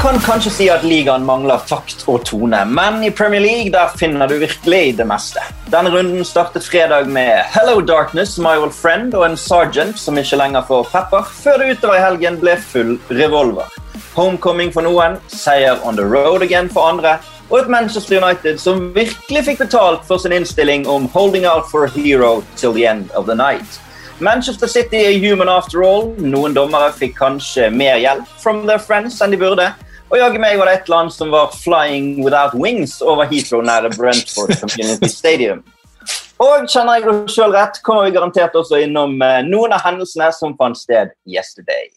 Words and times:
kan 0.00 0.16
kanskje 0.18 0.50
si 0.50 0.66
at 0.72 0.84
ligaen 0.86 1.26
mangler 1.28 1.60
takt 1.68 2.06
og 2.08 2.22
tone, 2.24 2.58
men 2.72 3.02
i 3.04 3.10
Premier 3.12 3.42
League 3.44 3.72
der 3.74 3.90
finner 4.00 4.30
du 4.30 4.38
virkelig 4.40 4.94
det 4.96 5.04
meste. 5.04 5.42
Denne 5.68 5.90
runden 5.92 6.24
startet 6.24 6.64
fredag 6.64 7.10
med 7.12 7.42
Hello 7.52 7.82
Darkness, 7.84 8.38
My 8.40 8.54
Old 8.56 8.72
Friend 8.72 9.12
og 9.12 9.26
en 9.26 9.36
Sergeant 9.36 9.98
som 10.00 10.16
ikke 10.16 10.38
lenger 10.40 10.64
får 10.70 10.88
pepper, 10.88 11.28
før 11.42 11.60
det 11.60 11.74
utover 11.74 11.98
i 11.98 12.04
helgen 12.04 12.38
ble 12.40 12.54
full 12.70 12.94
revolver. 13.10 13.68
Homecoming 14.14 14.72
for 14.72 14.88
noen, 14.88 15.18
seier 15.28 15.76
on 15.84 16.00
the 16.00 16.06
road 16.08 16.40
again 16.46 16.72
for 16.72 16.88
andre, 16.88 17.18
og 17.50 17.58
et 17.58 17.68
Manchester 17.68 18.16
United 18.22 18.56
som 18.62 18.88
virkelig 18.96 19.44
fikk 19.50 19.60
betalt 19.66 20.08
for 20.08 20.16
sin 20.16 20.32
innstilling 20.32 20.88
om 20.88 21.10
holding 21.12 21.44
out 21.44 21.68
for 21.68 21.84
a 21.84 21.92
hero 21.92 22.40
till 22.56 22.72
the 22.72 22.86
end 22.88 23.12
of 23.12 23.28
the 23.28 23.36
night. 23.36 23.76
Manchester 24.20 24.66
City 24.66 25.04
er 25.04 25.20
human 25.20 25.48
after 25.48 25.84
all. 25.84 26.10
Noen 26.16 26.56
dommere 26.56 26.88
fikk 26.96 27.18
kanskje 27.20 27.68
mer 27.72 28.00
hjelp 28.00 28.28
from 28.40 28.64
their 28.64 28.80
friends 28.80 29.20
enn 29.20 29.36
de 29.36 29.40
burde. 29.40 29.70
Og 30.10 30.18
jaggu 30.18 30.40
meg 30.42 30.58
var 30.58 30.66
det 30.66 30.80
et 30.80 30.88
land 30.90 31.12
som 31.14 31.30
var 31.30 31.52
flying 31.54 32.24
without 32.24 32.54
wings 32.58 32.98
over 33.00 33.28
Heathrow 33.30 33.62
nære 33.62 33.92
Brentford 33.94 34.56
Community 34.58 35.06
Stadium. 35.06 35.62
Og 36.40 36.66
kjenner 36.72 36.98
jeg 36.98 37.06
det 37.06 37.30
sjøl 37.30 37.54
rett, 37.54 37.78
kommer 37.86 38.08
vi 38.08 38.14
garantert 38.16 38.56
også 38.58 38.80
innom 38.82 39.20
eh, 39.22 39.42
noen 39.46 39.74
av 39.76 39.84
hendelsene 39.84 40.32
som 40.34 40.56
fant 40.58 40.78
sted 40.78 41.12
yesterday. 41.28 41.90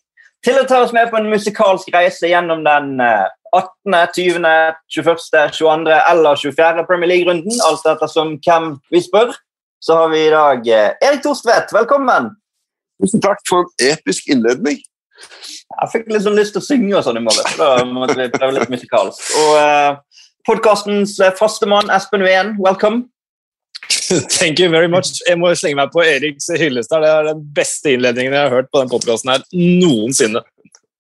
Til 0.43 0.59
å 0.59 0.65
ta 0.67 0.83
oss 0.83 0.93
med 0.93 1.09
på 1.09 1.17
en 1.17 1.31
musikalsk 1.31 1.89
reise 1.95 2.27
gjennom 2.27 2.61
den 2.67 2.97
18., 2.99 3.95
20., 4.13 4.45
21., 4.91 5.25
22. 5.55 5.95
eller 5.95 6.41
24. 6.43 6.85
Premier 6.89 7.13
League-runden, 7.13 7.61
alt 7.65 7.87
ettersom 7.87 8.35
hvem 8.43 8.73
vi 8.93 9.01
spør, 9.01 9.31
så 9.83 10.03
har 10.03 10.13
vi 10.13 10.25
i 10.27 10.31
dag 10.35 10.67
eh, 10.69 10.91
Erik 11.01 11.23
Torstvedt. 11.25 11.73
Velkommen! 11.73 12.33
Tusen 13.01 13.23
takk 13.23 13.41
for 13.49 13.65
en 13.65 13.95
episk 13.95 14.29
innledning. 14.31 14.83
Jeg 15.73 15.91
fikk 15.91 16.11
litt 16.11 16.23
sånn 16.25 16.37
lyst 16.37 16.53
til 16.55 16.61
å 16.61 16.65
synge 16.65 16.93
og 16.99 17.05
sånn 17.05 17.19
i 17.19 17.23
morgen. 17.23 17.55
Da 17.57 17.71
måtte 17.87 18.17
vi 18.19 18.29
prøve 18.33 18.55
litt 18.57 18.71
musikalsk. 18.71 19.23
Og 19.41 19.55
uh, 19.57 20.21
podkastens 20.47 21.17
eh, 21.23 21.33
faste 21.39 21.67
mann, 21.69 21.89
Espen 21.93 22.23
Ween, 22.25 22.55
welcome. 22.61 23.07
Thank 24.39 24.59
you 24.59 24.69
very 24.69 24.87
much. 24.87 25.19
Jeg 25.27 25.39
må 25.41 25.51
slenge 25.57 25.81
meg 25.81 25.93
på 25.93 26.03
Eriks 26.05 26.49
hyllest. 26.59 26.93
Det 26.93 27.09
er 27.09 27.29
den 27.31 27.43
beste 27.55 27.95
innledningen 27.95 28.35
jeg 28.35 28.47
har 28.47 28.53
hørt 28.53 28.71
på 28.71 28.83
den 28.83 28.91
podkasten 28.91 29.33
her 29.33 29.45
noensinne. 29.53 30.43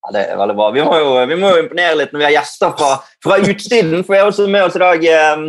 Ja, 0.03 0.15
det 0.15 0.23
er 0.33 0.39
veldig 0.39 0.55
bra. 0.57 0.71
Vi 0.75 0.83
må 0.83 0.97
jo, 0.99 1.13
vi 1.29 1.37
må 1.39 1.53
jo 1.53 1.61
imponere 1.63 1.99
litt 2.01 2.11
når 2.11 2.23
vi 2.23 2.27
har 2.27 2.35
gjester 2.41 2.73
fra, 2.79 2.89
fra 3.23 3.39
utsiden. 3.39 4.01
For 4.03 4.15
vi 4.15 4.19
har 4.19 4.31
også 4.31 4.49
med 4.51 4.67
oss 4.67 4.75
i 4.75 4.83
dag 4.83 5.05
um, 5.37 5.45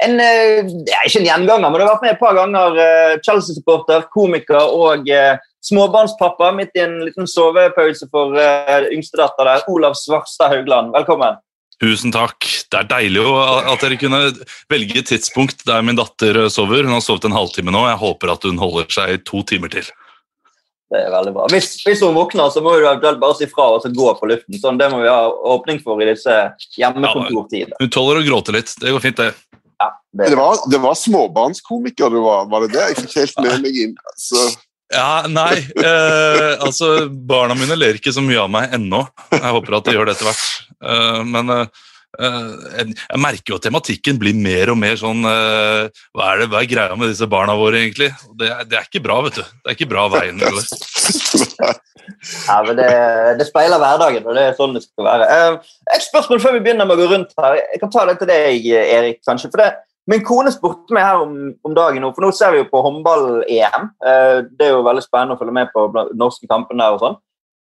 en, 0.00 0.22
ikke 0.22 1.20
en 1.20 1.28
gjenganger, 1.28 1.66
men 1.66 1.76
du 1.76 1.84
har 1.84 1.90
vært 1.90 2.06
med 2.06 2.14
et 2.14 2.22
par 2.22 2.38
ganger. 2.38 2.80
Uh, 2.80 3.18
Chelsea-supporter, 3.26 4.06
komiker 4.14 4.72
og 4.72 5.10
uh, 5.12 5.34
småbarnspappa 5.64 6.50
midt 6.56 6.74
i 6.78 6.84
en 6.84 6.98
liten 7.04 7.28
sovepause 7.30 8.08
for 8.12 8.36
uh, 8.36 8.88
yngstedatter 8.90 9.48
der. 9.48 9.64
Olav 9.72 9.96
Svarstad 9.98 10.54
Haugland, 10.54 10.92
velkommen. 10.96 11.40
Tusen 11.80 12.12
takk. 12.12 12.44
Det 12.68 12.76
er 12.76 12.88
deilig 12.90 13.22
at 13.24 13.80
dere 13.80 13.96
kunne 14.00 14.20
velge 14.68 15.00
et 15.00 15.08
tidspunkt 15.08 15.64
der 15.64 15.80
min 15.86 15.96
datter 15.96 16.42
sover. 16.52 16.84
Hun 16.84 16.92
har 16.92 17.04
sovet 17.04 17.24
en 17.24 17.36
halvtime 17.36 17.72
nå. 17.72 17.86
Jeg 17.88 18.00
håper 18.02 18.34
at 18.34 18.44
hun 18.44 18.60
holder 18.60 18.90
seg 18.92 19.24
to 19.28 19.40
timer 19.48 19.72
til. 19.72 19.88
Det 20.90 21.00
er 21.06 21.12
veldig 21.14 21.32
bra. 21.32 21.46
Hvis, 21.52 21.76
hvis 21.86 22.02
hun 22.04 22.16
våkner, 22.18 22.50
så 22.52 22.60
må 22.64 22.74
du 22.74 22.82
eventuelt 22.82 23.20
bare 23.22 23.38
si 23.38 23.46
fra 23.48 23.68
og 23.76 23.84
så 23.84 23.92
gå 23.94 24.10
på 24.18 24.28
luften. 24.28 24.58
Sånn, 24.60 24.80
det 24.80 24.90
må 24.92 25.00
vi 25.04 25.08
ha 25.08 25.28
åpning 25.54 25.78
for 25.84 26.02
i 26.02 26.08
disse 26.08 26.34
hjemmekontortider. 26.76 27.76
Ja, 27.76 27.80
hun 27.80 27.92
tåler 27.94 28.20
å 28.20 28.26
gråte 28.26 28.56
litt. 28.56 28.74
Det 28.76 28.92
går 28.92 29.04
fint, 29.04 29.22
det. 29.22 29.30
Ja, 29.80 29.92
det, 30.12 30.32
det, 30.34 30.36
var, 30.36 30.58
det 30.68 30.80
var 30.82 30.98
småbarnskomiker 30.98 32.10
du 32.12 32.18
var, 32.26 32.50
var 32.50 32.66
det 32.66 32.74
det? 32.74 32.88
Jeg 32.90 33.06
fikk 33.06 33.16
helt 33.22 33.40
med 33.46 33.62
meg 33.64 33.78
inn. 33.86 33.94
Så. 34.20 34.50
Ja, 34.90 35.26
nei. 35.30 35.60
Eh, 35.78 36.56
altså, 36.58 37.06
barna 37.08 37.54
mine 37.58 37.78
ler 37.78 37.98
ikke 37.98 38.14
så 38.14 38.22
mye 38.24 38.40
av 38.42 38.50
meg 38.50 38.74
ennå. 38.74 39.04
Jeg 39.36 39.54
håper 39.54 39.78
at 39.78 39.86
de 39.86 39.94
gjør 39.94 40.08
det 40.08 40.16
etter 40.16 40.28
hvert. 40.30 40.48
Eh, 40.82 41.20
men 41.30 41.52
eh, 41.54 41.84
jeg, 42.18 42.94
jeg, 42.96 43.20
merker 43.22 43.52
jo 43.52 43.58
at 43.60 43.66
tematikken 43.68 44.18
blir 44.20 44.34
mer 44.34 44.72
og 44.72 44.80
mer 44.80 44.96
sånn 44.98 45.22
eh, 45.30 46.00
hva, 46.16 46.32
er 46.32 46.42
det, 46.42 46.48
hva 46.50 46.62
er 46.62 46.70
greia 46.72 46.96
med 46.98 47.12
disse 47.12 47.28
barna 47.30 47.54
våre, 47.58 47.84
egentlig? 47.84 48.10
Det, 48.34 48.50
det, 48.66 48.80
er 48.80 48.88
ikke 48.88 49.04
bra, 49.04 49.20
vet 49.28 49.38
du. 49.38 49.44
Det 49.44 49.70
er 49.70 49.78
ikke 49.78 49.90
bra 49.92 50.08
veien. 50.10 50.42
Eller? 50.42 50.66
ja, 52.48 52.56
men 52.66 52.80
det, 52.80 52.88
det, 53.38 53.46
speiler 53.46 53.78
hverdagen, 53.78 54.26
og 54.26 54.34
det 54.34 54.48
er 54.48 54.58
sånn 54.58 54.74
det 54.74 54.82
skal 54.88 55.06
være. 55.06 55.30
Eh, 55.36 55.76
et 55.94 56.08
spørsmål 56.08 56.42
før 56.42 56.58
vi 56.58 56.64
begynner 56.66 56.90
med 56.90 56.98
å 56.98 57.04
gå 57.04 57.12
rundt 57.14 57.38
her. 57.38 57.60
Jeg 57.62 57.84
kan 57.84 57.94
ta 57.94 58.08
det 58.10 58.18
til 58.18 58.32
deg, 58.32 58.68
Erik. 58.82 59.22
kanskje, 59.28 59.52
for 59.54 59.62
det 59.62 59.70
Min 60.10 60.24
kone 60.26 60.50
spurte 60.50 60.94
meg 60.96 61.04
her 61.06 61.22
om, 61.22 61.34
om 61.66 61.74
dagen, 61.76 62.06
for 62.16 62.24
nå 62.24 62.30
ser 62.34 62.54
vi 62.54 62.62
jo 62.62 62.68
på 62.70 62.82
håndball-EM. 62.82 63.90
Eh, 64.10 64.38
det 64.58 64.66
er 64.66 64.72
jo 64.74 64.86
veldig 64.86 65.04
spennende 65.04 65.36
å 65.36 65.40
følge 65.40 65.54
med 65.54 65.70
på 65.74 65.86
norske 66.18 66.48
kampene 66.50 66.82
der 66.82 66.96
og 66.96 67.02
sånn. 67.04 67.18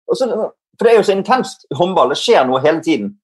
For 0.07 0.85
det 0.85 0.93
er 0.93 0.99
jo 1.01 1.07
så 1.09 1.15
intenst 1.17 1.65
håndball. 1.75 2.13
Det 2.13 2.19
skjer 2.21 2.45
noe 2.47 2.61
hele 2.63 2.79
tiden. 2.85 3.15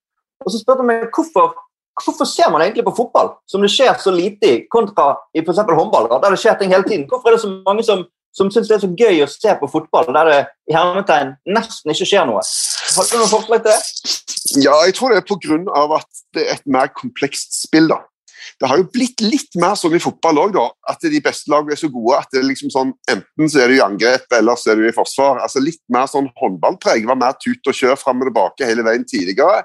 Og 0.44 0.52
så 0.52 0.60
spurte 0.60 0.84
hun 0.84 0.90
meg 0.90 1.06
hvorfor, 1.16 1.54
hvorfor 2.02 2.28
ser 2.28 2.52
man 2.52 2.66
egentlig 2.66 2.86
på 2.88 2.96
fotball 2.98 3.36
som 3.48 3.64
det 3.64 3.72
skjer 3.72 3.96
så 4.02 4.12
lite 4.12 4.50
i, 4.50 4.58
kontra 4.74 5.14
i 5.32 5.44
f.eks. 5.44 5.64
håndball, 5.70 6.10
der 6.18 6.34
det 6.34 6.42
skjer 6.42 6.60
ting 6.60 6.74
hele 6.74 6.88
tiden. 6.88 7.08
Hvorfor 7.08 7.32
er 7.32 7.38
det 7.38 7.44
så 7.46 7.52
mange 7.64 7.86
som, 7.88 8.04
som 8.36 8.52
syns 8.52 8.68
det 8.68 8.80
er 8.80 8.84
så 8.84 8.92
gøy 8.92 9.24
å 9.24 9.30
se 9.32 9.56
på 9.62 9.72
fotball 9.72 10.10
der 10.10 10.32
det 10.32 10.40
i 10.72 10.76
hermetegn 10.76 11.38
nesten 11.48 11.94
ikke 11.94 12.10
skjer 12.10 12.28
noe? 12.28 12.44
Har 12.44 13.08
du 13.08 13.20
noen 13.22 13.32
forslag 13.32 13.64
til 13.64 13.72
det? 13.72 14.18
Ja, 14.66 14.76
jeg 14.84 14.98
tror 14.98 15.14
det 15.14 15.22
er 15.22 15.30
pga. 15.30 15.86
at 16.02 16.26
det 16.36 16.44
er 16.48 16.58
et 16.58 16.68
mer 16.68 16.92
komplekst 16.92 17.56
spill. 17.64 17.88
da. 17.94 18.04
Det 18.60 18.70
har 18.70 18.80
jo 18.80 18.88
blitt 18.94 19.22
litt 19.24 19.58
mer 19.62 19.76
sånn 19.80 19.98
i 19.98 20.02
fotball 20.04 20.42
òg, 20.46 20.60
at 20.90 21.04
de 21.04 21.22
beste 21.24 21.52
lagene 21.52 21.76
er 21.76 21.82
så 21.82 21.90
gode 21.94 22.20
at 22.20 22.40
liksom 22.40 22.72
sånn, 22.74 22.94
enten 23.10 23.52
så 23.52 23.64
er 23.64 23.72
du 23.72 23.78
i 23.78 23.84
angrep, 23.86 24.26
eller 24.38 24.60
så 24.60 24.74
er 24.74 24.82
du 24.82 24.88
i 24.88 24.96
forsvar. 24.96 25.42
Altså 25.44 25.64
Litt 25.64 25.82
mer 25.94 26.10
sånn 26.12 26.32
håndballpreg. 26.40 27.08
var 27.08 27.20
mer 27.20 27.38
tut 27.40 27.68
og 27.68 27.78
kjør 27.78 28.00
fram 28.00 28.24
og 28.24 28.30
tilbake 28.30 28.68
hele 28.68 28.86
veien 28.86 29.06
tidligere. 29.08 29.64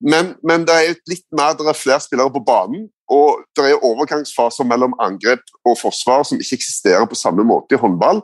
Men, 0.00 0.36
men, 0.46 0.62
det 0.66 0.74
er 0.74 0.98
litt 1.10 1.26
mer, 1.34 1.56
det 1.58 1.66
er 1.66 1.74
flere 1.74 2.02
spillere 2.02 2.30
på 2.30 2.44
banen, 2.46 2.86
og 3.10 3.40
det 3.56 3.64
er 3.66 3.84
overgangsfaser 3.86 4.66
mellom 4.68 4.94
angrep 5.02 5.42
og 5.66 5.78
forsvar 5.80 6.22
som 6.28 6.38
ikke 6.38 6.58
eksisterer 6.60 7.08
på 7.08 7.18
samme 7.18 7.42
måte 7.46 7.74
i 7.74 7.80
håndball. 7.82 8.20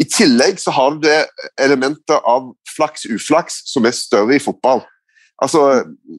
I 0.00 0.06
tillegg 0.08 0.62
så 0.62 0.72
har 0.72 0.94
du 0.94 1.02
det 1.04 1.18
elementet 1.60 2.16
av 2.16 2.52
flaks-uflaks 2.76 3.60
som 3.68 3.88
er 3.88 3.96
større 3.98 4.38
i 4.38 4.42
fotball. 4.42 4.84
Altså, 5.38 5.60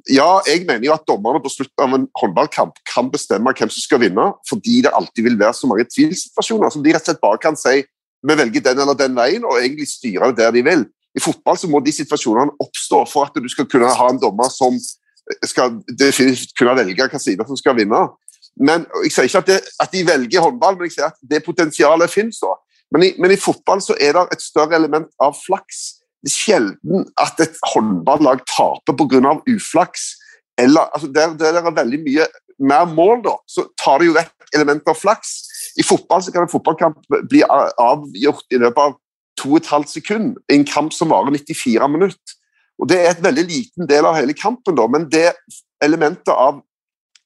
ja, 0.07 0.28
jeg 0.47 0.63
mener 0.63 0.85
jo 0.88 0.94
at 0.96 1.03
dommerne 1.07 1.41
på 1.44 1.52
slutten 1.52 1.84
av 1.84 1.96
en 1.96 2.06
håndballkamp 2.22 2.78
kan 2.88 3.09
bestemme 3.12 3.52
hvem 3.52 3.72
som 3.72 3.84
skal 3.84 4.00
vinne, 4.06 4.30
fordi 4.47 4.80
det 4.85 4.94
alltid 4.96 5.25
vil 5.25 5.40
være 5.40 5.57
så 5.57 5.68
mange 5.68 5.90
tvilsituasjoner 5.91 6.72
som 6.72 6.85
de 6.85 6.94
rett 6.96 7.03
og 7.03 7.12
slett 7.12 7.25
bare 7.25 7.41
kan 7.44 7.59
si 7.59 7.81
vi 8.28 8.35
velger 8.35 8.63
den 8.63 8.80
eller 8.84 8.96
den 9.00 9.16
veien, 9.16 9.46
og 9.47 9.59
egentlig 9.59 9.88
styre 9.88 10.31
der 10.35 10.52
de 10.56 10.63
vil. 10.63 10.85
I 11.16 11.22
fotball 11.24 11.57
så 11.57 11.68
må 11.72 11.80
de 11.84 11.94
situasjonene 11.96 12.56
oppstå 12.63 13.03
for 13.09 13.28
at 13.28 13.38
du 13.40 13.47
skal 13.52 13.68
kunne 13.68 13.91
ha 13.96 14.09
en 14.12 14.19
dommer 14.22 14.52
som 14.53 14.75
skal 15.46 15.78
definitivt 15.88 16.56
kunne 16.57 16.75
velge 16.78 16.97
hvilken 16.97 17.22
side 17.22 17.46
som 17.47 17.59
skal 17.59 17.78
vinne. 17.78 18.01
Men 18.59 18.86
Jeg 19.06 19.13
sier 19.13 19.30
ikke 19.30 19.44
at, 19.44 19.47
det, 19.47 19.59
at, 19.80 19.91
de 19.94 20.03
velger 20.07 20.44
håndball, 20.44 20.75
men 20.75 20.90
jeg 20.90 20.97
sier 20.97 21.07
at 21.12 21.19
det 21.31 21.46
potensialet 21.46 22.12
finnes. 22.12 22.40
da. 22.44 22.56
Men 22.91 23.07
i, 23.07 23.13
men 23.19 23.31
i 23.31 23.40
fotball 23.40 23.81
så 23.81 23.96
er 24.01 24.18
det 24.18 24.25
et 24.36 24.44
større 24.44 24.75
element 24.75 25.07
av 25.22 25.38
flaks 25.38 25.98
sjelden 26.28 27.06
at 27.19 27.40
et 27.40 27.56
håndballag 27.74 28.44
taper 28.50 28.96
pga. 28.97 29.35
uflaks. 29.47 30.16
Eller, 30.59 30.90
altså 30.94 31.07
der, 31.07 31.35
der 31.40 31.56
det 31.56 31.63
er 31.63 31.75
veldig 31.75 32.00
mye 32.03 32.28
mer 32.59 32.85
mål, 32.91 33.22
da, 33.24 33.38
så 33.47 33.69
tar 33.80 34.02
det 34.02 34.09
jo 34.09 34.16
vekk 34.18 34.50
elementer 34.56 34.91
av 34.91 35.00
flaks. 35.00 35.35
I 35.80 35.85
fotball 35.85 36.24
så 36.24 36.33
kan 36.33 36.44
en 36.44 36.51
fotballkamp 36.51 37.00
bli 37.30 37.44
avgjort 37.48 38.51
i 38.51 38.60
løpet 38.60 38.81
av 38.83 38.98
to 39.39 39.54
og 39.54 39.62
et 39.62 39.71
halvt 39.71 39.94
sekund. 39.94 40.33
I 40.50 40.57
en 40.57 40.68
kamp 40.68 40.92
som 40.95 41.13
varer 41.13 41.31
94 41.38 41.88
minutter. 41.92 42.36
Og 42.80 42.88
Det 42.88 43.00
er 43.00 43.12
et 43.12 43.24
veldig 43.24 43.45
liten 43.48 43.88
del 43.88 44.07
av 44.07 44.15
hele 44.15 44.36
kampen, 44.36 44.75
da, 44.75 44.88
men 44.88 45.07
det 45.12 45.33
elementet 45.83 46.31
av 46.31 46.62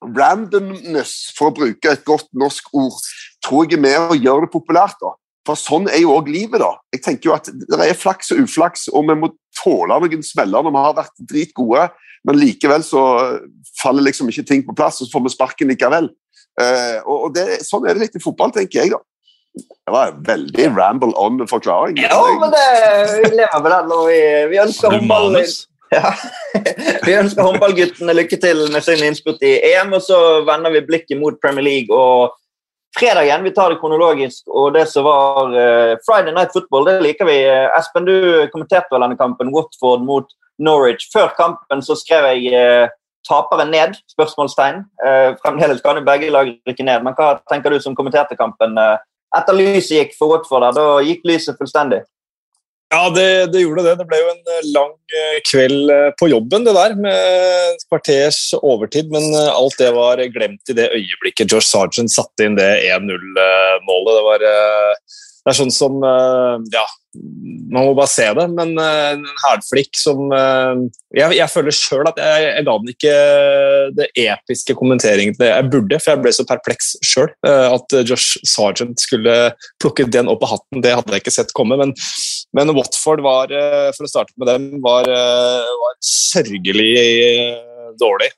randomness, 0.04 1.34
for 1.38 1.50
å 1.50 1.56
bruke 1.56 1.92
et 1.92 2.06
godt 2.06 2.28
norsk 2.36 2.74
ord, 2.76 2.98
tror 3.46 3.68
jeg 3.68 3.78
er 3.78 3.84
med 3.86 4.14
å 4.14 4.18
gjøre 4.18 4.48
det 4.48 4.54
populært. 4.54 4.98
da. 5.02 5.14
For 5.48 5.60
sånn 5.60 5.90
er 5.92 6.00
jo 6.04 6.16
òg 6.16 6.30
livet, 6.32 6.62
da. 6.64 6.72
Jeg 6.96 7.04
tenker 7.04 7.30
jo 7.30 7.36
at 7.36 7.50
Det 7.52 7.80
er 7.84 7.98
flaks 8.00 8.32
og 8.32 8.46
uflaks, 8.46 8.88
og 8.94 9.10
vi 9.10 9.18
må 9.20 9.32
tåle 9.60 10.00
noen 10.00 10.24
smeller 10.26 10.64
når 10.64 10.76
vi 10.76 10.84
har 10.86 11.00
vært 11.02 11.26
dritgode, 11.30 11.88
men 12.24 12.40
likevel 12.40 12.86
så 12.88 13.02
faller 13.82 14.06
liksom 14.08 14.30
ikke 14.32 14.46
ting 14.48 14.62
på 14.64 14.76
plass, 14.78 15.02
og 15.02 15.10
så 15.10 15.18
får 15.18 15.26
vi 15.26 15.34
sparken 15.34 15.74
likevel. 15.74 16.08
Uh, 16.54 17.02
og 17.10 17.34
det, 17.36 17.64
Sånn 17.66 17.84
er 17.88 17.98
det 17.98 18.06
litt 18.06 18.16
i 18.16 18.24
fotball, 18.24 18.54
tenker 18.56 18.84
jeg, 18.84 18.94
da. 18.94 19.02
Det 19.54 19.94
var 19.94 20.14
en 20.14 20.24
veldig 20.26 20.70
ramble 20.78 21.14
on-forklaring. 21.20 22.00
Ja, 22.02 22.22
men 22.40 22.54
det, 22.54 22.64
vi 23.12 23.36
lever 23.36 23.60
med 23.62 23.72
den. 23.76 23.92
Og 23.94 24.08
vi, 24.10 24.24
vi 24.54 24.64
ønsker 24.64 24.98
håndball... 24.98 25.40
Ja. 25.94 26.10
vi 27.06 27.14
ønsker 27.14 27.46
håndballguttene 27.46 28.16
lykke 28.18 28.40
til 28.42 28.64
med 28.74 28.82
sin 28.82 29.04
innspurt 29.06 29.44
i 29.46 29.52
EM, 29.68 29.92
og 29.94 30.02
så 30.02 30.18
vender 30.42 30.74
vi 30.74 30.82
blikket 30.88 31.20
mot 31.20 31.38
Premier 31.38 31.62
League. 31.68 31.94
og 31.94 32.34
fredagen. 33.00 33.44
Vi 33.44 33.52
tar 33.52 33.74
det 33.74 33.80
kronologisk. 33.82 34.44
Og 34.48 34.74
det 34.74 34.88
som 34.92 35.08
var 35.08 35.54
uh, 35.54 35.94
Friday 36.06 36.34
Night 36.34 36.54
Football, 36.54 36.90
det 36.90 37.02
liker 37.04 37.30
vi. 37.30 37.38
Espen, 37.78 38.08
du 38.08 38.48
kommenterte 38.54 38.94
vel 38.94 39.06
denne 39.06 39.20
kampen, 39.20 39.54
Watford 39.54 40.06
mot 40.06 40.30
Norwich. 40.60 41.10
Før 41.14 41.34
kampen 41.38 41.82
så 41.86 41.98
skrev 42.00 42.30
jeg 42.34 42.54
uh, 42.54 42.92
taperen 43.28 43.74
ned? 43.74 43.98
spørsmålstegn. 44.14 44.84
Uh, 45.04 45.34
fremdeles 45.44 45.82
kan 45.82 46.00
jo 46.00 46.06
begge 46.08 46.32
lag 46.34 46.54
rykke 46.70 46.86
ned, 46.86 47.06
men 47.06 47.18
hva 47.18 47.36
tenker 47.52 47.74
du 47.74 47.82
som 47.82 47.98
kommenterte 47.98 48.40
kampen? 48.40 48.80
etter 49.34 49.56
lyset 49.58 49.96
gikk 49.98 50.12
for 50.14 50.30
Watford, 50.30 50.76
da 50.78 51.00
gikk 51.02 51.24
lyset 51.26 51.58
fullstendig? 51.58 52.04
Ja, 52.94 53.10
det, 53.10 53.48
det, 53.54 53.64
gjorde 53.64 53.84
det. 53.88 53.96
Det 53.98 54.06
ble 54.06 54.20
jo 54.22 54.30
en 54.30 54.52
eh, 54.54 54.66
lang 54.76 54.92
eh, 55.18 55.38
kveld 55.50 55.90
eh, 55.90 56.10
på 56.20 56.28
jobben, 56.30 56.66
det 56.68 56.76
der, 56.78 56.94
med 57.02 57.80
kvarters 57.90 58.42
overtid. 58.60 59.10
Men 59.14 59.34
alt 59.34 59.80
det 59.82 59.90
var 59.96 60.22
glemt 60.36 60.70
i 60.70 60.78
det 60.78 60.92
øyeblikket 60.94 61.50
Josh 61.50 61.72
Sargent 61.72 62.14
satte 62.14 62.46
inn 62.46 62.60
det 62.60 62.70
1-0-målet. 62.92 64.14
Det 64.20 64.26
var 64.28 64.46
det 65.44 65.54
er 65.54 65.58
sånn 65.58 65.74
som 65.74 66.04
Ja, 66.72 66.84
man 67.14 67.86
må 67.86 67.92
bare 67.94 68.10
se 68.10 68.26
det, 68.34 68.46
men 68.56 68.72
en 68.80 69.26
hælflikk 69.44 69.98
som 70.00 70.32
Jeg, 70.34 71.36
jeg 71.38 71.50
føler 71.52 71.76
sjøl 71.76 72.08
at 72.10 72.18
jeg, 72.18 72.46
jeg, 72.48 72.66
ga 72.66 72.78
den 72.80 72.94
ikke 72.94 73.18
det 74.00 74.08
episke 74.24 74.78
kommenteringen 74.80 75.38
jeg 75.38 75.68
burde, 75.70 76.00
for 76.02 76.14
jeg 76.14 76.24
ble 76.24 76.34
så 76.34 76.48
perpleks 76.50 76.94
sjøl. 77.06 77.30
At 77.46 77.98
Josh 78.08 78.40
Sargent 78.48 79.04
skulle 79.04 79.52
plukke 79.84 80.08
den 80.10 80.32
opp 80.32 80.48
av 80.48 80.56
hatten, 80.56 80.82
det 80.82 80.96
hadde 80.96 81.14
jeg 81.14 81.26
ikke 81.26 81.36
sett 81.38 81.54
komme. 81.58 81.78
men 81.78 81.94
men 82.54 82.76
Watford 82.76 83.22
var, 83.26 83.52
eh, 83.52 83.90
for 83.98 84.06
å 84.06 84.10
starte 84.10 84.34
med 84.38 84.50
dem, 84.50 84.82
var, 84.86 85.08
eh, 85.10 85.74
var 85.84 85.96
sørgelig 86.06 86.92
eh, 87.02 87.62
dårlig. 88.00 88.30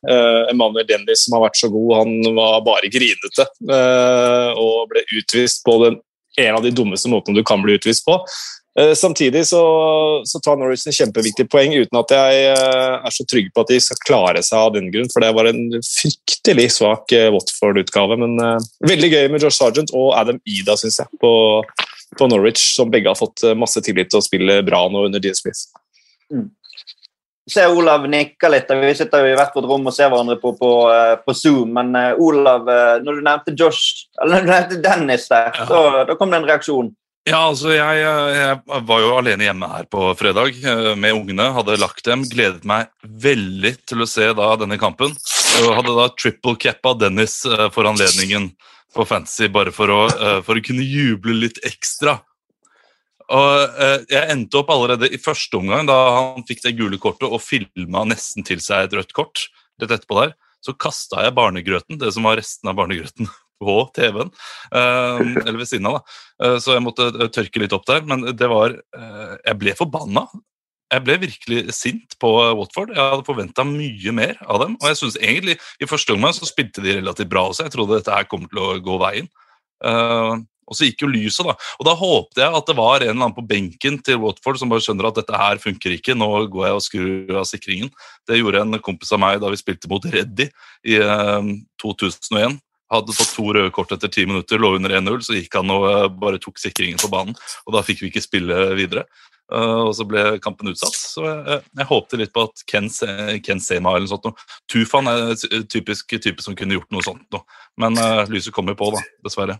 Emanuel 0.51 0.87
Dennis, 0.87 1.25
som 1.25 1.37
har 1.37 1.45
vært 1.45 1.59
så 1.59 1.69
god, 1.71 1.91
han 2.01 2.35
var 2.35 2.63
bare 2.65 2.89
grinete 2.91 3.45
og 4.59 4.89
ble 4.91 5.05
utvist 5.15 5.61
på 5.63 5.77
den, 5.85 5.95
en 6.41 6.57
av 6.57 6.63
de 6.63 6.73
dummeste 6.75 7.11
måtene 7.11 7.39
du 7.39 7.45
kan 7.47 7.63
bli 7.63 7.77
utvist 7.79 8.05
på. 8.05 8.19
Samtidig 8.75 9.45
så, 9.47 9.61
så 10.27 10.39
tar 10.43 10.57
Norwich 10.59 10.83
en 10.83 10.95
kjempeviktig 10.95 11.45
poeng, 11.47 11.71
uten 11.79 11.95
at 11.95 12.11
jeg 12.11 12.41
er 12.51 13.13
så 13.15 13.23
trygg 13.31 13.47
på 13.55 13.63
at 13.63 13.69
de 13.71 13.77
skal 13.79 14.01
klare 14.03 14.41
seg 14.43 14.59
av 14.59 14.73
den 14.75 14.89
grunn, 14.91 15.07
for 15.13 15.23
det 15.23 15.29
var 15.37 15.47
en 15.47 15.61
fryktelig 15.79 16.65
svak 16.75 17.15
Watford-utgave. 17.31 18.17
Men 18.19 18.35
veldig 18.83 19.11
gøy 19.13 19.29
med 19.31 19.39
George 19.39 19.55
Sargent 19.55 19.95
og 19.95 20.11
Adam 20.19 20.43
Ida, 20.43 20.75
syns 20.81 20.99
jeg, 20.99 21.07
på, 21.23 21.31
på 22.19 22.27
Norwich, 22.27 22.75
som 22.75 22.91
begge 22.91 23.11
har 23.11 23.19
fått 23.19 23.43
eh, 23.43 23.57
masse 23.57 23.81
tillit 23.83 24.11
til 24.11 24.21
å 24.21 24.25
spille 24.25 24.61
bra 24.67 24.85
nå 24.91 25.07
under 25.07 25.23
Dean. 25.23 25.39
Se 27.51 27.67
Olav 27.69 28.07
nikker 28.09 28.49
litt. 28.49 28.71
Vi 28.81 28.93
sitter 28.97 29.21
jo 29.21 29.33
i 29.33 29.37
hvert 29.37 29.53
vårt 29.53 29.67
rom 29.69 29.85
og 29.85 29.93
ser 29.93 30.09
hverandre 30.09 30.39
på, 30.41 30.55
på, 30.57 30.69
eh, 30.89 31.13
på 31.21 31.33
Zoom. 31.37 31.75
Men 31.77 31.93
uh, 31.93 32.17
Olav, 32.17 32.65
når 33.05 33.19
du 33.19 33.25
nevnte 33.25 33.53
Josh, 33.53 34.07
eller 34.21 34.41
når 34.41 34.45
du 34.45 34.53
nevnte 34.53 34.79
Dennis 34.81 35.27
der, 35.29 35.51
ja. 35.53 35.67
så, 35.69 35.81
da 36.09 36.15
kom 36.17 36.33
det 36.33 36.41
en 36.41 36.47
reaksjon. 36.49 36.89
Ja, 37.25 37.39
altså 37.47 37.71
jeg, 37.73 38.01
jeg, 38.01 38.57
var 38.85 38.99
jo 39.01 39.13
alene 39.17 39.47
hjemme 39.47 39.69
her 39.71 39.87
på 39.89 40.11
fredag 40.17 40.59
med 40.97 41.15
ungene. 41.15 41.47
Hadde 41.55 41.79
lagt 41.81 42.05
dem. 42.05 42.25
Gledet 42.29 42.65
meg 42.69 42.91
veldig 43.01 43.73
til 43.89 44.05
å 44.05 44.09
se 44.09 44.29
da 44.37 44.51
denne 44.61 44.77
kampen. 44.81 45.13
Og 45.63 45.73
hadde 45.73 45.95
da 45.97 46.05
triple 46.13 46.53
cappa 46.61 46.93
Dennis 46.97 47.39
for 47.73 47.89
anledningen 47.89 48.51
på 48.93 49.05
Fantasy 49.09 49.49
bare 49.53 49.73
for 49.73 49.89
å, 49.89 50.03
for 50.45 50.57
å 50.57 50.65
kunne 50.65 50.85
juble 50.85 51.33
litt 51.45 51.57
ekstra. 51.65 52.19
Og 53.33 53.77
uh, 53.79 53.99
Jeg 54.11 54.31
endte 54.33 54.59
opp 54.61 54.71
allerede 54.73 55.09
i 55.09 55.21
første 55.21 55.57
omgang, 55.57 55.87
da 55.89 55.97
han 56.19 56.45
fikk 56.47 56.63
det 56.65 56.75
gule 56.79 56.99
kortet 57.01 57.29
og 57.29 57.41
filma 57.43 58.05
nesten 58.07 58.45
til 58.45 58.61
seg 58.63 58.87
et 58.87 58.97
rødt 58.99 59.15
kort. 59.17 59.47
rett 59.81 59.91
etterpå 59.91 60.19
der, 60.21 60.35
Så 60.61 60.73
kasta 60.73 61.23
jeg 61.23 61.35
barnegrøten, 61.35 61.99
det 61.99 62.13
som 62.13 62.23
var 62.23 62.37
resten 62.37 62.69
av 62.69 62.77
barnegrøten, 62.77 63.29
på 63.65 63.75
TV-en. 63.95 64.33
Uh, 64.73 65.21
eller 65.45 65.61
ved 65.61 65.69
siden 65.69 65.87
av, 65.87 66.01
da. 66.01 66.57
så 66.59 66.75
jeg 66.75 66.83
måtte 66.83 67.29
tørke 67.31 67.61
litt 67.61 67.73
opp 67.73 67.85
der. 67.87 68.03
Men 68.05 68.35
det 68.35 68.49
var 68.51 68.75
Jeg 69.45 69.57
ble 69.61 69.77
forbanna 69.77 70.27
jeg 70.93 71.01
ble 71.01 71.15
virkelig 71.23 71.61
sint 71.73 72.15
på 72.21 72.29
Watford. 72.59 72.91
Jeg 72.93 73.01
hadde 73.01 73.25
forventa 73.25 73.65
mye 73.67 74.13
mer 74.15 74.37
av 74.45 74.61
dem. 74.61 74.75
Og 74.79 74.89
jeg 74.91 74.99
synes 74.99 75.17
egentlig 75.17 75.57
i 75.81 75.89
første 75.89 76.13
omgang 76.13 76.35
så 76.37 76.47
spilte 76.47 76.83
de 76.85 76.99
relativt 76.99 77.31
bra 77.31 77.47
også. 77.49 77.65
Jeg 77.65 77.73
trodde 77.73 77.97
dette 77.97 78.13
her 78.13 78.27
kommer 78.29 78.51
til 78.51 78.61
å 78.61 78.75
gå 78.85 78.99
veien. 79.01 79.29
Og 80.65 80.77
så 80.77 80.89
gikk 80.89 81.05
jo 81.05 81.11
lyset, 81.11 81.45
da. 81.47 81.55
Og 81.79 81.87
da 81.87 81.95
håpte 81.99 82.41
jeg 82.41 82.59
at 82.59 82.69
det 82.69 82.77
var 82.77 82.97
en 82.97 83.09
eller 83.11 83.19
annen 83.19 83.37
på 83.37 83.45
benken 83.45 83.99
til 84.05 84.21
Watford 84.23 84.61
som 84.61 84.71
bare 84.71 84.83
skjønner 84.85 85.09
at 85.09 85.19
dette 85.19 85.41
her 85.41 85.61
funker 85.61 85.93
ikke, 85.95 86.17
nå 86.17 86.29
går 86.53 86.69
jeg 86.69 86.77
og 86.77 86.85
skrur 86.85 87.41
av 87.41 87.49
sikringen. 87.49 87.91
Det 88.25 88.39
gjorde 88.39 88.63
en 88.65 88.79
kompis 88.85 89.13
av 89.15 89.21
meg 89.21 89.41
da 89.43 89.51
vi 89.53 89.61
spilte 89.61 89.91
mot 89.91 90.05
Reddy 90.15 90.49
i 90.89 90.99
eh, 91.01 91.51
2001 91.83 92.59
hadde 92.93 93.15
fått 93.17 93.31
to 93.33 93.45
røde 93.49 93.71
kort 93.73 93.93
etter 93.95 94.11
ti 94.13 94.25
minutter, 94.29 94.61
lå 94.61 94.75
under 94.77 94.93
1-0, 94.93 95.23
så 95.25 95.37
gikk 95.37 95.57
han 95.57 95.71
og 95.73 95.85
eh, 95.89 96.09
bare 96.21 96.41
tok 96.41 96.59
sikringen 96.61 97.01
på 97.01 97.09
banen. 97.13 97.37
Og 97.65 97.75
da 97.75 97.83
fikk 97.85 98.03
vi 98.03 98.11
ikke 98.11 98.23
spille 98.23 98.67
videre. 98.77 99.05
Uh, 99.45 99.85
og 99.85 99.91
så 99.93 100.07
ble 100.09 100.23
kampen 100.41 100.71
utsatt. 100.71 100.95
Så 100.97 101.21
jeg, 101.21 101.59
jeg 101.77 101.85
håpte 101.85 102.17
litt 102.17 102.31
på 102.33 102.47
at 102.47 102.63
Ken, 102.65 102.87
Ken 103.45 103.61
Sema 103.61 103.93
eller 103.93 104.07
noe 104.09 104.15
sånt. 104.15 104.41
Tufan 104.71 105.09
er 105.11 105.35
typisk 105.69 106.15
type 106.17 106.41
som 106.41 106.57
kunne 106.57 106.79
gjort 106.79 106.89
noe 106.95 107.05
sånt. 107.05 107.27
Noe. 107.33 107.45
Men 107.77 107.99
uh, 108.01 108.23
lyset 108.31 108.55
kommer 108.55 108.77
på, 108.79 108.89
da, 108.95 109.03
dessverre. 109.27 109.59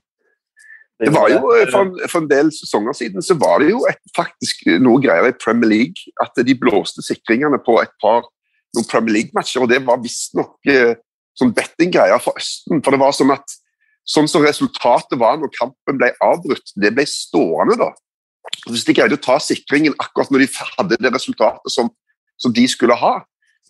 Det 1.04 1.12
var 1.12 1.28
jo, 1.28 1.42
for, 1.74 1.90
for, 2.08 2.22
en 2.24 2.30
del 2.30 2.50
sesonger 2.56 2.96
siden 2.96 3.24
så 3.26 3.36
var 3.36 3.60
det 3.60 3.74
jo 3.74 3.82
et, 3.90 4.00
faktisk 4.16 4.64
noe 4.80 5.02
greier 5.04 5.28
i 5.28 5.36
Premier 5.36 5.68
League. 5.68 6.14
At 6.24 6.38
de 6.40 6.56
blåste 6.56 7.04
sikringene 7.04 7.60
på 7.66 7.76
et 7.82 7.92
par 8.04 8.24
noen 8.76 8.88
Premier 8.88 9.18
League-matcher. 9.18 9.66
og 9.66 9.72
Det 9.72 9.82
var 9.88 10.00
visstnok 10.04 10.72
uh, 10.72 10.96
sånn 11.36 11.54
bettinggreier 11.56 12.22
for 12.24 12.40
Østen. 12.40 12.80
For 12.84 12.96
det 12.96 13.02
var 13.04 13.16
sånn 13.16 13.36
at 13.36 13.58
sånn 14.08 14.30
som 14.30 14.46
resultatet 14.46 15.18
var 15.20 15.40
når 15.42 15.54
kampen 15.58 16.00
ble 16.00 16.12
avbrutt, 16.24 16.76
det 16.80 16.94
ble 16.96 17.08
stående 17.10 17.78
da. 17.82 17.92
Hvis 18.70 18.86
de 18.86 18.94
greide 18.96 19.18
å 19.18 19.22
ta 19.22 19.40
sikringen 19.42 19.96
akkurat 20.02 20.30
når 20.32 20.46
de 20.46 20.52
hadde 20.78 21.00
det 21.02 21.12
resultatet 21.14 21.74
som, 21.74 21.90
som 22.38 22.54
de 22.54 22.68
skulle 22.70 22.96
ha, 23.00 23.16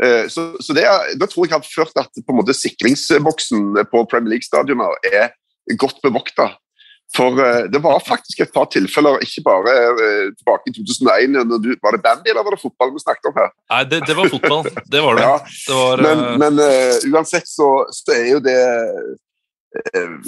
eh, 0.04 0.28
så, 0.32 0.50
så 0.60 0.76
det, 0.76 0.84
da 1.16 1.30
tror 1.32 1.48
jeg 1.48 1.56
har 1.56 1.64
ført 1.64 2.02
at 2.02 2.12
på 2.20 2.36
en 2.36 2.42
måte 2.42 2.58
sikringsboksen 2.58 3.88
på 3.92 4.04
Premier 4.12 4.36
League-stadioner 4.36 5.00
er 5.08 5.32
godt 5.80 6.04
bevokta. 6.04 6.52
For 7.14 7.38
uh, 7.38 7.66
det 7.72 7.80
var 7.84 8.02
faktisk 8.04 8.42
et 8.44 8.54
par 8.54 8.66
tilfeller, 8.74 9.22
ikke 9.24 9.44
bare 9.46 9.74
uh, 9.96 10.32
tilbake 10.36 10.72
i 10.72 10.74
2001 10.76 11.36
når 11.36 11.60
du, 11.64 11.70
Var 11.84 11.96
det 11.96 12.02
bandy 12.04 12.32
eller 12.32 12.44
var 12.44 12.56
det 12.56 12.64
fotball 12.64 12.96
vi 12.96 13.04
snakket 13.04 13.30
om 13.30 13.38
her? 13.40 13.52
Nei, 13.74 13.84
det, 13.92 14.02
det 14.08 14.16
var 14.18 14.32
fotball. 14.32 14.72
Det 14.94 15.04
var 15.06 15.20
det. 15.20 15.28
ja. 15.30 15.36
det 15.68 15.78
var, 15.78 16.04
men, 16.08 16.24
uh... 16.24 16.34
men 16.42 17.14
uansett 17.14 17.48
så, 17.50 17.70
så, 17.94 18.16
er 18.16 18.28
jo 18.34 18.42
det 18.44 18.58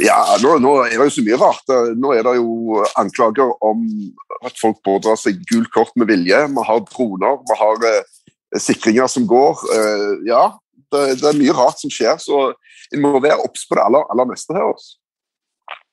ja, 0.04 0.18
nå, 0.44 0.58
nå, 0.60 0.74
er 0.84 0.98
det 1.00 1.06
jo 1.08 1.14
så 1.16 1.22
mye 1.24 1.38
rart. 1.40 1.70
Nå 1.96 2.10
er 2.12 2.26
det 2.28 2.34
jo 2.36 2.82
anklager 3.00 3.54
om 3.64 3.86
at 4.44 4.58
folk 4.60 4.82
pådrar 4.84 5.16
seg 5.16 5.40
gult 5.48 5.72
kort 5.72 5.94
med 5.96 6.10
vilje. 6.12 6.42
Vi 6.52 6.66
har 6.68 6.82
droner, 6.90 7.40
vi 7.48 7.56
har 7.62 8.60
sikringer 8.60 9.08
som 9.08 9.24
går. 9.24 9.64
ja, 10.28 10.50
det, 10.92 11.06
det, 11.22 11.30
er 11.30 11.40
mye 11.40 11.56
rart 11.56 11.80
som 11.80 11.94
skjer, 11.96 12.20
så 12.20 12.50
en 12.92 13.06
må 13.06 13.14
være 13.24 13.40
obs 13.48 13.64
på 13.70 13.80
det 13.80 13.88
aller, 13.88 14.04
aller 14.12 14.28
meste 14.34 14.56
her. 14.58 14.68
Også. 14.68 14.98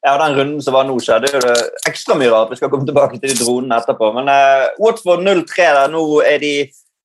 Ja, 0.05 0.19
den 0.21 0.37
runden 0.37 0.61
som 0.63 0.75
var 0.77 0.85
nå, 0.85 0.99
skjedde 1.01 1.31
jo 1.33 1.41
ekstra 1.89 2.17
mye 2.21 2.29
rart. 2.29 2.51
Vi 2.53 2.59
skal 2.59 2.69
komme 2.73 2.85
tilbake 2.85 3.17
til 3.17 3.31
de 3.31 3.39
dronene 3.39 3.79
etterpå. 3.81 4.11
Men 4.13 4.29
uh, 4.29 4.67
Watford 4.83 5.25
0-3 5.25 5.69
der. 5.79 5.93
Nå 5.93 6.03
er 6.21 6.43
de 6.43 6.55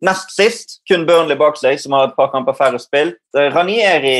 nest 0.03 0.33
sist. 0.35 0.79
Kun 0.89 1.05
Burnley 1.07 1.39
bak 1.39 1.55
seg, 1.55 1.79
som 1.79 1.95
har 1.95 2.09
et 2.09 2.17
par 2.17 2.27
kamper 2.33 2.57
færre 2.57 2.81
spilt. 2.83 3.21
Uh, 3.37 3.47
Ranieri 3.55 4.17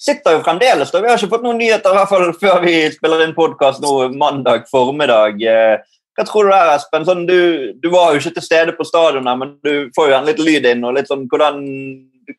sitter 0.00 0.36
jo 0.36 0.44
fremdeles. 0.46 0.92
da. 0.94 1.00
Vi 1.02 1.10
har 1.10 1.18
ikke 1.18 1.32
fått 1.32 1.48
noen 1.48 1.58
nyheter 1.58 1.90
i 1.90 1.98
hvert 1.98 2.12
fall 2.12 2.30
før 2.38 2.62
vi 2.62 2.76
spiller 2.94 3.24
inn 3.24 3.34
podkast 3.34 3.82
nå 3.82 3.96
mandag 4.14 4.70
formiddag. 4.70 5.42
Uh, 5.42 5.98
hva 6.14 6.28
tror 6.28 6.46
du 6.46 6.52
der, 6.54 6.70
Espen? 6.76 7.08
Sånn, 7.08 7.26
du, 7.26 7.40
du, 7.82 7.90
var 7.90 8.14
jo 8.14 8.22
ikke 8.22 8.36
til 8.38 8.46
stede 8.46 8.76
på 8.78 8.86
stadionet, 8.86 9.42
men 9.42 9.52
du 9.66 9.90
får 9.96 10.12
jo 10.12 10.16
en 10.20 10.30
litt 10.30 10.44
lyd 10.44 10.70
inn. 10.70 10.86
og 10.86 10.94
litt 10.94 11.10
sånn, 11.10 11.26
hvordan, 11.32 11.60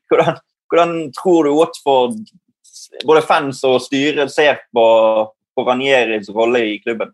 hvordan, 0.07 0.39
hvordan 0.71 0.98
tror 1.19 1.51
du 1.51 1.53
Watford, 1.60 2.17
både 3.03 3.27
fans 3.27 3.60
og 3.67 3.81
styret, 3.83 4.31
ser 4.31 4.63
på 4.71 4.88
på 5.55 5.65
Ranieris 5.67 6.29
rolle 6.36 6.63
i 6.74 6.77
klubben? 6.84 7.13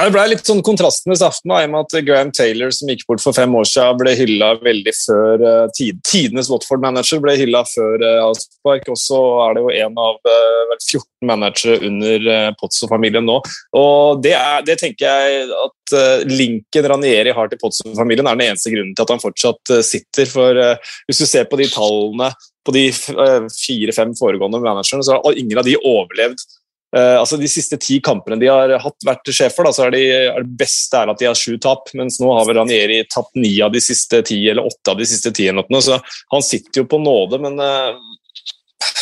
Ja, 0.00 0.06
det 0.08 0.14
ble 0.14 0.22
litt 0.30 0.46
sånn 0.48 0.62
kontrastenes 0.64 1.20
aften 1.20 1.52
i 1.52 1.64
og 1.66 1.72
med 1.74 1.82
at 1.84 2.04
Graham 2.06 2.30
Taylor, 2.32 2.70
som 2.72 2.88
gikk 2.88 3.02
bort 3.04 3.20
for 3.20 3.36
fem 3.36 3.52
år 3.52 3.66
siden, 3.68 3.98
ble 4.00 4.14
hylla 4.16 4.54
veldig 4.62 4.94
før 4.96 5.42
uh, 5.44 5.72
tid. 5.76 5.98
Tidenes 6.08 6.48
Watford-manager 6.48 7.20
ble 7.20 7.34
hylla 7.36 7.60
før 7.68 8.00
uh, 8.00 8.22
avspark. 8.30 8.88
Og 8.88 8.96
så 8.96 9.18
er 9.44 9.58
det 9.58 9.64
jo 9.66 9.74
en 9.82 10.00
av 10.00 10.16
uh, 10.24 10.72
14 10.78 11.04
managere 11.28 11.82
under 11.84 12.30
Potso-familien 12.56 13.28
nå. 13.28 13.36
Og 13.76 14.22
det, 14.24 14.32
er, 14.38 14.64
det, 14.64 14.78
tenker 14.80 15.04
jeg 15.04 15.50
at 15.66 15.94
linken 16.30 16.88
Ranieri 16.94 17.34
har 17.36 17.50
til 17.52 17.60
Pozzo-familien, 17.60 18.24
er 18.30 18.40
den 18.40 18.46
eneste 18.46 18.72
grunnen 18.72 18.96
til 18.96 19.04
at 19.04 19.12
han 19.12 19.20
fortsatt 19.20 19.74
sitter. 19.84 20.30
For 20.32 20.62
hvis 21.10 21.20
du 21.20 21.26
ser 21.28 21.44
på 21.50 21.60
de 21.60 21.68
tallene 21.68 22.30
på 22.64 22.72
de 22.72 22.86
fire-fem 22.94 24.16
foregående 24.16 24.62
managerne, 24.64 25.04
så 25.04 25.20
har 25.20 25.36
ingen 25.36 25.60
av 25.60 25.68
de 25.68 25.76
overlevd 25.76 26.48
Uh, 26.90 27.20
altså 27.20 27.38
De 27.38 27.46
siste 27.46 27.78
ti 27.78 28.00
kampene 28.02 28.38
de 28.40 28.48
har 28.50 28.72
hatt 28.82 29.06
vært 29.06 29.30
sjefer, 29.30 29.66
da, 29.66 29.70
så 29.74 29.84
er, 29.86 29.94
de, 29.94 30.00
er 30.32 30.42
det 30.42 30.56
beste 30.58 30.98
er 30.98 31.12
at 31.12 31.20
de 31.20 31.28
har 31.28 31.38
sju 31.38 31.54
tap. 31.62 31.92
Mens 31.98 32.18
nå 32.22 32.30
har 32.34 32.48
vel 32.48 32.58
Ranieri 32.58 33.02
tatt 33.10 33.30
ni 33.38 33.52
av 33.62 33.74
de 33.74 33.82
siste 33.84 34.22
ti, 34.26 34.40
eller 34.50 34.66
åtte 34.66 34.94
av 34.94 34.98
de 34.98 35.08
siste 35.08 35.32
ti. 35.36 35.46
Så 35.50 36.00
han 36.34 36.46
sitter 36.46 36.82
jo 36.82 36.88
på 36.90 37.02
nåde, 37.02 37.40
men 37.42 37.60
uh, 37.62 37.94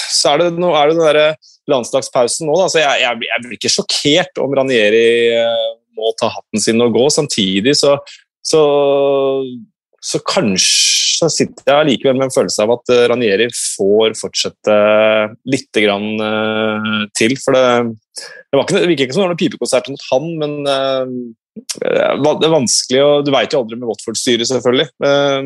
så 0.09 0.35
er 0.35 0.43
det, 0.43 0.53
nå 0.61 0.73
er 0.75 0.91
det 0.91 0.99
den 0.99 1.07
der 1.07 1.21
landslagspausen 1.69 2.49
nå. 2.49 2.57
Da, 2.61 2.69
så 2.73 2.83
jeg, 2.83 3.03
jeg, 3.05 3.25
jeg, 3.29 3.45
blir 3.45 3.59
ikke 3.59 3.73
sjokkert 3.73 4.41
om 4.43 4.57
Ranieri 4.59 5.09
uh, 5.37 5.69
må 5.99 6.13
ta 6.19 6.31
hatten 6.33 6.63
sin 6.63 6.85
og 6.85 6.95
gå. 6.97 7.09
Samtidig 7.13 7.77
så, 7.79 7.97
så, 8.45 8.63
så 9.99 10.21
kanskje 10.23 11.29
sitter 11.33 11.73
jeg 11.73 11.89
likevel 11.89 12.19
med 12.19 12.29
en 12.29 12.35
følelse 12.35 12.63
av 12.63 12.77
at 12.77 12.93
eh, 12.95 13.07
Ranieri 13.11 13.49
får 13.51 14.15
fortsette 14.19 14.77
litt 15.51 15.83
grann, 15.83 16.13
uh, 16.23 17.03
til. 17.19 17.35
For 17.43 17.57
det, 17.57 17.65
det, 18.23 18.61
ikke, 18.61 18.79
det 18.79 18.87
virker 18.93 19.09
ikke 19.09 19.17
som 19.17 19.25
det 19.25 19.27
var 19.27 19.35
noen 19.35 19.43
pipekonsert 19.43 19.91
mot 19.91 20.09
han, 20.13 20.31
men 20.39 20.57
uh, 20.71 21.13
det 21.83 22.47
er 22.47 22.53
vanskelig, 22.53 23.01
og 23.03 23.25
Du 23.27 23.33
vet 23.35 23.51
jo 23.51 23.65
aldri 23.65 23.81
med 23.81 23.89
Watford-styret, 23.91 24.47
selvfølgelig. 24.47 24.85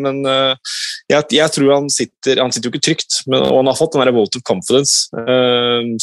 Men 0.03 0.19
jeg, 0.29 1.23
jeg, 1.33 1.47
tror 1.55 1.71
han 1.73 1.87
sitter 1.89 2.43
Han 2.43 2.53
sitter 2.53 2.69
jo 2.69 2.73
ikke 2.75 2.85
trygt, 2.85 3.17
men, 3.33 3.47
og 3.47 3.63
han 3.63 3.71
har 3.71 3.79
fått 3.79 3.97
den 3.97 4.13
vote 4.13 4.37
of 4.37 4.45
confidence. 4.45 5.09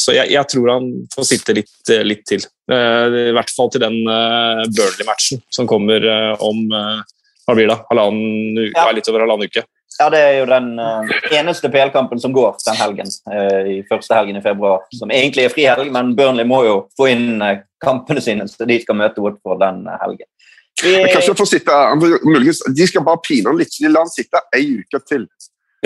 Så 0.02 0.16
jeg, 0.16 0.32
jeg, 0.34 0.50
tror 0.50 0.72
han 0.72 0.90
får 1.14 1.28
sitte 1.28 1.54
litt, 1.60 1.94
litt 2.02 2.26
til. 2.26 2.42
I 2.74 3.30
hvert 3.38 3.54
fall 3.54 3.70
til 3.70 3.84
den 3.86 4.00
Burnley-matchen 4.02 5.44
som 5.54 5.70
kommer 5.70 6.10
om 6.42 6.66
hva 7.50 7.58
blir 7.58 7.70
det, 7.70 7.78
halvannen, 7.90 8.70
ja. 8.70 8.88
litt 8.94 9.08
over 9.10 9.24
halvannen 9.24 9.50
uke. 9.50 9.64
Ja, 9.98 10.06
det 10.12 10.20
er 10.22 10.36
jo 10.38 10.46
den 10.48 10.68
uh, 10.80 11.10
eneste 11.34 11.68
PL-kampen 11.68 12.20
som 12.22 12.32
går 12.32 12.54
den 12.64 12.78
helgen. 12.78 13.10
Uh, 13.28 13.66
I 13.68 13.80
første 13.88 14.16
helgen 14.16 14.38
i 14.38 14.44
februar. 14.44 14.86
Som 14.96 15.10
egentlig 15.12 15.44
er 15.44 15.52
frihelg, 15.52 15.90
men 15.92 16.14
Burnley 16.16 16.46
må 16.48 16.62
jo 16.64 16.76
få 16.96 17.10
inn 17.12 17.42
uh, 17.42 17.58
kampene 17.82 18.22
sine, 18.24 18.46
så 18.48 18.68
de 18.68 18.78
skal 18.80 18.96
møte 18.96 19.20
Watford 19.24 19.60
den 19.60 19.82
helgen. 20.00 20.28
Vi, 20.80 20.94
kanskje 21.12 21.36
få 21.36 21.44
sitte, 21.44 21.74
muligens, 22.24 22.62
De 22.72 22.86
skal 22.88 23.04
bare 23.04 23.20
pine 23.26 23.50
han 23.50 23.58
litt, 23.60 23.74
så 23.74 23.84
de 23.84 23.92
lar 23.92 24.06
ham 24.06 24.14
sitte 24.14 24.40
ei 24.56 24.80
uke 24.80 25.02
til. 25.04 25.28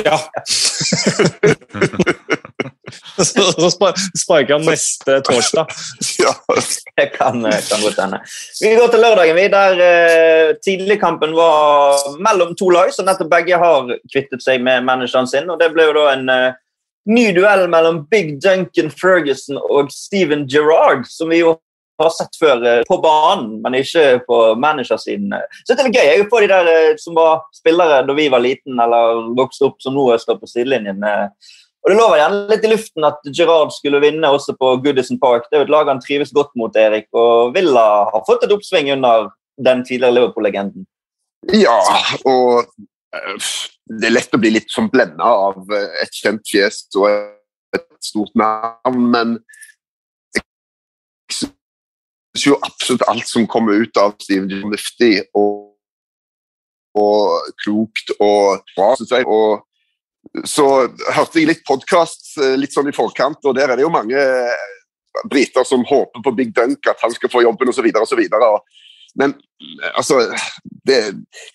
Ja. 0.05 0.19
så, 3.17 3.45
så 3.53 3.71
sparker 4.19 4.57
han 4.57 4.67
neste 4.69 5.21
torsdag. 5.27 5.67
ja. 6.23 6.35
Det 6.97 7.07
kan, 7.17 7.43
kan 7.43 7.85
godt 7.85 8.01
hende. 8.03 8.21
Vi 8.63 8.75
går 8.79 8.93
til 8.93 9.05
lørdagen, 9.05 9.39
vi, 9.39 9.47
der 9.53 9.81
uh, 9.85 10.57
tidligkampen 10.65 11.35
var 11.37 12.05
mellom 12.23 12.55
to 12.59 12.71
lag, 12.75 12.93
så 12.95 13.07
nettopp 13.07 13.33
begge 13.33 13.59
har 13.61 13.97
kvittet 14.13 14.45
seg 14.45 14.63
med 14.65 14.87
manageren 14.87 15.31
sin. 15.31 15.51
og 15.51 15.61
Det 15.61 15.73
ble 15.75 15.89
jo 15.91 15.97
da 15.99 16.07
en 16.15 16.31
uh, 16.31 16.61
ny 17.11 17.29
duell 17.37 17.67
mellom 17.69 18.05
Big 18.11 18.39
Duncan 18.43 18.91
Ferguson 18.91 19.61
og 19.61 19.93
Steven 19.93 20.49
Gerrard, 20.49 21.07
som 21.11 21.33
vi 21.33 21.43
jo 21.43 21.59
har 21.99 22.11
sett 22.11 22.39
før 22.41 22.65
eh, 22.67 22.83
på 22.89 22.99
banen, 23.03 23.59
men 23.63 23.77
ikke 23.79 24.19
på 24.27 24.39
managersiden. 24.59 25.35
Så 25.63 25.77
det 25.77 25.85
er 25.85 25.93
gøy 25.95 26.09
gøy 26.09 26.25
å 26.25 26.31
få 26.33 26.41
de 26.43 26.51
der 26.51 26.71
eh, 26.73 26.97
som 27.01 27.17
var 27.19 27.45
spillere 27.55 28.03
da 28.07 28.17
vi 28.17 28.27
var 28.33 28.43
liten 28.43 28.81
eller 28.81 29.29
vokste 29.39 29.69
opp, 29.69 29.79
som 29.85 29.95
nå 29.95 30.09
står 30.19 30.41
på 30.41 30.51
sidelinjen. 30.51 31.05
Eh. 31.85 31.91
Og 31.91 31.93
Det 31.93 31.99
lover 31.99 32.17
gjerne 32.17 32.49
litt 32.49 32.65
i 32.65 32.73
luften 32.73 33.05
at 33.05 33.31
Gerard 33.37 33.73
skulle 33.77 34.01
vinne 34.01 34.31
også 34.33 34.57
på 34.57 34.77
Goodison 34.85 35.21
Park. 35.21 35.51
Det 35.51 35.59
er 35.59 35.65
jo 35.65 35.69
et 35.69 35.75
lag 35.75 35.93
han 35.93 36.01
trives 36.01 36.33
godt 36.33 36.55
mot, 36.57 36.75
Erik. 36.77 37.11
Og 37.13 37.55
Villa 37.55 37.87
har 38.11 38.25
fått 38.27 38.45
et 38.45 38.53
oppsving 38.53 38.91
under 38.97 39.29
den 39.61 39.85
tidligere 39.85 40.17
Liverpool-legenden. 40.17 40.87
Ja, 41.53 41.77
og 42.25 42.65
det 43.85 44.09
er 44.09 44.15
lett 44.15 44.35
å 44.35 44.41
bli 44.41 44.55
litt 44.57 44.73
sånn 44.73 44.89
blenda 44.91 45.29
av 45.29 45.69
et 46.03 46.17
kjent 46.17 46.43
fjes 46.49 46.87
og 46.97 47.11
et 47.77 47.85
stort 48.03 48.33
navn, 48.39 49.05
men 49.13 49.37
syns 51.31 52.47
jo 52.47 52.57
absolutt 52.65 53.05
alt 53.11 53.29
som 53.29 53.47
kommer 53.51 53.85
ut 53.85 54.01
av 54.01 54.17
Steven 54.23 54.49
John 54.51 54.73
Lifty, 54.73 55.21
og, 55.37 55.77
og, 56.99 57.53
klokt 57.63 58.15
og 58.19 58.65
bra, 58.75 58.95
syns 58.99 59.15
jeg. 59.15 59.29
Og 59.29 59.63
så 60.45 60.69
hørte 61.15 61.41
jeg 61.41 61.51
litt 61.51 61.67
podkast 61.67 62.35
eh, 62.43 62.55
litt 62.59 62.75
sånn 62.75 62.91
i 62.91 62.97
forkant, 62.97 63.43
og 63.45 63.57
der 63.57 63.71
er 63.71 63.79
det 63.79 63.87
jo 63.87 63.93
mange 63.93 64.19
eh, 64.19 64.71
briter 65.31 65.67
som 65.69 65.85
håper 65.87 66.25
på 66.25 66.35
Big 66.35 66.55
Dunk, 66.57 66.87
at 66.91 67.03
han 67.05 67.15
skal 67.15 67.31
få 67.33 67.45
jobben 67.45 67.71
osv. 67.71 67.87
osv. 68.01 68.23
Men 69.21 69.37
eh, 69.37 69.91
altså 69.95 70.25
Det, 70.85 70.99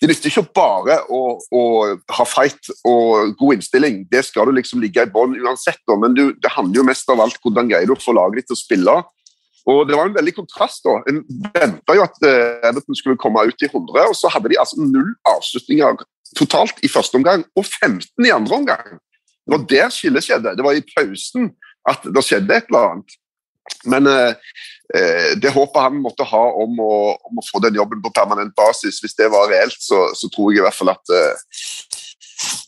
det 0.00 0.08
nytter 0.10 0.30
ikke 0.32 0.48
bare 0.56 0.96
å, 1.06 1.36
å, 1.38 1.62
ha 2.16 2.24
fight 2.26 2.72
og 2.88 3.36
god 3.38 3.58
innstilling. 3.58 4.00
Det 4.10 4.24
skal 4.26 4.48
du 4.48 4.56
liksom 4.56 4.82
ligge 4.82 5.04
i 5.06 5.12
bånn 5.12 5.36
uansett, 5.38 5.82
men 6.00 6.16
du, 6.16 6.24
det 6.34 6.50
handler 6.56 6.80
jo 6.80 6.88
mest 6.88 7.12
av 7.12 7.22
alt 7.22 7.38
hvordan 7.44 7.70
greier 7.70 7.86
du 7.86 7.94
å 7.94 8.00
få 8.00 8.16
laget 8.16 8.40
ditt 8.40 8.50
til 8.50 8.58
å 8.58 8.62
spille. 8.64 8.96
Og 9.70 9.88
Det 9.88 9.96
var 9.96 10.08
en 10.08 10.16
veldig 10.16 10.34
kontrast. 10.34 10.82
da. 10.84 10.96
En 11.10 11.20
venta 11.54 11.96
jo 11.96 12.06
at 12.06 12.16
uh, 12.24 12.68
Everton 12.68 12.98
skulle 12.98 13.20
komme 13.20 13.44
ut 13.46 13.62
i 13.62 13.70
100, 13.70 14.08
og 14.08 14.16
så 14.16 14.30
hadde 14.32 14.50
de 14.52 14.58
altså 14.62 14.80
null 14.80 15.12
avslutninger 15.34 16.02
totalt 16.38 16.82
i 16.86 16.88
første 16.88 17.18
omgang, 17.18 17.44
og 17.58 17.64
15 17.66 18.26
i 18.26 18.34
andre 18.34 18.56
omgang. 18.56 19.00
Det 19.44 19.54
var 19.54 19.66
der 19.72 19.88
skillet 19.94 20.26
skjedde. 20.26 20.56
Det 20.56 20.66
var 20.66 20.78
i 20.78 20.86
pausen 20.94 21.50
at 21.88 22.04
det 22.04 22.22
skjedde 22.24 22.56
et 22.56 22.70
eller 22.70 22.92
annet. 22.92 23.16
Men 23.90 24.06
uh, 24.10 24.32
uh, 24.96 25.30
det 25.42 25.54
håpet 25.54 25.84
han 25.86 26.00
måtte 26.02 26.26
ha 26.26 26.44
om 26.64 26.80
å, 26.82 26.94
om 27.30 27.40
å, 27.40 27.46
få 27.46 27.62
den 27.64 27.78
jobben 27.78 28.02
på 28.02 28.14
permanent 28.14 28.54
basis, 28.58 29.00
hvis 29.02 29.16
det 29.18 29.30
var 29.32 29.50
reelt, 29.50 29.78
så, 29.80 30.08
så 30.18 30.30
tror 30.32 30.52
jeg 30.52 30.62
i 30.62 30.66
hvert 30.66 30.80
fall 30.80 30.94
at 30.94 31.14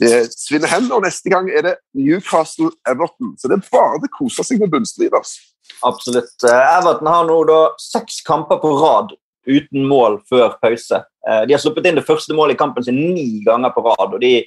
det 0.03 0.13
svinner 0.37 0.71
hen. 0.71 0.91
Og 0.93 1.03
neste 1.05 1.33
gang 1.33 1.49
er 1.51 1.67
det 1.67 1.75
Newcastle-Everton. 1.99 3.35
Så 3.39 3.51
det 3.51 3.59
er 3.59 3.67
bare 3.73 4.03
det 4.03 4.13
koser 4.15 4.47
seg 4.47 4.63
med 4.63 4.73
bunnstrid. 4.73 5.15
Altså. 5.17 5.52
Absolutt. 5.81 6.45
Eh, 6.45 6.79
Everton 6.79 7.07
har 7.07 7.27
nå 7.29 7.39
da 7.49 7.61
seks 7.81 8.21
kamper 8.27 8.61
på 8.63 8.73
rad 8.79 9.15
uten 9.47 9.87
mål 9.89 10.21
før 10.31 10.55
pause. 10.63 11.03
Eh, 11.29 11.43
de 11.47 11.55
har 11.55 11.63
sluppet 11.63 11.89
inn 11.89 11.99
det 11.99 12.07
første 12.07 12.35
målet 12.37 12.57
i 12.57 12.61
kampen 12.63 12.85
sin 12.87 13.01
ni 13.15 13.43
ganger 13.47 13.75
på 13.75 13.85
rad. 13.89 14.15
og 14.15 14.21
de, 14.21 14.39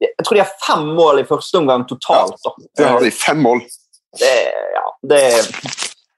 Jeg 0.00 0.24
tror 0.24 0.38
de 0.38 0.44
har 0.44 0.56
fem 0.66 0.86
mål 0.94 1.20
i 1.22 1.28
første 1.28 1.58
omgang 1.58 1.86
totalt. 1.88 2.38
Da. 2.44 2.54
Ja, 2.60 2.70
det 2.78 2.88
har. 2.92 3.10
Fem 3.10 3.42
mål. 3.42 3.62
Det, 4.18 4.34
ja, 4.74 4.84
det, 5.02 5.22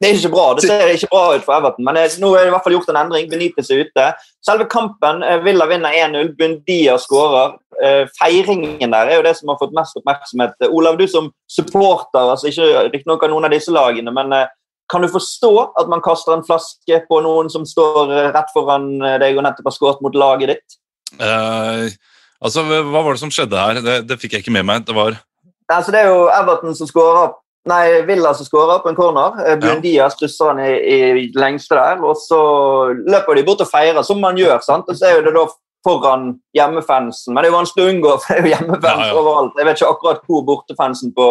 det, 0.01 0.09
er 0.09 0.15
ikke 0.15 0.33
bra. 0.35 0.47
Det 0.55 0.69
ser 0.69 0.93
ikke 0.95 1.11
bra 1.11 1.25
ut 1.35 1.47
for 1.47 1.57
Everton, 1.57 1.85
men 1.85 1.97
det, 1.99 2.05
nå 2.23 2.31
er 2.37 2.45
det 2.45 2.53
i 2.53 2.55
hvert 2.55 2.67
fall 2.67 2.77
gjort 2.77 2.93
en 2.93 3.01
endring. 3.01 3.31
Benitez 3.33 3.73
er 3.73 3.83
ute. 3.87 4.07
Selve 4.47 4.69
kampen 4.71 5.25
Villa 5.45 5.67
vinner 5.71 5.97
1-0. 6.05 6.35
Bundia 6.39 6.99
skårer. 7.01 7.57
Feiringen 8.19 8.93
der 8.93 9.09
er 9.09 9.19
jo 9.19 9.25
det 9.25 9.33
som 9.39 9.49
har 9.53 9.59
fått 9.61 9.73
mest 9.77 9.97
oppmerksomhet. 9.97 10.67
Olav, 10.69 10.99
du 11.01 11.07
som 11.09 11.31
supporter, 11.49 12.33
altså 12.35 12.51
ikke 12.51 12.89
riktignok 12.91 13.25
av 13.25 13.33
noen 13.33 13.49
av 13.49 13.55
disse 13.55 13.73
lagene, 13.73 14.13
men 14.13 14.35
kan 14.91 15.03
du 15.03 15.09
forstå 15.09 15.53
at 15.81 15.91
man 15.91 16.03
kaster 16.05 16.35
en 16.35 16.47
flaske 16.47 17.03
på 17.09 17.21
noen 17.25 17.51
som 17.53 17.67
står 17.69 18.11
eh, 18.11 18.31
rett 18.35 18.55
foran 18.55 18.93
eh, 18.99 19.19
deg 19.23 19.39
og 19.39 19.47
nettopp 19.47 19.71
har 19.71 19.77
skåret 19.77 20.01
mot 20.05 20.17
laget 20.19 20.55
ditt? 20.55 20.79
Uh, 21.21 21.91
altså, 22.43 22.65
Hva 22.67 23.03
var 23.05 23.15
det 23.15 23.23
som 23.23 23.33
skjedde 23.35 23.61
her? 23.61 23.83
Det, 23.85 24.01
det 24.09 24.19
fikk 24.23 24.37
jeg 24.37 24.45
ikke 24.45 24.57
med 24.59 24.67
meg. 24.67 24.87
Det 24.89 24.97
var 24.97 25.15
altså, 25.71 25.95
Det 25.95 26.03
er 26.03 26.11
jo 26.11 26.27
Everton 26.35 26.77
som 26.79 26.91
skårer 26.91 27.37
Nei, 27.69 28.01
Villa 28.09 28.31
som 28.33 28.47
skårer 28.49 28.79
på 28.81 28.89
en 28.89 28.97
corner. 28.97 29.35
Bundia 29.61 30.07
ja. 30.07 30.11
stusser 30.11 30.49
han 30.49 30.63
i, 30.65 30.71
i 30.81 31.27
lengste 31.37 31.77
der. 31.77 31.99
Og 32.01 32.17
så 32.17 32.39
løper 32.97 33.37
de 33.37 33.43
bort 33.45 33.61
og 33.61 33.69
feirer, 33.69 34.01
som 34.01 34.17
man 34.17 34.39
gjør. 34.41 34.63
sant? 34.65 34.89
Og 34.89 34.97
så 34.97 35.11
er 35.11 35.21
det 35.27 35.35
da 35.37 35.43
foran 35.87 36.35
hjemmefansen. 36.57 37.35
Men 37.35 37.43
det 37.43 37.49
er 37.49 37.53
jo 37.53 37.59
vanskelig 37.59 37.87
å 37.87 37.93
unngå, 37.95 38.17
for 38.23 38.33
det 38.33 38.41
er 38.41 38.47
jo 38.47 38.53
hjemmefans 38.55 39.05
ja, 39.05 39.09
ja. 39.13 39.21
overalt. 39.21 39.57
Jeg 39.57 39.69
vet 39.69 39.81
ikke 39.81 39.95
akkurat 39.95 40.27
hvor 40.29 40.45
bortefansen 40.49 41.15
på, 41.17 41.31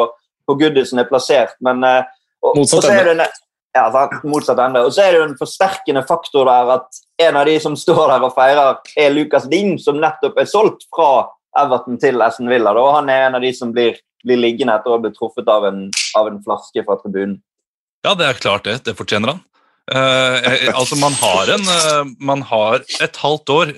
på 0.50 0.58
Goodison 0.60 1.04
er 1.04 1.10
plassert, 1.10 1.54
men 1.66 1.86
uh, 1.86 2.02
og, 2.46 2.60
er 2.90 3.12
det, 3.12 3.30
ja, 3.76 3.86
motsatt 4.24 4.60
ende. 4.64 4.84
Og 4.86 4.94
så 4.96 5.06
er 5.06 5.14
det 5.14 5.22
jo 5.22 5.28
en 5.28 5.38
forsterkende 5.40 6.04
faktor 6.08 6.48
der 6.50 6.72
at 6.78 7.02
en 7.28 7.40
av 7.40 7.50
de 7.50 7.58
som 7.62 7.76
står 7.78 8.06
der 8.14 8.26
og 8.26 8.36
feirer, 8.38 8.80
er 8.98 9.14
Lucas 9.14 9.50
Ding, 9.52 9.76
som 9.82 10.00
nettopp 10.02 10.40
er 10.40 10.50
solgt 10.50 10.88
fra 10.96 11.28
Everton 11.60 12.00
til 12.02 12.22
Essen 12.26 12.50
Villa. 12.52 12.74
Og 12.78 12.94
han 12.96 13.12
er 13.12 13.28
en 13.28 13.38
av 13.40 13.44
de 13.44 13.52
som 13.56 13.74
blir, 13.76 14.00
blir 14.26 14.40
liggende 14.40 14.78
etter 14.78 14.92
å 14.92 14.98
ha 14.98 15.04
blitt 15.04 15.18
truffet 15.20 15.50
av 15.52 15.68
en, 15.70 15.88
av 16.18 16.32
en, 16.32 16.42
flaske 16.46 16.86
fra 16.86 16.98
tribunen. 17.02 17.40
Ja, 18.06 18.16
det 18.16 18.30
er 18.30 18.40
klart 18.40 18.68
det. 18.68 18.80
Det 18.88 18.96
fortjener 18.96 19.36
han. 19.36 19.44
Uh, 19.90 20.70
altså 20.78 20.98
man 21.02 21.16
har, 21.18 21.50
en, 21.56 21.64
uh, 21.66 22.10
man 22.22 22.44
har 22.46 22.84
et 23.02 23.16
halvt 23.18 23.54
år, 23.56 23.72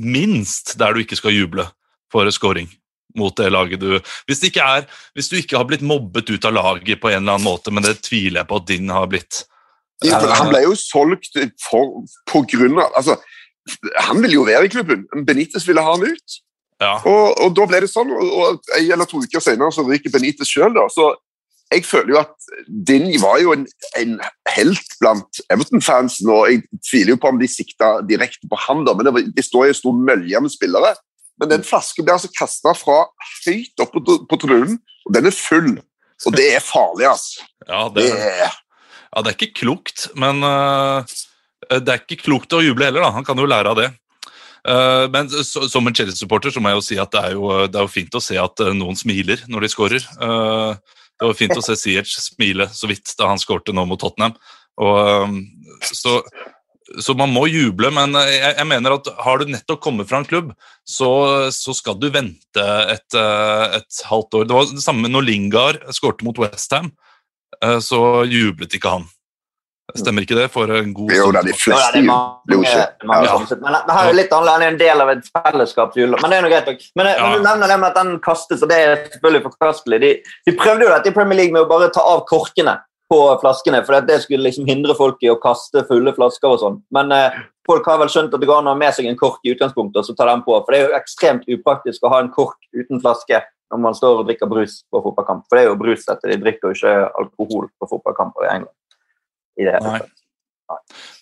minst, 0.00 0.76
der 0.80 0.94
du 0.94 1.02
ikke 1.02 1.18
skal 1.18 1.36
juble 1.36 1.66
for 2.12 2.28
scoring 2.32 2.70
mot 3.18 3.36
det 3.36 3.50
laget 3.52 3.80
du 3.80 3.90
hvis, 3.98 4.40
det 4.40 4.52
ikke 4.52 4.64
er, 4.64 4.86
hvis 5.12 5.28
du 5.28 5.36
ikke 5.36 5.58
har 5.60 5.66
blitt 5.68 5.84
mobbet 5.84 6.30
ut 6.32 6.46
av 6.48 6.54
laget 6.56 7.00
på 7.00 7.10
en 7.10 7.20
eller 7.20 7.36
annen 7.36 7.44
måte, 7.44 7.72
men 7.74 7.84
det 7.84 7.98
tviler 8.06 8.40
jeg 8.40 8.48
på 8.48 8.60
at 8.62 8.70
din 8.70 8.92
har 8.92 9.10
blitt. 9.12 9.42
Ja, 10.02 10.18
han 10.34 10.50
ble 10.50 10.64
jo 10.64 10.72
solgt 10.78 11.36
for, 11.62 12.00
på 12.30 12.42
grunn 12.50 12.80
av 12.82 12.96
altså, 12.98 13.18
Han 14.08 14.18
ville 14.18 14.34
jo 14.34 14.46
være 14.48 14.66
i 14.66 14.72
klubben. 14.72 15.04
Benitez 15.26 15.62
ville 15.68 15.84
ha 15.84 15.92
han 15.94 16.02
ut. 16.02 16.38
Ja. 16.82 16.96
Og, 17.06 17.36
og, 17.38 17.52
da 17.54 17.66
ble 17.70 17.82
det 17.84 17.90
sånn, 17.92 18.10
og, 18.10 18.32
og 18.32 18.72
en 18.74 18.88
eller 18.96 19.06
to 19.06 19.20
uker 19.22 19.44
senere 19.44 19.70
så 19.74 19.84
ryker 19.86 20.10
Benitez 20.10 20.50
sjøl. 20.50 20.74
Så 20.90 21.12
jeg 21.72 21.84
føler 21.88 22.14
jo 22.14 22.18
at 22.20 22.50
Din 22.88 23.06
var 23.22 23.38
jo 23.42 23.54
en, 23.54 23.64
en 23.98 24.18
helt 24.54 24.96
blant 25.00 25.40
Everton-fansen, 25.52 26.28
og 26.32 26.50
jeg 26.50 26.82
tviler 26.84 27.14
jo 27.14 27.20
på 27.22 27.30
om 27.32 27.40
de 27.40 27.48
sikta 27.50 27.94
direkte 28.08 28.50
på 28.50 28.58
han, 28.66 28.84
da, 28.86 28.94
men 28.96 29.08
det, 29.08 29.24
det 29.36 29.46
står 29.46 29.68
jo 29.68 29.74
en 29.74 29.80
stor 29.80 29.96
mølje 30.10 30.42
med 30.44 30.54
spillere. 30.54 30.92
Men 31.40 31.50
den 31.50 31.64
flasken 31.66 32.06
blir 32.06 32.18
altså 32.18 32.30
kasta 32.36 32.74
fra 32.76 33.00
høyt 33.46 33.82
opp 33.82 33.96
på, 33.96 34.18
på 34.28 34.38
tribunen, 34.42 34.76
og 35.08 35.16
den 35.16 35.30
er 35.30 35.34
full. 35.34 35.72
Og 36.28 36.36
det 36.36 36.52
er 36.56 36.64
farlig, 36.64 37.08
altså. 37.10 37.42
Ja, 37.70 37.86
det, 37.94 38.08
er, 38.10 38.50
ja, 38.50 39.20
det 39.22 39.30
er 39.30 39.36
ikke 39.36 39.60
klokt, 39.60 40.08
men 40.18 40.42
uh, 40.42 41.06
det 41.70 41.92
er 41.92 42.00
ikke 42.00 42.24
klokt 42.24 42.54
å 42.56 42.62
juble 42.62 42.88
heller, 42.88 43.04
da. 43.04 43.12
Han 43.14 43.26
kan 43.26 43.38
jo 43.38 43.46
lære 43.46 43.70
av 43.70 43.78
det. 43.78 43.92
Uh, 44.66 45.06
men 45.14 45.30
så, 45.30 45.68
som 45.70 45.86
en 45.86 45.94
Chelsea-supporter 45.94 46.50
så 46.50 46.62
må 46.62 46.72
jeg 46.72 46.80
jo 46.80 46.84
si 46.88 46.98
at 46.98 47.14
det 47.14 47.22
er 47.28 47.36
jo, 47.38 47.46
det 47.70 47.78
er 47.78 47.86
jo 47.86 47.92
fint 47.94 48.18
å 48.18 48.22
se 48.22 48.34
at 48.38 48.64
uh, 48.66 48.72
noen 48.74 48.98
smiler 48.98 49.44
når 49.46 49.66
de 49.66 49.70
skårer. 49.70 50.08
Det 51.22 51.30
var 51.30 51.38
fint 51.38 51.54
å 51.54 51.62
se 51.62 51.78
Siech 51.78 52.16
smile 52.18 52.66
så 52.74 52.90
vidt 52.90 53.14
da 53.18 53.30
han 53.30 53.40
skårte 53.40 53.74
nå 53.74 53.86
mot 53.86 54.00
Tottenham. 54.02 54.34
Og, 54.82 55.38
så 55.86 56.18
så 57.00 57.14
man 57.16 57.30
må 57.32 57.46
juble, 57.48 57.88
men 57.94 58.16
jeg, 58.18 58.40
jeg, 58.42 58.66
mener 58.68 58.96
at 58.96 59.08
har 59.24 59.40
du 59.40 59.48
nettopp 59.48 59.80
kommet 59.84 60.08
fra 60.10 60.20
en 60.20 60.28
klubb, 60.28 60.50
så, 60.84 61.08
så 61.54 61.74
skal 61.76 61.96
du 62.00 62.08
vente 62.12 62.66
et, 62.92 63.16
eh, 63.16 63.78
et, 63.78 64.00
halvt 64.08 64.38
år. 64.38 64.48
Det 64.48 64.56
var 64.56 64.68
det 64.68 64.84
samme 64.84 65.08
når 65.08 65.26
Lingard 65.28 65.80
skårte 65.94 66.26
mot 66.26 66.38
Westham, 66.42 66.90
eh, 67.62 67.78
så 67.84 68.02
jublet 68.28 68.76
ikke 68.76 68.96
han. 68.98 69.06
Stemmer 69.98 70.24
ikke 70.24 70.36
det? 70.38 70.46
For 70.54 70.70
en 70.72 70.92
god 70.96 71.10
Jo, 71.12 71.26
det 71.34 71.40
er 71.42 71.48
de 71.48 71.52
Ja, 71.52 71.58
fleste 71.60 71.92
det 71.92 71.98
er 71.98 72.04
jo. 72.04 72.08
mange, 72.08 72.38
blir 72.48 72.56
jo 72.56 72.62
ikke 72.62 73.08
mange 73.10 73.26
ja. 73.26 73.34
men, 73.38 73.74
men 73.88 73.96
her 73.96 74.08
er 74.08 74.16
litt 74.16 74.32
annerledes. 74.32 74.62
Er 74.62 74.72
en 74.72 74.78
del 74.80 75.02
av 75.04 75.10
et 75.12 75.26
fellesskap. 75.36 75.96
Men 75.96 76.30
det 76.30 76.38
er 76.38 76.46
noe 76.46 76.52
greit 76.54 76.70
nok. 76.72 76.86
Men, 76.96 77.06
Ja. 77.12 77.26
men 77.28 77.32
du 77.36 77.48
nevner 77.48 77.68
det 77.72 77.80
med 77.82 77.88
at 77.90 77.98
den 78.00 78.14
kastes, 78.24 78.62
og 78.62 78.68
det 78.72 78.78
er 78.78 78.94
selvfølgelig 79.10 79.42
forkastelig. 79.50 80.00
De, 80.00 80.12
de 80.48 80.56
prøvde 80.56 80.86
jo 80.86 80.94
dette 80.94 81.12
i 81.12 81.16
Premier 81.16 81.36
League 81.42 81.52
med 81.52 81.62
å 81.66 81.68
bare 81.68 81.90
ta 81.92 82.00
av 82.00 82.24
korkene 82.30 82.78
på 83.12 83.18
flaskene, 83.42 83.82
for 83.84 84.00
det 84.08 84.22
skulle 84.22 84.46
liksom 84.48 84.64
hindre 84.66 84.94
folk 84.96 85.18
i 85.20 85.28
å 85.28 85.36
kaste 85.36 85.82
fulle 85.84 86.14
flasker 86.16 86.48
og 86.48 86.60
sånn. 86.62 86.78
Men 86.96 87.12
eh, 87.12 87.34
folk 87.68 87.84
har 87.84 87.98
vel 88.00 88.08
skjønt 88.08 88.32
at 88.32 88.40
det 88.40 88.48
går 88.48 88.62
an 88.62 88.70
å 88.70 88.72
ha 88.72 88.78
med 88.80 88.94
seg 88.96 89.04
en 89.10 89.18
kork 89.20 89.42
i 89.44 89.52
utgangspunktet, 89.52 89.98
og 90.00 90.06
så 90.08 90.14
ta 90.16 90.24
den 90.30 90.40
på. 90.46 90.56
For 90.64 90.72
det 90.72 90.78
er 90.80 90.86
jo 90.88 90.96
ekstremt 90.96 91.44
upraktisk 91.52 92.06
å 92.08 92.12
ha 92.14 92.22
en 92.24 92.30
kork 92.32 92.56
uten 92.72 93.02
flaske 93.04 93.42
når 93.72 93.80
man 93.84 93.94
står 93.96 94.18
og 94.22 94.26
drikker 94.28 94.48
brus 94.48 94.78
på 94.92 95.00
fotballkamp. 95.04 95.44
For 95.48 95.56
det 95.56 95.62
er 95.66 95.68
jo 95.70 95.76
brus 95.80 96.02
dette. 96.08 96.28
De 96.28 96.36
drikker 96.40 96.72
jo 96.72 96.76
ikke 96.76 96.94
alkohol 97.20 97.68
på 97.80 97.88
fotballkamper 97.92 98.44
i 98.44 98.50
England. 98.56 98.74
I 99.60 99.68
det 99.68 99.76
hele 99.76 99.98
tatt. 99.98 100.10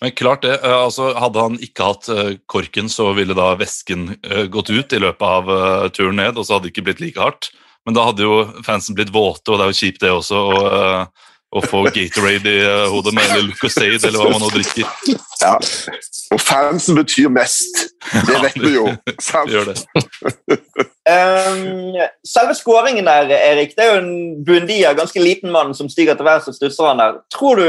Men 0.00 0.10
klart 0.10 0.42
det, 0.42 0.58
eh, 0.64 0.76
altså 0.84 1.12
Hadde 1.18 1.46
han 1.46 1.56
ikke 1.62 1.88
hatt 1.92 2.10
eh, 2.12 2.34
korken, 2.50 2.90
så 2.92 3.10
ville 3.16 3.36
da 3.36 3.52
væsken 3.60 4.14
eh, 4.20 4.44
gått 4.52 4.70
ut 4.70 4.92
i 4.92 5.00
løpet 5.02 5.26
av 5.26 5.90
turen 5.96 6.20
ned, 6.20 6.38
og 6.38 6.46
så 6.46 6.56
hadde 6.56 6.68
det 6.68 6.74
ikke 6.74 6.86
blitt 6.90 7.02
like 7.04 7.20
hardt. 7.20 7.50
Men 7.88 7.96
da 7.96 8.06
hadde 8.10 8.26
jo 8.26 8.44
fansen 8.66 8.96
blitt 8.96 9.12
våte, 9.12 9.50
og 9.50 9.58
det 9.58 9.66
er 9.66 9.72
jo 9.72 9.80
kjipt 9.80 10.04
det 10.04 10.12
også. 10.12 10.40
å, 10.40 11.04
å 11.50 11.60
få 11.64 11.80
Gatorade 11.90 12.50
i 12.52 12.66
hodet 12.92 13.10
med 13.16 13.24
eller 13.26 13.48
Lucasade, 13.48 13.96
eller 14.06 14.20
hva 14.20 14.28
man 14.30 14.44
nå 14.44 14.50
drikker. 14.52 14.84
Ja. 15.40 15.54
Og 16.36 16.42
fansen 16.44 16.98
betyr 16.98 17.32
mest. 17.32 17.88
Det 18.12 18.42
vet 18.44 18.58
vi 18.60 18.74
jo. 18.76 18.84
sant? 19.30 19.50
Gjør 19.50 19.72
det. 19.72 19.80
Um, 21.10 21.96
selve 22.28 22.54
skåringen 22.54 23.08
der, 23.08 23.32
Erik, 23.34 23.72
det 23.74 23.86
er 23.86 23.96
jo 23.96 24.02
en 24.04 24.12
Buendia, 24.46 24.92
ganske 24.94 25.24
liten 25.24 25.50
mann 25.50 25.72
som 25.74 25.88
stiger 25.90 26.20
til 26.20 26.28
værs 26.28 26.46
og 26.52 26.54
stusser 26.54 26.92
han 26.92 27.02
der. 27.02 27.18
Tror 27.34 27.58
du 27.58 27.66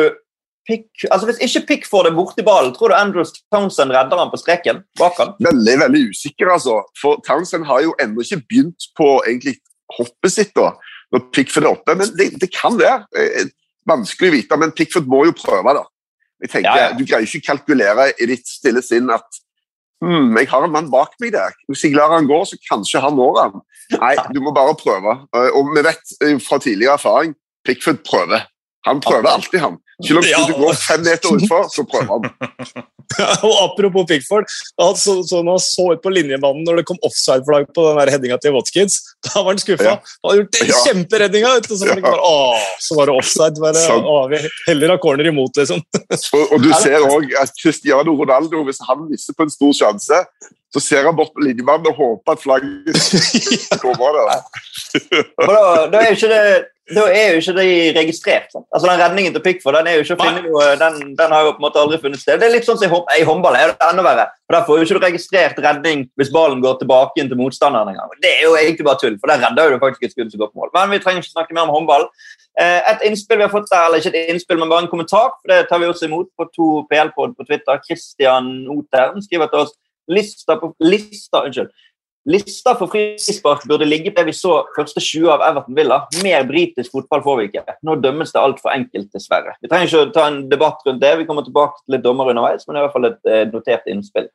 Pick, 0.68 0.86
altså 1.10 1.26
Hvis 1.26 1.40
ikke 1.42 1.62
Pick 1.68 1.86
får 1.90 2.04
det 2.08 2.14
borti 2.16 2.44
ballen, 2.46 2.74
tror 2.76 2.92
du 2.92 2.96
Andrews 2.96 3.32
Townsend 3.54 3.92
redder 3.96 4.20
han 4.22 4.30
på 4.30 4.38
streken 4.38 4.84
bak 5.00 5.18
han? 5.18 5.32
Veldig 5.42 5.78
veldig 5.82 6.02
usikker, 6.14 6.52
altså. 6.54 6.76
For 7.02 7.18
Townsend 7.28 7.66
har 7.66 7.82
jo 7.82 7.96
ennå 8.02 8.22
ikke 8.22 8.44
begynt 8.46 8.90
på 8.98 9.08
egentlig 9.26 9.56
hoppet 9.98 10.32
sitt. 10.36 10.54
da, 10.56 10.72
når 11.12 11.26
Pickford 11.34 11.66
er 11.66 11.72
oppe, 11.74 11.96
Men 11.98 12.14
det, 12.18 12.30
det 12.42 12.52
kan 12.54 12.78
være. 12.80 13.06
Eh, 13.18 13.50
Vanskelig 13.90 14.30
å 14.30 14.34
vite, 14.36 14.58
men 14.62 14.72
Pickford 14.78 15.08
må 15.10 15.24
jo 15.26 15.34
prøve. 15.34 15.74
da. 15.74 15.82
Jeg 16.46 16.50
tenker, 16.54 16.70
Ja, 16.78 16.84
ja. 16.92 16.94
Du 16.94 17.02
greier 17.06 17.26
ikke 17.26 17.42
kalkulere 17.50 18.12
i 18.22 18.28
ditt 18.30 18.46
stille 18.48 18.82
sinn 18.86 19.10
at 19.10 19.26
hmm, 20.06 20.38
jeg 20.38 20.48
har 20.54 20.64
en 20.68 20.72
mann 20.74 20.92
bak 20.94 21.18
meg 21.20 21.34
der. 21.34 21.58
Hvis 21.70 21.84
jeg 21.88 21.96
lar 21.98 22.14
han 22.14 22.30
gå, 22.30 22.38
så 22.46 22.58
kanskje 22.70 23.02
han 23.02 23.18
når 23.18 23.42
han. 23.42 23.60
Nei, 23.98 24.14
du 24.38 24.40
må 24.46 24.54
bare 24.54 24.78
prøve. 24.78 25.18
Eh, 25.34 25.50
Og 25.58 25.74
vi 25.74 25.82
vet 25.90 26.16
eh, 26.22 26.38
fra 26.40 26.62
tidligere 26.62 27.00
erfaring 27.02 27.34
Pickford 27.66 28.06
prøver. 28.06 28.46
Han 28.88 29.02
prøver 29.04 29.28
alltid, 29.30 29.60
han. 29.62 29.76
Selv 30.02 30.18
om 30.18 30.26
Ja. 30.26 30.40
du 30.48 30.54
går 30.58 30.74
fem 30.74 31.04
meter 31.06 31.36
utfor, 31.38 31.68
så 31.70 31.84
prøver 31.86 32.08
han. 32.10 32.86
og 33.46 33.54
Apropos 33.66 34.06
Pickford, 34.10 34.48
Altså, 34.80 35.18
så, 35.22 35.24
så 35.28 35.42
når 35.44 35.58
han 35.60 35.64
så 35.66 35.86
ut 35.92 36.02
på 36.02 36.10
linjebanen 36.16 36.64
når 36.66 36.80
det 36.80 36.86
kom 36.90 36.98
offside-flagg 37.06 37.68
på 37.76 37.84
den 38.00 38.10
headinga 38.10 38.38
til 38.42 38.56
Watkins, 38.56 38.96
da 39.28 39.44
var 39.44 39.52
han 39.52 39.62
skuffa. 39.62 39.84
Ja. 39.92 39.98
Han 40.24 40.32
hadde 40.32 40.40
gjort 40.42 40.58
den 40.58 40.72
Ja. 40.72 40.80
kjemperedninga, 40.88 41.52
så, 41.68 41.80
Ja. 41.92 42.00
bare, 42.08 42.64
så 42.88 42.98
var 42.98 43.12
det 43.12 43.18
offside. 43.22 43.62
Bare, 43.62 43.86
å, 44.00 44.16
vi 44.32 44.42
heller 44.72 44.96
har 44.96 45.04
corner 45.04 45.30
imot, 45.30 45.62
liksom. 45.62 45.84
Og, 46.34 46.42
og 46.56 46.66
du 46.66 46.72
ser 46.84 47.06
òg 47.06 47.30
at 47.42 47.54
Cristiano 47.62 48.16
Ronaldo, 48.18 48.64
hvis 48.66 48.82
han 48.90 49.06
misser 49.12 49.38
på 49.38 49.46
en 49.46 49.54
stor 49.54 49.78
sjanse, 49.84 50.24
så 50.72 50.80
ser 50.80 51.04
han 51.06 51.16
bort 51.18 51.34
på 51.36 51.44
linjemannen 51.44 51.92
og 51.92 51.98
håper 52.00 52.32
at 52.32 52.42
flagget 52.42 53.82
kommer 53.84 54.16
der. 54.18 54.46
Da, 55.36 55.88
da 55.92 56.00
er 56.06 56.16
ikke 56.16 56.30
det 56.32 56.44
da 56.96 57.04
er 57.10 57.34
jo 57.34 57.40
ikke 57.42 57.54
de 57.58 57.68
registrert. 57.96 58.52
Sant? 58.54 58.66
Altså 58.74 58.90
Den 58.90 59.00
redningen 59.02 59.34
til 59.36 59.44
Pickford 59.46 59.78
den 59.80 59.88
er 59.88 59.98
jo 59.98 60.04
ikke 60.06 60.18
å 60.18 60.22
finne 60.22 60.44
noe, 60.46 60.68
den, 60.82 61.00
den 61.20 61.34
har 61.36 61.46
jo 61.48 61.54
på 61.56 61.62
en 61.62 61.66
måte 61.68 61.82
aldri 61.82 62.00
funnet 62.04 62.22
sted. 62.22 62.40
Det 62.42 62.48
er 62.48 62.54
litt 62.56 62.68
sånn 62.68 62.80
som 62.82 62.96
i, 63.16 63.24
håndball. 63.28 63.58
er 63.60 63.74
det 63.74 63.88
enda 63.90 64.06
verre. 64.06 64.28
For 64.48 64.58
Der 64.58 64.66
får 64.68 64.78
jo 64.80 64.86
ikke 64.88 65.00
du 65.00 65.06
registrert 65.06 65.62
redning 65.66 66.06
hvis 66.20 66.32
ballen 66.34 66.62
går 66.64 66.80
tilbake 66.82 67.22
inn 67.24 67.32
til 67.32 67.40
motstanderen 67.40 67.94
engang. 67.94 68.16
Det 68.24 68.32
er 68.38 68.46
jo 68.48 68.56
egentlig 68.60 68.88
bare 68.90 69.02
tull, 69.04 69.18
for 69.22 69.32
der 69.32 69.44
redder 69.46 69.76
du 69.76 69.80
faktisk 69.84 70.04
et 70.10 70.16
skudd 70.16 70.32
som 70.34 70.44
går 70.44 70.52
på 70.54 70.62
mål. 70.64 70.74
Men 70.76 70.96
vi 70.96 71.02
trenger 71.04 71.24
ikke 71.24 71.36
snakke 71.36 71.58
mer 71.58 71.68
om 71.70 71.76
håndball. 71.76 72.08
Eh, 72.60 72.82
Et 72.92 73.06
innspill 73.08 73.40
vi 73.40 73.48
har 73.48 73.54
fått 73.54 73.70
der, 73.72 73.86
eller 73.86 74.02
ikke 74.04 74.12
et 74.16 74.34
innspill, 74.34 74.60
men 74.60 74.70
bare 74.70 74.84
en 74.84 74.92
kommentar, 74.92 75.32
for 75.40 75.48
det 75.54 75.62
tar 75.70 75.80
vi 75.80 75.88
også 75.88 76.10
imot 76.10 76.28
på 76.36 76.50
to 76.52 76.72
PL-pod 76.92 77.38
på 77.38 77.48
Twitter. 77.48 77.80
Christian 77.88 78.68
Oteren 78.68 79.24
skriver 79.24 79.48
til 79.48 79.64
oss 79.64 79.72
lista 80.12 80.58
på 80.60 80.74
lista, 80.84 81.46
unnskyld. 81.46 81.70
Lista 82.30 82.76
for 82.78 82.86
frispark 82.92 83.64
burde 83.66 83.86
ligge 83.88 84.12
på 84.12 84.22
det 84.22 84.28
vi 84.30 84.34
så 84.38 84.60
første 84.76 85.02
20 85.02 85.32
av 85.34 85.42
Everton 85.48 85.74
Villa. 85.78 86.04
Mer 86.22 86.44
britisk 86.46 86.94
fotball 86.94 87.24
får 87.26 87.40
vi 87.40 87.48
ikke. 87.50 87.64
Nå 87.88 87.96
dømmes 88.04 88.34
det 88.34 88.42
altfor 88.42 88.74
enkelt, 88.76 89.08
dessverre. 89.16 89.56
Vi 89.62 89.70
trenger 89.72 89.90
ikke 89.90 90.02
å 90.06 90.12
ta 90.14 90.28
en 90.30 90.44
debatt 90.52 90.86
rundt 90.86 91.02
det. 91.02 91.16
Vi 91.18 91.26
kommer 91.30 91.48
tilbake 91.48 91.82
til 91.82 91.96
litt 91.96 92.04
dommer 92.06 92.30
underveis, 92.30 92.68
men 92.68 92.78
det 92.78 92.82
er 92.82 92.84
i 92.84 92.86
hvert 92.86 92.98
fall 92.98 93.10
et 93.10 93.32
eh, 93.32 93.46
notert 93.50 93.90
innspill. 93.90 94.30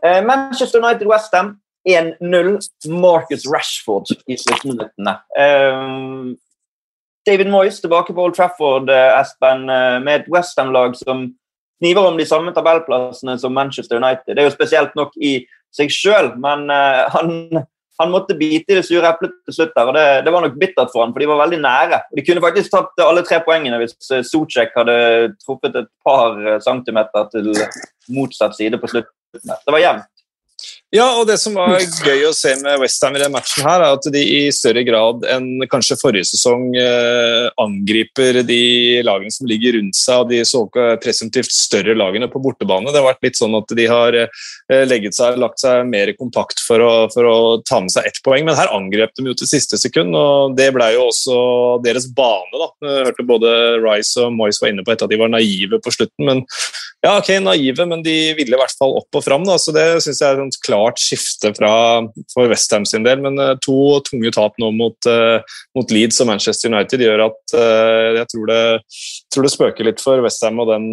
Eh, 0.00 0.18
Manchester 0.26 0.82
United 0.82 1.06
Westham 1.12 1.54
1-0. 1.86 2.50
Marcus 2.90 3.46
Rashford 3.46 4.10
i 4.26 4.40
sluttminuttene. 4.42 5.14
Eh, 5.38 6.34
David 7.22 7.54
Moyes 7.54 7.78
tilbake 7.78 8.10
på 8.10 8.26
Old 8.26 8.34
Trafford, 8.34 8.90
Espen, 8.90 9.68
med 10.02 10.16
et 10.16 10.30
Westham-lag 10.32 10.96
som 10.98 11.28
kniver 11.78 12.08
om 12.08 12.18
de 12.18 12.26
samme 12.26 12.50
tabellplassene 12.50 13.36
som 13.38 13.54
Manchester 13.54 14.02
United. 14.02 14.34
Det 14.34 14.42
er 14.42 14.48
jo 14.48 14.54
spesielt 14.56 14.98
nok 14.98 15.14
i 15.22 15.36
seg 15.72 15.92
sjøl, 15.94 16.34
men 16.42 16.66
uh, 16.68 17.06
han, 17.14 17.62
han 18.00 18.12
måtte 18.12 18.36
bite 18.38 18.72
i 18.72 18.78
det 18.78 18.84
sure 18.86 19.08
eplet 19.08 19.34
til 19.46 19.56
slutt. 19.56 19.74
der, 19.76 19.88
og 19.88 19.96
det, 19.96 20.04
det 20.26 20.34
var 20.34 20.44
nok 20.44 20.58
bittert 20.60 20.92
for 20.92 21.04
han, 21.04 21.12
for 21.14 21.22
de 21.22 21.28
var 21.30 21.42
veldig 21.44 21.60
nære. 21.62 22.00
De 22.16 22.24
kunne 22.26 22.44
faktisk 22.44 22.72
tatt 22.72 23.04
alle 23.04 23.24
tre 23.26 23.40
poengene 23.46 23.80
hvis 23.82 23.96
eh, 24.10 24.24
Socek 24.26 24.74
hadde 24.78 24.96
truffet 25.42 25.76
et 25.78 25.90
par 26.06 26.38
eh, 26.40 26.60
centimeter 26.64 27.28
til 27.34 27.52
motsatt 28.16 28.56
side 28.58 28.80
på 28.80 28.90
slutten. 28.90 29.14
Det 29.32 29.74
var 29.74 29.80
jevnt. 29.80 30.08
Ja, 30.92 31.06
og 31.16 31.24
det 31.24 31.38
som 31.40 31.54
var 31.56 31.78
gøy 31.80 32.26
å 32.28 32.34
se 32.36 32.50
med 32.60 32.76
Westham 32.82 33.14
i 33.16 33.20
den 33.22 33.32
matchen, 33.32 33.64
her, 33.64 33.80
er 33.80 33.94
at 33.96 34.06
de 34.12 34.20
i 34.20 34.40
større 34.52 34.82
grad 34.84 35.22
enn 35.24 35.64
kanskje 35.72 35.96
forrige 35.96 36.28
sesong 36.28 36.66
eh, 36.76 37.46
angriper 37.62 38.42
de 38.44 39.00
lagene 39.00 39.32
som 39.32 39.48
ligger 39.48 39.78
rundt 39.78 39.96
seg, 39.96 40.20
og 40.20 40.28
de 40.28 40.42
såkalt 40.44 41.00
presumptivt 41.00 41.48
større 41.56 41.96
lagene 41.96 42.28
på 42.28 42.42
bortebane. 42.44 42.92
Det 42.92 43.00
har 43.00 43.08
vært 43.08 43.24
litt 43.24 43.40
sånn 43.40 43.56
at 43.56 43.72
de 43.72 43.86
har 43.88 44.18
eh, 44.20 44.84
legget 44.84 45.16
seg, 45.16 45.40
lagt 45.40 45.64
seg 45.64 45.88
mer 45.88 46.12
kompakt 46.18 46.60
for 46.60 46.84
å, 46.84 46.92
for 47.14 47.30
å 47.30 47.38
ta 47.64 47.80
med 47.80 47.96
seg 47.96 48.10
ett 48.10 48.20
poeng, 48.20 48.44
men 48.44 48.60
her 48.60 48.76
angrep 48.76 49.16
de 49.16 49.30
jo 49.30 49.36
til 49.40 49.48
siste 49.48 49.80
sekund, 49.80 50.12
og 50.12 50.60
det 50.60 50.68
ble 50.76 50.92
jo 50.98 51.08
også 51.08 51.38
deres 51.88 52.10
bane. 52.12 52.52
da. 52.52 52.68
Jeg 52.84 53.08
hørte 53.08 53.30
både 53.32 53.56
Rice 53.80 54.28
og 54.28 54.36
Moyes 54.36 54.60
var 54.60 54.76
inne 54.76 54.84
på 54.84 54.92
etter 54.92 55.08
at 55.08 55.16
de 55.16 55.24
var 55.24 55.32
naive 55.32 55.80
på 55.80 55.96
slutten, 55.96 56.28
men 56.28 56.44
ja, 57.02 57.16
ok, 57.18 57.32
naive, 57.42 57.82
men 57.90 58.02
de 58.04 58.12
ville 58.38 58.54
i 58.54 58.58
hvert 58.60 58.76
fall 58.78 58.92
opp 59.00 59.16
og 59.18 59.24
fram. 59.24 59.42
Da, 59.42 59.56
så 59.58 59.72
det 59.74 59.84
syns 60.04 60.20
jeg 60.22 60.36
er 60.36 60.42
et 60.44 60.58
klart 60.62 61.00
skifte 61.02 61.50
fra, 61.56 61.72
for 62.30 62.46
Westham 62.52 62.84
sin 62.86 63.02
del. 63.02 63.18
Men 63.24 63.40
uh, 63.42 63.56
to 63.58 63.98
tunge 64.06 64.30
tap 64.36 64.54
nå 64.62 64.68
mot, 64.76 65.08
uh, 65.10 65.42
mot, 65.74 65.90
Leeds 65.90 66.22
og 66.22 66.28
Manchester 66.30 66.70
United 66.70 67.02
gjør 67.02 67.24
at 67.24 67.56
uh, 67.58 68.20
jeg 68.20 68.28
tror 68.30 68.46
det, 68.52 68.60
tror 69.34 69.48
det, 69.48 69.52
spøker 69.56 69.88
litt 69.88 70.04
for 70.04 70.22
Westham 70.22 70.62
og 70.62 70.70
den 70.70 70.86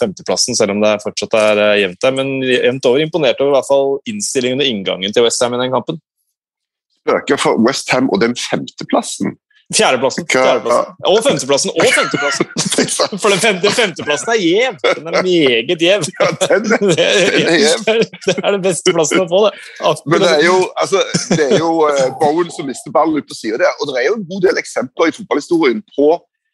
femteplassen, 0.00 0.58
selv 0.58 0.74
om 0.74 0.82
det 0.82 0.96
fortsatt 1.04 1.38
er 1.38 1.62
jevnt 1.84 2.02
der. 2.02 2.18
Men 2.18 2.34
jevnt 2.42 2.90
over 2.90 3.06
imponert 3.06 3.38
over 3.38 3.54
i 3.54 3.56
hvert 3.60 3.70
fall 3.70 3.94
innstillingen 4.10 4.64
og 4.64 4.72
inngangen 4.72 5.14
til 5.14 5.28
Westham 5.28 5.54
i 5.54 5.62
den 5.62 5.76
kampen. 5.76 6.02
Spøker 7.04 7.38
for 7.38 7.62
Westham 7.62 8.10
og 8.10 8.18
den 8.24 8.34
femteplassen. 8.50 9.38
Fjerdeplassen, 9.76 10.26
fjerdeplassen. 10.32 10.96
Og 11.08 11.18
femteplassen! 11.24 11.70
Og 11.76 11.92
femteplassen! 11.98 13.18
For 13.22 13.32
den 13.32 13.40
femte, 13.42 13.72
femteplassen 13.76 14.32
er 14.34 14.40
gjev! 14.40 14.80
Den 14.84 15.08
er 15.08 15.16
meget 15.22 15.84
gjev. 15.86 16.06
Ja, 16.20 16.28
den, 16.42 16.66
den 16.72 16.92
er 16.98 17.56
gjev. 17.62 17.86
Det 18.26 18.36
er 18.36 18.56
den 18.56 18.64
beste 18.64 18.94
plassen 18.96 19.22
å 19.22 19.28
få, 19.30 19.44
det. 19.46 19.94
Men 20.10 20.24
det 20.24 20.34
er 20.34 20.44
jo, 20.46 20.58
altså, 20.82 21.04
det 21.30 21.48
er 21.48 21.62
jo 21.62 21.72
uh, 21.86 22.04
Bowen 22.20 22.52
som 22.54 22.68
mister 22.68 22.94
ballen 22.94 23.22
ut 23.22 23.30
på 23.30 23.38
sida 23.38 23.62
der. 23.64 23.72
Og 23.80 23.88
det 23.90 24.00
er 24.00 24.10
jo 24.10 24.18
en 24.18 24.28
god 24.34 24.46
del 24.48 24.60
eksempler 24.62 25.10
i 25.10 25.16
fotballhistorien 25.16 25.82
på 25.96 26.10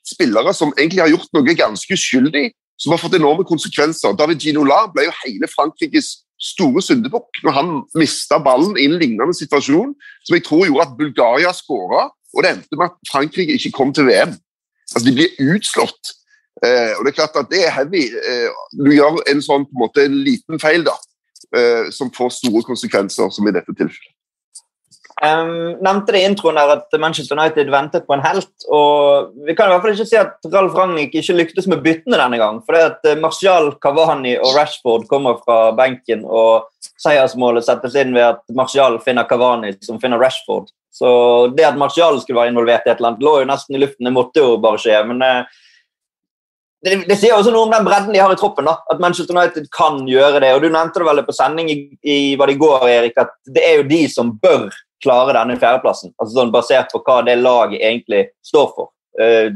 spillere 0.08 0.54
som 0.56 0.72
egentlig 0.76 1.02
har 1.04 1.12
gjort 1.12 1.34
noe 1.36 1.58
ganske 1.58 1.98
uskyldig, 1.98 2.46
som 2.78 2.94
har 2.94 3.02
fått 3.02 3.18
enorme 3.18 3.44
konsekvenser. 3.48 4.16
David 4.18 4.42
Ginola 4.44 4.84
ble 4.94 5.08
jo 5.08 5.16
hele 5.24 5.50
Frankrikes 5.50 6.14
store 6.38 6.82
syndebukk 6.84 7.40
når 7.42 7.56
han 7.56 7.72
mista 7.98 8.38
ballen 8.42 8.76
i 8.78 8.86
en 8.86 8.98
lignende 9.00 9.34
situasjon, 9.34 9.94
som 10.26 10.36
jeg 10.36 10.44
tror 10.46 10.68
gjorde 10.68 10.86
at 10.86 10.96
Bulgaria 11.00 11.52
skåra. 11.56 12.06
Og 12.36 12.44
det 12.44 12.52
endte 12.52 12.78
med 12.78 12.90
at 12.90 13.10
Frankrike 13.10 13.56
ikke 13.56 13.74
kom 13.76 13.92
til 13.94 14.08
VM. 14.08 14.34
Altså, 14.94 15.04
De 15.06 15.14
blir 15.16 15.54
utslått. 15.54 16.14
Eh, 16.64 16.92
og 16.96 17.04
det 17.04 17.12
er 17.12 17.18
klart 17.20 17.38
at 17.38 17.50
det 17.52 17.62
er 17.64 17.74
heavy. 17.74 18.04
Eh, 18.08 18.48
du 18.74 18.90
gjør 18.92 19.20
en 19.30 19.42
sånn 19.44 19.66
på 19.68 19.76
en 19.76 19.82
måte 19.84 20.04
en 20.04 20.16
liten 20.26 20.60
feil 20.62 20.84
da, 20.86 20.96
eh, 21.54 21.90
som 21.94 22.10
får 22.14 22.34
store 22.40 22.64
konsekvenser, 22.66 23.30
som 23.30 23.48
i 23.48 23.54
dette 23.54 23.74
tilfellet. 23.74 24.14
Um, 25.18 25.74
nevnte 25.82 26.14
det 26.14 26.20
i 26.22 26.26
introen 26.28 26.54
der 26.54 26.76
at 26.76 26.94
Manchester 27.02 27.34
United 27.34 27.72
ventet 27.74 28.04
på 28.06 28.14
en 28.14 28.22
helt. 28.22 28.52
og 28.70 29.32
Vi 29.46 29.54
kan 29.58 29.66
i 29.66 29.72
hvert 29.72 29.82
fall 29.82 29.96
ikke 29.96 30.06
si 30.06 30.18
at 30.20 30.46
Ralf 30.52 30.76
Ragnhild 30.78 31.10
ikke 31.10 31.34
lyktes 31.34 31.66
med 31.66 31.82
byttene 31.82 32.20
denne 32.20 32.38
gang. 32.38 32.60
for 32.62 32.76
det 32.76 32.84
at 32.84 33.08
eh, 33.10 33.18
Martial, 33.18 33.72
Cavani 33.82 34.36
og 34.38 34.54
Rashford 34.54 35.08
kommer 35.10 35.40
fra 35.42 35.72
benken, 35.74 36.22
og 36.22 36.70
seiersmålet 37.02 37.66
settes 37.66 37.98
inn 37.98 38.14
ved 38.14 38.28
at 38.28 38.44
Martial 38.54 39.00
finner 39.02 39.26
Cavani, 39.26 39.74
som 39.82 39.98
finner 39.98 40.22
Rashford. 40.22 40.70
Så 40.94 41.10
det 41.56 41.66
at 41.66 41.78
Martial 41.78 42.20
skulle 42.20 42.38
være 42.38 42.54
involvert 42.54 42.86
i 42.86 42.90
et 42.92 43.00
eller 43.00 43.16
annet, 43.16 43.26
lå 43.26 43.40
jo 43.40 43.50
nesten 43.50 43.74
i 43.74 43.82
luften. 43.82 44.06
Det 44.06 44.14
måtte 44.14 44.42
jo 44.44 44.56
bare 44.62 44.78
skje. 44.78 45.02
Men 45.10 45.22
uh, 45.22 45.58
det, 46.86 46.94
det, 47.08 47.18
sier 47.18 47.34
også 47.34 47.50
noe 47.50 47.66
om 47.66 47.74
den 47.74 47.86
bredden 47.86 48.14
de 48.14 48.22
har 48.22 48.32
i 48.32 48.38
troppen. 48.38 48.70
da, 48.70 48.78
At 48.90 49.02
Manchester 49.02 49.34
United 49.34 49.66
kan 49.74 50.04
gjøre 50.06 50.42
det. 50.46 50.54
og 50.54 50.62
Du 50.62 50.70
nevnte 50.70 51.02
det 51.02 51.10
vel 51.10 51.26
på 51.26 51.34
sending 51.34 51.70
i, 51.74 51.78
i, 52.02 52.18
var 52.38 52.46
det 52.46 52.54
i 52.54 52.62
går, 52.62 52.86
Erik, 52.86 53.18
at 53.18 53.34
det 53.50 53.66
er 53.66 53.80
jo 53.80 53.88
de 53.90 54.04
som 54.14 54.36
bør 54.38 54.70
klare 55.04 55.34
denne 55.36 55.58
fjerdeplassen. 55.58 56.14
altså 56.18 56.40
sånn 56.40 56.54
Basert 56.54 56.92
på 56.92 57.02
hva 57.06 57.20
det 57.26 57.38
laget 57.40 57.80
egentlig 57.80 58.28
står 58.46 58.70
for. 58.76 58.92
Uh, 59.18 59.50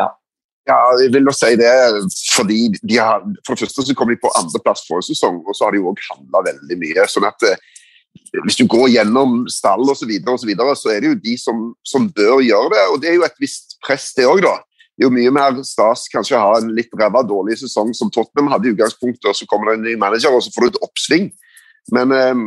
ja. 0.00 0.08
ja, 0.70 0.78
jeg 1.02 1.12
vil 1.16 1.28
jo 1.28 1.36
si 1.36 1.52
det 1.60 1.72
fordi 2.32 2.60
de 2.80 2.96
har, 2.96 3.24
For 3.44 3.54
det 3.54 3.66
første 3.66 3.84
så 3.84 3.96
kom 3.98 4.12
de 4.12 4.20
på 4.20 4.32
andreplass 4.40 4.86
forrige 4.88 5.12
sesong, 5.12 5.42
og 5.44 5.56
så 5.56 5.68
har 5.68 5.76
de 5.76 5.84
òg 5.84 6.00
handla 6.10 6.46
veldig 6.50 6.80
mye. 6.80 7.06
sånn 7.10 7.28
at 7.28 7.48
uh, 7.48 7.56
hvis 8.44 8.58
du 8.60 8.66
går 8.70 8.90
gjennom 8.94 9.42
stall 9.52 9.84
osv., 9.84 10.02
så, 10.02 10.08
videre, 10.08 10.34
og 10.34 10.40
så, 10.40 10.48
videre, 10.48 10.74
så 10.76 10.92
er 10.92 11.00
det 11.02 11.12
jo 11.12 11.20
de 11.20 11.36
som, 11.40 11.64
som, 11.86 12.08
bør 12.16 12.40
gjøre 12.44 12.72
det. 12.74 12.84
Og 12.92 13.00
det 13.02 13.10
er 13.10 13.16
jo 13.18 13.26
et 13.26 13.40
visst 13.40 13.76
press, 13.84 14.10
det 14.16 14.28
òg, 14.28 14.42
da. 14.44 14.58
Det 14.92 15.04
er 15.04 15.08
jo 15.08 15.14
mye 15.14 15.32
mer 15.32 15.62
stas 15.64 16.04
kanskje 16.12 16.36
å 16.36 16.42
ha 16.42 16.56
en 16.60 16.72
litt 16.76 16.92
ræva 16.98 17.22
dårlig 17.24 17.58
sesong 17.62 17.94
som 17.96 18.10
Tottenham 18.12 18.50
hadde 18.52 18.68
i 18.68 18.74
utgangspunktet, 18.74 19.30
og 19.30 19.36
så 19.36 19.48
kommer 19.48 19.72
det 19.72 19.78
en 19.78 19.86
ny 19.88 19.94
manager, 20.00 20.36
og 20.36 20.44
så 20.44 20.52
får 20.54 20.66
du 20.66 20.72
et 20.72 20.82
oppsving. 20.84 21.30
Men 21.90 22.12
um, 22.14 22.42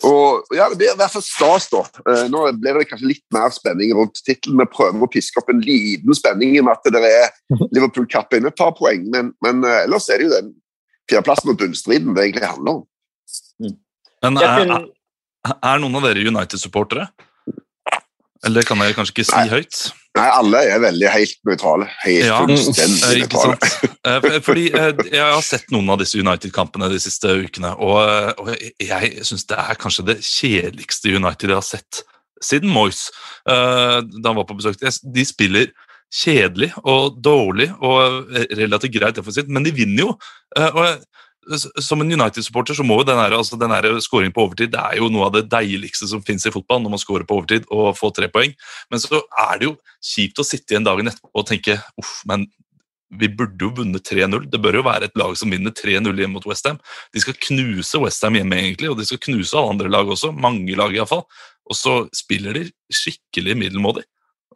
og, 0.00 0.46
ja, 0.56 0.70
Det 0.70 0.78
blir 0.80 0.92
i 0.94 0.96
hvert 0.96 1.12
fall 1.12 1.24
stas, 1.24 1.66
da. 1.68 1.82
Uh, 2.06 2.24
nå 2.32 2.46
ble 2.56 2.72
det 2.78 2.86
kanskje 2.88 3.10
litt 3.10 3.24
mer 3.34 3.52
spenning 3.54 3.92
rundt 3.98 4.22
tittelen. 4.24 4.62
Vi 4.62 4.68
prøver 4.72 5.04
å 5.04 5.10
piske 5.12 5.42
opp 5.42 5.52
en 5.52 5.60
liten 5.64 6.16
spenning 6.16 6.54
i 6.56 6.62
og 6.62 6.70
med 6.70 6.78
at 6.78 6.94
det 6.96 7.02
er 7.10 7.28
Liverpool 7.76 8.08
kapper 8.10 8.40
inn 8.40 8.48
et 8.48 8.58
par 8.58 8.72
poeng, 8.78 9.04
men, 9.12 9.34
men 9.44 9.60
uh, 9.66 9.82
ellers 9.84 10.08
er 10.08 10.22
det 10.22 10.28
jo 10.28 10.34
den 10.38 10.54
fjerdeplassen 11.10 11.52
og 11.52 11.60
bunnstriden 11.60 12.16
det 12.16 12.24
egentlig 12.24 12.48
handler 12.48 12.78
om. 12.78 12.82
Mm. 13.62 13.76
Men 14.24 14.40
er, 14.42 14.64
er, 14.64 14.88
er 15.54 15.82
noen 15.82 16.00
av 16.00 16.08
dere 16.08 16.24
United-supportere? 16.32 17.10
Eller 18.46 18.66
kan 18.66 18.80
jeg 18.82 18.96
kanskje 18.96 19.14
ikke 19.14 19.26
si 19.28 19.36
Nei. 19.36 19.46
høyt? 19.52 19.78
Nei, 20.16 20.26
alle 20.32 20.62
er 20.70 20.80
veldig 20.80 21.08
helt 21.12 21.38
nøytrale. 21.48 21.86
Helt 22.04 22.24
ja, 22.24 22.40
fullstendig 22.40 23.26
nøytrale. 23.26 23.70
Eh, 24.06 24.26
fordi 24.44 24.66
eh, 24.70 24.92
Jeg 25.10 25.24
har 25.24 25.42
sett 25.44 25.72
noen 25.74 25.90
av 25.92 26.00
disse 26.00 26.20
United-kampene 26.20 26.88
de 26.92 27.00
siste 27.02 27.32
ukene, 27.42 27.72
og, 27.82 28.38
og 28.40 28.52
jeg 28.54 29.26
syns 29.26 29.44
det 29.50 29.58
er 29.60 29.80
kanskje 29.80 30.06
det 30.12 30.20
kjedeligste 30.24 31.12
United 31.16 31.52
jeg 31.52 31.58
har 31.58 31.66
sett 31.66 32.04
siden 32.44 32.72
Moyes, 32.72 33.08
eh, 33.48 33.98
da 34.06 34.30
han 34.30 34.38
var 34.38 34.46
på 34.48 34.56
besøk. 34.60 34.78
De 34.80 35.26
spiller 35.26 35.72
kjedelig 36.12 36.70
og 36.86 37.18
dårlig 37.18 37.66
og 37.84 38.30
relativt 38.56 38.94
greit 38.94 39.18
defensivt, 39.18 39.50
men 39.52 39.66
de 39.66 39.74
vinner 39.74 40.04
jo. 40.04 40.12
Og 40.70 41.02
som 41.54 42.00
en 42.02 42.10
United-supporter 42.10 42.74
så 42.74 42.84
må 42.86 42.98
jo 43.00 43.06
den, 43.06 43.20
her, 43.20 43.36
altså 43.36 43.58
den 43.60 43.72
på 44.34 44.44
overtid 44.44 44.72
det 44.72 44.82
er 44.82 44.98
jo 44.98 45.10
noe 45.12 45.28
av 45.28 45.34
det 45.36 45.46
deiligste 45.52 46.08
som 46.10 46.22
fins 46.26 46.46
i 46.48 46.52
fotball, 46.54 46.82
når 46.82 46.96
man 46.96 47.02
scorer 47.02 47.26
på 47.28 47.38
overtid 47.38 47.68
og 47.70 47.94
får 47.98 48.16
tre 48.18 48.28
poeng. 48.32 48.54
Men 48.90 49.02
så 49.02 49.22
er 49.46 49.60
det 49.60 49.68
jo 49.68 49.76
kjipt 50.02 50.42
å 50.42 50.46
sitte 50.46 50.74
igjen 50.74 50.86
dagen 50.86 51.10
etterpå 51.10 51.30
og 51.32 51.46
tenke 51.48 51.78
uff, 52.00 52.18
men 52.28 52.48
vi 53.14 53.28
burde 53.30 53.62
jo 53.62 53.70
vunnet 53.76 54.02
3-0. 54.02 54.48
Det 54.50 54.58
bør 54.62 54.80
jo 54.80 54.86
være 54.86 55.06
et 55.06 55.18
lag 55.18 55.36
som 55.38 55.52
vinner 55.54 55.70
3-0 55.70 56.10
hjemme 56.10 56.34
mot 56.34 56.48
Westham. 56.48 56.80
De 57.14 57.22
skal 57.22 57.38
knuse 57.48 58.00
Westham 58.02 58.34
hjemme, 58.38 58.58
egentlig, 58.58 58.90
og 58.90 58.98
de 58.98 59.06
skal 59.06 59.22
knuse 59.22 59.54
alle 59.54 59.76
andre 59.76 59.92
lag 59.92 60.10
også. 60.10 60.32
Mange 60.34 60.74
lag, 60.78 60.94
iallfall. 60.94 61.22
Og 61.70 61.78
så 61.78 61.94
spiller 62.14 62.58
de 62.58 62.66
skikkelig 62.94 63.56
middelmådig. 63.62 64.06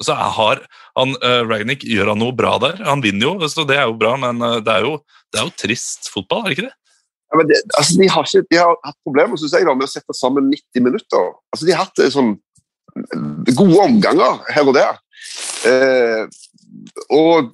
Og 0.01 0.07
så 0.09 0.17
har 0.17 0.63
han, 0.97 1.13
uh, 1.21 1.43
Ragnick 1.45 1.85
gjør 1.85 2.15
han 2.15 2.23
noe 2.23 2.35
bra 2.37 2.55
der. 2.63 2.81
Han 2.89 3.05
vinner 3.05 3.29
jo, 3.29 3.51
så 3.53 3.67
det 3.69 3.77
er 3.77 3.89
jo 3.91 3.99
bra, 4.01 4.15
men 4.21 4.41
uh, 4.41 4.59
det, 4.65 4.73
er 4.73 4.87
jo, 4.89 4.95
det, 5.29 5.41
er 5.41 5.49
jo, 5.49 5.57
trist 5.61 6.09
fotball, 6.13 6.47
er 6.47 6.51
det 6.51 6.57
ikke 6.57 6.69
det? 6.71 6.77
Ja, 7.31 7.43
det, 7.47 7.61
altså, 7.79 7.97
de, 8.01 8.09
har 8.11 8.27
ikke, 8.27 8.47
de, 8.51 8.59
har 8.59 8.77
hatt 8.85 8.99
problemer 9.07 9.39
synes 9.39 9.55
jeg, 9.55 9.67
da, 9.67 9.75
med 9.79 9.87
å 9.87 9.93
sette 9.93 10.17
sammen 10.19 10.51
90 10.51 10.83
minutter. 10.83 11.29
Altså, 11.55 11.67
de 11.69 11.75
har 11.77 11.87
hatt 11.87 12.03
eh, 12.03 12.11
sånn, 12.11 12.35
gode 13.55 13.85
omganger 13.85 14.41
her 14.51 14.67
og 14.67 14.75
der. 14.75 14.99
Eh, 15.71 16.25
og 17.15 17.53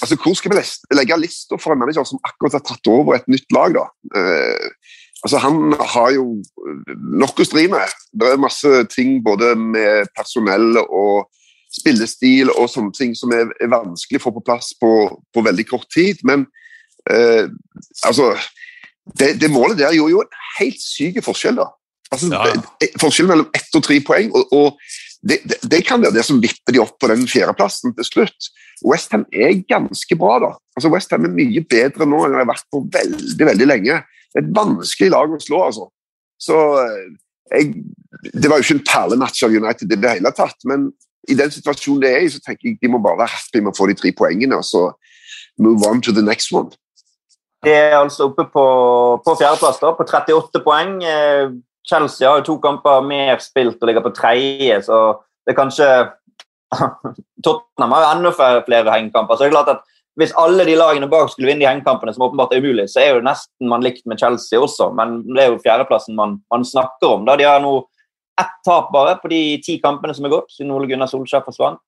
altså, 0.00 0.16
Hvor 0.22 0.36
skal 0.38 0.54
vi 0.54 0.62
legge 0.94 1.18
lista 1.18 1.58
for 1.58 1.74
en 1.74 1.82
manager 1.82 2.06
som 2.06 2.22
akkurat 2.26 2.60
har 2.60 2.64
tatt 2.68 2.92
over 2.92 3.18
et 3.18 3.28
nytt 3.32 3.50
lag? 3.56 3.74
da? 3.74 3.88
Eh, 4.14 4.70
altså, 5.24 5.42
Han 5.42 5.74
har 5.74 6.14
jo 6.14 6.38
nok 7.24 7.42
å 7.42 7.48
stri 7.48 7.66
med. 7.72 7.98
Det 8.12 8.30
er 8.30 8.46
masse 8.46 8.84
ting 8.94 9.18
både 9.24 9.56
med 9.58 10.10
personell 10.14 10.78
og 10.86 11.26
spillestil 11.70 12.50
og 12.50 12.70
sånne 12.70 12.94
ting 12.94 13.12
som 13.18 13.30
er, 13.34 13.50
er 13.62 13.70
vanskelig 13.70 14.18
å 14.18 14.24
få 14.24 14.32
på 14.38 14.46
plass 14.46 14.72
på, 14.78 14.90
på 15.34 15.44
veldig 15.46 15.66
kort 15.70 15.90
tid. 15.94 16.22
Men 16.26 16.46
eh, 17.10 17.46
altså 18.04 18.32
det, 19.18 19.34
det, 19.40 19.50
målet 19.50 19.78
der 19.78 19.94
gjorde 19.96 20.14
jo 20.14 20.24
en 20.24 20.40
helt 20.58 20.82
syk 20.82 21.20
forskjell. 21.24 21.60
da. 21.60 21.70
Altså, 22.10 22.30
ja. 22.34 22.90
Forskjell 23.00 23.30
mellom 23.30 23.48
ett 23.56 23.78
og 23.78 23.84
tre 23.86 24.00
poeng. 24.04 24.32
og, 24.34 24.52
og 24.52 24.80
det, 25.20 25.38
det, 25.44 25.58
det, 25.68 25.82
kan 25.84 26.00
være 26.00 26.16
det 26.16 26.24
som 26.24 26.40
vipper 26.40 26.72
de 26.72 26.80
opp 26.80 26.96
på 27.00 27.10
den 27.10 27.26
fjerdeplassen 27.28 27.94
til 27.96 28.06
slutt. 28.08 28.50
Westham 28.86 29.26
er 29.32 29.58
ganske 29.68 30.16
bra. 30.16 30.38
da. 30.40 30.52
Altså 30.76 30.92
Westham 30.92 31.26
er 31.28 31.34
mye 31.34 31.64
bedre 31.68 32.08
nå 32.08 32.22
enn 32.24 32.36
de 32.36 32.40
har 32.40 32.48
vært 32.48 32.68
på 32.72 32.82
veldig 32.94 33.48
veldig 33.50 33.68
lenge. 33.68 34.00
Det 34.30 34.40
er 34.40 34.46
et 34.46 34.54
vanskelig 34.56 35.10
lag 35.12 35.34
å 35.34 35.42
slå. 35.42 35.62
altså. 35.66 35.88
Så 36.40 36.56
eh, 36.80 37.10
jeg, 37.52 37.84
Det 38.32 38.48
var 38.48 38.60
jo 38.60 38.66
ikke 38.66 38.78
en 38.78 38.88
perlematch 38.88 39.44
av 39.44 39.54
United 39.54 39.92
i 39.92 40.00
det 40.00 40.16
hele 40.16 40.32
tatt, 40.36 40.56
men 40.68 40.90
i 41.28 41.36
den 41.36 41.52
situasjonen 41.52 42.02
det 42.02 42.10
er 42.14 42.24
i, 42.24 42.32
så 42.32 42.40
tenker 42.42 42.70
jeg 42.70 42.78
de 42.80 42.88
må 42.90 42.98
bare 43.04 43.20
være 43.20 43.34
happy 43.34 43.60
med 43.60 43.74
å 43.74 43.76
få 43.76 43.90
de 43.90 43.96
tre 43.98 44.12
poengene 44.16 44.56
og 44.56 44.64
så 44.64 44.86
move 45.60 45.84
on 45.86 46.00
to 46.00 46.14
the 46.16 46.24
next 46.24 46.52
one. 46.52 46.72
De 47.64 47.72
er 47.72 47.96
altså 47.98 48.30
oppe 48.30 48.46
på, 48.48 48.64
på 49.24 49.34
fjerdeplass, 49.36 49.80
på 49.82 50.06
38 50.06 50.62
poeng. 50.64 50.94
Eh, 51.04 51.50
Chelsea 51.88 52.28
har 52.28 52.40
jo 52.40 52.46
to 52.46 52.56
kamper 52.62 53.04
mer 53.04 53.40
spilt 53.44 53.80
og 53.80 53.88
ligger 53.88 54.04
på 54.04 54.14
tredje, 54.16 54.80
så 54.86 55.20
det 55.44 55.54
er 55.54 55.58
kanskje 55.58 55.88
Tottenham 57.44 57.94
har 57.96 58.04
jo 58.04 58.10
enda 58.14 58.32
flere 58.66 58.92
hengekamper. 58.94 59.36
så 59.36 59.44
det 59.44 59.50
er 59.50 59.56
klart 59.56 59.72
at 59.76 59.86
Hvis 60.18 60.34
alle 60.36 60.64
de 60.66 60.74
lagene 60.74 61.06
bak 61.08 61.30
skulle 61.30 61.46
vinne 61.48 61.62
de 61.62 61.68
hengekampene, 61.68 62.12
som 62.12 62.24
åpenbart 62.26 62.50
er 62.52 62.60
umulig, 62.60 62.88
så 62.90 63.00
er 63.00 63.14
jo 63.14 63.22
nesten 63.24 63.68
man 63.70 63.80
likt 63.80 64.02
med 64.10 64.18
Chelsea 64.18 64.58
også, 64.58 64.90
men 64.92 65.20
det 65.22 65.44
er 65.44 65.52
jo 65.52 65.60
fjerdeplassen 65.62 66.16
man, 66.18 66.34
man 66.50 66.64
snakker 66.66 67.14
om. 67.14 67.22
da 67.24 67.36
De 67.38 67.46
har 67.46 67.62
nå 67.62 67.76
ett 68.40 68.56
tap 68.66 68.90
bare 68.92 69.14
på 69.22 69.30
de 69.30 69.40
ti 69.64 69.78
kampene 69.80 70.14
som 70.14 70.26
er 70.26 70.34
gått, 70.34 70.50
siden 70.52 70.74
Ole 70.74 70.90
Gunnar 70.90 71.08
Solskjær 71.08 71.44
forsvant. 71.46 71.80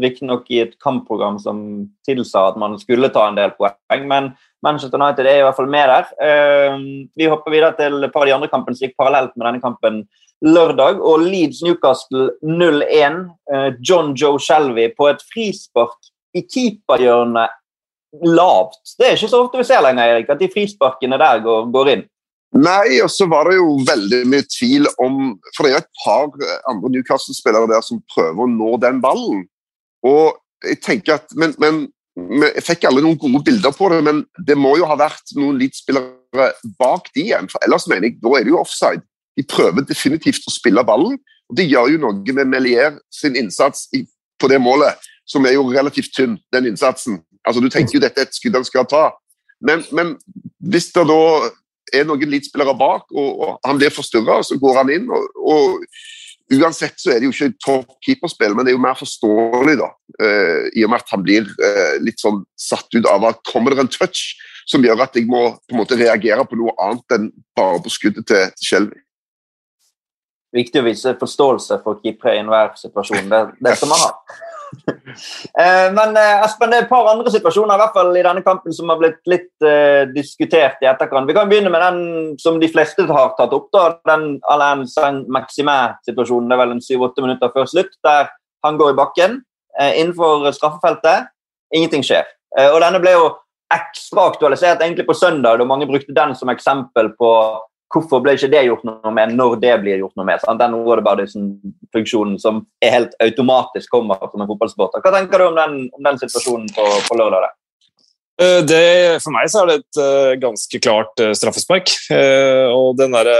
Riktignok 0.00 0.46
i 0.54 0.62
et 0.62 0.78
kampprogram 0.80 1.36
som 1.42 1.58
tilsa 2.06 2.46
at 2.48 2.56
man 2.60 2.78
skulle 2.80 3.10
ta 3.12 3.26
en 3.28 3.36
del 3.36 3.52
poeng, 3.58 4.06
men 4.08 4.30
Manchester 4.64 5.00
United 5.00 5.26
er 5.26 5.40
i 5.40 5.44
hvert 5.44 5.58
fall 5.58 5.70
med 5.70 5.90
der. 5.90 6.10
Ehm, 6.22 6.84
vi 7.18 7.28
hopper 7.28 7.52
videre 7.52 7.74
til 7.76 7.98
et 8.00 8.12
par 8.14 8.22
av 8.24 8.30
de 8.30 8.36
andre 8.36 8.50
kampene 8.52 8.78
som 8.78 8.86
gikk 8.86 8.96
parallelt 8.96 9.34
med 9.36 9.46
denne 9.48 9.62
kampen 9.64 10.04
lørdag. 10.42 11.00
og 11.00 11.20
Leeds 11.20 11.62
Newcastle 11.62 12.30
0-1. 12.42 13.18
Eh, 13.52 13.72
John 13.80 14.14
Joe 14.14 14.38
Shelby 14.38 14.88
på 14.96 15.08
et 15.08 15.22
frispark 15.34 15.98
i 16.34 16.42
keeperhjørnet 16.42 17.50
lavt. 18.22 18.96
Det 18.98 19.06
er 19.06 19.16
ikke 19.16 19.28
så 19.28 19.44
ofte 19.44 19.60
vi 19.60 19.68
ser 19.68 19.82
lenger, 19.84 20.04
Erik, 20.04 20.30
at 20.30 20.40
de 20.40 20.50
frisparkene 20.52 21.18
der 21.20 21.44
går, 21.44 21.70
går 21.72 21.92
inn. 21.94 22.04
Nei, 22.52 23.00
og 23.00 23.08
så 23.08 23.24
var 23.30 23.48
det 23.48 23.56
jo 23.56 23.78
veldig 23.88 24.18
mye 24.28 24.44
tvil 24.44 24.84
om 25.00 25.38
For 25.56 25.64
det 25.64 25.70
er 25.72 25.78
et 25.80 26.02
par 26.04 26.26
andre 26.68 26.90
Newcastle-spillere 26.92 27.70
der 27.70 27.80
som 27.80 28.02
prøver 28.12 28.44
å 28.44 28.50
nå 28.50 28.74
den 28.82 29.00
ballen. 29.00 29.46
Og 30.06 30.38
jeg 30.66 30.80
tenker 30.82 31.18
at, 31.18 31.32
men, 31.38 31.54
men 31.62 31.86
jeg 32.52 32.64
fikk 32.66 32.86
alle 32.88 33.02
noen 33.04 33.18
gode 33.20 33.42
bilder 33.46 33.74
på 33.76 33.88
det, 33.92 34.02
men 34.04 34.22
det 34.46 34.56
må 34.58 34.74
jo 34.78 34.88
ha 34.90 34.98
vært 34.98 35.34
noen 35.38 35.58
Leeds-spillere 35.60 36.50
bak 36.78 37.08
de 37.14 37.28
igjen. 37.28 37.48
for 37.50 37.62
Ellers 37.66 37.88
mener 37.90 38.08
jeg, 38.10 38.18
da 38.22 38.34
er 38.36 38.44
det 38.44 38.52
jo 38.52 38.60
offside. 38.60 39.02
De 39.38 39.44
prøver 39.48 39.86
definitivt 39.88 40.46
å 40.48 40.52
spille 40.52 40.84
ballen. 40.84 41.16
og 41.48 41.56
De 41.56 41.66
gjør 41.66 41.94
jo 41.94 42.02
noe 42.04 42.36
med 42.36 42.50
Melier 42.52 42.98
sin 43.12 43.36
innsats 43.38 43.88
på 44.40 44.50
det 44.50 44.60
målet, 44.60 44.98
som 45.28 45.46
er 45.46 45.56
jo 45.56 45.70
relativt 45.70 46.12
tynn, 46.16 46.36
den 46.52 46.68
innsatsen. 46.72 47.22
Altså, 47.46 47.62
Du 47.62 47.70
tenker 47.70 47.96
jo 47.96 48.04
dette 48.04 48.20
er 48.20 48.28
et 48.28 48.36
skudd 48.36 48.58
han 48.58 48.68
skal 48.68 48.86
ta. 48.86 49.10
Men, 49.62 49.84
men 49.94 50.16
hvis 50.58 50.90
det 50.92 51.06
da 51.08 51.22
er 51.92 52.06
noen 52.08 52.28
Leeds-spillere 52.28 52.74
bak, 52.78 53.06
og, 53.12 53.30
og, 53.40 53.54
han 53.66 53.78
blir 53.78 53.94
forstyrra, 53.94 54.42
så 54.44 54.58
går 54.60 54.82
han 54.82 54.92
inn. 54.92 55.08
og, 55.10 55.28
og 55.38 55.86
Uansett 56.52 57.00
så 57.00 57.12
er 57.12 57.20
det 57.20 57.28
jo 57.28 57.32
ikke 57.32 57.54
topp 57.64 57.94
keeperspill, 58.04 58.52
men 58.56 58.66
det 58.66 58.72
er 58.72 58.76
jo 58.76 58.84
mer 58.84 58.98
forståelig, 58.98 59.76
da. 59.80 59.88
Uh, 60.20 60.68
I 60.76 60.84
og 60.84 60.92
med 60.92 61.04
at 61.04 61.14
han 61.14 61.22
blir 61.24 61.46
uh, 61.48 61.94
litt 62.04 62.20
sånn 62.20 62.42
satt 62.60 62.92
ut 62.92 63.08
av 63.08 63.24
at 63.30 63.40
kommer 63.48 63.72
det 63.72 63.86
en 63.86 63.92
touch 63.92 64.34
som 64.68 64.84
gjør 64.84 65.00
at 65.06 65.16
jeg 65.18 65.26
må 65.30 65.46
på 65.56 65.74
en 65.74 65.80
måte 65.80 65.98
reagere 65.98 66.44
på 66.46 66.58
noe 66.60 66.74
annet 66.82 67.16
enn 67.16 67.30
bare 67.58 67.80
på 67.82 67.92
skuddet 67.92 68.28
til 68.28 68.52
Shelby. 68.62 69.00
Viktig 70.52 70.82
å 70.82 70.84
vise 70.84 71.14
forståelse 71.16 71.80
for 71.82 72.02
keepere 72.04 72.36
i 72.36 72.42
enhver 72.42 72.74
situasjon. 72.76 73.30
Det, 73.32 73.42
det 73.64 73.76
som 73.80 73.92
man 73.92 74.02
ha. 74.04 74.12
Eh, 75.58 75.88
men 75.92 76.16
eh, 76.16 76.44
Espen, 76.44 76.70
det 76.72 76.78
er 76.78 76.84
et 76.86 76.90
par 76.90 77.08
andre 77.10 77.30
situasjoner 77.32 77.76
i 77.76 77.80
hvert 77.82 77.96
fall 77.96 78.14
i 78.16 78.24
denne 78.24 78.42
kampen 78.46 78.74
som 78.74 78.88
har 78.92 79.00
blitt 79.00 79.20
litt 79.28 79.66
uh, 79.66 80.08
diskutert 80.14 80.80
i 80.82 80.88
etterkant. 80.88 81.28
Vi 81.28 81.36
kan 81.36 81.50
begynne 81.50 81.72
med 81.72 81.84
den 81.84 82.00
som 82.40 82.56
de 82.62 82.70
fleste 82.72 83.04
har 83.10 83.34
tatt 83.38 83.52
opp. 83.52 83.68
da, 83.74 83.84
Den 84.08 84.38
Alain 84.50 84.86
Saint-Maximin-situasjonen. 84.88 86.48
Det 86.48 86.56
er 86.56 86.62
vel 86.62 86.74
en 86.76 86.84
syv-åtte 86.84 87.24
minutter 87.24 87.52
før 87.54 87.68
slutt, 87.68 87.92
der 88.06 88.30
han 88.64 88.78
går 88.80 88.94
i 88.94 88.98
bakken 89.02 89.38
uh, 89.78 89.92
innenfor 89.92 90.48
straffefeltet. 90.56 91.28
Ingenting 91.74 92.06
skjer. 92.06 92.28
Uh, 92.56 92.70
og 92.72 92.80
Denne 92.84 93.02
ble 93.02 93.16
jo 93.16 93.28
ekstra 93.72 94.26
aktualisert 94.28 94.82
egentlig 94.84 95.06
på 95.08 95.16
søndag, 95.16 95.60
da 95.60 95.68
mange 95.68 95.88
brukte 95.88 96.16
den 96.16 96.34
som 96.36 96.50
eksempel 96.52 97.12
på 97.18 97.30
hvorfor 97.92 98.22
ble 98.24 98.36
ikke 98.36 98.50
det 98.52 98.66
gjort 98.66 98.84
noe 98.88 99.14
med 99.14 99.34
når 99.36 99.58
det 99.62 99.72
blir 99.82 100.02
gjort 100.02 100.16
noe 100.18 100.28
med? 100.28 100.42
Sant? 100.44 100.60
Den 100.62 100.76
Whataboutism-funksjonen 100.82 102.38
som 102.42 102.62
er 102.84 102.96
helt 102.96 103.16
automatisk 103.22 103.92
kommer 103.92 104.20
som 104.28 104.44
en 104.44 104.50
fotballsporter. 104.50 105.04
Hva 105.04 105.12
tenker 105.16 105.42
du 105.42 105.50
om 105.50 105.58
den, 105.58 105.82
om 105.92 106.06
den 106.06 106.22
situasjonen 106.22 106.70
på, 106.76 106.86
på 107.08 107.18
lørdag? 107.20 107.52
Eh, 108.40 108.60
det, 108.64 109.20
for 109.20 109.34
meg 109.34 109.50
er 109.50 109.68
det 109.68 109.76
et 109.82 110.00
uh, 110.00 110.32
ganske 110.40 110.80
klart 110.82 111.20
uh, 111.20 111.34
straffespark. 111.36 111.92
Og 112.72 112.96
den 112.98 113.12
derre 113.14 113.36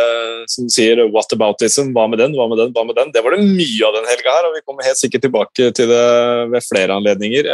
som 0.50 0.68
sier 0.72 1.00
'what 1.08 1.32
aboutism', 1.32 1.92
hva 1.96 2.06
med 2.10 2.20
den, 2.20 2.36
hva 2.36 2.48
med 2.50 2.60
den, 2.60 2.72
hva 2.76 2.84
med 2.86 2.96
den? 2.98 3.12
Det 3.14 3.22
var 3.24 3.34
det 3.34 3.46
mye 3.46 3.88
av 3.88 3.96
den 3.96 4.08
helga 4.10 4.36
her, 4.36 4.48
og 4.48 4.56
vi 4.56 4.64
kommer 4.66 4.86
helt 4.86 5.00
sikkert 5.00 5.24
tilbake 5.26 5.72
til 5.72 5.88
det 5.88 6.06
ved 6.52 6.68
flere 6.68 6.98
anledninger. 6.98 7.48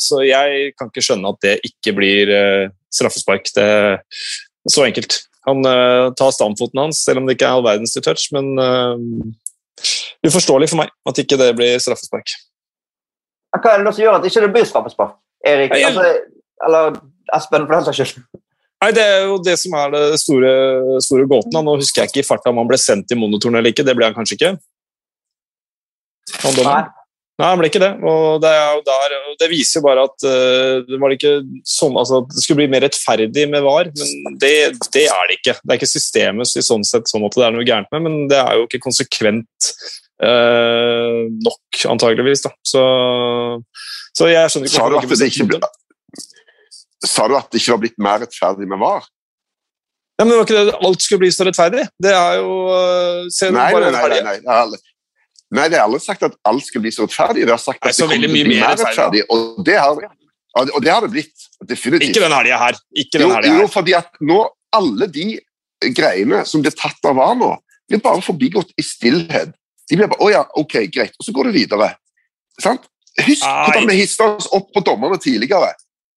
så 0.00 0.22
jeg 0.24 0.74
kan 0.78 0.90
ikke 0.90 1.04
skjønne 1.04 1.30
at 1.30 1.40
det 1.42 1.56
ikke 1.64 1.94
blir 1.94 2.32
straffespark. 2.90 3.52
Det 3.54 3.62
er 3.62 3.98
så 4.68 4.84
enkelt. 4.88 5.29
Han 5.48 5.64
tar 6.18 6.34
standfoten 6.36 6.82
hans, 6.82 6.98
selv 7.06 7.22
om 7.22 7.28
det 7.28 7.38
ikke 7.38 7.48
er 7.48 7.56
all 7.56 7.64
verdens 7.64 7.94
til 7.94 8.04
touch, 8.04 8.26
men 8.36 8.50
uforståelig 10.26 10.68
for 10.68 10.82
meg 10.82 10.90
at 11.08 11.20
ikke 11.22 11.38
det 11.40 11.48
blir 11.56 11.78
straffespark. 11.80 12.34
Hva 13.56 13.72
er 13.72 13.80
det 13.80 13.88
da 13.88 13.94
som 13.96 14.04
gjør 14.04 14.18
at 14.18 14.26
ikke 14.28 14.42
det 14.44 14.50
blir 14.52 14.68
straffespark? 14.68 15.16
Erik, 15.48 15.72
altså 15.72 16.04
eller 16.66 17.00
Espen, 17.32 17.64
for 17.64 17.72
den 17.76 17.86
saks 17.86 18.02
skyld. 18.02 18.24
Nei, 18.80 18.92
Det 18.96 19.02
er 19.04 19.26
jo 19.28 19.36
det 19.44 19.56
som 19.60 19.74
er 19.76 19.92
det 19.92 20.04
store, 20.22 20.52
store 21.04 21.26
gåten. 21.28 21.56
Nå 21.64 21.76
husker 21.80 22.02
jeg 22.02 22.12
ikke 22.12 22.22
i 22.22 22.28
farta 22.28 22.52
om 22.52 22.60
han 22.62 22.68
ble 22.68 22.78
sendt 22.80 23.12
i 23.12 23.18
monitoren 23.18 23.58
eller 23.60 23.72
ikke. 23.74 23.84
Det 23.86 23.94
ble 23.96 24.08
han 24.08 24.16
kanskje 24.16 24.38
ikke? 24.38 24.54
Nei. 26.64 26.80
Nei, 27.40 27.48
han 27.48 27.60
ble 27.60 27.70
ikke 27.70 27.80
det. 27.80 27.90
Og 28.04 28.42
det, 28.42 28.50
der, 28.84 29.14
det 29.40 29.48
viser 29.48 29.80
jo 29.80 29.84
bare 29.86 30.04
at 30.08 30.26
uh, 30.26 30.82
det, 30.84 30.98
var 31.00 31.14
ikke 31.14 31.32
sånn, 31.68 31.96
altså, 31.96 32.20
det 32.28 32.44
skulle 32.44 32.60
bli 32.60 32.68
mer 32.74 32.84
rettferdig 32.84 33.46
med 33.48 33.64
VAR, 33.64 33.88
men 33.96 34.36
det, 34.42 34.52
det, 34.92 35.06
er 35.08 35.30
det 35.30 35.38
ikke. 35.38 35.56
Det 35.62 35.72
er 35.72 35.80
ikke 35.80 35.88
systemet 35.88 36.52
i 36.60 36.64
sånn 36.66 36.84
sett 36.86 37.08
sånn 37.08 37.24
at 37.24 37.38
det 37.38 37.46
er 37.46 37.56
noe 37.56 37.64
gærent 37.64 37.88
med, 37.94 38.04
men 38.04 38.18
det 38.30 38.40
er 38.42 38.58
jo 38.58 38.66
ikke 38.68 38.82
konsekvent 38.84 39.70
uh, 40.20 41.30
nok, 41.46 41.80
antageligvis. 41.94 42.44
Da. 42.44 42.52
Så, 42.66 42.84
så 44.18 44.28
jeg 44.28 44.52
skjønner 44.52 44.68
ikke 44.68 44.90
hvorfor 44.98 45.22
det 45.22 45.32
ikke 45.32 45.48
ble 45.54 45.62
Sa 47.08 47.24
du 47.24 47.32
at 47.32 47.46
det 47.48 47.62
ikke 47.62 47.72
var 47.72 47.80
blitt 47.80 48.02
mer 48.04 48.18
rettferdig 48.20 48.66
med 48.68 48.76
VAR? 48.82 49.06
Ja, 50.20 50.26
men 50.26 50.34
det 50.34 50.36
var 50.36 50.48
ikke 50.50 50.64
det 50.68 50.80
alt 50.84 51.00
skulle 51.00 51.22
bli 51.22 51.30
så 51.32 51.46
rettferdig? 51.48 51.86
Det 51.96 52.12
er 52.12 52.42
jo 52.42 52.56
uh, 52.68 53.24
nei, 53.24 53.70
nei, 53.72 53.92
nei, 53.96 54.18
nei, 54.26 54.34
nei, 54.44 54.80
nei. 55.50 55.58
Nei, 55.60 55.66
det 55.72 55.80
har 55.80 55.88
aldri 55.88 56.00
sagt 56.04 56.24
at 56.26 56.36
alt 56.46 56.66
skal 56.66 56.84
bli 56.84 56.92
så 56.94 57.06
rettferdig. 57.06 57.44
Det 57.46 57.54
har 57.54 57.62
sagt 57.62 57.82
at 57.82 57.90
det 57.90 57.98
kommer 57.98 58.20
til 58.20 58.30
å 58.30 58.34
bli 58.34 58.44
mer 58.52 58.76
rettferdig. 58.78 59.24
Og 59.34 59.60
det 59.66 59.76
har, 59.78 60.00
og 60.62 60.80
det, 60.82 60.90
har 60.90 61.06
det 61.06 61.12
blitt. 61.14 61.46
Definitivt. 61.66 62.10
Ikke 62.10 62.24
den 62.24 62.36
helga 62.36 62.60
her. 62.64 62.80
Ikke 63.02 63.22
den 63.22 63.34
her. 63.34 63.48
jo, 63.58 63.66
fordi 63.70 63.96
at 63.98 64.22
nå 64.22 64.44
alle 64.76 65.10
de 65.10 65.26
greiene 65.96 66.44
som 66.46 66.62
blir 66.62 66.74
tatt 66.76 67.10
av 67.10 67.18
VAR 67.18 67.36
nå, 67.38 67.50
blir 67.90 68.02
bare 68.04 68.22
forbigått 68.22 68.70
i 68.78 68.86
stillhet. 68.86 69.54
De 69.90 69.98
blir 69.98 70.06
bare 70.06 70.22
'Å 70.22 70.30
ja, 70.30 70.42
ok, 70.54 70.86
greit', 70.94 71.18
og 71.18 71.26
så 71.26 71.34
går 71.34 71.50
det 71.50 71.54
videre. 71.58 71.94
Sant? 72.60 72.86
Husk 73.18 73.42
hvordan 73.42 73.88
vi 73.90 74.02
hista 74.04 74.28
oss 74.36 74.46
opp 74.54 74.68
på 74.72 74.82
dommerne 74.86 75.18
tidligere 75.18 75.72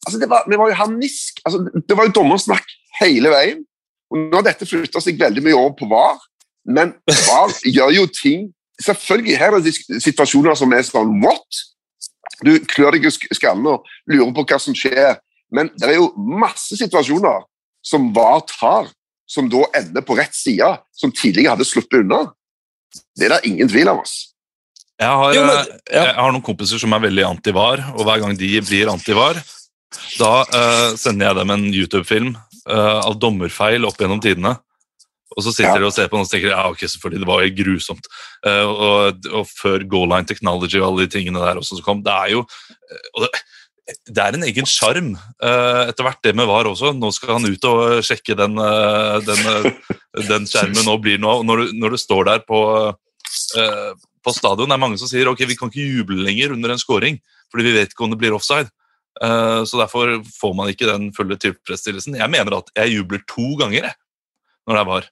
altså 0.06 0.20
det 0.20 0.30
var, 0.30 0.44
Vi 0.50 0.58
var 0.60 0.70
jo 0.70 0.78
harnisk. 0.78 1.40
Altså, 1.46 1.64
det 1.90 1.98
var 1.98 2.08
jo 2.08 2.16
dommersnakk 2.20 2.76
hele 3.02 3.32
veien. 3.34 3.64
Og 4.12 4.20
Nå 4.20 4.36
har 4.36 4.46
dette 4.46 4.68
flytta 4.70 5.02
seg 5.02 5.20
veldig 5.20 5.44
mye 5.46 5.58
over 5.58 5.74
på 5.80 5.90
VAR, 5.90 6.20
men 6.70 6.94
VAR 7.08 7.56
gjør 7.66 7.96
jo 7.98 8.06
ting 8.14 8.52
Selvfølgelig 8.84 9.38
her 9.40 9.58
er 9.58 9.64
det 9.64 9.74
situasjoner 10.04 10.58
som 10.60 10.74
er 10.76 10.84
sånn 10.88 11.16
what? 11.24 11.62
Du 12.44 12.56
klør 12.68 12.96
deg 12.96 13.08
i 13.08 13.38
skallen 13.38 13.70
og 13.72 13.88
lurer 14.10 14.34
på 14.36 14.46
hva 14.50 14.60
som 14.60 14.76
skjer, 14.76 15.18
men 15.54 15.70
det 15.80 15.92
er 15.92 16.00
jo 16.00 16.12
masse 16.18 16.76
situasjoner 16.80 17.46
som 17.86 18.10
VAR 18.16 18.44
tar, 18.50 18.90
som 19.30 19.50
da 19.52 19.64
ender 19.78 20.04
på 20.06 20.18
rett 20.18 20.36
side, 20.36 20.70
som 20.96 21.14
tidligere 21.14 21.56
hadde 21.56 21.68
sluppet 21.68 22.02
unna. 22.04 22.26
Det 23.18 23.28
er 23.28 23.36
det 23.36 23.50
ingen 23.50 23.70
tvil 23.70 23.92
om. 23.92 24.02
oss. 24.04 24.34
Jeg 25.02 25.10
har, 25.10 25.34
jo, 25.36 25.44
men, 25.48 25.72
ja. 25.90 26.04
jeg 26.08 26.16
har 26.20 26.34
noen 26.34 26.46
kompiser 26.46 26.82
som 26.82 26.94
er 26.96 27.04
veldig 27.08 27.26
anti-VAR, 27.28 27.84
og 27.96 28.06
hver 28.08 28.22
gang 28.24 28.38
de 28.40 28.52
blir 28.64 28.92
anti-VAR, 28.92 29.40
da 30.18 30.34
uh, 30.48 30.90
sender 30.98 31.30
jeg 31.30 31.40
dem 31.40 31.54
en 31.54 31.66
YouTube-film 31.70 32.30
uh, 32.36 33.02
av 33.04 33.18
dommerfeil 33.22 33.86
opp 33.88 34.00
gjennom 34.02 34.22
tidene. 34.24 34.56
Og 35.34 35.46
så 35.46 35.54
sitter 35.54 35.78
ja. 35.78 35.82
de 35.82 35.90
og 35.90 35.96
ser 35.96 36.10
på 36.12 36.18
den 36.18 36.28
og 36.28 36.32
tenker 36.32 36.54
ja, 36.54 36.64
ok, 36.70 36.84
selvfølgelig, 36.86 37.24
det 37.24 37.30
var 37.30 37.42
jo 37.44 37.56
grusomt. 37.60 38.10
Uh, 38.46 38.68
og, 38.70 39.28
og, 39.32 39.50
før 39.50 39.86
Goal 39.90 40.12
Line 40.12 40.30
Technology 40.30 40.80
og 40.82 40.88
alle 40.92 41.08
de 41.08 41.14
tingene 41.16 41.42
der 41.44 41.60
også 41.62 41.80
som 41.80 41.86
kom, 41.86 42.04
det 42.06 42.14
er 42.14 42.34
jo 42.36 42.44
det, 43.24 43.32
det, 44.08 44.20
er 44.24 44.38
en 44.38 44.46
egen 44.48 44.68
sjarm 44.70 45.10
etter 45.44 46.06
hvert, 46.06 46.22
det 46.24 46.36
med 46.40 46.48
VAR 46.48 46.70
også. 46.70 46.94
Nå 46.96 47.10
skal 47.12 47.36
han 47.36 47.50
ut 47.50 47.66
og 47.68 48.06
sjekke 48.06 48.38
den, 48.40 48.56
den, 49.28 49.74
den 50.30 50.48
skjermen 50.48 50.88
og 50.88 51.02
blir 51.04 51.20
noe. 51.20 51.42
Når 51.44 51.60
du, 51.60 51.74
når 51.82 51.96
du 51.96 52.00
står 52.00 52.30
der 52.30 52.46
på, 52.48 52.62
på 54.24 54.36
stadion, 54.38 54.72
det 54.72 54.78
er 54.78 54.84
mange 54.86 55.02
som 55.02 55.12
sier 55.12 55.28
ok, 55.28 55.44
vi 55.50 55.60
kan 55.60 55.74
ikke 55.74 55.84
juble 55.98 56.24
lenger 56.24 56.56
under 56.56 56.72
en 56.72 56.80
scoring, 56.80 57.20
fordi 57.52 57.68
vi 57.68 57.76
vet 57.76 57.92
ikke 57.92 58.08
om 58.08 58.16
det 58.16 58.22
blir 58.24 58.38
offside. 58.38 58.72
Eh, 59.22 59.64
så 59.66 59.78
Derfor 59.78 60.22
får 60.42 60.54
man 60.58 60.72
ikke 60.72 60.90
den 60.90 61.12
fulle 61.14 61.38
tilfredsstillelsen. 61.38 62.18
Jeg 62.18 62.30
mener 62.30 62.58
at 62.58 62.72
jeg 62.76 62.98
jubler 62.98 63.22
to 63.30 63.56
ganger 63.60 63.90
jeg, 63.90 63.94
når 64.68 64.76
det 64.76 64.82
er 64.82 64.90
var. 64.90 65.10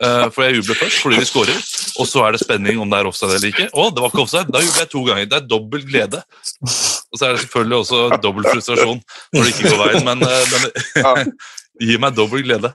Eh, 0.00 0.26
for 0.32 0.46
jeg 0.46 0.56
jubler 0.56 0.78
først 0.80 1.02
fordi 1.04 1.18
vi 1.20 1.26
scorer, 1.28 1.56
og 2.00 2.06
så 2.08 2.22
er 2.24 2.32
det 2.32 2.40
spenning 2.40 2.78
om 2.80 2.88
det 2.88 3.02
er 3.02 3.08
offside 3.10 3.34
eller 3.36 3.50
ikke. 3.50 3.66
Å, 3.68 3.88
det 3.92 4.00
var 4.00 4.12
ikke 4.12 4.22
offside! 4.22 4.48
Da 4.48 4.62
jubler 4.64 4.84
jeg 4.86 4.92
to 4.94 5.02
ganger. 5.04 5.26
Det 5.28 5.36
er 5.36 5.50
dobbel 5.50 5.82
glede. 5.84 6.22
Og 6.64 7.18
så 7.18 7.26
er 7.26 7.34
det 7.34 7.42
selvfølgelig 7.42 7.78
også 7.82 8.22
dobbel 8.22 8.48
frustrasjon 8.48 9.02
når 9.34 9.44
det 9.44 9.52
ikke 9.52 9.74
går 9.74 9.82
veien, 9.82 10.08
men, 10.08 10.24
eh, 10.24 10.54
men 10.54 11.34
gir 11.90 12.00
meg 12.00 12.16
dobbel 12.16 12.46
glede. 12.46 12.72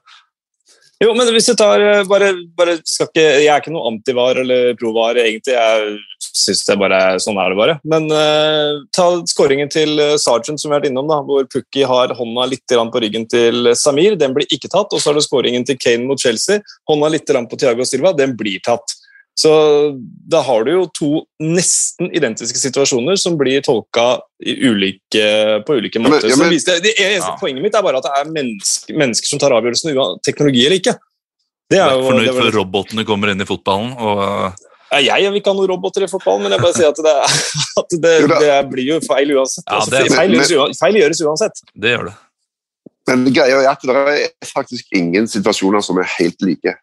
Jo, 1.01 1.09
men 1.17 1.27
hvis 1.33 1.49
du 1.49 1.55
tar 1.59 1.81
bare, 2.07 2.29
bare 2.55 2.77
ikke, 2.79 3.19
Jeg 3.19 3.49
er 3.51 3.59
ikke 3.59 3.73
noe 3.73 3.89
antivar 3.89 4.37
eller 4.39 4.77
provar, 4.79 5.17
egentlig. 5.19 5.57
Jeg 5.57 5.97
syns 6.35 6.65
jeg 6.67 6.79
bare 6.79 7.01
sånn 7.23 7.39
er 7.41 7.53
det 7.53 7.59
bare. 7.59 7.77
Men 7.87 8.09
uh, 8.11 8.83
ta 8.95 9.09
skåringen 9.29 9.71
til 9.73 9.97
Sergeant 10.21 10.45
Sargent, 10.45 10.61
som 10.61 10.69
vi 10.69 10.75
har 10.75 10.81
vært 10.81 10.91
innom, 10.91 11.07
da, 11.09 11.21
hvor 11.25 11.47
Pukki 11.49 11.85
har 11.87 12.13
hånda 12.15 12.49
litt 12.51 12.75
på 12.75 13.01
ryggen 13.01 13.25
til 13.27 13.71
Samir. 13.75 14.17
Den 14.19 14.35
blir 14.35 14.47
ikke 14.51 14.69
tatt. 14.71 14.93
Og 14.93 15.01
så 15.01 15.09
har 15.09 15.15
du 15.17 15.23
skåringen 15.23 15.65
til 15.65 15.77
Kane 15.77 16.05
mot 16.05 16.19
Chelsea. 16.19 16.61
Hånda 16.89 17.09
litt 17.13 17.25
på 17.25 17.59
Thiago 17.59 17.85
Silva. 17.85 18.13
Den 18.13 18.35
blir 18.37 18.59
tatt. 18.63 18.83
Så 19.35 19.51
da 20.31 20.39
har 20.47 20.63
du 20.63 20.71
jo 20.71 20.83
to 20.95 21.09
nesten 21.43 22.07
identiske 22.15 22.59
situasjoner 22.59 23.17
som 23.19 23.35
blir 23.35 23.59
tolka 23.65 24.21
ulike, 24.39 25.25
på 25.67 25.75
ulike 25.75 25.99
måter. 25.99 26.29
Ja, 26.29 26.37
men, 26.39 26.53
ja, 26.53 26.53
men, 26.55 26.61
det, 26.63 26.77
det 26.85 26.93
er, 26.95 27.17
ja. 27.17 27.33
Poenget 27.41 27.65
mitt 27.65 27.75
er 27.75 27.83
bare 27.83 27.99
at 27.99 28.07
det 28.07 28.13
er 28.15 28.31
mennesker, 28.31 28.95
mennesker 28.95 29.33
som 29.33 29.41
tar 29.41 29.55
avgjørelsen, 29.57 29.91
teknologi 30.23 30.63
eller 30.63 30.79
ikke. 30.79 30.95
Det 31.67 31.81
er 31.81 31.97
jo, 31.97 32.05
fornøyd 32.07 32.31
før 32.37 32.55
robotene 32.61 33.03
kommer 33.07 33.33
inn 33.33 33.41
i 33.41 33.49
fotballen 33.49 33.91
og 33.97 34.63
jeg 34.93 35.31
vil 35.31 35.39
ikke 35.39 35.51
ha 35.51 35.57
noen 35.57 35.71
roboter 35.73 36.05
i 36.05 36.09
fotball, 36.09 36.39
men 36.43 36.53
jeg 36.53 36.61
bare 36.61 36.75
sier 36.77 36.91
at 36.91 37.01
det, 37.05 37.15
at 37.81 37.95
det, 38.05 38.13
det 38.31 38.53
blir 38.71 38.89
jo 38.93 38.99
feil 39.05 39.33
uansett. 39.35 39.65
Ja, 39.65 39.81
altså, 39.81 40.03
feil, 40.13 40.35
gjøres, 40.37 40.79
feil, 40.79 40.99
gjøres, 41.01 41.21
uansett. 41.25 41.61
Det 41.73 41.95
gjør 41.95 42.09
det. 42.11 42.15
Men 43.09 43.27
greia 43.29 43.61
er 43.61 43.69
at 43.69 43.85
det 43.85 43.95
er 44.15 44.49
faktisk 44.49 44.97
ingen 44.97 45.29
situasjoner 45.29 45.83
som 45.85 45.99
er 46.01 46.09
helt 46.17 46.41
like. 46.45 46.73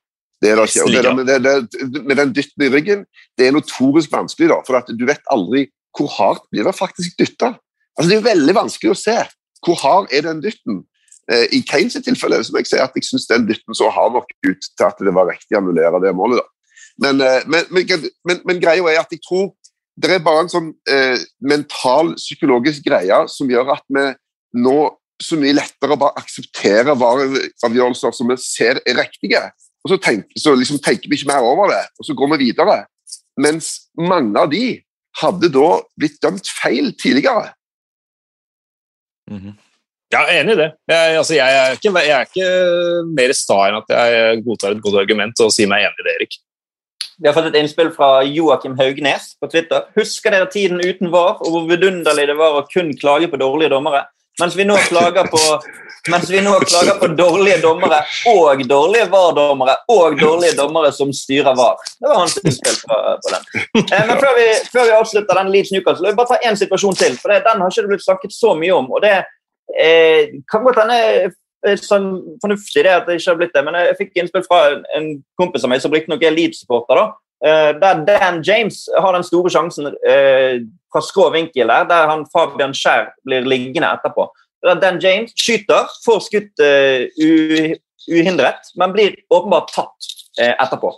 Det 0.42 0.50
er 0.50 0.58
det 0.58 0.68
ikke. 0.70 0.84
Og 0.84 0.94
det 0.94 1.02
der, 1.06 1.14
med, 1.14 1.26
det, 1.30 2.02
med 2.02 2.18
den 2.18 2.34
dytten 2.34 2.66
i 2.66 2.70
ryggen, 2.70 3.04
det 3.38 3.46
er 3.46 3.54
notorisk 3.54 4.12
vanskelig, 4.12 4.50
da, 4.50 4.58
for 4.66 4.78
at 4.78 4.90
du 4.90 5.04
vet 5.06 5.22
aldri 5.34 5.68
hvor 5.96 6.08
hardt 6.16 6.46
blir 6.50 6.66
det 6.66 6.74
faktisk 6.74 7.18
dytta. 7.20 7.54
Altså, 7.98 8.08
det 8.08 8.18
er 8.18 8.30
veldig 8.30 8.54
vanskelig 8.56 8.94
å 8.94 8.98
se 8.98 9.18
hvor 9.62 9.78
hard 9.78 10.14
er 10.14 10.24
den 10.26 10.40
dytten. 10.42 10.80
Eh, 11.30 11.46
I 11.54 11.60
Kanes 11.68 11.94
tilfelle 12.02 12.40
som 12.42 12.56
jeg 12.58 12.70
sier 12.70 12.82
at 12.82 12.96
jeg 12.98 13.06
syns 13.06 13.28
den 13.30 13.46
dytten 13.46 13.76
så 13.78 13.90
hard 13.94 14.16
nok 14.16 14.30
ut 14.48 14.66
til 14.66 14.86
at 14.88 14.98
det 14.98 15.14
var 15.14 15.28
riktig 15.30 15.54
å 15.54 15.60
annullere 15.60 16.00
det 16.02 16.14
målet. 16.18 16.40
da. 16.42 16.51
Men, 17.00 17.20
eh, 17.20 17.42
men, 17.46 17.68
men, 17.72 18.40
men, 18.44 18.60
greia 18.60 18.84
er 18.90 19.00
at 19.00 19.12
jeg 19.12 19.22
tror 19.24 19.52
det 20.02 20.10
er 20.10 20.24
bare 20.24 20.44
en 20.44 20.52
sånn 20.52 20.70
eh, 20.88 21.20
mental, 21.44 22.14
psykologisk 22.16 22.84
greie 22.86 23.18
som 23.28 23.50
gjør 23.50 23.74
at 23.74 23.84
vi 23.92 24.06
nå 24.62 24.78
så 25.22 25.36
mye 25.38 25.54
lettere 25.54 25.98
bare 26.00 26.18
aksepterer 26.18 26.96
vareavgjørelser 26.98 28.16
som 28.16 28.32
vi 28.32 28.38
ser 28.42 28.80
er 28.82 28.98
riktige. 28.98 29.42
Og 29.82 29.92
så, 29.92 29.98
tenker, 30.02 30.38
så 30.38 30.54
liksom 30.56 30.80
tenker 30.82 31.10
vi 31.10 31.18
ikke 31.18 31.30
mer 31.32 31.44
over 31.46 31.70
det, 31.72 31.82
og 31.98 32.06
så 32.06 32.16
går 32.18 32.32
vi 32.34 32.48
videre. 32.48 32.82
Mens 33.40 33.74
mange 33.98 34.38
av 34.38 34.50
de 34.52 34.64
hadde 35.20 35.50
da 35.52 35.68
blitt 35.98 36.18
dømt 36.22 36.48
feil 36.62 36.92
tidligere. 37.00 37.52
Mm 39.30 39.38
-hmm. 39.38 39.54
Jeg 40.12 40.20
er 40.28 40.40
enig 40.40 40.52
i 40.52 40.60
det. 40.60 40.70
Jeg, 40.88 41.16
altså, 41.16 41.34
jeg, 41.34 41.50
er 41.58 41.70
ikke, 41.76 41.92
jeg, 41.98 42.16
er 42.20 42.26
ikke, 42.28 42.48
mer 43.16 43.32
sta 43.32 43.58
enn 43.68 43.78
at 43.80 43.92
jeg 43.94 44.42
godtar 44.44 44.74
et 44.74 44.82
godt 44.84 44.98
argument 45.00 45.40
og 45.40 45.52
sier 45.54 45.70
meg 45.70 45.86
enig 45.86 46.02
i 46.02 46.06
det, 46.06 46.14
Erik. 46.16 46.34
Vi 47.22 47.28
har 47.28 47.34
fått 47.36 47.52
et 47.52 47.60
innspill 47.60 47.92
fra 47.94 48.24
Joakim 48.26 48.72
Haugnes 48.78 49.28
på 49.38 49.46
Twitter. 49.46 49.84
Husker 49.94 50.34
dere 50.34 50.48
tiden 50.50 50.80
uten 50.82 51.12
VAR, 51.12 51.36
og 51.38 51.52
hvor 51.54 51.68
vidunderlig 51.68 52.24
det 52.32 52.34
var 52.34 52.56
å 52.58 52.64
kun 52.66 52.90
klage 52.98 53.28
på 53.30 53.38
dårlige 53.38 53.70
dommere? 53.70 54.08
Mens 54.40 54.56
vi 54.58 54.64
nå 54.66 54.74
klager 54.88 55.28
på, 55.30 55.38
vi 56.32 56.40
nå 56.42 56.56
klager 56.64 56.96
på 56.98 57.12
dårlige 57.14 57.60
dommere 57.62 58.00
og 58.32 58.64
dårlige 58.66 59.06
VAR-dommere 59.12 59.76
og 59.94 60.16
dårlige 60.18 60.56
dommere 60.58 60.90
som 60.96 61.12
styrer 61.14 61.54
VAR. 61.54 61.78
Det 61.94 62.10
var 62.10 62.24
hans 62.24 62.34
innspill 62.42 62.80
på, 62.80 62.98
på 63.22 63.34
den. 63.36 63.46
Eh, 63.84 64.02
men 64.08 64.16
før 64.16 64.34
vi, 64.40 64.48
før 64.72 64.88
vi, 64.88 64.96
avslutter 64.96 65.38
den 65.38 65.52
Leeds 65.54 65.70
Newcastle, 65.76 66.08
vil 66.08 66.16
jeg 66.16 66.18
bare 66.24 66.32
ta 66.32 66.50
én 66.50 66.58
situasjon 66.58 66.98
til. 67.04 67.14
for 67.22 67.30
det, 67.30 67.44
Den 67.46 67.62
har 67.62 67.70
ikke 67.70 67.92
blitt 67.92 68.06
snakket 68.08 68.34
så 68.34 68.56
mye 68.58 68.74
om. 68.80 68.90
og 68.90 69.06
det 69.06 69.14
eh, 69.78 70.40
kan 70.50 70.66
godt 70.66 70.82
hende 70.82 71.30
sånn 71.62 72.38
fornuftig 72.42 72.84
det 72.84 72.92
at 72.92 73.08
det 73.08 73.18
ikke 73.18 73.30
har 73.30 73.40
blitt 73.40 73.54
det, 73.54 73.64
men 73.66 73.78
jeg 73.78 73.98
fikk 74.00 74.16
innspill 74.18 74.44
fra 74.46 74.62
en, 74.98 75.08
kompis 75.40 75.64
av 75.66 75.72
meg 75.72 75.82
som 75.84 75.94
riktignok 75.94 76.24
er 76.26 76.34
Leeds-supporter. 76.34 77.02
eh, 77.44 77.72
Der 77.78 78.04
Dan 78.06 78.42
James 78.42 78.88
har 78.98 79.12
den 79.14 79.26
store 79.26 79.50
sjansen 79.50 79.92
eh, 80.08 80.62
fra 80.92 81.02
skrå 81.02 81.30
vinkel 81.34 81.70
der, 81.70 81.86
der 81.88 82.10
han 82.10 82.26
Fabian 82.32 82.74
Skjær 82.74 83.12
blir 83.24 83.46
liggende 83.46 83.88
etterpå. 83.94 84.28
Der 84.62 84.78
Dan 84.78 85.00
James 85.02 85.32
skyter, 85.34 85.88
får 86.04 86.20
skutt 86.28 86.60
uh, 86.62 87.72
uhindret, 88.06 88.68
men 88.78 88.92
blir 88.94 89.16
åpenbart 89.30 89.72
tatt 89.74 90.06
etterpå. 90.38 90.92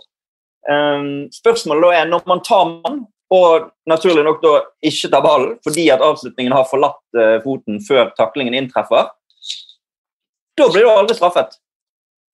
Um, 0.69 1.25
spørsmålet 1.33 1.81
da 1.81 1.89
er 1.97 2.11
når 2.11 2.27
man 2.29 2.43
tar 2.45 2.67
mann, 2.69 2.99
og 3.33 3.71
naturlig 3.89 4.21
nok 4.21 4.43
da 4.43 4.51
ikke 4.85 5.09
tar 5.09 5.23
ballen 5.25 5.55
fordi 5.65 5.87
at 5.89 6.03
avslutningen 6.05 6.53
har 6.53 6.67
forlatt 6.69 7.17
foten 7.41 7.79
før 7.81 8.11
taklingen 8.19 8.53
inntreffer, 8.53 9.09
da 10.57 10.67
blir 10.71 10.85
du 10.85 10.91
aldri 10.91 11.15
straffet. 11.17 11.57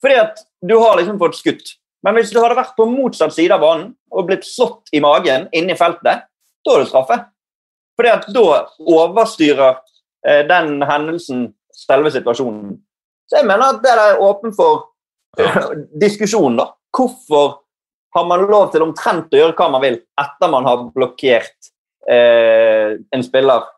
Fordi 0.01 0.17
at 0.21 0.41
du 0.65 0.75
har 0.77 0.97
liksom 0.97 1.19
fått 1.21 1.37
skutt. 1.39 1.75
Men 2.05 2.17
hvis 2.17 2.31
du 2.33 2.39
hadde 2.41 2.57
vært 2.57 2.75
på 2.77 2.87
motsatt 2.89 3.33
side 3.35 3.53
av 3.53 3.61
banen 3.61 3.91
og 4.11 4.27
blitt 4.29 4.45
slått 4.47 4.89
i 4.95 5.01
magen 5.03 5.47
inni 5.55 5.77
feltet, 5.77 6.25
da 6.65 6.75
er 6.75 6.83
du 6.83 6.89
straffet. 6.89 7.27
Fordi 7.97 8.13
at 8.13 8.29
da 8.33 8.45
overstyrer 8.89 9.81
eh, 10.25 10.41
den 10.49 10.81
hendelsen 10.87 11.51
selve 11.75 12.11
situasjonen. 12.13 12.79
Så 13.29 13.39
jeg 13.39 13.47
mener 13.47 13.75
at 13.75 13.83
det 13.83 13.91
er 13.93 14.21
åpen 14.21 14.53
for 14.57 14.87
ja. 15.39 15.69
diskusjon, 16.01 16.57
da. 16.59 16.71
Hvorfor 16.91 17.61
har 18.15 18.25
man 18.27 18.43
lov 18.49 18.71
til 18.73 18.83
omtrent 18.83 19.31
å 19.31 19.39
gjøre 19.39 19.55
hva 19.55 19.69
man 19.71 19.83
vil 19.85 20.01
etter 20.19 20.51
man 20.51 20.67
har 20.67 20.81
blokkert 20.91 21.71
eh, 22.09 22.97
en 22.99 23.23
spiller 23.23 23.69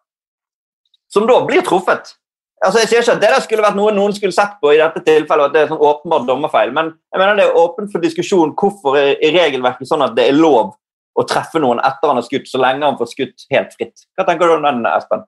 som 1.13 1.27
da 1.29 1.37
blir 1.45 1.61
truffet? 1.67 2.15
Altså, 2.63 2.79
jeg 2.79 2.89
sier 2.89 3.03
ikke 3.03 3.15
at 3.17 3.23
Det 3.23 3.31
der 3.33 3.43
skulle 3.43 3.65
vært 3.65 3.77
noe 3.77 3.91
noen 3.95 4.15
skulle 4.15 4.35
sett 4.35 4.55
på 4.61 4.71
i 4.71 4.79
dette 4.79 5.03
tilfellet, 5.03 5.49
at 5.49 5.55
det 5.55 5.63
er 5.63 5.73
sånn 5.73 5.83
åpenbart 5.83 6.27
dommerfeil, 6.29 6.71
men 6.75 6.93
jeg 7.11 7.19
mener 7.19 7.39
det 7.39 7.49
er 7.49 7.59
åpent 7.59 7.91
for 7.91 8.03
diskusjon 8.03 8.55
hvorfor 8.59 8.97
i 9.01 9.33
regelverket 9.35 9.89
sånn 9.89 10.05
at 10.05 10.15
det 10.15 10.29
er 10.29 10.39
lov 10.39 10.73
å 11.13 11.25
treffe 11.29 11.61
noen 11.61 11.81
etter 11.83 12.09
han 12.09 12.17
har 12.17 12.25
skutt, 12.25 12.47
så 12.49 12.61
lenge 12.61 12.87
han 12.87 12.97
får 12.97 13.11
skutt 13.11 13.45
helt 13.53 13.75
fritt. 13.75 14.07
Hva 14.17 14.25
tenker 14.29 14.49
du 14.49 14.55
om 14.55 14.65
den, 14.65 14.87
Espen? 14.89 15.27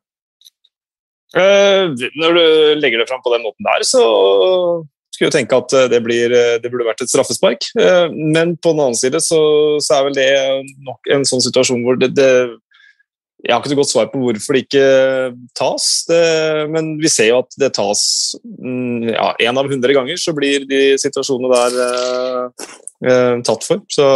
Uh, 1.35 1.91
når 2.15 2.37
du 2.37 2.45
legger 2.79 3.01
det 3.01 3.09
fram 3.09 3.21
på 3.25 3.33
den 3.33 3.43
måten 3.43 3.67
der, 3.67 3.83
så 3.83 4.01
skulle 5.13 5.29
jeg 5.29 5.35
tenke 5.35 5.59
at 5.59 5.75
det, 5.91 5.99
blir, 6.03 6.31
det 6.31 6.71
burde 6.71 6.87
vært 6.87 7.03
et 7.03 7.11
straffespark. 7.11 7.67
Uh, 7.77 8.07
men 8.15 8.55
på 8.55 8.71
den 8.71 8.85
annen 8.85 8.97
side 8.97 9.19
så, 9.23 9.41
så, 9.83 9.99
er 9.99 10.07
vel 10.07 10.17
det 10.17 10.29
nok 10.87 11.11
en 11.11 11.27
sånn 11.27 11.43
situasjon 11.43 11.83
hvor 11.85 11.99
det, 11.99 12.13
det 12.15 12.31
jeg 13.45 13.53
har 13.53 13.61
ikke 13.61 13.73
så 13.75 13.77
godt 13.77 13.91
svar 13.91 14.07
på 14.09 14.19
hvorfor 14.23 14.57
det 14.57 14.63
ikke 14.65 14.85
tas, 15.57 15.85
det, 16.09 16.21
men 16.73 16.95
vi 16.97 17.11
ser 17.13 17.29
jo 17.29 17.43
at 17.43 17.57
det 17.61 17.75
tas 17.77 18.01
én 18.41 18.71
mm, 19.05 19.11
ja, 19.13 19.51
av 19.51 19.69
hundre 19.69 19.93
ganger, 19.93 20.17
så 20.17 20.33
blir 20.33 20.65
de 20.65 20.81
situasjonene 21.01 21.51
der 21.53 21.77
uh, 21.85 22.65
uh, 23.05 23.35
tatt 23.45 23.67
for. 23.67 23.83
Så 23.93 24.07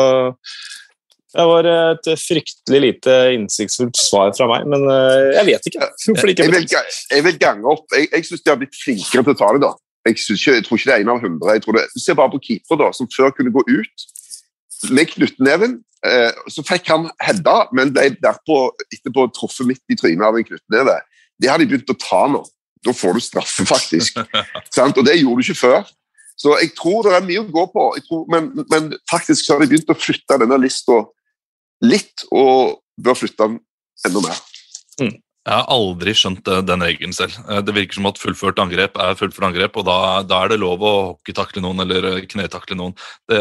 det 1.30 1.46
var 1.46 1.70
et 1.70 2.10
fryktelig 2.18 2.80
lite 2.82 3.18
innsiktsfullt 3.36 4.02
svar 4.02 4.34
fra 4.34 4.48
meg, 4.50 4.66
men 4.72 4.88
eh, 4.90 5.36
jeg 5.36 5.46
vet 5.52 5.68
ikke. 5.70 5.90
hvorfor 6.08 6.32
ikke. 6.32 6.48
Jeg 6.48 6.56
vil, 6.56 6.88
jeg 7.14 7.26
vil 7.28 7.38
gange 7.44 7.70
opp. 7.70 7.86
Jeg, 7.94 8.08
jeg 8.10 8.26
syns 8.26 8.42
de 8.42 8.50
har 8.50 8.58
blitt 8.58 8.74
flinkere 8.74 9.22
til 9.28 9.36
å 9.36 9.38
ta 9.38 9.52
det. 9.54 9.62
da. 9.62 9.70
Jeg, 10.10 10.16
ikke, 10.18 10.56
jeg, 10.56 10.64
tror 10.66 10.80
ikke 10.80 10.90
det 10.90 10.96
er 10.96 11.04
en 11.06 11.12
av 11.14 11.22
hundre. 11.22 11.86
Se 12.02 12.16
bare 12.18 12.34
på 12.34 12.42
keepere, 12.48 12.80
da, 12.82 12.90
som 12.98 13.12
før 13.14 13.30
kunne 13.38 13.54
gå 13.54 13.62
ut 13.62 14.08
med 14.92 15.12
knyttneven. 15.14 15.80
Eh, 16.08 16.32
så 16.48 16.64
fikk 16.64 16.88
han 16.94 17.10
hedda, 17.20 17.68
men 17.76 17.92
ble 17.96 18.10
derpå 18.24 18.62
etterpå 18.88 19.28
truffet 19.36 19.68
midt 19.68 19.84
i 19.92 19.98
trynet 20.00 20.26
av 20.30 20.40
en 20.40 20.48
knyttneve. 20.48 20.96
Det 21.40 21.52
har 21.52 21.60
de 21.60 21.68
begynt 21.68 21.92
å 21.92 22.00
ta 22.00 22.24
nå. 22.32 22.44
Da 22.88 22.96
får 22.96 23.18
du 23.18 23.24
straffe, 23.24 23.66
faktisk. 23.68 24.20
og 25.00 25.02
det 25.04 25.20
gjorde 25.20 25.42
du 25.42 25.48
ikke 25.48 25.62
før. 25.66 25.88
Så 26.40 26.54
jeg 26.62 26.72
tror 26.78 27.04
det 27.04 27.18
er 27.18 27.26
mye 27.28 27.42
å 27.44 27.50
gå 27.52 27.66
på, 27.74 27.86
tror, 28.08 28.28
men, 28.32 28.54
men, 28.72 28.94
faktisk 29.12 29.44
så 29.44 29.56
har 29.58 29.64
de 29.64 29.74
begynt 29.74 29.92
å 29.92 29.98
flytte 30.00 30.38
denne 30.40 30.60
lista 30.64 31.02
litt, 31.84 32.24
og 32.32 32.80
bør 33.00 33.18
flytte 33.20 33.44
den 33.44 33.60
enda 34.08 34.24
mer. 34.24 34.40
Mm. 35.02 35.18
Jeg 35.50 35.56
har 35.56 35.68
aldri 35.74 36.14
skjønt 36.16 36.50
den 36.68 36.84
regelen 36.84 37.16
selv. 37.16 37.36
Eh, 37.50 37.60
det 37.66 37.76
virker 37.76 38.00
som 38.00 38.08
at 38.08 38.20
fullført 38.22 38.60
angrep 38.64 38.96
er 39.00 39.20
fullført 39.20 39.50
angrep, 39.50 39.80
og 39.80 39.88
da, 39.88 40.00
da 40.28 40.44
er 40.44 40.54
det 40.54 40.62
lov 40.64 40.84
å 40.84 40.96
hockeytakle 41.12 41.64
noen 41.66 41.84
eller 41.84 42.08
eh, 42.14 42.26
knetakle 42.30 42.80
noen. 42.80 42.96
Det, 43.28 43.40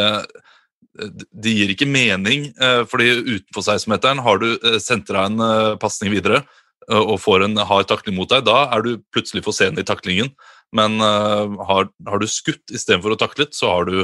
det, 0.99 1.55
gir 1.55 1.73
ikke 1.73 1.89
mening, 1.89 2.49
eh, 2.61 2.83
fordi 2.91 3.11
utenfor 3.17 3.65
16-meteren 3.65 4.23
har 4.25 4.43
du 4.43 4.49
sendt 4.83 5.11
deg 5.11 5.21
en 5.23 5.79
pasning 5.83 6.15
videre 6.15 6.45
og 6.89 7.19
får 7.21 7.43
en 7.45 7.61
hard 7.69 7.85
takling 7.91 8.15
mot 8.17 8.31
deg, 8.33 8.47
da 8.47 8.63
er 8.73 8.81
du 8.81 8.95
plutselig 9.13 9.43
for 9.45 9.53
sen 9.53 9.77
i 9.77 9.85
taklingen. 9.85 10.31
Men 10.73 10.97
har, 11.05 11.91
har 12.09 12.21
du 12.21 12.25
skutt 12.29 12.73
istedenfor 12.73 13.13
å 13.13 13.19
taklet, 13.21 13.53
så 13.53 13.75
har 13.75 13.85
du 13.85 13.99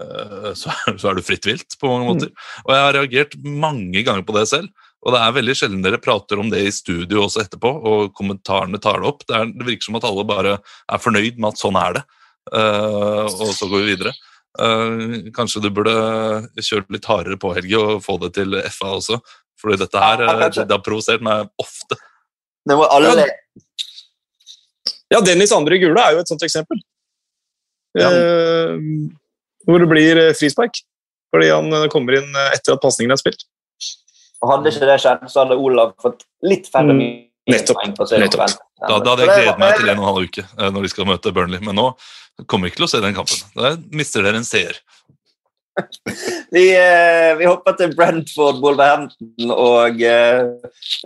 Eh, 0.00 0.52
så, 0.54 0.72
så, 0.98 1.10
er 1.10 1.18
du 1.18 1.24
fritt 1.26 1.46
vilt 1.48 1.76
på 1.80 1.90
mange 1.90 2.08
måter. 2.08 2.32
Mm. 2.32 2.64
Og 2.64 2.74
jeg 2.74 2.86
har 2.86 2.96
reagert 2.98 3.36
mange 3.44 4.04
ganger 4.06 4.26
på 4.26 4.36
det 4.38 4.46
selv. 4.52 4.88
Og 5.02 5.14
det 5.14 5.18
er 5.18 5.34
veldig 5.34 5.54
sjelden 5.58 5.82
dere 5.82 5.98
prater 6.02 6.38
om 6.38 6.50
det 6.52 6.60
i 6.62 6.74
studio 6.74 7.24
også 7.24 7.42
etterpå, 7.42 7.70
og 7.90 8.12
kommentarene 8.14 8.78
tar 8.82 9.00
det 9.02 9.08
opp. 9.08 9.24
Det, 9.26 9.34
er, 9.34 9.48
det 9.50 9.66
virker 9.66 9.88
som 9.88 9.98
at 9.98 10.06
alle 10.06 10.24
bare 10.28 10.52
er 10.62 11.02
fornøyd 11.02 11.40
med 11.42 11.48
at 11.50 11.58
sånn 11.58 11.78
er 11.80 11.96
det, 11.96 12.02
uh, 12.54 13.26
og 13.26 13.50
så 13.50 13.66
går 13.66 13.82
vi 13.82 13.96
videre. 13.96 14.12
Uh, 14.60 15.30
kanskje 15.32 15.62
du 15.64 15.70
burde 15.72 15.92
kjørt 16.60 16.90
litt 16.92 17.06
hardere 17.08 17.38
på, 17.40 17.54
Helge, 17.56 17.78
og 17.80 18.02
få 18.04 18.18
det 18.20 18.34
til 18.36 18.58
FA 18.68 18.96
også. 18.98 19.20
Fordi 19.62 19.78
dette 19.80 20.02
her 20.02 20.24
ja, 20.26 20.34
det, 20.42 20.66
det 20.66 20.74
har 20.74 20.84
provosert 20.84 21.24
meg 21.24 21.48
ofte. 21.62 21.98
Det 22.68 22.76
var 22.78 22.94
alle... 22.96 23.26
Ja, 25.12 25.20
Dennis 25.20 25.52
andre 25.52 25.76
gule 25.80 26.00
er 26.00 26.16
jo 26.16 26.22
et 26.22 26.30
sånt 26.30 26.44
eksempel. 26.44 26.78
Ja. 27.98 28.08
Eh, 28.08 28.78
hvor 29.68 29.82
det 29.82 29.88
blir 29.90 30.20
eh, 30.20 30.34
frispark. 30.36 30.80
Fordi 31.32 31.50
han 31.52 31.72
eh, 31.72 31.88
kommer 31.92 32.18
inn 32.20 32.30
eh, 32.36 32.54
etter 32.56 32.76
at 32.76 32.84
pasningen 32.84 33.14
er 33.14 33.20
spilt. 33.20 33.46
Og 34.42 34.50
Hadde 34.50 34.72
ikke 34.72 34.88
det 34.88 34.98
skjedd, 35.04 35.26
så 35.30 35.44
hadde 35.44 35.58
Olav 35.60 35.94
fått 36.02 36.24
litt 36.44 36.66
færre 36.72 36.96
mm. 36.96 37.02
Nettopp. 37.50 37.82
Nettopp. 37.86 38.58
Da, 38.82 38.98
da, 38.98 39.12
hadde 39.14 39.26
jeg 39.26 39.30
gledet 39.32 39.58
meg 39.58 39.78
til 39.78 39.88
en 39.90 39.98
og 39.98 40.02
en 40.02 40.08
halv 40.10 40.26
uke 40.30 40.44
når 40.74 40.84
de 40.84 40.90
skal 40.92 41.08
møte 41.08 41.34
Burnley. 41.34 41.62
Men 41.64 41.78
nå 41.78 41.88
kommer 42.46 42.66
vi 42.66 42.72
ikke 42.72 42.82
til 42.82 42.88
å 42.88 42.92
se 42.94 43.02
den 43.02 43.16
kampen. 43.16 43.46
Da 43.56 43.74
mister 43.94 44.26
dere 44.26 44.38
en 44.40 44.46
seer. 44.46 44.78
vi, 46.54 46.62
eh, 46.76 47.32
vi, 47.38 47.46
hopper 47.48 47.72
til 47.78 47.94
Brentford, 47.96 48.58
Wolverhampton 48.60 49.52
og 49.54 50.02
eh, 50.04 50.42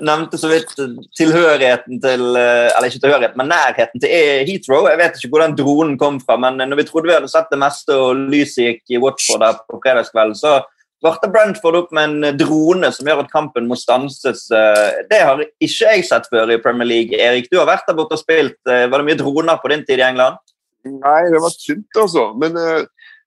nevnte 0.03 0.41
så 0.41 0.51
vidt 0.51 0.73
tilhørigheten 1.15 2.01
til 2.03 2.25
eh, 2.35 2.67
Eller 2.73 2.91
ikke 2.91 3.05
tilhørigheten, 3.05 3.39
men 3.39 3.53
nærheten 3.55 4.03
til 4.03 4.47
Heathrow. 4.49 4.89
Jeg 4.91 5.01
vet 5.01 5.21
ikke 5.21 5.33
hvor 5.35 5.45
den 5.45 5.59
dronen 5.59 5.95
kom 6.01 6.19
fra, 6.23 6.39
men 6.43 6.59
når 6.59 6.83
vi 6.83 6.89
trodde 6.89 7.11
vi 7.11 7.15
hadde 7.15 7.31
sett 7.31 7.53
det 7.53 7.61
meste 7.63 7.95
og 7.95 8.27
lyset 8.33 8.65
gikk 8.65 8.97
i 8.97 9.03
Watford 9.03 9.45
der 9.45 9.61
på 9.63 9.81
fredagskvelden, 9.85 10.39
så 10.39 10.59
varte 11.07 11.31
Brentford 11.33 11.79
opp 11.79 11.95
med 11.97 12.11
en 12.11 12.39
drone 12.39 12.91
som 12.95 13.09
gjør 13.09 13.23
at 13.25 13.33
kampen 13.33 13.69
må 13.71 13.79
stanses. 13.79 14.47
Eh, 14.55 14.99
det 15.11 15.23
har 15.23 15.41
ikke 15.43 15.95
jeg 15.95 16.05
sett 16.09 16.29
før 16.33 16.53
i 16.53 16.61
Premier 16.63 16.89
League. 16.89 17.17
Erik, 17.17 17.49
du 17.53 17.59
har 17.61 17.69
vært 17.71 17.89
der 17.89 17.97
borte 17.99 18.19
og 18.19 18.23
spilt. 18.23 18.59
Eh, 18.69 18.87
var 18.91 19.01
det 19.01 19.09
mye 19.09 19.21
droner 19.21 19.63
på 19.63 19.73
din 19.73 19.87
tid 19.87 20.03
i 20.03 20.07
England? 20.09 20.43
Nei, 20.87 21.23
det 21.33 21.41
var 21.43 21.55
tynt, 21.59 21.99
altså. 21.99 22.29
Men 22.39 22.59
uh, 22.59 22.85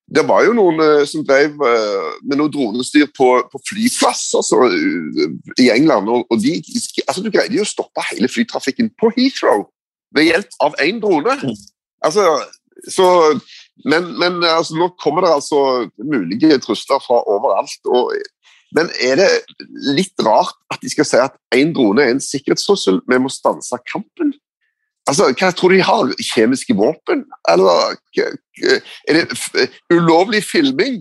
det 0.09 0.23
var 0.27 0.45
jo 0.45 0.53
noen 0.55 0.79
uh, 0.79 1.03
som 1.09 1.25
drev 1.27 1.57
uh, 1.59 2.13
med 2.23 2.39
noe 2.39 2.51
dronestyr 2.53 3.09
på, 3.17 3.27
på 3.51 3.61
flyplasser 3.67 4.39
altså, 4.39 4.61
i 5.59 5.67
England. 5.73 6.07
og, 6.07 6.23
og 6.29 6.39
de, 6.39 6.55
altså, 7.07 7.23
Du 7.25 7.31
greide 7.33 7.57
jo 7.57 7.67
å 7.67 7.73
stoppe 7.73 8.05
hele 8.13 8.31
flytrafikken 8.31 8.93
på 8.99 9.11
Heathrow 9.17 9.67
ved 10.15 10.29
hjelp 10.29 10.55
av 10.65 10.79
én 10.81 11.01
drone. 11.03 11.35
Mm. 11.43 11.57
Altså, 12.07 12.25
så, 12.87 13.09
men, 13.85 14.11
men 14.19 14.43
altså, 14.43 14.75
nå 14.75 14.89
kommer 14.99 15.25
det 15.25 15.31
altså 15.37 15.61
mulige 16.03 16.59
trusler 16.63 16.99
fra 17.03 17.21
overalt. 17.31 17.79
Og, 17.87 18.11
men 18.75 18.91
er 19.01 19.21
det 19.21 19.29
litt 19.95 20.25
rart 20.25 20.57
at 20.73 20.83
de 20.83 20.91
skal 20.91 21.07
si 21.07 21.21
at 21.21 21.37
én 21.55 21.71
drone 21.75 22.03
er 22.03 22.15
en 22.15 22.23
sikkerhetstrussel? 22.23 23.01
Vi 23.09 23.21
må 23.21 23.31
stanse 23.33 23.79
kampen? 23.91 24.33
Altså, 25.09 25.31
Hva 25.33 25.51
tror 25.55 25.73
du 25.73 25.79
de 25.79 25.85
har? 25.85 26.11
Kjemiske 26.33 26.75
våpen? 26.77 27.23
Eller 27.49 27.95
er 28.19 29.15
det 29.15 29.69
ulovlig 29.93 30.43
filming? 30.45 30.99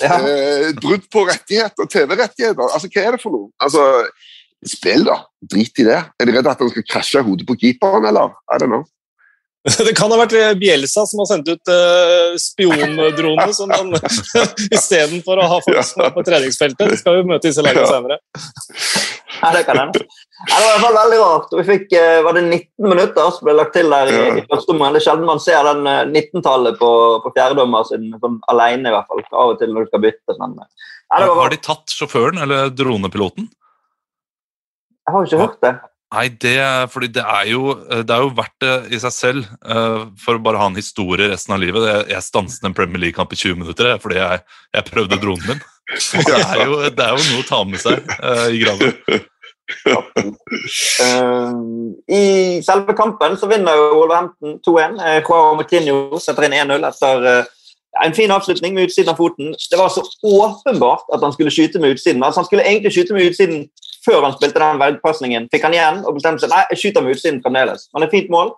Ja. 0.00 0.16
Eh, 0.18 0.70
brudd 0.80 1.04
på 1.12 1.26
rettigheter, 1.28 1.88
TV-rettigheter? 1.92 2.68
Altså, 2.68 2.90
Hva 2.90 3.04
er 3.04 3.16
det 3.16 3.22
for 3.22 3.36
noe? 3.36 3.52
Altså, 3.62 3.84
Spill, 4.64 5.04
da. 5.04 5.18
Drit 5.44 5.80
i 5.82 5.84
det. 5.84 6.00
Er 6.20 6.28
de 6.28 6.32
redd 6.32 6.48
at 6.48 6.60
han 6.62 6.70
skal 6.72 6.86
krasje 6.88 7.22
hodet 7.24 7.44
på 7.48 7.56
keeperen, 7.60 8.06
eller? 8.08 8.32
I 8.48 8.60
don't 8.62 8.72
know. 8.72 8.86
Det 9.86 9.94
kan 9.96 10.12
ha 10.12 10.18
vært 10.20 10.34
Bjelsa 10.60 11.06
som 11.08 11.22
har 11.22 11.28
sendt 11.30 11.48
ut 11.48 11.70
uh, 11.72 12.34
spiondrone 12.40 13.46
som 13.56 13.70
han 13.72 13.94
istedenfor 14.76 15.40
å 15.40 15.46
ha 15.54 15.60
folk 15.64 15.86
som 15.88 16.02
er 16.04 16.12
på 16.12 16.24
treningsfeltet. 16.26 16.90
De 16.92 16.98
skal 17.00 17.20
jo 17.20 17.28
møte 17.30 17.48
disse 17.48 17.64
lagene 17.64 17.86
senere. 17.88 18.18
Ja, 19.40 19.50
det 19.56 19.64
kan 19.64 19.80
hende. 19.80 20.04
det 20.04 20.52
var 20.52 20.66
i 20.66 20.68
hvert 20.68 20.84
fall 20.84 20.98
veldig 20.98 21.20
rart. 21.22 21.56
Vi 21.56 21.64
fikk, 21.70 21.96
uh, 21.96 22.20
var 22.26 22.36
det 22.36 22.44
19 22.44 22.90
minutter 22.92 23.32
som 23.32 23.48
ble 23.48 23.56
lagt 23.56 23.72
til 23.78 23.88
der 23.96 24.12
i, 24.12 24.20
i 24.42 24.44
første 24.52 24.76
omgang. 24.76 24.92
Det 24.92 25.00
er 25.00 25.06
sjelden 25.08 25.30
man 25.32 25.42
ser 25.46 25.70
den 25.70 25.88
uh, 25.88 26.04
19-tallet 26.12 26.78
på, 26.82 26.92
på 27.24 27.34
fjerdedommer 27.38 27.88
sin 27.88 28.10
sånn 28.20 28.38
alene, 28.52 28.92
i 28.92 28.94
hvert 28.98 29.08
fall. 29.08 29.24
Av 29.32 29.54
og 29.54 29.58
til 29.62 29.72
når 29.72 29.88
du 29.88 29.94
skal 29.94 30.04
bytte. 30.04 30.38
Men, 30.44 30.60
ja, 30.60 31.24
har 31.40 31.56
de 31.56 31.62
tatt 31.64 31.96
sjåføren 31.96 32.44
eller 32.44 32.68
dronepiloten? 32.76 33.48
Jeg 35.04 35.16
har 35.16 35.26
ikke 35.28 35.40
hørt 35.40 35.60
det. 35.64 35.74
Nei, 36.14 36.28
det, 36.40 36.56
fordi 36.92 37.08
det 37.16 37.24
er 37.26 37.48
jo 37.50 37.74
det 37.74 38.14
er 38.14 38.22
jo 38.22 38.32
verdt 38.36 38.56
det 38.62 38.74
i 38.94 39.00
seg 39.02 39.14
selv 39.14 39.46
uh, 39.66 40.06
for 40.20 40.38
å 40.38 40.42
bare 40.44 40.60
ha 40.60 40.70
en 40.70 40.78
historie 40.78 41.26
resten 41.32 41.56
av 41.56 41.62
livet. 41.62 41.86
Jeg, 41.90 42.08
jeg 42.14 42.28
stanset 42.28 42.66
en 42.68 42.76
Premier 42.76 43.02
League-kamp 43.06 43.34
i 43.34 43.40
20 43.40 43.62
minutter 43.64 43.94
fordi 44.02 44.20
jeg, 44.20 44.44
jeg 44.78 44.90
prøvde 44.92 45.18
dronen 45.22 45.48
min. 45.50 45.64
Det 45.84 46.38
er, 46.38 46.64
jo, 46.64 46.78
det 46.88 47.04
er 47.04 47.12
jo 47.12 47.24
noe 47.28 47.42
å 47.42 47.48
ta 47.48 47.60
med 47.68 47.82
seg 47.82 48.06
uh, 48.16 48.48
i 48.48 48.60
graven. 48.62 48.94
Uh, 51.00 51.52
I 52.20 52.24
selve 52.64 52.96
kampen 52.96 53.36
så 53.40 53.48
vinner 53.50 53.76
jo 53.76 53.90
Wolverhampton 53.98 54.58
2-1. 54.64 54.96
Uh, 55.00 55.18
Joao 55.20 55.58
Martinho 55.58 56.20
setter 56.22 56.48
inn 56.48 56.56
1-0 56.56 56.88
etter 56.88 57.28
eh, 57.30 57.52
en 58.02 58.14
fin 58.14 58.30
avslutning 58.30 58.74
med 58.74 58.88
utsiden 58.88 59.12
av 59.12 59.20
foten. 59.20 59.54
Det 59.70 59.78
var 59.78 59.88
så 59.92 60.02
åpenbart 60.22 61.06
at 61.14 61.22
han 61.22 61.32
skulle 61.32 61.52
skyte 61.54 61.78
med 61.78 61.94
utsiden. 61.94 62.22
Altså, 62.22 62.40
han 62.40 62.48
skulle 62.48 62.66
egentlig 62.66 62.92
skyte 62.92 63.14
med 63.14 63.30
utsiden 63.30 63.68
før 64.04 64.24
han 64.26 64.34
spilte 64.34 64.60
den 64.60 64.80
veggpasningen. 64.82 65.48
Fikk 65.52 65.64
han 65.68 65.76
igjen 65.76 66.02
og 66.04 66.18
bestemte 66.18 66.44
seg 66.44 66.52
nei, 66.52 66.64
jeg 66.72 66.82
skyter 66.82 67.04
med 67.04 67.16
utsiden 67.16 67.40
fremdeles. 67.44 67.88
Men 67.94 68.06
er 68.06 68.12
fint 68.12 68.32
mål. 68.32 68.52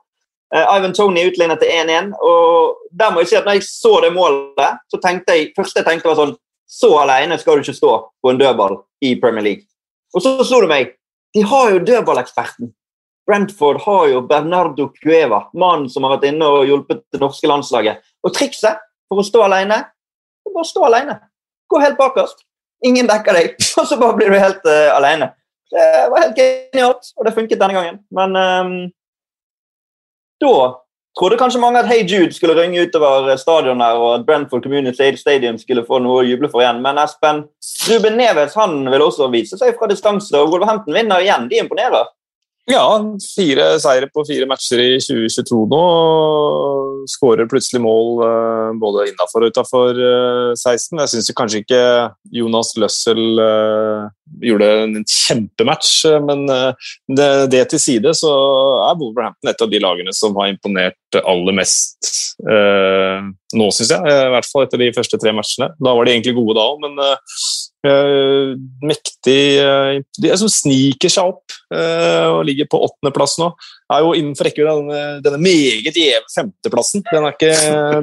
Uh, 0.54 0.64
Ivan 0.78 0.94
Tony 0.94 1.26
utlignet 1.26 1.58
til 1.62 1.70
1-1. 1.74 2.12
og 2.22 2.76
der 2.94 3.12
må 3.12 3.22
jeg 3.22 3.32
si 3.32 3.38
at 3.38 3.46
når 3.46 3.58
jeg 3.58 3.66
så 3.66 3.96
det 4.04 4.12
målet, 4.14 4.82
så 4.90 5.00
tenkte 5.02 5.34
jeg 5.34 5.52
første 5.56 5.82
jeg 5.82 5.88
tenkte 5.88 6.12
var 6.12 6.20
sånn 6.20 6.36
Så 6.66 6.88
alene 6.98 7.38
skal 7.38 7.58
du 7.58 7.62
ikke 7.62 7.76
stå 7.76 7.92
på 8.22 8.30
en 8.30 8.38
dødball 8.38 8.80
i 9.06 9.14
Premier 9.22 9.44
League. 9.44 9.66
Og 10.14 10.22
så 10.22 10.32
slo 10.42 10.64
det 10.64 10.70
meg 10.70 10.94
de 11.36 11.42
har 11.44 11.70
jo 11.70 11.82
dødballeksperten. 11.84 12.70
Brentford 13.26 13.80
har 13.84 14.06
jo 14.08 14.22
Bernardo 14.24 14.88
Cueva, 15.02 15.44
mannen 15.54 15.90
som 15.90 16.06
har 16.06 16.14
vært 16.16 16.28
inne 16.30 16.46
og 16.48 16.68
hjulpet 16.68 17.02
det 17.12 17.20
norske 17.20 17.50
landslaget. 17.50 18.00
Og 18.24 18.32
trikset 18.34 18.78
for 19.08 19.22
å 19.22 19.26
stå 19.26 19.44
alene 19.46 19.82
Du 20.46 20.52
bare 20.54 20.68
stå 20.68 20.84
alene. 20.86 21.16
Gå 21.66 21.80
helt 21.82 21.98
bakerst. 21.98 22.44
Ingen 22.86 23.08
dekker 23.08 23.34
deg, 23.34 23.54
og 23.80 23.88
så 23.88 23.98
bare 23.98 24.14
blir 24.18 24.30
du 24.30 24.38
helt 24.38 24.66
uh, 24.68 24.94
alene. 24.94 25.32
Det 25.72 25.86
var 26.12 26.22
helt 26.22 26.38
genialt, 26.38 27.08
og 27.16 27.26
det 27.26 27.34
funket 27.34 27.58
denne 27.58 27.74
gangen. 27.74 27.96
Men 28.14 28.36
um, 28.38 28.74
da 30.40 30.52
trodde 31.18 31.38
kanskje 31.40 31.60
mange 31.60 31.80
at 31.80 31.88
Hey 31.90 32.04
Jude 32.04 32.34
skulle 32.36 32.54
ringe 32.54 32.84
utover 32.86 33.32
stadion 33.40 33.82
her, 33.82 33.98
og 33.98 34.20
at 34.20 34.26
Brentford 34.28 34.62
Community 34.62 35.10
Stadium 35.16 35.58
skulle 35.58 35.86
få 35.88 35.98
noe 36.04 36.20
å 36.20 36.26
juble 36.28 36.50
for 36.52 36.62
igjen. 36.62 36.82
Men 36.84 37.00
Espen 37.02 37.46
Ruben 37.88 38.18
Neves 38.20 38.54
han 38.54 38.84
vil 38.92 39.06
også 39.08 39.30
vise 39.32 39.58
seg 39.58 39.74
fra 39.80 39.90
distanse, 39.90 40.30
og 40.38 40.52
Wolverhampton 40.52 40.94
vinner 40.94 41.24
igjen. 41.24 41.48
De 41.50 41.58
imponerer. 41.64 42.12
Ja, 42.66 42.98
fire 43.22 43.66
seire 43.78 44.08
på 44.10 44.24
fire 44.26 44.46
matcher 44.50 44.80
i 44.82 44.88
2022 44.98 45.58
nå. 45.70 45.82
Skårer 47.06 47.46
plutselig 47.46 47.78
mål 47.84 48.24
eh, 48.26 48.70
både 48.82 49.04
innafor 49.12 49.46
og 49.46 49.52
utafor 49.54 50.00
eh, 50.02 50.50
16. 50.58 50.98
Jeg 50.98 51.12
syns 51.12 51.30
kanskje 51.38 51.60
ikke 51.62 51.82
Jonas 52.34 52.72
Løssel 52.82 53.38
eh, 53.38 54.08
gjorde 54.48 54.70
en 54.80 54.98
kjempematch, 55.06 55.92
eh, 56.10 56.18
men 56.26 56.42
eh, 56.50 56.90
det, 57.06 57.30
det 57.54 57.62
til 57.70 57.84
side 57.84 58.16
så 58.18 58.34
er 58.88 58.98
Wolverhampton 58.98 59.52
et 59.52 59.62
av 59.62 59.70
de 59.70 59.82
lagene 59.86 60.16
som 60.18 60.34
har 60.40 60.50
imponert 60.50 61.20
aller 61.22 61.54
mest 61.54 62.10
eh, 62.42 63.30
nå, 63.54 63.70
syns 63.70 63.94
jeg. 63.94 64.02
I 64.02 64.34
hvert 64.34 64.50
fall 64.50 64.66
etter 64.66 64.82
de 64.82 64.90
første 64.96 65.22
tre 65.22 65.30
matchene. 65.38 65.70
Da 65.78 65.94
var 65.94 66.02
de 66.02 66.16
egentlig 66.16 66.34
gode 66.36 66.58
da 66.58 66.66
òg, 66.66 66.82
men 66.82 66.98
eh, 66.98 67.14
eh, 67.14 67.65
mektig 68.86 69.40
eh, 69.62 69.98
De 70.22 70.32
som 70.38 70.50
sniker 70.50 71.12
seg 71.12 71.32
opp 71.32 71.54
eh, 71.74 72.26
og 72.30 72.44
ligger 72.48 72.68
på 72.70 72.80
åttendeplass 72.88 73.36
nå. 73.42 73.50
Er 73.92 74.02
jo 74.02 74.14
innenfor 74.18 74.48
rekkevidde 74.48 74.72
av 74.72 75.20
denne, 75.22 75.38
meget 75.42 75.94
gjeve 75.94 76.24
femteplassen. 76.34 77.04
Den 77.06 77.28
er, 77.28 77.36
ikke, 77.36 77.52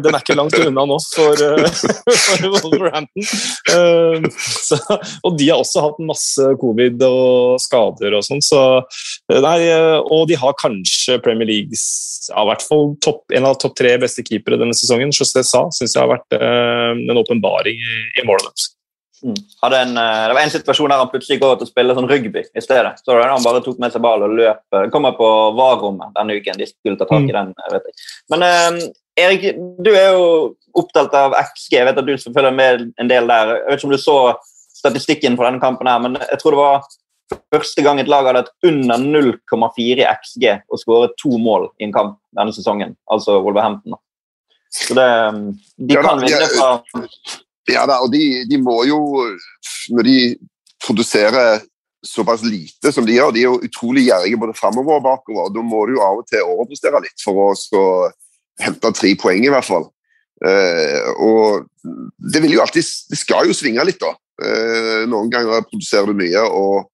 den 0.06 0.16
er 0.16 0.24
ikke 0.24 0.38
langt 0.40 0.56
unna 0.56 0.86
nå 0.88 1.00
for, 1.12 1.44
eh, 1.44 1.82
for 2.26 2.48
Wolverhampton. 2.54 3.28
Eh, 3.74 4.30
så, 4.40 4.80
og 5.24 5.38
de 5.40 5.50
har 5.50 5.60
også 5.60 5.84
hatt 5.84 6.00
masse 6.04 6.54
covid 6.62 7.04
og 7.08 7.60
skader 7.64 8.16
og 8.18 8.26
sånn, 8.26 8.44
så 8.44 8.64
eh, 8.80 9.42
Nei, 9.44 9.58
eh, 9.68 10.00
og 10.14 10.28
de 10.30 10.38
har 10.40 10.56
kanskje 10.60 11.20
Premier 11.24 11.50
Leagues 11.50 11.84
ja, 12.30 12.44
i 12.44 12.48
hvert 12.48 12.64
fall 12.66 12.94
topp, 13.04 13.26
en 13.36 13.48
av 13.50 13.58
topp 13.62 13.76
tre 13.80 13.96
beste 14.02 14.24
keepere 14.26 14.60
denne 14.62 14.76
sesongen. 14.78 15.12
José 15.14 15.44
Sa 15.46 15.66
syns 15.74 15.96
jeg 15.96 16.02
har 16.04 16.12
vært 16.12 16.38
eh, 16.38 16.94
en 16.94 17.20
åpenbaring 17.20 17.84
i 17.84 18.26
målet 18.28 18.48
deres. 18.50 18.70
Mm. 19.24 19.38
En, 19.64 19.98
eh, 19.98 20.28
det 20.28 20.36
var 20.36 20.42
en 20.42 20.54
situasjon 20.54 20.92
der 20.92 21.00
han 21.00 21.12
plutselig 21.12 21.40
går 21.42 21.60
til 21.60 21.68
å 21.68 21.72
spille 21.72 21.96
sånn 21.96 22.10
rugby 22.10 22.44
i 22.44 22.64
stedet. 22.64 22.98
Så 23.00 23.16
Han 23.22 23.46
bare 23.46 23.62
tok 23.64 23.80
med 23.80 23.94
seg 23.94 24.04
ball 24.04 24.26
og 24.26 24.36
løp. 24.36 24.64
Det 24.72 24.92
kommer 24.92 25.16
på 25.16 25.30
VAR-rommet 25.58 26.16
denne 26.18 26.36
uken. 26.36 26.60
De 26.60 26.68
skulle 26.68 27.00
ta 27.00 27.08
tak 27.10 27.30
i 27.30 27.36
den. 27.36 27.54
vet 27.72 27.88
jeg. 27.88 27.96
Men 28.34 28.44
eh, 28.44 28.90
Erik, 29.24 29.46
du 29.80 29.92
er 29.94 30.12
jo 30.16 30.26
opptatt 30.76 31.14
av 31.14 31.36
XG. 31.38 31.78
Jeg 31.78 31.88
vet 31.88 32.02
at 32.02 32.06
du 32.06 32.16
selvfølgelig 32.18 32.52
er 32.52 32.58
med 32.58 32.92
en 33.00 33.12
del 33.12 33.30
der. 33.30 33.56
Jeg 33.62 33.70
vet 33.70 33.80
ikke 33.80 33.90
om 33.92 33.96
du 33.96 34.02
så 34.02 34.18
statistikken 34.84 35.38
for 35.38 35.48
denne 35.48 35.64
kampen, 35.64 35.88
her, 35.88 36.02
men 36.04 36.18
jeg 36.20 36.40
tror 36.42 36.56
det 36.56 36.60
var 36.60 36.82
første 37.54 37.84
gang 37.86 38.02
et 38.02 38.10
lag 38.12 38.28
hadde 38.28 38.44
hatt 38.44 38.68
under 38.68 39.00
0,4 39.00 40.04
XG 40.10 40.50
og 40.68 40.82
skåret 40.82 41.16
to 41.22 41.38
mål 41.40 41.70
i 41.80 41.88
en 41.88 41.94
kamp 41.96 42.18
denne 42.36 42.56
sesongen. 42.56 42.98
Altså 43.12 43.40
Wolverhampton. 43.40 43.96
Så 44.74 44.98
det, 44.98 45.08
De 45.78 45.96
Ja 45.96 46.02
da, 46.02 46.10
kan 46.10 46.24
vinne 46.24 46.50
fra 46.52 46.70
Ja 47.72 47.86
da, 47.88 48.02
og 48.04 48.12
de, 48.12 48.44
de 48.50 48.58
må 48.60 48.82
jo 48.84 48.98
Når 49.96 50.08
de 50.08 50.18
produserer 50.84 51.62
såpass 52.04 52.44
lite 52.44 52.92
som 52.92 53.06
de 53.08 53.16
gjør, 53.16 53.32
de 53.32 53.44
er 53.44 53.48
jo 53.48 53.64
utrolig 53.64 54.10
gjerrige 54.10 54.40
både 54.40 54.56
framover 54.58 54.98
og 54.98 55.06
bakover. 55.06 55.52
Da 55.56 55.62
må 55.64 55.86
du 55.88 55.94
jo 55.96 56.02
av 56.04 56.20
og 56.20 56.26
til 56.28 56.44
overprestere 56.44 57.00
litt 57.06 57.24
for 57.24 57.40
å 57.80 57.86
hente 58.60 58.92
tre 58.92 59.14
poeng, 59.20 59.46
i 59.46 59.52
hvert 59.54 59.68
fall. 59.68 59.88
Eh, 60.44 61.08
og 61.24 61.64
det 62.20 62.42
vil 62.44 62.58
jo 62.58 62.64
alltid 62.64 62.84
Det 62.84 63.20
skal 63.20 63.48
jo 63.48 63.56
svinge 63.56 63.86
litt, 63.88 64.02
da. 64.02 64.12
Eh, 64.44 65.06
noen 65.08 65.32
ganger 65.32 65.64
produserer 65.70 66.12
du 66.12 66.20
mye 66.20 66.44
og 66.50 66.90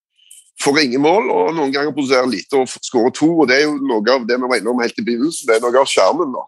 får 0.61 0.81
ingen 0.83 1.01
mål, 1.01 1.29
og 1.31 1.53
noen 1.55 1.73
ganger 1.73 1.95
produserer 1.95 2.29
lite 2.29 2.59
og 2.59 2.69
skårer 2.69 3.15
to. 3.15 3.31
og 3.39 3.47
Det 3.49 3.57
er 3.57 3.65
jo 3.65 3.77
noe 3.79 4.13
av 4.13 4.27
det 4.27 4.37
vi 4.37 4.51
var 4.51 4.59
innom 4.59 4.81
helt 4.83 4.99
i 4.99 5.05
begynnelsen. 5.07 5.47
Det 5.47 5.57
er 5.57 5.65
noe 5.65 5.81
av 5.81 5.89
skjermen. 5.89 6.35
da. 6.35 6.45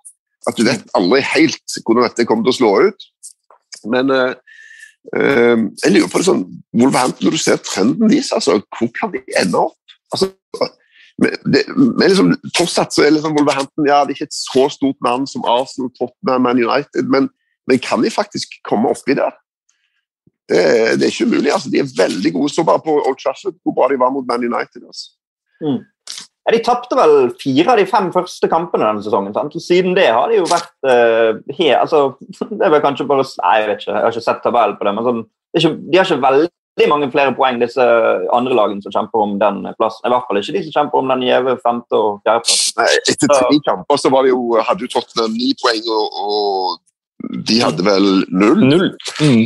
At 0.50 0.58
du 0.58 0.66
vet 0.68 0.86
aldri 0.98 1.22
helt 1.32 1.78
hvordan 1.86 2.08
dette 2.10 2.26
kommer 2.28 2.46
til 2.46 2.54
å 2.54 2.60
slå 2.60 2.72
ut. 2.90 3.08
Men 3.90 4.12
uh, 4.14 4.34
uh, 5.18 5.58
jeg 5.84 5.94
lurer 5.96 6.12
på 6.12 6.22
det 6.22 6.28
sånn 6.28 6.46
Wolverhampton, 6.78 7.28
når 7.28 7.38
du 7.38 7.42
ser 7.42 7.62
trenden 7.66 8.12
deres, 8.12 8.32
altså, 8.36 8.60
hvor 8.78 8.92
kan 8.98 9.14
de 9.16 9.24
ende 9.42 9.66
opp? 9.66 9.98
Altså, 10.12 10.32
det, 11.22 11.62
men 11.76 12.08
liksom, 12.08 12.32
fortsatt 12.58 12.96
så 12.96 13.06
er 13.06 13.14
liksom 13.14 13.36
Wolverhampton 13.38 13.86
ja, 13.90 14.02
det 14.02 14.14
er 14.14 14.18
ikke 14.18 14.30
et 14.32 14.38
så 14.38 14.66
stort 14.74 14.98
navn 15.06 15.28
som 15.30 15.46
Arsenal, 15.46 15.92
Tottenham, 15.98 16.48
Man 16.48 16.62
United, 16.62 17.10
men, 17.14 17.30
men 17.70 17.82
kan 17.84 18.02
de 18.02 18.10
faktisk 18.14 18.58
komme 18.68 18.90
oppi 18.90 19.16
der? 19.20 19.36
Det, 20.52 20.62
det 21.00 21.06
er 21.06 21.14
ikke 21.14 21.30
umulig. 21.30 21.52
altså. 21.54 21.70
De 21.72 21.80
er 21.80 21.92
veldig 21.98 22.34
gode. 22.34 22.50
Så 22.52 22.66
bare 22.68 22.82
på 22.84 22.98
Old 23.00 23.20
Trafford 23.22 23.56
hvor 23.64 23.76
bra 23.78 23.88
de 23.92 24.00
var 24.02 24.12
mot 24.12 24.26
Man 24.28 24.44
United. 24.44 24.82
altså. 24.84 25.06
Ja, 26.52 26.58
De 26.58 26.64
tapte 26.66 26.98
vel 27.00 27.32
fire 27.40 27.74
av 27.74 27.80
de 27.80 27.88
fem 27.88 28.12
første 28.14 28.50
kampene 28.52 28.88
denne 28.88 29.04
sesongen. 29.06 29.34
sant? 29.36 29.56
Og 29.56 29.64
Siden 29.64 29.96
det 29.96 30.10
har 30.12 30.28
de 30.28 30.42
jo 30.42 30.48
vært 30.52 30.74
uh, 30.84 31.40
he, 31.56 31.72
altså, 31.72 32.18
Det 32.52 32.66
er 32.66 32.74
vel 32.76 32.84
kanskje 32.84 33.08
bare 33.08 33.24
Nei, 33.24 33.60
jeg 33.62 33.70
vet 33.70 33.86
ikke, 33.86 33.94
jeg 33.94 34.04
har 34.04 34.16
ikke 34.16 34.26
sett 34.28 34.42
tabellen 34.44 34.80
på 34.80 34.88
det. 34.88 34.96
men 34.98 35.08
sånn, 35.08 35.22
det 35.24 35.62
er 35.62 35.64
ikke, 35.64 35.78
De 35.88 36.02
har 36.02 36.10
ikke 36.10 36.26
veldig 36.28 36.90
mange 36.92 37.10
flere 37.12 37.34
poeng, 37.36 37.60
disse 37.62 37.88
andre 38.36 38.56
lagene 38.58 38.84
som 38.84 38.94
kjemper 38.96 39.24
om 39.24 39.36
den 39.40 39.64
plassen. 39.80 40.06
I 40.08 40.14
hvert 40.14 40.28
fall 40.28 40.40
ikke 40.40 40.56
de 40.56 40.64
som 40.68 40.76
kjemper 40.78 41.02
om 41.02 41.12
den 41.12 41.26
gjeve 41.28 41.58
femte- 41.64 42.00
og 42.00 42.22
fjerdeplassen. 42.26 42.86
Etter 43.12 43.34
tre 43.36 43.60
kamper 43.68 44.00
så 44.02 44.12
var 44.14 44.26
det 44.26 44.32
jo, 44.34 44.42
hadde 44.60 44.88
jo 44.88 44.94
Tottenham 44.96 45.36
ni 45.36 45.52
poeng, 45.62 45.84
og, 45.92 46.22
og 46.26 47.44
de 47.50 47.60
hadde 47.62 47.86
vel 47.86 48.08
null. 48.32 48.64
Null. 48.66 48.90
Mm. 49.22 49.46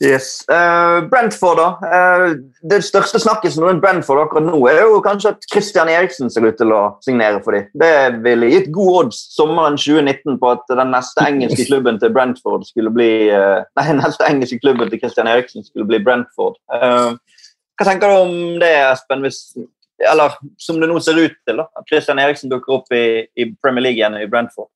Yes. 0.00 0.44
Uh, 0.48 1.08
Brentford, 1.10 1.58
da. 1.60 1.68
Uh, 1.84 2.36
det 2.70 2.78
største 2.84 3.20
snakkisen 3.20 3.64
rundt 3.64 3.82
Brentford 3.84 4.22
akkurat 4.22 4.46
nå 4.46 4.60
er 4.70 4.80
jo 4.80 5.02
kanskje 5.04 5.34
at 5.34 5.44
Christian 5.52 5.90
Eriksen 5.92 6.32
ser 6.32 6.46
ut 6.48 6.56
til 6.56 6.72
å 6.72 6.80
signere 7.04 7.42
for 7.44 7.56
dem. 7.56 7.66
Det 7.82 8.22
ville 8.24 8.48
gitt 8.48 8.70
gode 8.72 8.94
odds 9.04 9.18
sommeren 9.36 9.76
2019 9.76 10.38
på 10.40 10.54
at 10.54 10.64
den 10.72 10.94
neste 10.94 11.26
engelske 11.28 11.68
klubben 11.68 12.00
til 12.00 12.14
Brentford 12.16 12.64
skulle 12.70 12.92
bli 12.96 13.10
uh, 13.28 13.60
Nei, 13.76 13.86
neste 14.00 14.24
engelske 14.30 14.60
klubben 14.64 14.88
til 14.88 15.04
Christian 15.04 15.28
Eriksen 15.28 15.68
skulle 15.68 15.88
bli 15.90 16.00
Brentford. 16.04 16.56
Hva 16.70 17.86
tenker 17.86 18.08
du 18.08 18.24
om 18.24 18.34
det, 18.60 18.72
Espen? 18.90 19.22
Hvis, 19.24 19.52
eller 20.08 20.32
som 20.60 20.80
det 20.80 20.88
nå 20.88 20.96
ser 21.04 21.20
ut 21.20 21.36
til, 21.44 21.60
da, 21.60 21.68
at 21.76 21.92
Christian 21.92 22.20
Eriksen 22.22 22.52
dukker 22.52 22.80
opp 22.80 22.92
i, 22.96 23.26
i 23.36 23.50
Premier 23.60 23.90
League 23.90 24.00
igjen 24.00 24.16
i 24.16 24.28
Brentford? 24.32 24.72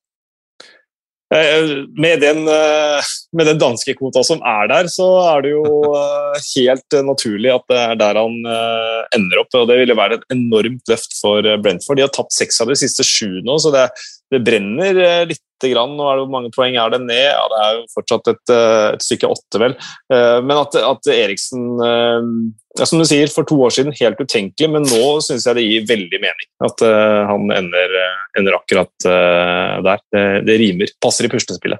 Eh, 1.33 1.85
Med 1.97 2.21
den, 2.21 2.43
eh, 2.47 3.01
med 3.33 3.47
den 3.49 3.57
danske 3.57 3.95
kvota 3.97 4.21
som 4.23 4.43
er 4.45 4.67
der, 4.69 4.89
så 4.93 5.07
er 5.33 5.41
det 5.41 5.53
jo 5.55 5.63
eh, 5.97 6.37
helt 6.53 6.93
eh, 6.93 7.01
naturlig 7.07 7.49
at 7.55 7.65
det 7.71 7.79
er 7.81 7.95
der 7.97 8.19
han 8.21 8.35
eh, 8.45 8.99
ender 9.17 9.41
opp. 9.41 9.49
og 9.57 9.67
Det 9.71 9.79
ville 9.81 9.97
være 9.97 10.19
et 10.19 10.27
enormt 10.35 10.85
løft 10.91 11.17
for 11.21 11.41
eh, 11.41 11.57
Brentford. 11.57 11.97
De 11.97 12.05
har 12.05 12.13
tapt 12.13 12.35
seks 12.35 12.61
av 12.61 12.69
de 12.69 12.77
siste 12.77 13.03
sju 13.03 13.41
nå, 13.41 13.57
så 13.57 13.73
det, 13.73 13.87
det 14.33 14.43
brenner 14.45 15.01
litt. 15.31 15.41
grann. 15.65 15.95
Nå 15.97 16.03
er 16.05 16.17
det 16.19 16.23
Hvor 16.27 16.33
mange 16.33 16.51
poeng 16.53 16.75
er 16.77 16.91
det 16.93 16.99
ned? 17.07 17.25
Ja, 17.31 17.45
Det 17.49 17.59
er 17.65 17.77
jo 17.79 17.85
fortsatt 17.95 18.27
et, 18.29 18.51
eh, 18.53 18.89
et 18.93 19.01
stykke 19.05 19.29
åtte, 19.33 19.57
vel. 19.63 19.73
Eh, 20.13 20.39
Men 20.45 20.59
at, 20.61 20.75
at 20.77 21.09
Eriksen 21.09 21.63
eh, 21.81 22.27
ja, 22.75 22.85
Som 22.85 22.99
du 22.99 23.05
sier, 23.07 23.29
for 23.31 23.47
to 23.47 23.57
år 23.63 23.71
siden 23.71 23.95
helt 23.95 24.19
utenkelig, 24.19 24.67
men 24.71 24.83
nå 24.83 25.03
syns 25.23 25.45
jeg 25.47 25.57
det 25.57 25.65
gir 25.65 25.87
veldig 25.87 26.19
mening 26.19 26.47
at 26.67 26.83
uh, 26.83 27.23
han 27.29 27.51
ender, 27.55 27.97
eh, 28.01 28.21
ender 28.39 28.57
akkurat 28.57 29.07
uh, 29.07 29.79
der. 29.85 30.01
Det, 30.11 30.23
det 30.49 30.57
rimer. 30.59 30.91
Passer 31.03 31.27
i 31.27 31.31
puslespillet. 31.31 31.79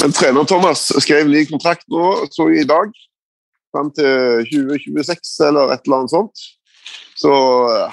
Men 0.00 0.12
trener 0.16 0.48
Thomas 0.48 0.86
skrev 1.04 1.28
ny 1.28 1.44
kontrakt 1.48 1.84
nå, 1.92 2.04
så 2.32 2.48
i 2.52 2.64
dag. 2.68 2.92
Fram 3.74 3.90
til 3.96 4.44
2026 4.50 5.32
eller 5.48 5.74
et 5.74 5.84
eller 5.84 6.02
annet 6.02 6.14
sånt. 6.14 6.44
Så 7.14 7.30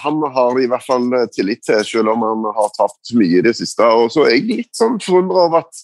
han 0.01 0.19
har 0.35 0.57
i 0.59 0.67
hvert 0.71 0.85
fall 0.85 1.07
tillit 1.31 1.61
til, 1.65 1.79
selv 1.87 2.11
om 2.13 2.23
han 2.25 2.47
har 2.55 2.71
tapt 2.75 3.13
mye 3.15 3.39
i 3.39 3.45
det 3.45 3.53
siste. 3.59 3.87
Og 3.87 4.11
så 4.13 4.25
er 4.25 4.37
jeg 4.37 4.47
litt 4.49 4.71
sånn 4.75 4.99
forundret 5.03 5.45
over 5.45 5.63
at 5.63 5.83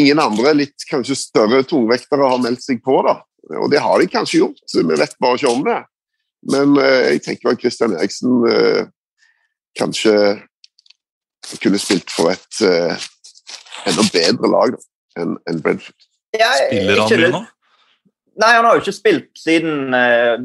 ingen 0.00 0.22
andre 0.22 0.54
litt 0.62 0.86
kanskje 0.90 1.18
større 1.18 1.62
tungvektere 1.68 2.28
har 2.30 2.40
meldt 2.42 2.64
seg 2.64 2.82
på. 2.84 3.00
da. 3.06 3.20
Og 3.56 3.70
det 3.72 3.80
har 3.82 4.00
de 4.00 4.10
kanskje 4.10 4.42
gjort, 4.42 4.60
vi 4.74 4.98
vet 4.98 5.16
bare 5.22 5.38
ikke 5.38 5.52
om 5.52 5.64
det. 5.66 5.78
Men 6.48 6.76
eh, 6.80 7.14
jeg 7.14 7.22
tenker 7.26 7.52
at 7.52 7.60
Christian 7.60 7.96
Eriksen 7.96 8.44
eh, 8.48 8.84
kanskje 9.78 10.14
kunne 11.60 11.80
spilt 11.80 12.12
for 12.12 12.32
et 12.32 12.60
eh, 12.64 13.08
enda 13.90 14.06
bedre 14.12 14.52
lag 14.52 14.76
enn 15.20 15.36
en 15.50 15.64
Brentford. 15.64 16.06
Spiller 16.30 17.02
han 17.02 17.10
mye 17.10 17.32
nå? 17.34 17.42
Nei, 18.40 18.52
han 18.54 18.64
har 18.64 18.76
jo 18.76 18.80
ikke 18.80 18.94
spilt 18.96 19.30
siden 19.36 19.92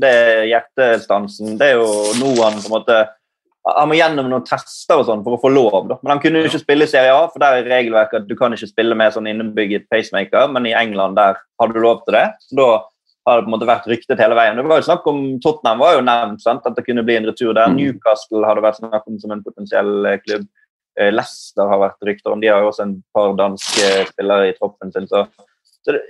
det 0.01 0.15
hjertestansen. 0.49 1.53
Det 1.59 1.69
er 1.69 1.77
jo 1.77 2.15
nå 2.19 2.33
han 2.41 2.57
på 2.59 2.67
en 2.67 2.73
måte 2.73 2.97
han 3.65 3.89
må 3.89 3.95
gjennom 3.97 4.27
noen 4.29 4.43
tester 4.45 4.99
og 5.01 5.07
sånn 5.07 5.23
for 5.25 5.37
å 5.37 5.41
få 5.41 5.49
lov. 5.49 5.77
Da. 5.89 5.97
Men 6.03 6.15
han 6.15 6.21
kunne 6.21 6.41
jo 6.41 6.49
ikke 6.49 6.61
spille 6.61 6.85
i 6.85 6.89
Serie 6.91 7.13
A, 7.15 7.23
for 7.31 7.41
der 7.41 7.59
er 7.59 7.69
regelverket 7.69 8.19
at 8.21 8.27
du 8.29 8.35
kan 8.37 8.53
ikke 8.53 8.69
spille 8.69 8.97
med 8.97 9.15
sånn 9.15 9.29
innebygget 9.31 9.87
pacemaker, 9.89 10.51
men 10.53 10.67
i 10.69 10.75
England 10.77 11.17
der 11.17 11.39
har 11.41 11.71
du 11.71 11.79
lov 11.81 12.03
til 12.05 12.17
det. 12.17 12.27
Så 12.45 12.59
da 12.59 12.67
har 13.25 13.39
det 13.39 13.47
på 13.47 13.49
en 13.49 13.55
måte 13.55 13.69
vært 13.69 13.87
ryktet 13.89 14.21
hele 14.21 14.37
veien. 14.37 14.59
Det 14.59 14.69
var 14.69 14.83
jo 14.83 14.85
snakk 14.85 15.07
om, 15.09 15.23
Tottenham 15.41 15.81
var 15.81 15.97
jo 15.97 16.05
nevnt, 16.05 16.43
sant? 16.43 16.67
at 16.69 16.77
det 16.77 16.85
kunne 16.85 17.05
bli 17.07 17.17
en 17.17 17.25
retur 17.25 17.55
der. 17.57 17.73
Mm. 17.73 17.79
Newcastle 17.79 18.45
har 18.45 18.59
det 18.59 18.67
vært 18.67 18.83
snakk 18.83 19.09
om 19.09 19.17
som 19.23 19.33
en 19.33 19.41
potensiell 19.47 20.11
eh, 20.11 20.19
klubb. 20.21 20.45
Eh, 20.99 21.09
Leicester 21.09 21.71
har 21.71 21.81
vært 21.81 22.05
rykter 22.05 22.35
om. 22.35 22.43
De 22.43 22.53
har 22.53 22.61
jo 22.61 22.69
også 22.69 22.85
en 22.85 22.95
par 23.17 23.33
danske 23.39 23.89
spillere 24.11 24.51
i 24.51 24.55
troppen 24.59 24.93
sin. 24.93 25.09
så 25.09 25.25
så 25.85 25.93
det, 25.93 26.01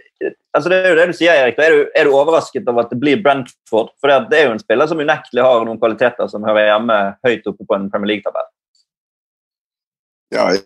altså 0.56 0.72
det 0.72 0.78
er 0.78 0.94
jo 0.94 0.98
det 0.98 1.06
du 1.10 1.18
sier, 1.18 1.36
Erik. 1.36 1.58
Er 1.60 1.74
du, 1.74 1.82
er 1.92 2.08
du 2.08 2.14
overrasket 2.16 2.70
over 2.72 2.86
at 2.86 2.94
det 2.94 3.00
blir 3.02 3.20
Brentford? 3.24 3.90
For 4.00 4.28
det 4.30 4.38
er 4.38 4.48
jo 4.48 4.54
en 4.56 4.62
spiller 4.62 4.88
som 4.88 5.02
unektelig 5.04 5.44
har 5.44 5.66
noen 5.68 5.82
kvaliteter 5.82 6.30
som 6.32 6.46
hører 6.48 6.70
hjemme 6.70 7.00
høyt 7.28 7.50
oppe 7.52 7.68
på 7.68 7.76
en 7.76 7.90
Premier 7.92 8.14
League-tabell. 8.14 8.48
Ja, 10.36 10.48
jeg 10.56 10.64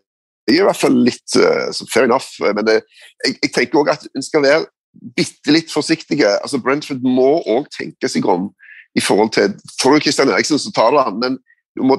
er 0.53 0.61
i 0.61 0.67
hvert 0.67 0.81
fall 0.81 0.99
litt 1.07 1.37
uh, 1.41 1.73
fair 1.89 2.05
enough. 2.05 2.29
Men 2.43 2.67
det, 2.69 2.77
jeg, 3.25 3.39
jeg, 3.39 3.51
tenker 3.55 3.81
òg 3.81 3.91
at 3.95 4.05
en 4.13 4.25
skal 4.25 4.45
være 4.45 4.69
bitte 5.17 5.57
litt 5.57 5.73
forsiktige. 5.73 6.37
Altså 6.37 6.61
Brentford 6.61 7.01
må 7.05 7.39
òg 7.49 7.69
tenke 7.73 8.09
seg 8.11 8.29
om 8.29 8.51
i 8.97 9.01
forhold 9.05 9.33
til 9.33 9.53
Får 9.81 9.97
du 9.97 10.05
Christian 10.05 10.29
Eriksen, 10.33 10.61
så 10.61 10.73
tar 10.73 10.93
du 10.93 11.01
han, 11.01 11.19
men 11.21 11.41
du, 11.77 11.83
må, 11.85 11.97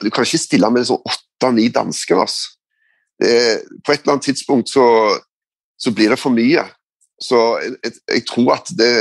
du 0.00 0.08
kan 0.10 0.24
ikke 0.24 0.40
stille 0.40 0.68
med 0.72 0.88
sånn 0.88 1.00
åtte-ni 1.00 1.68
dansker. 1.72 2.20
Altså. 2.20 2.56
Det, 3.20 3.36
på 3.84 3.92
et 3.92 4.02
eller 4.02 4.18
annet 4.18 4.28
tidspunkt 4.28 4.72
så 4.72 4.84
så 5.82 5.92
blir 5.94 6.12
det 6.12 6.20
for 6.20 6.34
mye. 6.34 6.64
Så 7.22 7.38
jeg, 7.62 7.76
jeg, 7.84 7.92
jeg 8.16 8.24
tror 8.26 8.56
at 8.56 8.70
det 8.78 8.92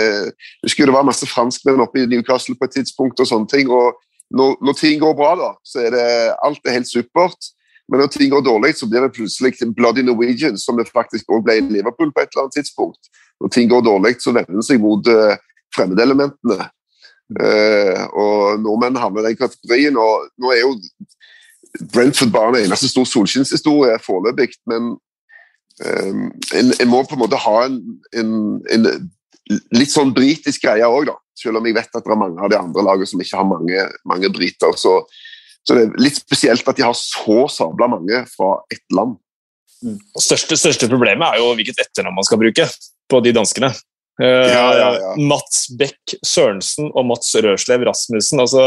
Husker 0.65 0.85
Det 0.85 0.93
var 0.93 1.07
masse 1.07 1.25
franskmenn 1.25 1.81
oppe 1.81 2.03
i 2.03 2.09
Newcastle 2.09 2.57
på 2.57 2.67
et 2.67 2.75
tidspunkt, 2.77 3.19
og 3.19 3.29
sånne 3.29 3.49
ting. 3.49 3.69
og 3.69 3.97
når, 4.31 4.57
når, 4.63 4.77
ting 4.79 5.01
går 5.01 5.15
bra, 5.17 5.33
da, 5.35 5.49
så 5.67 5.81
er 5.85 5.91
det 5.91 6.05
alt 6.45 6.67
er 6.67 6.77
helt 6.77 6.87
supert. 6.87 7.49
Men 7.91 7.99
når 7.99 8.11
ting 8.13 8.29
går 8.31 8.43
dårlig, 8.45 8.75
så 8.79 8.87
blir 8.87 9.03
det 9.03 9.15
plutselig 9.17 9.73
Bloody 9.75 10.05
Norwegian, 10.07 10.57
som 10.57 10.77
det 10.79 10.87
faktisk 10.87 11.27
også 11.27 11.43
ble 11.43 11.57
i 11.59 11.65
Liverpool 11.67 12.13
på 12.13 12.23
et 12.23 12.31
eller 12.31 12.45
annet 12.45 12.55
tidspunkt. 12.55 13.09
Når 13.41 13.51
ting 13.51 13.69
går 13.69 13.81
dårlig, 13.83 14.15
så 14.23 14.31
vender 14.31 14.61
det 14.61 14.63
seg 14.63 14.79
mot 14.79 15.09
uh, 15.11 15.35
fremmedelementene. 15.75 16.69
Uh, 17.35 18.03
og 18.21 18.63
nordmenn 18.63 18.99
havner 19.01 19.25
i 19.25 19.33
den 19.33 19.41
kategorien. 19.41 19.99
og 19.99 20.29
Nå 20.39 20.53
er 20.55 20.61
jo 20.63 20.71
Brentford 21.91 22.31
bare 22.31 22.53
en 22.53 22.69
eneste 22.69 22.87
stor 22.91 23.07
solskinnshistorie 23.09 23.99
foreløpig, 24.05 24.53
men 24.71 24.93
en, 25.81 26.71
en, 26.71 26.89
må 26.89 27.01
på 27.07 27.17
en 27.17 27.23
måte 27.23 27.39
ha 27.41 27.57
en, 27.65 27.79
en, 28.17 28.31
en 28.71 28.87
litt 29.75 29.91
sånn 29.93 30.13
britisk 30.15 30.65
greie 30.67 30.87
òg, 30.87 31.09
da. 31.09 31.17
Selv 31.37 31.59
om 31.59 31.67
jeg 31.67 31.77
vet 31.77 31.89
at 31.97 32.05
det 32.05 32.13
er 32.13 32.21
mange 32.21 32.41
av 32.43 32.51
de 32.51 32.59
andre 32.59 32.85
lagene 32.85 33.09
som 33.09 33.21
ikke 33.23 33.39
har 33.39 33.49
mange, 33.49 33.85
mange 34.07 34.29
briter. 34.33 34.75
Så, 34.77 34.97
så, 35.63 35.73
det 35.73 35.83
er 35.83 36.03
litt 36.03 36.19
spesielt 36.19 36.67
at 36.67 36.77
de 36.77 36.85
har 36.85 36.97
så 36.97 37.45
sabla 37.51 37.89
mange 37.91 38.23
fra 38.33 38.53
ett 38.73 38.85
land. 38.93 39.17
Mm. 39.81 39.97
Største, 40.21 40.57
største 40.59 40.89
problemet 40.91 41.25
er 41.25 41.41
jo 41.41 41.55
hvilket 41.57 41.81
etternavn 41.81 42.19
man 42.19 42.27
skal 42.27 42.41
bruke 42.41 42.67
på 43.09 43.23
de 43.25 43.33
danskene. 43.33 43.71
Ja, 44.21 44.67
ja, 44.77 44.89
ja. 44.99 45.13
Mats 45.17 45.63
Beck 45.79 46.13
Sørensen 46.27 46.91
og 46.91 47.07
Mats 47.09 47.31
Rørslev 47.41 47.87
Rasmussen. 47.87 48.43
altså 48.43 48.65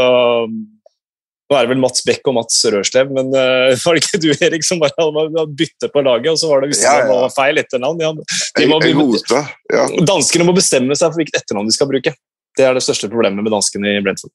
nå 1.45 1.57
er 1.57 1.65
det 1.65 1.71
vel 1.75 1.81
Mats 1.83 2.01
Beck 2.07 2.25
og 2.29 2.37
Mats 2.39 2.57
Rørslev, 2.73 3.11
men 3.13 3.29
uh, 3.35 3.75
var 3.83 3.97
det 3.97 4.01
ikke 4.01 4.21
du 4.23 4.29
Erik, 4.33 4.65
som 4.65 4.81
bare 4.81 4.95
hadde 4.97 5.45
bytte 5.59 5.89
på 5.93 6.01
laget, 6.05 6.31
og 6.31 6.39
så 6.41 6.49
var 6.49 6.63
det 6.63 6.71
hvis 6.71 6.81
ja, 6.81 6.95
ja. 6.97 7.05
det 7.05 7.17
var 7.19 7.33
feil 7.35 7.61
etternavn? 7.61 8.01
Ja, 8.01 8.13
de 8.15 8.69
må, 8.71 8.79
jeg 8.81 9.43
ja. 9.75 9.85
Danskene 10.09 10.47
må 10.47 10.55
bestemme 10.57 10.97
seg 10.97 11.11
for 11.11 11.21
hvilket 11.21 11.43
etternavn 11.43 11.69
de 11.69 11.77
skal 11.77 11.91
bruke. 11.91 12.15
Det 12.55 12.65
er 12.65 12.73
det 12.73 12.81
største 12.85 13.11
problemet 13.11 13.45
med 13.45 13.53
danskene 13.53 13.93
i 13.93 14.01
Brentford. 14.01 14.33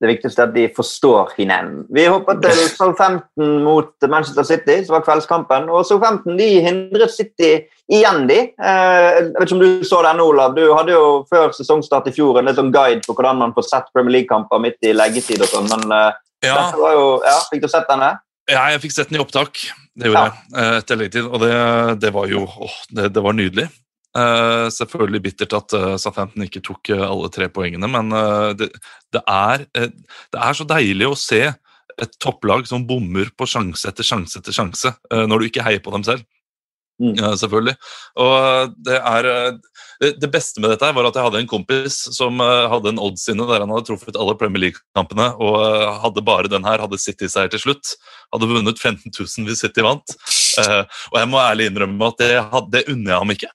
Det 0.00 0.08
viktigste 0.08 0.40
er 0.40 0.48
at 0.48 0.54
de 0.54 0.62
forstår 0.72 1.34
hinanden. 1.36 1.82
Vi 1.92 2.06
hopper 2.08 2.38
til 2.40 2.56
Southampton 2.72 3.58
mot 3.66 3.90
Manchester 4.08 4.46
City, 4.48 4.78
som 4.86 4.96
var 4.96 5.04
kveldskampen. 5.04 5.68
Og 5.68 5.84
Southampton 5.84 6.38
de 6.40 6.48
hindret 6.64 7.12
City 7.12 7.50
igjen, 7.90 8.24
de. 8.30 8.38
Eh, 8.56 9.10
jeg 9.18 9.26
vet 9.34 9.44
ikke 9.44 9.58
om 9.58 9.62
du 9.64 9.84
så 9.84 10.00
den, 10.06 10.22
Olav. 10.24 10.56
Du 10.56 10.62
hadde 10.72 10.96
jo 10.96 11.04
før 11.28 11.52
sesongstart 11.56 12.08
i 12.08 12.14
fjor 12.16 12.40
en 12.40 12.48
litt 12.48 12.56
sånn 12.56 12.72
guide 12.72 13.04
på 13.04 13.16
hvordan 13.18 13.42
man 13.42 13.52
får 13.56 13.68
sett 13.68 13.92
Premier 13.92 14.16
League-kamper 14.20 14.64
midt 14.64 14.88
i 14.88 14.96
leggetid 14.96 15.44
og 15.44 15.52
sånn, 15.52 15.68
men 15.68 15.96
eh, 15.98 16.18
ja. 16.48 16.56
var 16.80 16.96
jo 16.96 17.06
Ja, 17.26 17.36
fikk 17.52 17.66
du 17.66 17.68
sett 17.68 17.88
denne? 17.90 18.14
Ja, 18.50 18.64
jeg 18.72 18.80
fikk 18.86 18.96
sett 18.96 19.12
den 19.12 19.20
i 19.20 19.22
opptak. 19.22 19.60
Det 20.00 20.08
gjorde 20.08 20.24
ja. 20.30 20.32
jeg 20.32 20.64
eh, 20.64 20.80
etter 20.80 21.02
leggetid, 21.02 21.28
og 21.28 21.44
det, 21.44 21.54
det 22.00 22.16
var 22.16 22.32
jo 22.32 22.46
åh, 22.48 22.80
det, 22.88 23.12
det 23.12 23.28
var 23.28 23.36
nydelig. 23.36 23.68
Uh, 24.10 24.66
selvfølgelig 24.74 25.22
bittert 25.22 25.52
at 25.54 25.74
uh, 25.78 25.92
Southampton 25.94 26.42
ikke 26.42 26.62
tok 26.66 26.90
uh, 26.90 27.04
alle 27.06 27.28
tre 27.30 27.46
poengene, 27.46 27.86
men 27.86 28.10
det, 28.58 28.72
det, 29.14 29.22
er, 29.22 29.68
det, 29.70 30.34
er, 30.34 30.56
så 30.58 30.66
deilig 30.66 31.06
å 31.06 31.18
se 31.18 31.44
et 32.00 32.16
topplag 32.18 32.66
som 32.66 32.88
bommer 32.88 33.30
på 33.38 33.46
sjanse 33.46 33.86
etter 33.86 34.06
sjanse 34.06 34.40
etter 34.40 34.56
sjanse, 34.56 34.90
når 35.12 35.42
du 35.42 35.46
ikke 35.46 35.64
heier 35.66 35.82
på 35.84 35.92
dem 35.94 36.06
selv. 36.06 36.26
Mm. 37.00 37.16
selvfølgelig. 37.40 37.72
Og 38.20 38.72
det 38.84 38.98
er 38.98 39.26
Det 40.20 40.28
beste 40.32 40.60
med 40.60 40.68
dette 40.68 40.90
var 40.92 41.06
at 41.08 41.16
jeg 41.16 41.24
hadde 41.24 41.40
en 41.40 41.48
kompis 41.48 41.96
som 42.12 42.40
hadde 42.40 42.92
en 42.92 43.00
odds 43.00 43.24
inne 43.32 43.46
der 43.48 43.64
han 43.64 43.72
hadde 43.72 43.88
truffet 43.88 44.18
alle 44.20 44.36
Premier 44.36 44.66
League-kampene, 44.66 45.30
og 45.40 45.60
hadde 46.04 46.24
bare 46.24 46.52
den 46.52 46.64
her, 46.68 46.80
hadde 46.80 47.00
City-seier 47.00 47.52
til 47.52 47.62
slutt. 47.64 47.94
Hadde 48.32 48.48
vunnet 48.52 48.80
15 48.80 49.12
000 49.12 49.48
hvis 49.48 49.64
City 49.64 49.84
vant. 49.84 50.16
og 50.60 51.18
jeg 51.20 51.32
må 51.32 51.40
ærlig 51.40 51.70
innrømme 51.70 52.12
at 52.12 52.20
det, 52.20 52.32
det 52.72 52.86
unner 52.92 53.14
jeg 53.14 53.24
ham 53.24 53.36
ikke. 53.36 53.52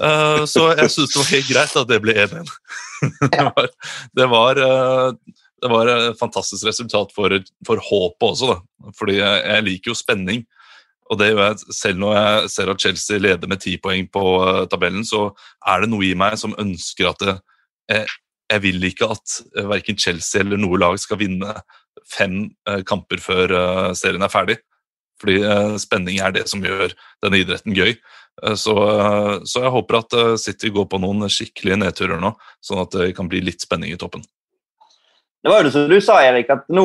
Uh, 0.00 0.46
så 0.48 0.70
jeg 0.78 0.88
syns 0.94 1.12
det 1.12 1.20
var 1.20 1.28
helt 1.34 1.50
greit 1.50 1.76
at 1.76 1.90
det 1.90 1.98
ble 2.00 2.14
1-1. 2.22 2.52
det, 4.16 4.28
var, 4.30 4.56
det, 4.56 4.64
uh, 4.64 5.34
det 5.60 5.70
var 5.72 5.90
et 5.92 6.20
fantastisk 6.20 6.64
resultat 6.70 7.12
for, 7.16 7.34
for 7.68 7.82
håpet 7.84 8.26
også, 8.30 8.54
da. 8.54 8.94
Fordi 8.96 9.18
jeg, 9.18 9.42
jeg, 9.44 9.66
liker 9.68 9.92
jo 9.92 9.98
spenning. 9.98 10.46
Og 11.10 11.18
det 11.20 11.32
gjør 11.32 11.42
jeg 11.42 11.74
selv 11.74 12.00
når 12.00 12.16
jeg 12.16 12.50
ser 12.54 12.72
at 12.72 12.86
Chelsea 12.86 13.20
leder 13.20 13.50
med 13.50 13.60
ti 13.60 13.74
poeng 13.82 14.08
på 14.14 14.24
uh, 14.40 14.64
tabellen, 14.72 15.04
så 15.04 15.28
er 15.68 15.84
det 15.84 15.92
noe 15.92 16.06
i 16.08 16.16
meg 16.16 16.38
som 16.40 16.56
ønsker 16.62 17.10
at 17.10 17.26
det, 17.26 17.36
jeg, 17.90 18.08
jeg 18.54 18.64
vil 18.64 18.88
ikke 18.88 19.10
at 19.12 19.36
verken 19.68 20.00
Chelsea 20.00 20.40
eller 20.40 20.60
noe 20.62 20.80
lag 20.80 20.96
skal 21.02 21.20
vinne 21.20 21.58
fem 22.10 22.48
kamper 22.88 23.20
før 23.22 23.52
serien 23.98 24.24
er 24.24 24.32
ferdig. 24.32 24.56
Fordi 25.20 25.36
spenning 25.78 26.18
er 26.24 26.32
det 26.34 26.46
som 26.50 26.62
gjør 26.64 26.94
denne 27.22 27.42
idretten 27.42 27.76
gøy. 27.76 27.92
Eh, 28.42 28.54
så, 28.54 28.74
eh, 29.00 29.38
så, 29.44 29.62
jeg 29.64 29.72
håper 29.76 30.00
at 30.00 30.18
eh, 30.18 30.34
City 30.40 30.72
går 30.74 30.88
på 30.90 31.00
noen 31.02 31.28
skikkelige 31.30 31.80
nedturer 31.80 32.20
nå, 32.22 32.34
sånn 32.64 32.84
at 32.84 32.94
det 32.96 33.14
kan 33.16 33.30
bli 33.30 33.42
litt 33.44 33.64
spenning 33.64 33.92
i 33.92 33.98
toppen. 34.00 34.24
Det 35.40 35.48
var 35.48 35.62
jo 35.62 35.70
det 35.70 35.72
som 35.72 35.86
du 35.88 35.96
sa, 36.04 36.18
Erik, 36.20 36.50
at 36.52 36.66
nå, 36.68 36.82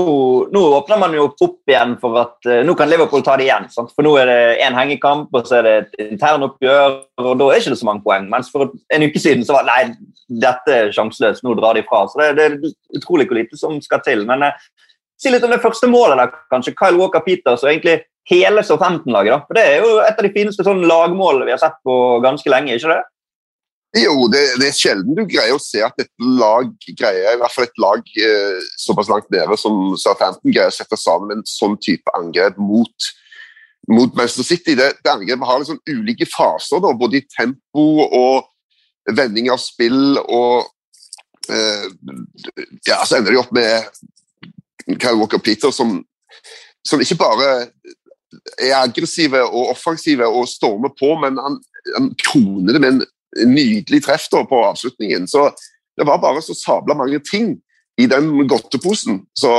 nå 0.56 0.60
åpner 0.78 1.00
man 1.02 1.16
jo 1.16 1.26
opp 1.28 1.68
igjen 1.68 1.98
for 2.00 2.16
at 2.22 2.48
nå 2.64 2.72
kan 2.80 2.88
Liverpool 2.88 3.20
ta 3.26 3.34
det 3.36 3.50
igjen. 3.50 3.66
Sant? 3.68 3.92
For 3.92 4.08
nå 4.08 4.14
er 4.16 4.30
det 4.32 4.38
én 4.64 4.78
hengekamp, 4.80 5.28
og 5.36 5.50
så 5.50 5.58
er 5.58 5.66
det 5.66 5.74
et 5.82 6.06
internoppgjør, 6.06 6.96
og 7.20 7.34
da 7.42 7.50
er 7.50 7.60
det 7.60 7.66
ikke 7.66 7.82
så 7.82 7.90
mange 7.90 8.06
poeng. 8.06 8.30
Mens 8.32 8.48
for 8.54 8.72
en 8.72 9.04
uke 9.04 9.20
siden 9.20 9.44
så 9.44 9.58
var 9.58 9.68
nei, 9.68 9.82
dette 10.32 10.72
er 10.72 10.96
sjanseløst, 10.96 11.44
nå 11.44 11.58
drar 11.60 11.76
de 11.76 11.84
fra. 11.84 12.06
Så 12.08 12.22
det, 12.22 12.30
det, 12.40 12.48
er 12.48 13.02
utrolig 13.02 13.28
hvor 13.28 13.42
lite 13.42 13.60
som 13.60 13.76
skal 13.84 14.00
til. 14.08 14.24
Men 14.30 14.48
uh, 14.48 14.64
si 15.20 15.36
litt 15.36 15.44
om 15.44 15.52
det 15.52 15.60
første 15.66 15.92
målet, 15.92 16.24
der, 16.24 16.40
kanskje. 16.56 16.78
Kyle 16.80 16.96
Walker 17.02 17.28
Peters 17.28 17.68
og 17.68 17.74
egentlig 17.74 18.06
hele 18.30 18.64
Southampton-laget. 18.66 19.46
For 19.48 19.58
Det 19.58 19.66
er 19.66 19.84
jo 19.84 20.00
et 20.04 20.18
av 20.18 20.26
de 20.26 20.34
fineste 20.34 20.66
sånn 20.66 20.86
lagmålene 20.90 21.48
vi 21.48 21.54
har 21.54 21.62
sett 21.62 21.78
på 21.86 22.20
ganske 22.26 22.50
lenge. 22.52 22.76
ikke 22.76 22.94
det? 22.94 23.04
Jo, 23.96 24.26
det, 24.28 24.42
det, 24.60 24.68
er 24.68 24.76
sjelden 24.76 25.16
du 25.16 25.22
greier 25.24 25.56
å 25.56 25.62
se 25.62 25.80
at 25.86 26.02
et 26.02 26.10
lag 26.20 26.72
greier, 27.00 27.36
i 27.36 27.40
hvert 27.40 27.54
fall 27.54 27.68
et 27.68 27.80
lag 27.80 28.10
eh, 28.20 28.66
såpass 28.82 29.08
langt 29.08 29.30
nede 29.32 29.56
som 29.60 29.94
Southampton 29.96 30.52
greier 30.52 30.74
å 30.74 30.76
sette 30.76 31.00
sammen 31.00 31.38
en 31.38 31.46
sånn 31.48 31.78
type 31.80 32.12
angrep 32.18 32.58
mot, 32.60 33.08
mot 33.88 34.12
Manchester 34.18 34.50
City. 34.50 34.76
Det, 34.76 34.90
det 35.00 35.14
angrepet 35.14 35.48
har 35.48 35.62
liksom 35.62 35.80
ulike 35.88 36.28
faser, 36.28 36.84
da, 36.84 36.92
både 36.92 37.22
i 37.22 37.28
tempo 37.38 37.88
og 38.10 39.16
vending 39.16 39.48
av 39.54 39.62
spill 39.64 40.18
og 40.26 40.66
eh, 41.54 41.88
Ja, 42.90 43.00
så 43.06 43.22
ender 43.22 43.32
de 43.32 43.40
opp 43.40 43.56
med 43.56 44.98
Kyle 44.98 45.16
Walker 45.22 45.40
Peter 45.40 45.72
som, 45.72 46.02
som 46.84 47.00
ikke 47.00 47.22
bare 47.22 47.70
er 48.60 48.76
aggressive 48.78 49.42
og 49.46 49.72
offensive 49.74 50.28
og 50.28 50.48
stormer 50.50 50.94
på, 51.00 51.16
men 51.22 51.40
han, 51.42 51.60
han 51.96 52.12
kroner 52.22 52.76
det 52.76 52.82
med 52.84 52.92
en 52.94 53.54
nydelig 53.56 54.04
treff 54.06 54.28
da, 54.32 54.44
på 54.48 54.62
avslutningen. 54.72 55.28
Så 55.28 55.52
Det 55.96 56.04
var 56.04 56.20
bare 56.20 56.42
så 56.44 56.52
sabla 56.54 56.92
mange 56.94 57.22
ting 57.24 57.54
i 57.98 58.06
den 58.12 58.48
godteposen. 58.48 59.22
Så 59.38 59.50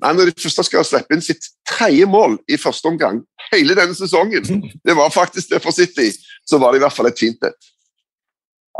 nei, 0.00 0.12
når 0.16 0.30
de 0.30 0.40
først 0.40 0.62
skal 0.64 0.86
slippe 0.88 1.12
inn 1.12 1.24
sitt 1.24 1.50
tredje 1.68 2.06
mål 2.08 2.38
i 2.48 2.56
første 2.56 2.88
omgang 2.88 3.20
hele 3.50 3.76
denne 3.76 3.94
sesongen, 3.96 4.62
det 4.86 4.96
var 4.96 5.12
faktisk 5.12 5.52
det 5.52 5.60
for 5.64 5.76
City, 5.76 6.08
så 6.48 6.58
var 6.62 6.72
det 6.72 6.80
i 6.80 6.86
hvert 6.86 6.96
fall 6.96 7.10
et 7.10 7.20
fint 7.20 7.44
et. 7.44 7.68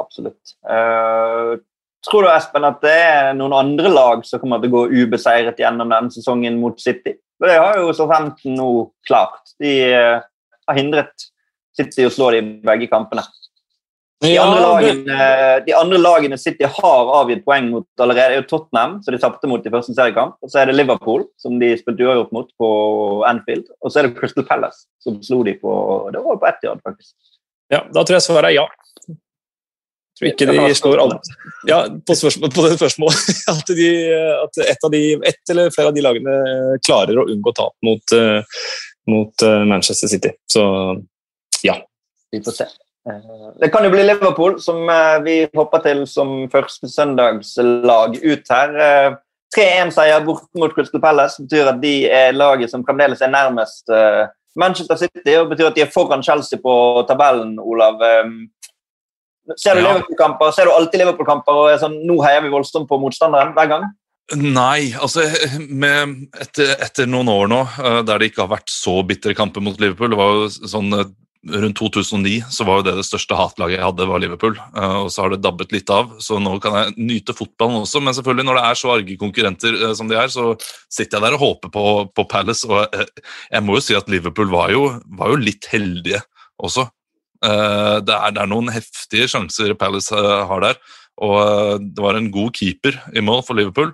Absolutt. 0.00 0.56
Uh, 0.64 1.60
tror 2.04 2.24
du 2.24 2.30
Espen, 2.32 2.64
at 2.68 2.80
det 2.84 2.96
er 2.96 3.30
noen 3.36 3.54
andre 3.56 3.92
lag 3.92 4.24
som 4.28 4.40
kommer 4.40 4.60
til 4.60 4.72
å 4.72 4.76
gå 4.78 5.04
ubeseiret 5.04 5.60
gjennom 5.60 5.92
denne 5.92 6.12
sesongen 6.12 6.56
mot 6.60 6.80
City? 6.80 7.16
For 7.36 7.50
Det 7.50 7.56
har 7.60 7.80
jo 7.80 7.94
Southampton 7.96 8.56
nå 8.58 8.68
klart. 9.08 9.42
De 9.62 9.72
uh, 9.92 10.22
har 10.68 10.78
hindret 10.78 11.28
City 11.76 12.06
å 12.06 12.12
slå 12.12 12.30
dem 12.34 12.56
i 12.56 12.66
begge 12.66 12.88
kampene. 12.92 13.24
De, 14.24 14.30
andre 14.40 14.60
lagene, 14.62 15.16
de, 15.66 15.72
andre 15.76 15.98
lagene, 16.00 16.38
City 16.40 16.64
har 16.64 17.10
avgitt 17.18 17.42
poeng 17.44 17.66
mot 17.68 18.00
allerede, 18.00 18.32
er 18.32 18.40
jo 18.40 18.46
Tottenham, 18.48 18.94
som 19.04 19.12
de 19.12 19.20
tapte 19.20 19.50
mot 19.50 19.60
i 19.60 19.72
første 19.72 19.92
seriekamp. 19.92 20.38
og 20.40 20.48
Så 20.48 20.62
er 20.62 20.70
det 20.70 20.78
Liverpool, 20.78 21.26
som 21.36 21.58
de 21.60 21.74
spilte 21.76 22.06
uavgjort 22.06 22.32
mot 22.32 22.48
på 22.56 22.70
Anfield. 23.28 23.68
Og 23.84 23.92
så 23.92 24.00
er 24.00 24.08
det 24.08 24.16
Crystal 24.16 24.46
Palace, 24.48 24.86
som 25.04 25.20
slo 25.26 25.42
de 25.44 25.52
på 25.60 25.74
det 26.14 26.24
var 26.24 26.40
på 26.40 26.48
Etiad, 26.48 26.80
faktisk. 26.86 27.12
Ja, 27.72 27.82
da 27.92 28.06
tror 28.06 28.16
jeg 28.16 28.24
svaret 28.24 28.54
er 28.54 28.56
ja. 28.62 28.66
Tror 30.16 30.30
ikke 30.30 30.48
de 30.48 30.62
slår 30.78 31.02
alle 31.02 31.18
Ja, 31.68 31.82
på, 32.08 32.16
spørsmål, 32.16 32.52
på 32.54 32.64
det 32.64 32.78
spørsmålet. 32.78 33.26
At, 33.52 33.74
de, 33.76 33.90
at 34.46 34.62
et, 34.64 34.88
de, 34.94 35.02
et, 35.28 35.42
eller 35.52 35.74
flere 35.74 35.92
av 35.92 35.98
de 35.98 36.04
lagene 36.06 36.38
klarer 36.86 37.20
å 37.20 37.26
unngå 37.34 37.52
tap 37.56 37.74
mot, 37.84 38.16
uh, 38.16 38.40
mot 39.12 39.44
uh, 39.44 39.60
Manchester 39.68 40.08
City. 40.10 40.32
Så 40.48 40.64
ja. 41.66 41.76
Vi 42.32 42.42
får 42.42 42.58
se. 42.62 42.68
Eh, 43.10 43.52
det 43.60 43.68
kan 43.68 43.84
jo 43.84 43.90
bli 43.90 44.02
Liverpool, 44.02 44.58
som 44.60 44.88
eh, 44.90 45.18
vi 45.24 45.36
hopper 45.54 45.84
til 45.84 46.02
som 46.10 46.48
første 46.52 46.90
søndagslag 46.90 48.18
ut 48.22 48.50
her. 48.50 48.74
3-1-seier 49.54 50.18
eh, 50.18 50.24
bort 50.26 50.48
mot 50.58 50.74
Crystal 50.74 51.02
Palace 51.02 51.42
betyr 51.42 51.70
at 51.70 51.78
de 51.82 51.94
er 52.10 52.34
laget 52.34 52.72
som 52.72 52.84
fremdeles 52.86 53.22
er 53.22 53.30
nærmest 53.30 53.92
Manchester 54.58 54.98
City, 54.98 55.36
og 55.38 55.52
betyr 55.52 55.70
at 55.70 55.78
de 55.78 55.84
er 55.84 55.92
foran 55.92 56.24
Chelsea 56.24 56.58
på 56.58 56.74
tabellen, 57.08 57.58
Olav. 57.60 58.00
Ser 59.54 59.78
du 59.78 59.84
ja. 59.84 59.92
Liverpool-kamper, 59.92 60.50
ser 60.54 60.66
du 60.66 60.74
alltid 60.74 61.02
Liverpool-kamper 61.04 61.60
og 61.60 61.70
er 61.70 61.78
sånn, 61.82 62.00
nå 62.08 62.18
heier 62.24 62.42
vi 62.42 62.50
voldsomt 62.50 62.88
på 62.90 62.98
motstanderen 63.02 63.54
hver 63.56 63.70
gang? 63.70 63.86
Nei, 64.34 64.90
altså 64.98 65.22
med, 65.70 66.16
etter, 66.42 66.72
etter, 66.82 67.06
noen 67.06 67.30
år 67.30 67.46
nå 67.52 67.60
der 68.08 68.18
det 68.18 68.32
ikke 68.32 68.42
har 68.42 68.56
vært 68.56 68.72
så 68.74 68.96
bitre 69.06 69.36
kamper 69.38 69.62
mot 69.62 69.78
Liverpool 69.78 70.10
Det 70.10 70.18
var 70.18 70.32
jo 70.34 70.48
sånn 70.50 70.90
rundt 71.46 71.78
2009 71.78 72.40
så 72.50 72.64
var 72.66 72.80
jo 72.80 72.86
det 72.88 72.94
det 72.98 73.06
største 73.06 73.36
hatlaget 73.38 73.78
jeg 73.78 73.84
hadde, 73.84 74.08
var 74.10 74.22
Liverpool. 74.22 74.56
Uh, 74.74 75.04
og 75.04 75.10
så 75.12 75.24
har 75.24 75.32
det 75.32 75.42
dabbet 75.44 75.74
litt 75.74 75.90
av, 75.92 76.16
så 76.22 76.40
nå 76.42 76.56
kan 76.62 76.76
jeg 76.80 76.96
nyte 76.98 77.36
fotballen 77.36 77.84
også. 77.84 78.02
Men 78.02 78.16
selvfølgelig, 78.16 78.48
når 78.48 78.58
det 78.58 78.64
er 78.66 78.80
så 78.80 78.92
arge 78.96 79.18
konkurrenter 79.20 79.78
som 79.98 80.10
de 80.10 80.18
er, 80.18 80.32
så 80.32 80.54
sitter 80.92 81.18
jeg 81.18 81.26
der 81.26 81.38
og 81.38 81.44
håper 81.44 81.72
på, 81.74 81.86
på 82.16 82.26
Palace. 82.30 82.66
Og 82.68 82.82
jeg, 82.82 83.08
jeg 83.52 83.66
må 83.66 83.78
jo 83.78 83.86
si 83.86 83.98
at 83.98 84.10
Liverpool 84.12 84.50
var 84.52 84.74
jo, 84.74 84.88
var 85.18 85.34
jo 85.34 85.40
litt 85.42 85.68
heldige 85.72 86.22
også. 86.56 86.88
Det 87.42 88.12
er, 88.14 88.32
det, 88.32 88.40
er, 88.40 88.48
noen 88.50 88.70
heftige 88.72 89.28
sjanser 89.28 89.74
Palace 89.78 90.16
har 90.16 90.62
der, 90.64 90.78
og 91.22 91.82
det 91.84 92.04
var 92.04 92.18
en 92.18 92.30
god 92.32 92.54
keeper 92.56 92.96
i 93.16 93.24
mål 93.24 93.42
for 93.46 93.58
Liverpool. 93.58 93.92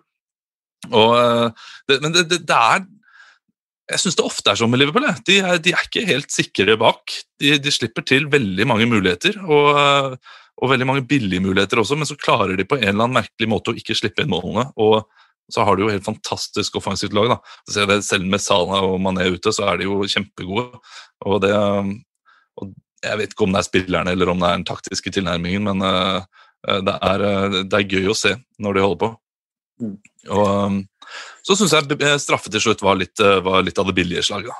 Og, 0.90 1.54
det, 1.90 1.98
men 2.02 2.14
det, 2.14 2.26
det 2.32 2.58
er 2.58 2.84
jeg 3.92 4.00
syns 4.00 4.16
det 4.18 4.24
ofte 4.24 4.52
er 4.52 4.58
sånn 4.58 4.70
med 4.72 4.80
Liverpool. 4.80 5.08
De 5.26 5.38
er, 5.42 5.58
de 5.62 5.72
er, 5.74 5.88
ikke 5.88 6.06
helt 6.08 6.30
sikre 6.32 6.76
bak. 6.80 7.12
De, 7.42 7.56
de, 7.60 7.72
slipper 7.74 8.04
til 8.06 8.28
veldig 8.32 8.66
mange 8.68 8.86
muligheter, 8.88 9.36
og, 9.42 10.14
og, 10.56 10.70
veldig 10.70 10.88
mange 10.88 11.04
billige 11.08 11.42
muligheter 11.44 11.82
også, 11.82 11.98
men 11.98 12.08
så 12.08 12.16
klarer 12.20 12.56
de 12.58 12.66
på 12.68 12.78
en 12.78 12.86
eller 12.86 13.08
annen 13.08 13.18
merkelig 13.20 13.50
måte 13.50 13.72
å 13.72 13.78
ikke 13.78 13.98
slippe 13.98 14.24
inn 14.24 14.32
målene. 14.32 14.70
og 14.80 15.02
så 15.52 15.66
har 15.66 15.76
de 15.76 15.84
jo 15.84 15.90
helt 15.90 16.06
fantastisk 16.06 16.78
offensivt 16.78 17.12
lag. 17.16 17.34
da. 17.34 17.98
Selv 18.00 18.24
med 18.24 18.40
Salah 18.40 18.86
og 18.86 19.00
Mané 19.02 19.26
ute, 19.34 19.52
så 19.52 19.66
er 19.68 19.80
de 19.80 19.88
jo 19.88 19.98
kjempegode. 20.08 20.78
Og, 21.26 21.40
det, 21.42 21.52
og 22.56 22.70
Jeg 23.02 23.18
vet 23.18 23.34
ikke 23.34 23.46
om 23.46 23.54
det 23.54 23.62
er 23.62 23.66
spillerne 23.66 24.14
eller 24.14 24.30
om 24.30 24.40
det 24.40 24.48
er 24.48 24.60
den 24.60 24.68
taktiske 24.68 25.10
tilnærmingen, 25.14 25.66
men 25.66 25.82
uh, 25.82 26.22
det, 26.62 26.94
er, 26.94 27.24
uh, 27.26 27.58
det, 27.62 27.78
er, 27.78 27.90
gøy 27.90 28.12
å 28.12 28.16
se 28.16 28.36
når 28.62 28.78
de 28.78 28.84
holder 28.84 29.00
på. 29.02 29.10
Mm. 29.82 29.96
Og 30.30 30.46
um, 30.46 30.80
så 31.42 31.56
syns 31.58 31.74
jeg 31.74 32.20
straffe 32.22 32.52
til 32.52 32.62
slutt 32.62 32.82
var 32.84 32.98
litt, 33.00 33.18
eh, 33.20 33.40
var 33.44 33.64
litt 33.66 33.78
av 33.78 33.88
det 33.88 33.96
billige 33.96 34.22
slaget. 34.22 34.54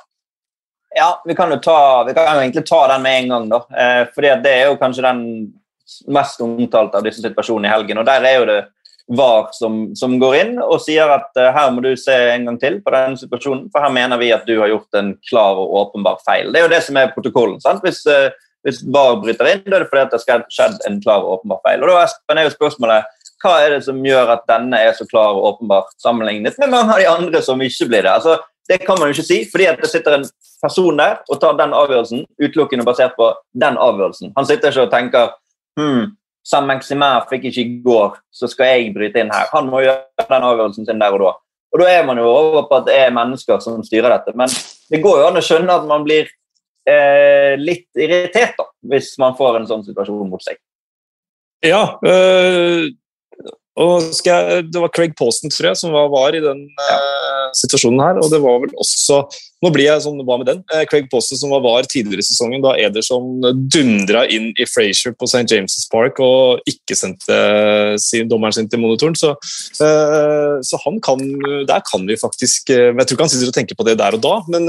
Ja, 0.93 1.21
vi 1.25 1.35
kan, 1.35 1.49
jo 1.49 1.57
ta, 1.57 2.03
vi 2.05 2.13
kan 2.13 2.35
jo 2.35 2.43
egentlig 2.43 2.65
ta 2.69 2.83
den 2.91 3.01
med 3.01 3.23
en 3.23 3.29
gang, 3.33 3.49
da. 3.49 3.59
Eh, 3.71 4.01
fordi 4.13 4.33
det 4.43 4.51
er 4.53 4.67
jo 4.69 4.77
kanskje 4.81 5.05
den 5.07 5.23
mest 6.13 6.41
omtalte 6.43 6.99
av 6.99 7.07
disse 7.07 7.23
situasjonene 7.23 7.69
i 7.69 7.73
helgen. 7.73 7.97
og 7.97 8.05
Der 8.05 8.27
er 8.29 8.35
jo 8.37 8.45
det 8.49 8.59
VAR 9.11 9.49
som, 9.51 9.95
som 9.99 10.15
går 10.19 10.35
inn 10.39 10.53
og 10.63 10.77
sier 10.81 11.09
at 11.11 11.27
uh, 11.35 11.49
her 11.55 11.71
må 11.75 11.83
du 11.83 11.91
se 11.99 12.13
en 12.13 12.47
gang 12.47 12.59
til 12.61 12.79
på 12.83 12.93
denne 12.93 13.19
situasjonen, 13.19 13.65
for 13.73 13.83
her 13.83 13.91
mener 13.93 14.21
vi 14.21 14.31
at 14.35 14.45
du 14.47 14.55
har 14.61 14.71
gjort 14.71 14.99
en 14.99 15.11
klar 15.27 15.59
og 15.59 15.73
åpenbar 15.81 16.21
feil. 16.23 16.53
Det 16.53 16.61
er 16.61 16.67
jo 16.67 16.71
det 16.71 16.83
som 16.85 16.99
er 17.01 17.11
protokollen. 17.15 17.59
sant? 17.63 17.83
Hvis, 17.83 17.99
uh, 18.07 18.31
hvis 18.63 18.79
VAR 18.95 19.19
bryter 19.23 19.51
inn, 19.51 19.65
da 19.67 19.77
er 19.77 19.83
det 19.83 19.91
fordi 19.91 20.05
at 20.05 20.15
det 20.15 20.21
skal 20.23 20.47
skjedd 20.53 20.79
en 20.87 21.01
klar 21.03 21.25
og 21.25 21.39
åpenbar 21.39 21.59
feil. 21.67 21.83
Og 21.83 21.91
da 21.91 22.39
er 22.39 22.47
jo 22.47 22.55
spørsmålet 22.55 23.11
hva 23.43 23.57
er 23.59 23.75
det 23.75 23.83
som 23.83 23.99
gjør 23.99 24.37
at 24.37 24.47
denne 24.47 24.79
er 24.79 24.95
så 24.95 25.05
klar 25.09 25.35
og 25.35 25.49
åpenbart 25.49 25.91
sammenlignet 25.99 26.55
med 26.61 26.71
mange 26.71 26.95
av 26.95 27.01
de 27.01 27.09
andre 27.11 27.41
som 27.43 27.61
ikke 27.61 27.89
blir 27.91 28.05
det? 28.05 28.13
Altså, 28.13 28.37
det 28.71 28.79
kan 28.85 28.95
man 28.99 29.09
jo 29.09 29.17
ikke 29.17 29.27
si, 29.27 29.39
fordi 29.51 29.67
at 29.67 29.81
det 29.83 29.89
sitter 29.91 30.15
en 30.15 30.27
person 30.63 30.99
der 30.99 31.17
og 31.27 31.39
tar 31.41 31.57
den 31.59 31.75
avgjørelsen 31.75 32.23
utelukkende 32.39 32.85
basert 32.87 33.17
på 33.17 33.33
den 33.59 33.75
avgjørelsen. 33.75 34.31
Han 34.37 34.47
sitter 34.47 34.71
ikke 34.71 34.85
og 34.87 34.93
tenker 34.93 35.33
hm, 35.79 36.13
Sam 36.43 36.67
Maximair 36.67 37.23
fikk 37.29 37.47
ikke 37.49 37.63
i 37.63 37.79
går, 37.85 38.17
så 38.33 38.49
skal 38.51 38.73
jeg 38.73 38.93
bryte 38.95 39.21
inn 39.21 39.31
her. 39.31 39.47
Han 39.53 39.69
må 39.71 39.83
gjøre 39.85 40.27
den 40.27 40.47
avgjørelsen 40.49 40.87
sin 40.87 41.01
der 41.01 41.15
og 41.15 41.23
da. 41.23 41.33
Og 41.73 41.81
Da 41.81 41.89
er 41.89 42.03
man 42.05 42.19
jo 42.21 42.27
over 42.29 42.67
på 42.69 42.77
at 42.81 42.87
det 42.89 42.97
er 42.99 43.15
mennesker 43.15 43.61
som 43.63 43.83
styrer 43.85 44.11
dette. 44.13 44.35
Men 44.37 44.51
det 44.91 45.01
går 45.01 45.21
jo 45.21 45.29
an 45.29 45.39
å 45.39 45.45
skjønne 45.45 45.77
at 45.79 45.87
man 45.89 46.03
blir 46.05 46.27
eh, 46.89 47.55
litt 47.57 47.87
irritert 47.97 48.59
da, 48.59 48.67
hvis 48.91 49.15
man 49.23 49.37
får 49.39 49.61
en 49.61 49.69
sånn 49.71 49.85
situasjon 49.87 50.29
mot 50.29 50.43
seg. 50.43 50.59
Ja, 51.63 51.95
øh, 52.03 52.91
jeg, 53.73 54.67
Det 54.69 54.81
var 54.81 54.91
Craig 54.93 55.15
Posten 55.17 55.49
tror 55.49 55.71
jeg, 55.71 55.79
som 55.79 55.93
var, 55.93 56.11
var 56.13 56.35
i 56.35 56.41
den 56.43 56.67
ja. 56.77 56.97
uh, 56.97 57.49
situasjonen 57.57 58.03
her. 58.03 58.19
og 58.21 58.29
det 58.29 58.41
var 58.43 58.61
vel 58.61 58.73
også, 58.77 59.23
Nå 59.63 59.71
blir 59.71 59.87
jeg 59.87 60.03
sånn, 60.03 60.19
hva 60.27 60.37
med 60.37 60.49
den? 60.49 60.59
Uh, 60.69 60.83
Craig 60.89 61.07
Posten 61.09 61.39
som 61.39 61.53
var, 61.53 61.63
var 61.65 61.87
tidligere 61.89 62.21
i 62.21 62.27
sesongen, 62.27 62.61
da 62.61 62.75
Ederson 62.77 63.41
dundra 63.73 64.25
inn 64.29 64.51
i 64.59 64.67
Frazier 64.69 65.15
på 65.17 65.25
St. 65.29 65.47
James' 65.49 65.87
Park 65.89 66.21
og 66.21 66.61
ikke 66.69 66.97
sendte 66.97 67.33
uh, 67.33 67.95
sin, 68.01 68.29
dommeren 68.29 68.53
sin 68.53 68.69
til 68.69 68.81
monitoren. 68.83 69.17
Så, 69.17 69.33
så, 69.73 70.79
han 70.83 70.99
kan 71.03 71.19
Der 71.67 71.81
kan 71.85 72.03
vi 72.07 72.15
faktisk 72.19 72.69
Jeg 72.69 72.93
tror 72.93 73.15
ikke 73.15 73.25
han 73.25 73.31
sitter 73.31 73.51
og 73.51 73.55
tenker 73.55 73.77
på 73.77 73.85
det 73.87 73.95
der 73.99 74.15
og 74.17 74.21
da, 74.23 74.33
men 74.51 74.67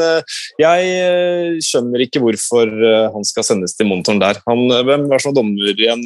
jeg 0.60 1.60
skjønner 1.64 2.04
ikke 2.04 2.22
hvorfor 2.22 2.70
han 3.14 3.26
skal 3.26 3.46
sendes 3.46 3.74
til 3.76 3.88
monitoren 3.88 4.22
der. 4.22 4.40
Han, 4.48 4.64
hvem 4.86 5.08
var 5.10 5.22
som 5.22 5.34
dommer 5.36 5.74
igjen? 5.74 6.04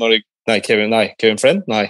Nei, 0.49 0.59
Kevin, 0.65 0.93
nei, 0.95 1.11
Kevin 1.21 1.41
Friend? 1.41 1.67
Nei. 1.71 1.89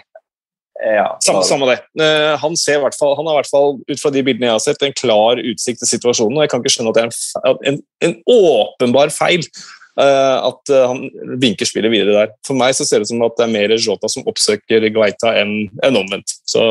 Ja, 0.79 1.17
samme, 1.25 1.43
samme, 1.43 1.67
det. 1.67 1.81
Uh, 1.99 2.37
han, 2.39 2.55
ser 2.57 2.85
fall, 2.95 3.17
han 3.19 3.27
har 3.27 3.35
i 3.35 3.41
hvert 3.41 3.51
fall 3.51 3.81
ut 3.83 3.99
fra 3.99 4.13
de 4.15 4.23
bildene 4.23 4.47
jeg 4.47 4.55
har 4.55 4.63
sett, 4.63 4.85
en 4.87 4.95
klar 4.95 5.41
utsikt 5.43 5.83
til 5.83 5.91
situasjonen. 5.91 6.39
og 6.39 6.47
Jeg 6.47 6.53
kan 6.53 6.63
ikke 6.63 6.75
skjønne 6.77 6.93
at 6.93 6.99
det 6.99 7.03
er 7.03 7.51
en, 7.51 7.59
en, 7.73 7.81
en 8.07 8.15
åpenbar 8.31 9.11
feil 9.15 9.43
uh, 9.43 10.39
at 10.53 10.75
han 10.77 11.03
vinker 11.43 11.67
spillet 11.67 11.91
videre 11.95 12.15
der. 12.15 12.35
For 12.47 12.59
meg 12.59 12.79
så 12.79 12.87
ser 12.87 13.03
det 13.03 13.09
ut 13.09 13.15
som 13.15 13.27
at 13.27 13.39
det 13.41 13.49
er 13.49 13.55
mer 13.57 13.75
Jota 13.75 14.11
som 14.13 14.27
oppsøker 14.31 14.87
Guaita 14.95 15.35
enn 15.43 15.57
en 15.83 16.03
omvendt. 16.05 16.39
Så 16.47 16.63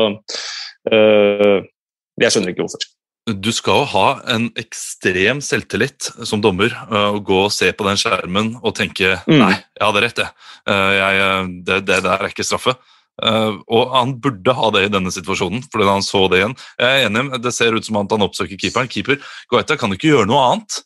jeg 0.88 2.32
skjønner 2.32 2.54
ikke 2.54 2.64
hvorfor. 2.64 2.86
Du 3.28 3.50
skal 3.52 3.82
jo 3.82 3.88
ha 3.92 4.06
en 4.32 4.46
ekstrem 4.56 5.42
selvtillit 5.44 6.14
som 6.24 6.40
dommer. 6.40 6.72
og 6.88 7.20
Gå 7.28 7.42
og 7.44 7.52
se 7.52 7.68
på 7.76 7.84
den 7.84 8.00
skjermen 8.00 8.54
og 8.62 8.72
tenke 8.78 9.18
mm. 9.26 9.34
nei, 9.36 9.52
jeg 9.52 9.84
hadde 9.84 10.04
rett, 10.06 10.22
jeg. 10.24 10.54
jeg 10.96 11.50
det, 11.68 11.82
det 11.90 12.06
der 12.06 12.24
er 12.24 12.32
ikke 12.32 12.46
straffe. 12.48 12.78
Uh, 13.18 13.58
og 13.66 13.94
han 13.96 14.12
burde 14.22 14.54
ha 14.54 14.68
det 14.74 14.84
i 14.86 14.90
denne 14.94 15.10
situasjonen, 15.10 15.64
fordi 15.72 15.88
han 15.88 16.04
så 16.06 16.26
det 16.30 16.38
igjen. 16.38 16.54
Jeg 16.78 16.98
er 17.00 17.06
enig, 17.08 17.40
Det 17.42 17.52
ser 17.54 17.74
ut 17.74 17.86
som 17.86 17.98
at 17.98 18.12
han 18.14 18.24
oppsøker 18.28 18.60
keeperen. 18.60 18.90
Keeper 18.90 19.18
Guaita 19.50 19.76
kan 19.78 19.94
ikke 19.94 20.12
gjøre 20.12 20.28
noe 20.30 20.44
annet. 20.52 20.78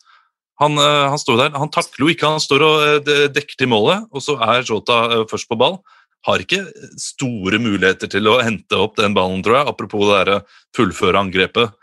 Han, 0.61 0.77
uh, 0.81 1.09
han 1.13 1.21
står 1.21 1.43
der, 1.43 1.59
han 1.61 1.71
takler 1.73 2.07
jo 2.07 2.13
ikke, 2.13 2.31
han 2.35 2.41
står 2.41 2.65
og 2.65 3.05
uh, 3.05 3.27
dekker 3.33 3.59
til 3.59 3.69
målet, 3.69 4.07
og 4.09 4.25
så 4.25 4.37
er 4.41 4.65
Jota 4.65 5.25
først 5.29 5.49
på 5.49 5.59
ball. 5.61 5.77
Har 6.25 6.41
ikke 6.41 6.63
store 7.01 7.59
muligheter 7.61 8.09
til 8.09 8.31
å 8.31 8.39
hente 8.41 8.79
opp 8.79 8.95
den 8.97 9.13
ballen, 9.13 9.43
tror 9.43 9.59
jeg. 9.59 9.69
Apropos 9.69 10.07
det 10.07 10.19
derre 10.21 10.37
fullføre 10.73 11.19
angrepet. 11.19 11.73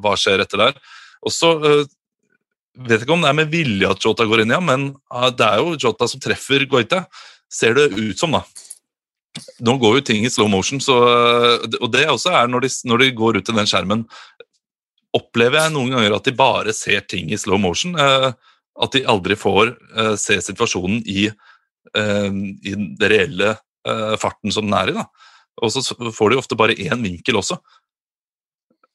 hva 0.00 0.12
skjer 0.16 0.40
etter 0.40 0.62
der? 0.62 0.78
Og 1.20 1.34
så 1.34 1.50
vet 1.60 3.02
ikke 3.04 3.12
om 3.12 3.20
det 3.20 3.28
er 3.28 3.36
med 3.36 3.52
vilje 3.52 3.90
at 3.90 4.00
Jota 4.00 4.24
går 4.24 4.46
inn, 4.46 4.54
ja, 4.56 4.62
men 4.64 4.94
det 5.36 5.44
er 5.44 5.60
jo 5.60 5.76
Jota 5.76 6.08
som 6.08 6.22
treffer 6.24 6.64
Goita. 6.64 7.02
Ser 7.52 7.76
det 7.76 7.90
ut 7.92 8.16
som, 8.16 8.32
da. 8.32 8.46
Nå 9.62 9.76
går 9.78 9.98
jo 9.98 10.04
ting 10.04 10.24
i 10.26 10.30
slow 10.32 10.48
motion, 10.50 10.80
så, 10.82 10.96
og 11.78 11.88
det 11.94 12.08
også 12.10 12.32
er 12.34 12.48
når 12.50 12.64
de, 12.66 12.70
når 12.90 13.02
de, 13.02 13.10
går 13.16 13.38
ut 13.38 13.46
til 13.46 13.56
den 13.56 13.68
skjermen 13.70 14.04
Opplever 15.16 15.64
jeg 15.64 15.74
noen 15.74 15.94
ganger 15.94 16.16
at 16.16 16.26
de 16.26 16.34
bare 16.38 16.74
ser 16.76 17.02
ting 17.10 17.32
i 17.34 17.38
slow 17.38 17.58
motion. 17.58 17.96
Eh, 17.98 18.28
at 18.80 18.92
de 18.94 19.00
aldri 19.10 19.34
får 19.34 19.72
eh, 19.74 20.12
se 20.14 20.36
situasjonen 20.46 21.00
i, 21.02 21.24
eh, 21.98 22.28
i 22.30 22.74
den 22.76 22.92
reelle 23.10 23.56
farten 24.20 24.52
som 24.54 24.68
den 24.68 24.76
er 24.76 24.90
i. 24.92 24.94
da. 24.94 25.06
Og 25.64 25.72
så 25.72 25.82
får 26.14 26.30
de 26.30 26.38
ofte 26.38 26.58
bare 26.58 26.76
én 26.78 27.00
vinkel 27.02 27.40
også. 27.40 27.56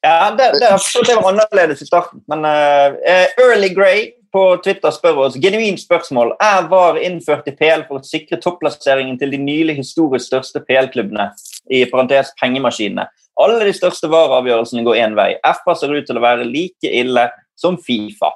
Ja, 0.06 0.30
det, 0.38 0.52
det, 0.62 0.70
det 0.70 1.16
var 1.18 1.32
annerledes 1.32 1.82
i 1.82 1.88
starten. 1.90 2.22
Men 2.30 2.46
uh, 2.46 2.96
Early 3.42 3.72
Grey 3.74 4.12
på 4.36 4.44
Twitter 4.64 4.92
spør 4.92 5.22
oss 5.26 5.38
genuint 5.40 5.80
spørsmål. 5.80 6.34
Er 6.44 6.66
VAR 6.72 7.00
innført 7.00 7.48
i 7.48 7.54
PL 7.56 7.86
for 7.88 8.02
å 8.02 8.08
sikre 8.08 8.42
topplasseringen 8.44 9.16
til 9.22 9.32
de 9.32 9.40
nylig 9.40 9.78
historisk 9.80 10.28
største 10.28 10.60
PL-klubbene? 10.68 11.30
I 11.72 11.86
parentes 11.92 12.34
pengemaskinene. 12.42 13.08
Alle 13.42 13.60
de 13.64 13.76
største 13.76 14.10
VAR-avgjørelsene 14.12 14.84
går 14.84 15.00
én 15.06 15.16
vei. 15.16 15.30
FA 15.44 15.76
ser 15.76 15.94
ut 15.96 16.08
til 16.08 16.20
å 16.20 16.24
være 16.24 16.48
like 16.48 16.92
ille 16.92 17.30
som 17.60 17.80
Fifa. 17.80 18.34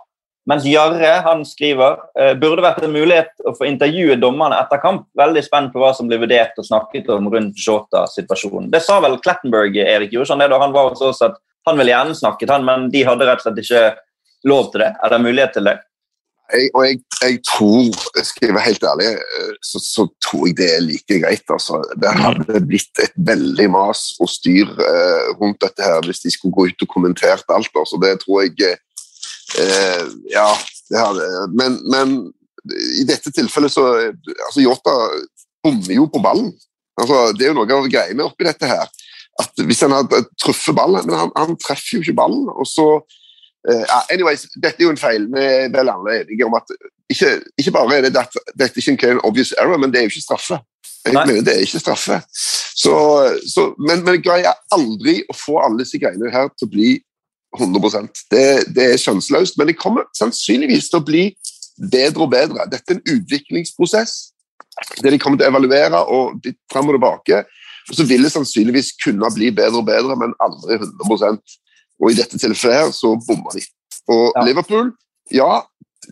Mens 0.50 0.64
Jarre 0.66 1.12
han 1.26 1.44
skriver 1.46 2.00
uh, 2.18 2.32
burde 2.40 2.64
vært 2.64 2.86
en 2.88 2.96
mulighet 2.96 3.44
å 3.46 3.54
få 3.58 3.68
intervjue 3.68 4.16
dommerne 4.22 4.58
etter 4.64 4.82
kamp. 4.82 5.06
Veldig 5.20 5.44
spent 5.46 5.74
på 5.76 5.84
hva 5.84 5.92
som 5.96 6.08
blir 6.10 6.24
vurdert 6.24 6.58
og 6.58 6.68
snakket 6.68 7.12
om 7.14 7.28
rundt 7.32 7.60
Jota-situasjonen. 7.60 8.72
Det 8.72 8.82
sa 8.86 8.98
vel 9.04 9.20
Klettenberg, 9.20 9.76
Erik, 9.84 10.16
gjorde 10.16 10.32
sånn 10.32 10.42
det 10.42 10.50
da 10.52 10.62
han 10.64 10.74
var 10.76 10.94
hos 10.94 11.04
oss, 11.06 11.22
at 11.28 11.38
han 11.68 11.78
ville 11.78 11.92
gjerne 11.92 12.16
snakket, 12.18 12.56
han, 12.56 12.66
men 12.66 12.88
de 12.90 13.04
hadde 13.06 13.28
rett 13.28 13.44
og 13.44 13.50
slett 13.50 13.62
ikke 13.62 13.84
lov 14.50 14.72
til 14.72 14.88
det. 14.88 14.94
Er 15.04 15.14
det 15.14 15.22
mulighet 15.28 15.56
til 15.60 15.68
det? 15.70 15.76
Jeg, 16.50 16.70
og 16.74 16.86
jeg, 16.86 17.00
jeg, 17.22 17.40
tror, 17.46 17.98
skal 18.26 18.48
jeg 18.48 18.56
være 18.56 18.66
helt 18.66 18.86
ærlig, 18.92 19.10
eh, 19.22 19.52
så, 19.62 19.82
så, 19.84 20.08
tror 20.24 20.48
jeg 20.48 20.58
det 20.58 20.70
er 20.76 20.86
like 20.86 21.20
greit. 21.22 21.46
Altså. 21.56 21.82
Det 22.02 22.14
hadde 22.18 22.62
blitt 22.66 23.04
et 23.04 23.16
veldig 23.32 23.68
mas 23.74 24.06
og 24.20 24.32
styr 24.32 24.72
eh, 24.90 25.34
rundt 25.42 25.62
dette 25.62 25.86
her 25.86 26.02
hvis 26.08 26.24
de 26.26 26.34
skulle 26.34 26.56
gå 26.58 26.70
ut 26.72 26.86
og 26.88 26.94
kommentert 26.94 27.54
alt. 27.54 27.74
Altså. 27.76 28.02
Det 28.02 28.16
tror 28.24 28.48
jeg 28.48 28.72
eh, 28.72 28.80
Eh, 29.58 30.04
ja, 30.30 30.50
det 30.90 31.00
hadde 31.00 31.28
men, 31.58 31.80
men, 31.90 32.18
i 33.02 33.06
dette 33.08 33.32
tilfellet 33.34 33.74
så 33.74 33.86
altså 34.46 34.62
Jota 34.62 34.94
bommer 35.64 35.96
jo 35.96 36.06
på 36.12 36.22
ballen. 36.22 36.52
Altså, 37.00 37.30
det 37.34 37.48
er 37.48 37.54
jo 37.54 37.62
noe 37.62 37.80
av 37.80 37.88
greiene 37.90 38.28
oppi 38.28 38.46
dette 38.46 38.70
her. 38.70 38.86
At 39.40 39.64
Hvis 39.64 39.82
han 39.86 39.96
hadde 39.96 40.26
truffet 40.36 40.76
ballen 40.76 41.06
Men 41.08 41.16
han, 41.16 41.30
han 41.38 41.56
treffer 41.64 41.96
jo 41.96 42.02
ikke 42.04 42.18
ballen. 42.18 42.50
og 42.52 42.68
så 42.68 42.88
uh, 43.68 44.02
anyways, 44.14 44.48
Dette 44.56 44.80
er 44.80 44.88
jo 44.88 44.94
en 44.94 45.02
feil. 45.02 45.28
Vi 45.34 45.44
er 45.44 45.70
vel 45.74 45.92
alle 45.92 46.22
enige 46.22 46.48
om 46.48 46.56
at 46.60 46.74
ikke, 47.10 47.32
ikke 47.58 47.74
bare 47.76 47.98
er 47.98 48.08
det 48.08 48.14
dette, 48.16 48.82
ikke 48.82 49.08
er 49.08 49.18
en 49.18 49.26
obvious 49.28 49.54
error, 49.58 49.78
men 49.78 49.92
det 49.92 50.00
er 50.00 50.08
jo 50.08 50.14
ikke 50.14 50.28
straffe. 50.28 50.62
Jeg 51.06 51.14
Nei. 51.16 51.26
mener 51.26 51.44
Det 51.44 51.56
er 51.56 51.66
ikke 51.66 51.82
straffe. 51.82 52.22
Så, 52.32 52.96
så, 53.54 53.70
men, 53.88 54.04
men 54.06 54.24
greier 54.24 54.56
aldri 54.76 55.22
å 55.30 55.36
få 55.36 55.60
alle 55.64 55.84
disse 55.84 56.00
greiene 56.00 56.32
her 56.32 56.52
til 56.56 56.68
å 56.68 56.74
bli 56.74 56.90
100 57.58 58.10
det, 58.30 58.44
det 58.76 58.84
er 58.94 59.00
kjønnsløst, 59.02 59.58
men 59.58 59.72
det 59.72 59.80
kommer 59.80 60.06
sannsynligvis 60.14 60.92
til 60.92 61.00
å 61.00 61.06
bli 61.06 61.24
bedre 61.92 62.28
og 62.28 62.30
bedre. 62.30 62.68
Dette 62.70 62.94
er 62.94 63.00
en 63.00 63.16
utviklingsprosess 63.18 64.20
det 65.04 65.14
de 65.14 65.20
kommer 65.22 65.40
til 65.40 65.48
å 65.48 65.54
evaluere 65.54 66.02
og 66.14 66.50
fram 66.72 66.90
og 66.90 66.98
tilbake. 66.98 67.44
Og 67.90 67.98
så 67.98 68.06
vil 68.06 68.26
det 68.26 68.34
sannsynligvis 68.34 68.94
kunne 69.04 69.32
bli 69.34 69.50
bedre 69.56 69.82
og 69.82 69.88
bedre, 69.88 70.18
men 70.20 70.36
aldri 70.44 70.78
100 70.78 71.40
Og 72.00 72.12
i 72.12 72.18
dette 72.18 72.40
tilfellet 72.40 72.78
her 72.80 72.92
så 72.96 73.14
bommer 73.28 73.58
de. 73.58 73.64
Og 74.10 74.30
ja. 74.36 74.46
Liverpool, 74.48 74.94
ja, 75.36 75.52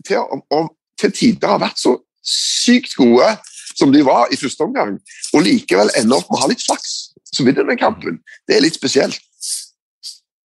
til, 0.06 0.20
og, 0.54 0.72
til 1.00 1.14
tider 1.14 1.54
har 1.54 1.62
vært 1.62 1.80
så 1.80 1.96
sykt 2.24 2.94
gode 2.98 3.30
som 3.78 3.92
de 3.94 4.02
var 4.04 4.32
i 4.34 4.38
første 4.38 4.64
omgang, 4.66 4.96
og 5.34 5.44
likevel 5.46 5.90
ender 5.98 6.18
opp 6.18 6.30
med 6.30 6.38
å 6.38 6.42
ha 6.42 6.50
litt 6.50 6.64
flaks, 6.64 6.94
så 7.30 7.44
vinner 7.46 7.66
den 7.68 7.78
kampen. 7.78 8.18
Det 8.48 8.56
er 8.56 8.64
litt 8.64 8.78
spesielt. 8.78 9.20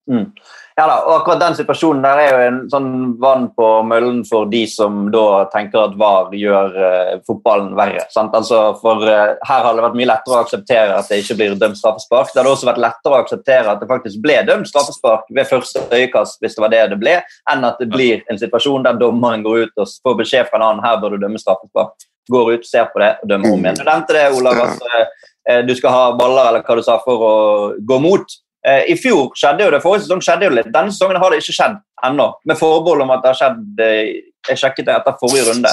Mm. 0.07 0.31
Ja 0.77 0.85
da, 0.91 0.97
og 1.07 1.13
akkurat 1.23 1.41
den 1.41 1.55
situasjonen 1.57 2.03
der 2.05 2.19
er 2.21 2.27
jo 2.35 2.41
en 2.45 2.57
sånn 2.69 2.89
vann 3.17 3.47
på 3.57 3.65
møllen 3.89 4.19
for 4.29 4.45
de 4.51 4.67
som 4.69 5.07
da 5.09 5.47
tenker 5.49 5.87
at 5.87 5.95
VAR 5.97 6.35
gjør 6.37 6.75
uh, 6.77 7.13
fotballen 7.25 7.71
verre. 7.79 8.03
Sant? 8.13 8.37
Altså 8.37 8.59
for 8.83 9.01
uh, 9.09 9.39
Her 9.49 9.65
har 9.65 9.73
det 9.73 9.87
vært 9.87 9.97
mye 9.97 10.11
lettere 10.11 10.37
å 10.37 10.43
akseptere 10.45 10.99
at 10.99 11.09
det 11.09 11.23
ikke 11.23 11.39
blir 11.39 11.57
dømt 11.57 11.81
straffespark. 11.81 12.29
Det 12.29 12.43
hadde 12.43 12.53
også 12.53 12.69
vært 12.69 12.83
lettere 12.85 13.17
å 13.17 13.25
akseptere 13.25 13.73
at 13.73 13.81
det 13.81 13.89
faktisk 13.89 14.21
ble 14.29 14.37
dømt 14.51 14.69
straffespark 14.69 15.33
ved 15.41 15.49
første 15.49 15.87
øyekast, 15.89 16.43
hvis 16.45 16.59
det 16.61 16.67
var 16.67 16.77
det 16.77 16.85
det 16.93 17.01
ble, 17.01 17.19
enn 17.49 17.69
at 17.73 17.81
det 17.81 17.89
blir 17.97 18.21
en 18.29 18.45
situasjon 18.45 18.85
der 18.85 19.01
dommeren 19.01 19.49
går 19.49 19.65
ut 19.65 19.81
og 19.81 19.99
får 20.05 20.21
beskjed 20.21 20.51
fra 20.51 20.61
en 20.61 20.69
annen 20.69 20.85
her 20.85 21.01
bør 21.01 21.17
du 21.17 21.23
dømme 21.25 21.41
straffespark. 21.41 22.11
Går 22.29 22.53
ut, 22.53 22.69
ser 22.69 22.91
på 22.93 23.01
det 23.01 23.15
og 23.23 23.31
dømmer 23.33 23.57
om 23.57 23.65
igjen. 23.65 23.81
Du 23.81 23.89
nevnte 23.89 24.21
det, 24.21 24.29
Olav, 24.37 24.61
at 24.61 24.85
uh, 24.93 25.61
du 25.65 25.73
skal 25.79 26.03
ha 26.03 26.09
baller 26.21 26.51
eller 26.51 26.69
hva 26.69 26.77
du 26.77 26.85
sa, 26.85 27.01
for 27.01 27.31
å 27.33 27.37
gå 27.81 28.05
mot. 28.05 28.43
Eh, 28.67 28.93
I 28.93 28.97
fjor 28.99 29.31
skjedde 29.39 29.67
jo 29.67 29.73
det, 29.75 29.83
forrige 29.85 30.07
sesong 30.07 30.23
skjedde 30.25 30.49
jo 30.49 30.55
litt. 30.59 30.71
Denne 30.75 30.95
sesongen 30.95 31.21
har 31.23 31.31
det 31.31 31.43
ikke 31.43 31.55
skjedd 31.55 31.77
ennå. 32.09 32.31
Med 32.51 32.59
forbehold 32.59 33.05
om 33.05 33.13
at 33.15 33.23
det 33.23 33.31
har 33.33 33.39
skjedd 33.43 33.85
eh, 33.85 34.09
Jeg 34.47 34.61
sjekket 34.63 34.89
det 34.89 34.95
etter 34.95 35.21
forrige 35.21 35.51
runde. 35.51 35.71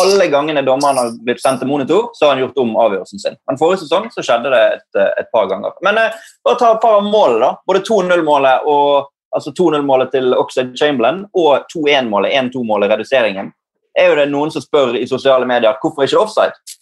Alle 0.00 0.26
gangene 0.32 0.62
dommeren 0.66 0.98
har 0.98 1.10
blitt 1.22 1.42
sendt 1.42 1.60
til 1.62 1.68
monitor, 1.70 2.08
så 2.16 2.26
har 2.26 2.34
han 2.34 2.42
gjort 2.42 2.58
om 2.60 2.72
avgjørelsen 2.82 3.20
sin. 3.22 3.36
Men 3.48 3.58
forrige 3.60 3.84
sesong 3.84 4.08
så 4.12 4.24
skjedde 4.26 4.52
det 4.52 4.62
et, 4.76 4.88
eh, 4.98 5.10
et 5.22 5.28
par 5.32 5.50
ganger. 5.50 5.76
Men 5.86 6.00
eh, 6.00 6.22
bare 6.44 6.60
ta 6.60 6.72
et 6.74 6.82
par 6.82 6.98
av 6.98 7.06
målene, 7.06 7.44
da. 7.44 7.50
Både 7.68 7.84
2-0-målet 7.86 8.70
og 8.72 9.10
altså 9.34 9.52
2-0-målet 9.58 10.12
til 10.14 10.34
Oxide 10.38 10.76
Chamberlain 10.78 11.24
og 11.34 11.68
2-1-målet, 11.72 12.32
1-2-målet, 12.40 12.92
reduseringen. 12.94 13.52
Er 13.98 14.10
jo 14.10 14.18
det 14.18 14.28
noen 14.32 14.50
som 14.50 14.62
spør 14.62 14.96
i 14.98 15.06
sosiale 15.10 15.46
medier 15.46 15.76
hvorfor 15.82 16.06
ikke 16.06 16.22
offside? 16.24 16.78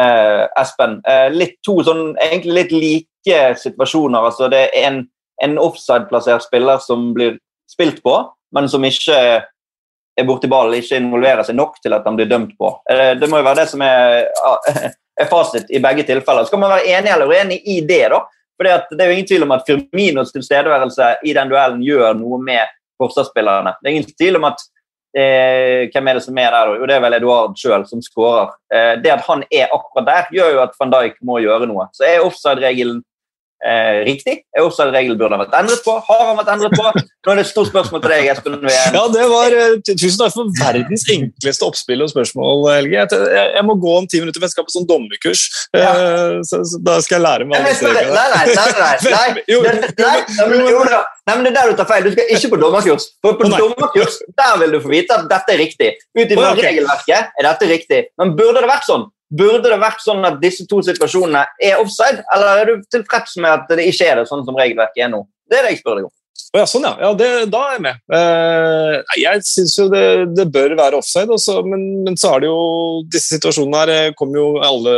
Eh, 0.00 0.44
Espen. 0.60 1.00
Eh, 1.08 1.28
litt 1.34 1.58
to 1.64 1.76
sånn, 1.84 2.14
egentlig 2.22 2.56
litt 2.56 2.74
like 2.76 3.15
like 3.26 3.58
situasjoner. 3.58 4.18
altså 4.18 4.48
Det 4.48 4.62
er 4.68 4.86
en, 4.86 5.02
en 5.42 5.58
offside-plassert 5.58 6.46
spiller 6.46 6.78
som 6.78 7.12
blir 7.14 7.38
spilt 7.70 8.02
på, 8.02 8.16
men 8.54 8.68
som 8.68 8.84
ikke 8.84 9.18
er 10.16 10.24
borti 10.24 10.48
ballen, 10.48 10.78
ikke 10.78 11.00
involverer 11.00 11.44
seg 11.44 11.58
nok 11.58 11.76
til 11.82 11.92
at 11.92 12.06
han 12.06 12.16
blir 12.16 12.28
dømt 12.30 12.54
på. 12.58 12.70
Eh, 12.90 13.12
det 13.20 13.28
må 13.28 13.40
jo 13.40 13.46
være 13.46 13.62
det 13.64 13.68
som 13.72 13.82
er, 13.84 14.30
er 15.20 15.28
fasit 15.30 15.68
i 15.68 15.82
begge 15.82 16.06
tilfeller. 16.08 16.46
Så 16.46 16.54
kan 16.54 16.62
man 16.62 16.72
være 16.76 16.88
enig 16.96 17.12
eller 17.12 17.32
uenig 17.32 17.60
i 17.68 17.80
det. 17.84 18.06
da, 18.14 18.22
for 18.56 18.64
Det 18.64 19.02
er 19.02 19.10
jo 19.10 19.18
ingen 19.18 19.28
tvil 19.28 19.44
om 19.44 19.52
at 19.56 19.66
Firminos 19.66 20.32
tilstedeværelse 20.32 21.10
i 21.24 21.34
den 21.36 21.52
duellen 21.52 21.84
gjør 21.84 22.16
noe 22.16 22.40
med 22.42 22.72
forsvarsspillerne. 23.02 23.76
Det 23.82 23.90
er 23.90 23.98
ingen 23.98 24.08
tvil 24.16 24.40
om 24.40 24.48
at 24.48 24.64
eh, 25.16 25.92
Hvem 25.92 26.08
er 26.08 26.16
det 26.16 26.24
som 26.24 26.38
er 26.40 26.54
der? 26.54 26.72
Jo, 26.80 26.88
det 26.88 26.96
er 26.96 27.04
vel 27.04 27.18
Eduard 27.18 27.60
sjøl 27.60 27.84
som 27.88 28.00
skårer. 28.04 28.56
Eh, 28.72 28.94
det 29.02 29.12
at 29.18 29.26
han 29.28 29.44
er 29.50 29.68
akkurat 29.68 30.08
der, 30.08 30.32
gjør 30.32 30.54
jo 30.54 30.64
at 30.64 30.80
van 30.80 30.96
Dijk 30.96 31.20
må 31.28 31.42
gjøre 31.44 31.68
noe. 31.68 31.90
Så 31.92 32.08
er 32.08 32.24
offside-regelen 32.24 33.02
eh, 33.64 34.04
riktig? 34.06 34.40
Er 34.56 34.64
også 34.66 34.86
en 34.86 34.92
regel 34.94 35.16
burde 35.18 35.36
ha 35.36 35.42
vært 35.44 35.54
endret 35.58 35.82
på? 35.84 35.94
Har 36.08 36.22
han 36.28 36.38
vært 36.38 36.50
endret 36.54 36.76
på? 36.76 36.84
Nå 36.86 37.32
er 37.32 37.40
det 37.40 37.44
et 37.46 37.50
stort 37.50 37.70
spørsmål 37.70 38.02
til 38.04 38.12
deg, 38.12 38.28
Espen. 38.32 38.58
Ja, 38.68 39.02
det 39.12 39.24
var, 39.30 39.56
uh, 39.56 39.76
Tusen 39.86 40.20
takk 40.20 40.34
for 40.34 40.52
verdens 40.60 41.06
enkleste 41.12 41.66
oppspill 41.66 42.04
og 42.04 42.12
spørsmål, 42.12 42.66
Helge. 42.74 43.00
Jeg, 43.02 43.40
jeg, 43.56 43.64
må 43.66 43.76
gå 43.82 43.96
om 44.02 44.06
ti 44.10 44.20
minutter, 44.22 44.38
for 44.38 44.48
jeg 44.48 44.54
skal 44.54 44.68
på 44.68 44.76
sånn 44.76 44.88
dommerkurs. 44.90 45.46
Ja. 45.76 45.90
Uh, 45.96 46.38
så, 46.46 46.62
så, 46.68 46.80
da 46.86 46.98
skal 47.04 47.18
jeg 47.18 47.26
lære 47.26 47.48
meg 47.48 47.58
alle 47.60 47.74
strekene. 47.80 48.14
Nei, 48.14 48.28
nei, 48.34 48.44
nei. 48.52 48.94
nei, 49.08 49.26
nei. 49.34 49.44
jo, 49.54 49.60
nei, 49.66 49.74
nei, 50.04 51.02
nei, 51.26 51.34
men 51.34 51.48
det 51.48 51.52
er 51.52 51.58
der 51.58 51.72
du 51.72 51.80
tar 51.80 51.90
feil. 51.90 52.06
Du 52.06 52.14
skal 52.14 52.32
ikke 52.36 52.52
på 52.54 52.62
dommerkurs. 52.62 53.10
For 53.24 53.40
på 53.40 53.50
dommerkurs 53.50 54.22
der 54.38 54.62
vil 54.62 54.76
du 54.76 54.80
få 54.84 54.94
vite 54.94 55.18
at 55.18 55.28
dette 55.32 55.56
er 55.56 55.62
riktig. 55.64 55.92
Ut 56.14 56.24
ifra 56.24 56.52
okay. 56.52 56.70
regelverket 56.70 57.34
er 57.34 57.50
dette 57.50 57.70
riktig. 57.72 58.02
Men 58.20 58.36
burde 58.38 58.62
det 58.62 58.70
vært 58.70 58.86
sånn? 58.86 59.08
Burde 59.26 59.72
det 59.72 59.78
vært 59.82 60.02
sånn 60.04 60.22
at 60.26 60.36
disse 60.42 60.66
to 60.70 60.78
situasjonene 60.86 61.42
er 61.62 61.80
offside, 61.82 62.22
eller 62.34 62.60
er 62.60 62.68
du 62.70 62.84
tilfreds 62.94 63.34
med 63.42 63.50
at 63.50 63.72
det 63.74 63.88
ikke 63.90 64.06
er 64.06 64.20
det, 64.20 64.28
sånn 64.30 64.44
som 64.46 64.58
regelverket 64.58 65.02
er 65.06 65.10
nå? 65.10 65.24
Det 65.50 65.58
er 65.58 65.66
det 65.66 65.74
jeg 65.74 65.82
spør 65.82 65.98
deg 65.98 66.08
om. 66.08 66.14
Ja, 66.56 66.62
sånn, 66.68 66.86
ja. 66.86 66.94
ja 67.02 67.10
det, 67.18 67.28
da 67.52 67.62
er 67.66 67.74
jeg 67.74 67.82
med. 67.84 67.98
Eh, 68.16 69.16
jeg 69.20 69.42
syns 69.48 69.74
jo 69.80 69.88
det, 69.92 70.04
det, 70.36 70.46
bør 70.54 70.76
være 70.78 71.00
offside, 71.00 71.28
også, 71.32 71.58
men, 71.66 71.82
men, 72.06 72.16
så 72.20 72.36
er 72.36 72.44
det 72.44 72.50
jo 72.50 72.60
Disse 73.12 73.36
situasjonene 73.36 73.82
her 73.82 73.92
eh, 73.94 74.14
kommer 74.16 74.40
jo 74.40 74.46
alle, 74.64 74.94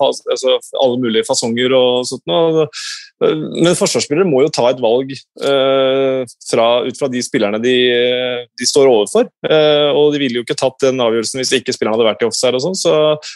altså, 0.00 0.56
alle 0.80 0.98
mulige 1.02 1.26
fasonger 1.28 1.76
og 1.76 2.08
sånt 2.08 2.24
noe. 2.30 2.66
Men 3.20 3.76
forsvarsspillere 3.76 4.28
må 4.28 4.40
jo 4.46 4.52
ta 4.54 4.64
et 4.70 4.80
valg 4.80 5.12
eh, 5.12 6.22
fra, 6.48 6.68
ut 6.86 6.96
fra 6.96 7.08
de 7.12 7.20
spillerne 7.24 7.60
de, 7.60 7.74
de 8.56 8.68
står 8.68 8.88
overfor. 8.88 9.28
Eh, 9.44 9.90
og 9.92 10.14
de 10.14 10.22
ville 10.22 10.40
jo 10.40 10.46
ikke 10.46 10.56
tatt 10.58 10.86
den 10.86 11.02
avgjørelsen 11.04 11.42
hvis 11.42 11.52
ikke 11.60 11.74
spillerne 11.76 11.98
hadde 11.98 12.08
vært 12.08 12.24
i 12.24 12.28
offside. 12.30 12.56
og 12.56 12.64
sånn, 12.64 12.78
så, 12.80 12.94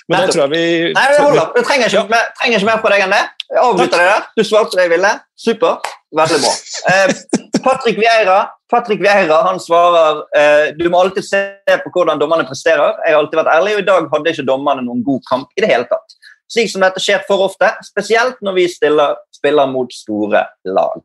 Men 0.09 0.18
Nei, 0.18 0.24
da 0.24 0.32
tror 0.32 0.45
jeg 0.47 0.55
vi 0.55 0.64
Nei, 0.97 1.07
hold 1.20 1.43
opp. 1.45 1.55
Du 1.59 1.68
trenger 1.68 1.93
ikke, 1.93 2.07
ja. 2.16 2.24
trenger 2.41 2.61
ikke 2.61 2.70
mer 2.72 2.82
på 2.85 2.95
deg 2.95 3.07
enn 3.07 3.16
det. 3.16 3.22
Jeg 3.51 3.61
avbryter 3.61 4.01
deg 4.01 4.11
der. 4.14 4.26
Du 4.32 4.45
svarte 4.49 4.80
det 4.80 4.89
jeg 4.89 4.95
ville. 4.97 5.14
Super. 5.45 5.95
Veldig 6.14 6.43
bra. 6.45 6.53
Eh, 6.95 7.41
Patrick 7.64 7.97
Vieira 8.01 8.45
Patrick 8.70 9.01
Vieira 9.03 9.43
han 9.47 9.61
svarer 9.62 10.22
eh, 10.37 10.68
du 10.78 10.87
må 10.91 11.01
alltid 11.05 11.26
se 11.26 11.41
på 11.85 11.93
hvordan 11.95 12.20
dommerne 12.20 12.47
presterer. 12.49 12.97
Jeg 13.05 13.14
har 13.14 13.20
alltid 13.20 13.41
vært 13.43 13.53
ærlig, 13.55 13.76
og 13.76 13.82
i 13.82 13.89
dag 13.89 14.09
hadde 14.14 14.32
ikke 14.32 14.47
dommerne 14.49 14.85
noen 14.87 15.03
god 15.07 15.22
kamp 15.28 15.53
i 15.55 15.64
det 15.64 15.70
hele 15.70 15.87
tatt. 15.91 16.16
Slik 16.51 16.71
som 16.71 16.85
dette 16.85 17.01
skjer 17.03 17.23
for 17.29 17.47
ofte, 17.47 17.71
spesielt 17.87 18.41
når 18.45 18.59
vi 18.59 18.67
stiller 18.71 19.17
spiller 19.35 19.69
mot 19.71 19.93
store 19.93 20.47
lag. 20.65 21.01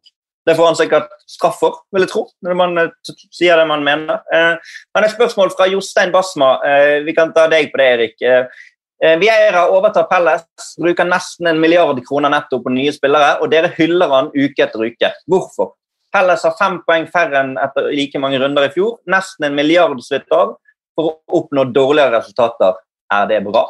Det 0.46 0.56
får 0.56 0.66
han 0.66 0.78
sikkert 0.80 1.12
straffer, 1.30 1.76
vil 1.94 2.06
jeg 2.06 2.12
tro, 2.14 2.24
når 2.46 2.58
man 2.58 2.80
uh, 2.80 3.14
sier 3.36 3.60
det 3.60 3.68
man 3.70 3.84
mener. 3.86 4.22
Eh, 4.34 4.74
men 4.96 5.06
et 5.06 5.14
spørsmål 5.14 5.52
fra 5.54 5.68
Jostein 5.70 6.14
Basma. 6.16 6.56
Eh, 6.66 6.96
vi 7.06 7.14
kan 7.14 7.34
ta 7.36 7.46
deg 7.52 7.70
på 7.70 7.82
det, 7.82 7.90
Erik. 7.94 8.16
Eh, 8.24 9.18
Vieira 9.20 9.68
overtar 9.72 10.08
Pelles, 10.10 10.48
bruker 10.82 11.08
nesten 11.08 11.52
en 11.52 11.60
milliard 11.62 12.00
kroner 12.08 12.34
netto 12.34 12.60
på 12.64 12.74
nye 12.74 12.92
spillere, 12.96 13.36
og 13.44 13.52
dere 13.52 13.70
hyller 13.78 14.10
han 14.16 14.32
uke 14.34 14.66
etter 14.66 14.88
uke. 14.88 15.12
Hvorfor? 15.30 15.76
Pelles 16.12 16.44
har 16.48 16.58
fem 16.58 16.80
poeng 16.88 17.06
færre 17.14 17.44
enn 17.44 17.54
etter 17.62 17.92
like 17.94 18.20
mange 18.20 18.40
runder 18.42 18.66
i 18.66 18.74
fjor. 18.74 18.98
Nesten 19.12 19.48
en 19.48 19.56
milliard 19.60 20.02
slitt 20.04 20.28
av 20.34 20.56
for 20.98 21.12
å 21.12 21.44
oppnå 21.44 21.68
dårligere 21.76 22.18
resultater. 22.18 22.80
Er 23.14 23.30
det 23.30 23.44
bra? 23.46 23.68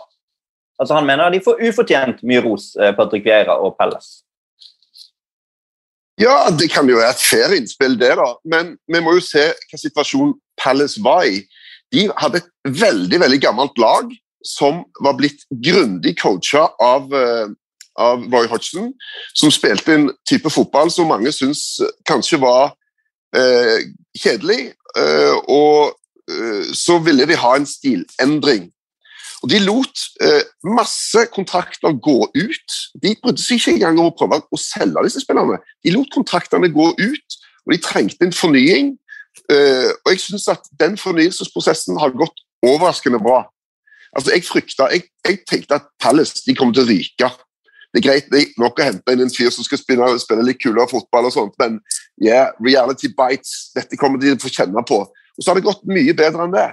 Altså 0.80 0.96
Han 0.96 1.06
mener 1.06 1.30
de 1.34 1.44
får 1.44 1.62
ufortjent 1.68 2.24
mye 2.24 2.42
ros, 2.46 2.72
Patrick 2.98 3.26
Vieira 3.26 3.58
og 3.60 3.76
Pelles. 3.80 4.22
Ja, 6.20 6.50
det 6.60 6.68
kan 6.72 6.90
jo 6.90 6.98
være 7.00 7.14
et 7.16 7.24
fair 7.24 7.54
innspill, 7.56 7.96
det, 8.00 8.12
da. 8.20 8.34
Men 8.52 8.74
vi 8.92 9.00
må 9.04 9.16
jo 9.16 9.24
se 9.24 9.46
hva 9.70 9.80
situasjonen 9.80 10.34
Palace 10.60 11.00
var 11.04 11.24
i. 11.24 11.46
De 11.96 12.10
hadde 12.20 12.42
et 12.42 12.50
veldig 12.82 13.22
veldig 13.24 13.40
gammelt 13.42 13.80
lag 13.80 14.12
som 14.46 14.84
var 15.04 15.16
blitt 15.20 15.46
grundig 15.64 16.18
coacha 16.20 16.66
av, 16.84 17.08
uh, 17.12 17.48
av 18.00 18.26
Roy 18.32 18.50
Hodgson, 18.52 18.92
som 19.36 19.52
spilte 19.52 19.96
en 19.96 20.10
type 20.28 20.52
fotball 20.52 20.92
som 20.92 21.08
mange 21.12 21.32
syns 21.36 21.64
kanskje 22.08 22.40
var 22.40 22.74
eh, 23.36 23.88
kjedelig. 24.16 24.72
Eh, 25.00 25.36
og 25.52 25.96
så 26.78 27.00
ville 27.02 27.26
de 27.26 27.36
ha 27.42 27.56
en 27.58 27.66
stilendring. 27.68 28.68
Og 29.44 29.52
De 29.52 29.60
lot 29.64 30.02
eh, 30.26 30.42
masse 30.68 31.26
kontrakter 31.34 31.94
gå 32.04 32.18
ut. 32.36 32.80
De 33.02 33.14
brydde 33.24 33.44
seg 33.44 33.60
ikke 33.60 33.76
engang 33.78 34.02
om 34.02 34.10
å 34.10 34.16
prøve 34.16 34.42
å 34.44 34.60
selge 34.60 35.06
disse 35.06 35.24
spillerne. 35.24 35.62
De 35.86 35.94
lot 35.96 36.10
kontraktene 36.14 36.72
gå 36.74 36.90
ut, 37.00 37.38
og 37.66 37.76
de 37.76 37.80
trengte 37.84 38.28
en 38.28 38.36
fornying. 38.36 38.96
Eh, 39.50 39.92
og 40.04 40.12
jeg 40.12 40.24
synes 40.26 40.50
at 40.52 40.68
den 40.82 40.98
fornyelsesprosessen 41.00 42.00
har 42.02 42.16
gått 42.20 42.44
overraskende 42.66 43.22
bra. 43.24 43.46
Altså, 44.16 44.34
Jeg 44.34 44.44
frykta, 44.44 44.90
jeg, 44.92 45.08
jeg 45.26 45.40
tenkte 45.48 45.80
at 45.80 45.88
Palace 46.02 46.44
de 46.46 46.56
kommer 46.58 46.76
til 46.76 46.84
å 46.84 46.90
ryke. 46.90 47.30
Det 47.90 48.02
er 48.02 48.06
greit 48.06 48.28
det 48.30 48.42
er 48.42 48.62
nok 48.62 48.78
å 48.78 48.86
hente 48.86 49.14
inn 49.14 49.24
en 49.24 49.32
fyr 49.34 49.50
som 49.54 49.66
skal 49.66 49.80
spille, 49.82 50.12
spille 50.22 50.44
litt 50.46 50.60
kulere 50.62 50.90
fotball, 50.92 51.30
og 51.30 51.34
sånt, 51.34 51.56
men 51.62 51.80
yeah, 52.22 52.52
reality 52.62 53.10
bites. 53.10 53.72
Dette 53.74 53.98
kommer 53.98 54.22
de 54.22 54.30
til 54.30 54.38
å 54.38 54.44
få 54.44 54.52
kjenne 54.54 54.84
på. 54.86 55.00
Og 55.08 55.42
så 55.42 55.50
har 55.50 55.58
det 55.58 55.66
gått 55.66 55.88
mye 55.90 56.14
bedre 56.18 56.46
enn 56.46 56.54
det. 56.54 56.68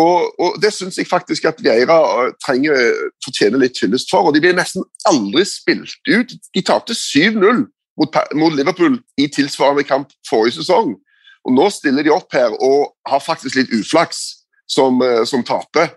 Og, 0.00 0.40
og 0.40 0.56
Det 0.62 0.72
syns 0.72 0.96
jeg 0.98 1.06
faktisk 1.06 1.44
at 1.44 1.60
Vieira 1.62 1.98
eh, 2.24 2.32
trenger 2.42 2.76
fortjener 3.24 3.60
litt 3.60 3.78
hyllest 3.82 4.10
for. 4.10 4.26
og 4.26 4.34
De 4.34 4.42
blir 4.42 4.56
nesten 4.56 4.86
aldri 5.08 5.44
spilt 5.48 5.98
ut. 6.08 6.32
De 6.54 6.62
tapte 6.64 6.96
7-0 6.96 7.66
mot, 8.00 8.16
mot, 8.34 8.54
Liverpool 8.54 8.98
i 9.20 9.28
tilsvarende 9.28 9.84
kamp 9.86 10.12
forrige 10.28 10.58
sesong. 10.58 10.96
Og 11.44 11.52
Nå 11.52 11.68
stiller 11.70 12.06
de 12.06 12.14
opp 12.14 12.32
her 12.32 12.56
og 12.56 12.94
har 13.08 13.22
faktisk 13.22 13.60
litt 13.60 13.74
uflaks 13.76 14.24
som, 14.66 15.02
eh, 15.04 15.24
som 15.28 15.44
taper. 15.44 15.92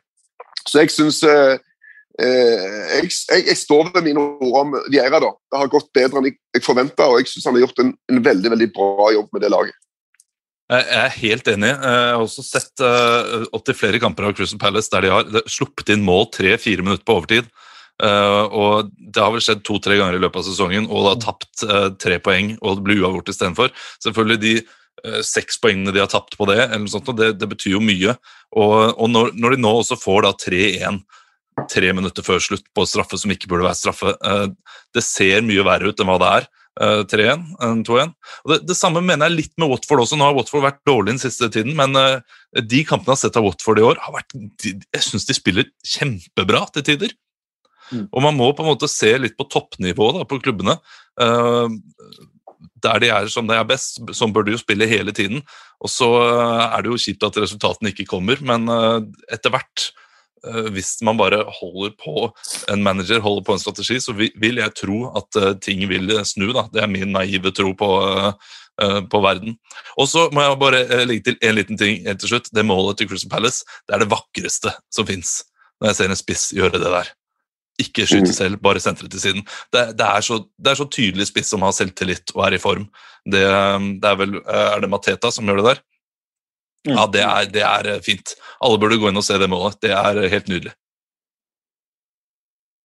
Så 0.68 0.84
jeg 0.84 0.92
syns 0.92 1.22
eh, 1.24 1.56
eh, 2.20 2.68
jeg, 3.00 3.10
jeg, 3.32 3.48
jeg, 3.48 3.58
står 3.58 3.94
ved 3.96 4.04
mine 4.10 4.20
ord 4.20 4.62
om 4.66 4.78
Vieira. 4.92 5.22
da. 5.24 5.32
Det 5.32 5.64
har 5.64 5.72
gått 5.72 5.94
bedre 5.96 6.20
enn 6.20 6.30
jeg, 6.30 6.40
jeg 6.60 6.66
forventa, 6.66 7.08
og 7.08 7.22
jeg 7.22 7.32
syns 7.32 7.48
han 7.48 7.58
har 7.58 7.68
gjort 7.68 7.86
en, 7.86 7.94
en 8.12 8.24
veldig 8.26 8.54
veldig 8.58 8.72
bra 8.76 9.14
jobb 9.16 9.32
med 9.32 9.46
det 9.46 9.54
laget. 9.56 9.80
Jeg 10.68 10.84
er 11.00 11.14
helt 11.22 11.48
enig. 11.48 11.70
Jeg 11.72 12.08
har 12.12 12.20
også 12.20 12.44
sett 12.44 12.82
opptil 13.56 13.78
flere 13.78 14.02
kamper 14.04 14.28
av 14.28 14.34
Crystal 14.36 14.60
Palace 14.60 14.92
der 14.92 15.06
de 15.06 15.12
har 15.14 15.48
sluppet 15.48 15.94
inn 15.94 16.04
mål 16.04 16.28
tre-fire 16.36 16.84
minutter 16.84 17.06
på 17.08 17.16
overtid. 17.22 17.48
Uh, 18.04 18.44
og 18.52 18.90
Det 18.94 19.24
har 19.24 19.32
vel 19.34 19.42
skjedd 19.42 19.64
to-tre 19.66 19.96
ganger 19.98 20.20
i 20.20 20.22
løpet 20.22 20.44
av 20.44 20.46
sesongen, 20.46 20.90
og 20.92 21.06
de 21.06 21.14
har 21.14 21.22
tapt 21.24 21.64
tre 22.04 22.20
poeng 22.22 22.52
og 22.60 22.78
det 22.78 22.84
blir 22.86 23.00
uavgjort 23.00 23.32
istedenfor. 23.32 23.72
Selvfølgelig 24.04 24.44
de 24.44 24.58
seks 25.26 25.60
poengene 25.62 25.94
de 25.94 26.02
har 26.02 26.10
tapt 26.12 26.36
på 26.38 26.48
det, 26.50 26.60
eller 26.66 26.84
noe 26.84 26.92
sånt, 26.92 27.10
det, 27.18 27.36
det 27.40 27.50
betyr 27.50 27.76
jo 27.78 27.84
mye. 27.84 28.16
Og, 28.58 28.76
og 28.98 29.10
når, 29.12 29.32
når, 29.38 29.56
de 29.56 29.64
nå 29.64 29.74
også 29.80 29.98
får 30.00 30.26
da 30.26 30.34
3-1 30.42 31.00
tre 31.72 31.92
minutter 31.96 32.26
før 32.26 32.42
slutt 32.44 32.66
på 32.76 32.86
straffe 32.86 33.18
som 33.18 33.32
ikke 33.34 33.50
burde 33.50 33.66
være 33.66 33.80
straffe, 33.80 34.14
det 34.94 35.04
ser 35.06 35.46
mye 35.46 35.66
verre 35.66 35.90
ut 35.90 36.02
enn 36.02 36.10
hva 36.10 36.18
det 36.22 36.32
er. 36.40 36.50
3-1 36.78 37.84
2-1. 37.88 38.14
Det, 38.50 38.60
det, 38.70 38.78
samme 38.78 39.02
mener 39.04 39.28
jeg 39.28 39.38
litt 39.38 39.54
med 39.60 39.72
Watford 39.72 40.04
også. 40.04 40.18
Nå 40.20 40.28
har 40.28 40.38
Watford 40.38 40.66
vært 40.66 40.82
dårlig 40.88 41.16
den 41.16 41.22
siste 41.24 41.50
tiden, 41.54 41.76
men 41.78 41.98
uh, 41.98 42.20
de 42.58 42.84
kampene 42.88 43.14
jeg 43.14 43.18
har 43.18 43.22
sett 43.26 43.40
av 43.40 43.48
Watford 43.48 43.82
i 43.82 43.86
år, 43.88 44.02
har 44.04 44.16
vært, 44.16 44.38
jeg 44.64 45.06
syns 45.06 45.28
de 45.30 45.38
spiller 45.38 45.70
kjempebra 45.86 46.66
til 46.76 46.88
tider. 46.92 47.14
Mm. 47.92 48.08
Og 48.12 48.24
man 48.26 48.36
må 48.36 48.50
på 48.54 48.66
en 48.66 48.72
måte 48.74 48.90
se 48.92 49.14
litt 49.20 49.38
på 49.40 49.48
toppnivået 49.52 50.28
på 50.30 50.42
klubbene. 50.44 50.78
Uh, 51.20 51.72
der 52.84 53.02
de 53.02 53.10
er 53.14 53.30
som 53.34 53.48
de 53.50 53.56
er 53.58 53.66
best, 53.68 54.02
sånn 54.14 54.34
bør 54.34 54.46
de 54.46 54.54
jo 54.54 54.62
spille 54.62 54.90
hele 54.90 55.14
tiden. 55.16 55.42
Og 55.82 55.90
så 55.90 56.08
er 56.22 56.84
det 56.84 56.92
jo 56.92 57.00
kjipt 57.02 57.26
at 57.26 57.40
resultatene 57.42 57.90
ikke 57.90 58.06
kommer, 58.10 58.38
men 58.46 58.70
etter 59.34 59.54
hvert 59.54 59.90
Eh, 59.90 60.07
hvis 60.74 60.98
man 61.06 61.18
bare 61.20 61.42
holder 61.60 61.94
på 62.00 62.30
en 62.72 62.84
manager, 62.86 63.20
holder 63.24 63.46
på 63.48 63.56
en 63.56 63.62
strategi, 63.62 64.00
så 64.04 64.16
vil 64.18 64.62
jeg 64.62 64.76
tro 64.78 65.00
at 65.18 65.40
eh, 65.42 65.54
ting 65.64 65.84
vil 65.90 66.14
snu. 66.28 66.50
Da. 66.56 66.68
Det 66.74 66.84
er 66.84 66.92
min 66.92 67.14
naive 67.16 67.52
tro 67.56 67.74
på, 67.78 67.92
eh, 68.84 69.00
på 69.12 69.22
verden. 69.24 69.58
Og 69.98 70.10
så 70.12 70.28
må 70.34 70.46
jeg 70.46 70.60
bare 70.62 70.82
legge 71.06 71.30
til 71.30 71.40
en 71.42 71.58
liten 71.58 71.80
ting 71.80 72.04
helt 72.08 72.22
til 72.24 72.36
slutt. 72.36 72.52
Det 72.54 72.66
målet 72.66 73.00
til 73.00 73.10
Crystal 73.10 73.34
Palace 73.34 73.66
det 73.88 73.98
er 73.98 74.04
det 74.04 74.12
vakreste 74.14 74.74
som 74.94 75.08
fins 75.08 75.40
når 75.78 75.92
jeg 75.92 75.98
ser 76.00 76.12
en 76.12 76.20
spiss 76.20 76.52
gjøre 76.58 76.80
det 76.82 76.90
der. 76.90 77.10
Ikke 77.78 78.08
skyte 78.10 78.32
mm. 78.32 78.34
selv, 78.34 78.62
bare 78.66 78.82
sentre 78.82 79.10
til 79.14 79.22
siden. 79.22 79.44
Det, 79.74 79.84
det, 80.00 80.06
er 80.06 80.24
så, 80.26 80.40
det, 80.58 80.72
er 80.72 80.80
så, 80.80 80.88
tydelig 80.90 81.28
spiss 81.30 81.52
som 81.54 81.62
har 81.62 81.76
selvtillit 81.78 82.34
og 82.34 82.48
er 82.48 82.56
i 82.58 82.62
form. 82.62 82.88
Det, 83.28 83.44
det 84.02 84.10
er 84.10 84.18
vel 84.18 84.40
Er 84.42 84.82
det 84.82 84.90
Mateta 84.90 85.30
som 85.34 85.46
gjør 85.46 85.62
det 85.62 85.68
der? 85.68 85.84
Ja, 86.96 87.06
det 87.12 87.24
er, 87.26 87.52
det 87.52 87.66
er, 87.66 87.92
eh, 87.96 88.02
fint. 88.06 88.36
Alle 88.64 88.80
burde 88.82 89.00
gå 89.02 89.12
inn 89.12 89.20
og 89.20 89.26
se 89.26 89.38
det 89.42 89.50
målet. 89.52 89.80
Det 89.84 89.94
er 89.94 90.24
eh, 90.24 90.32
helt 90.32 90.50
nydelig. 90.52 90.74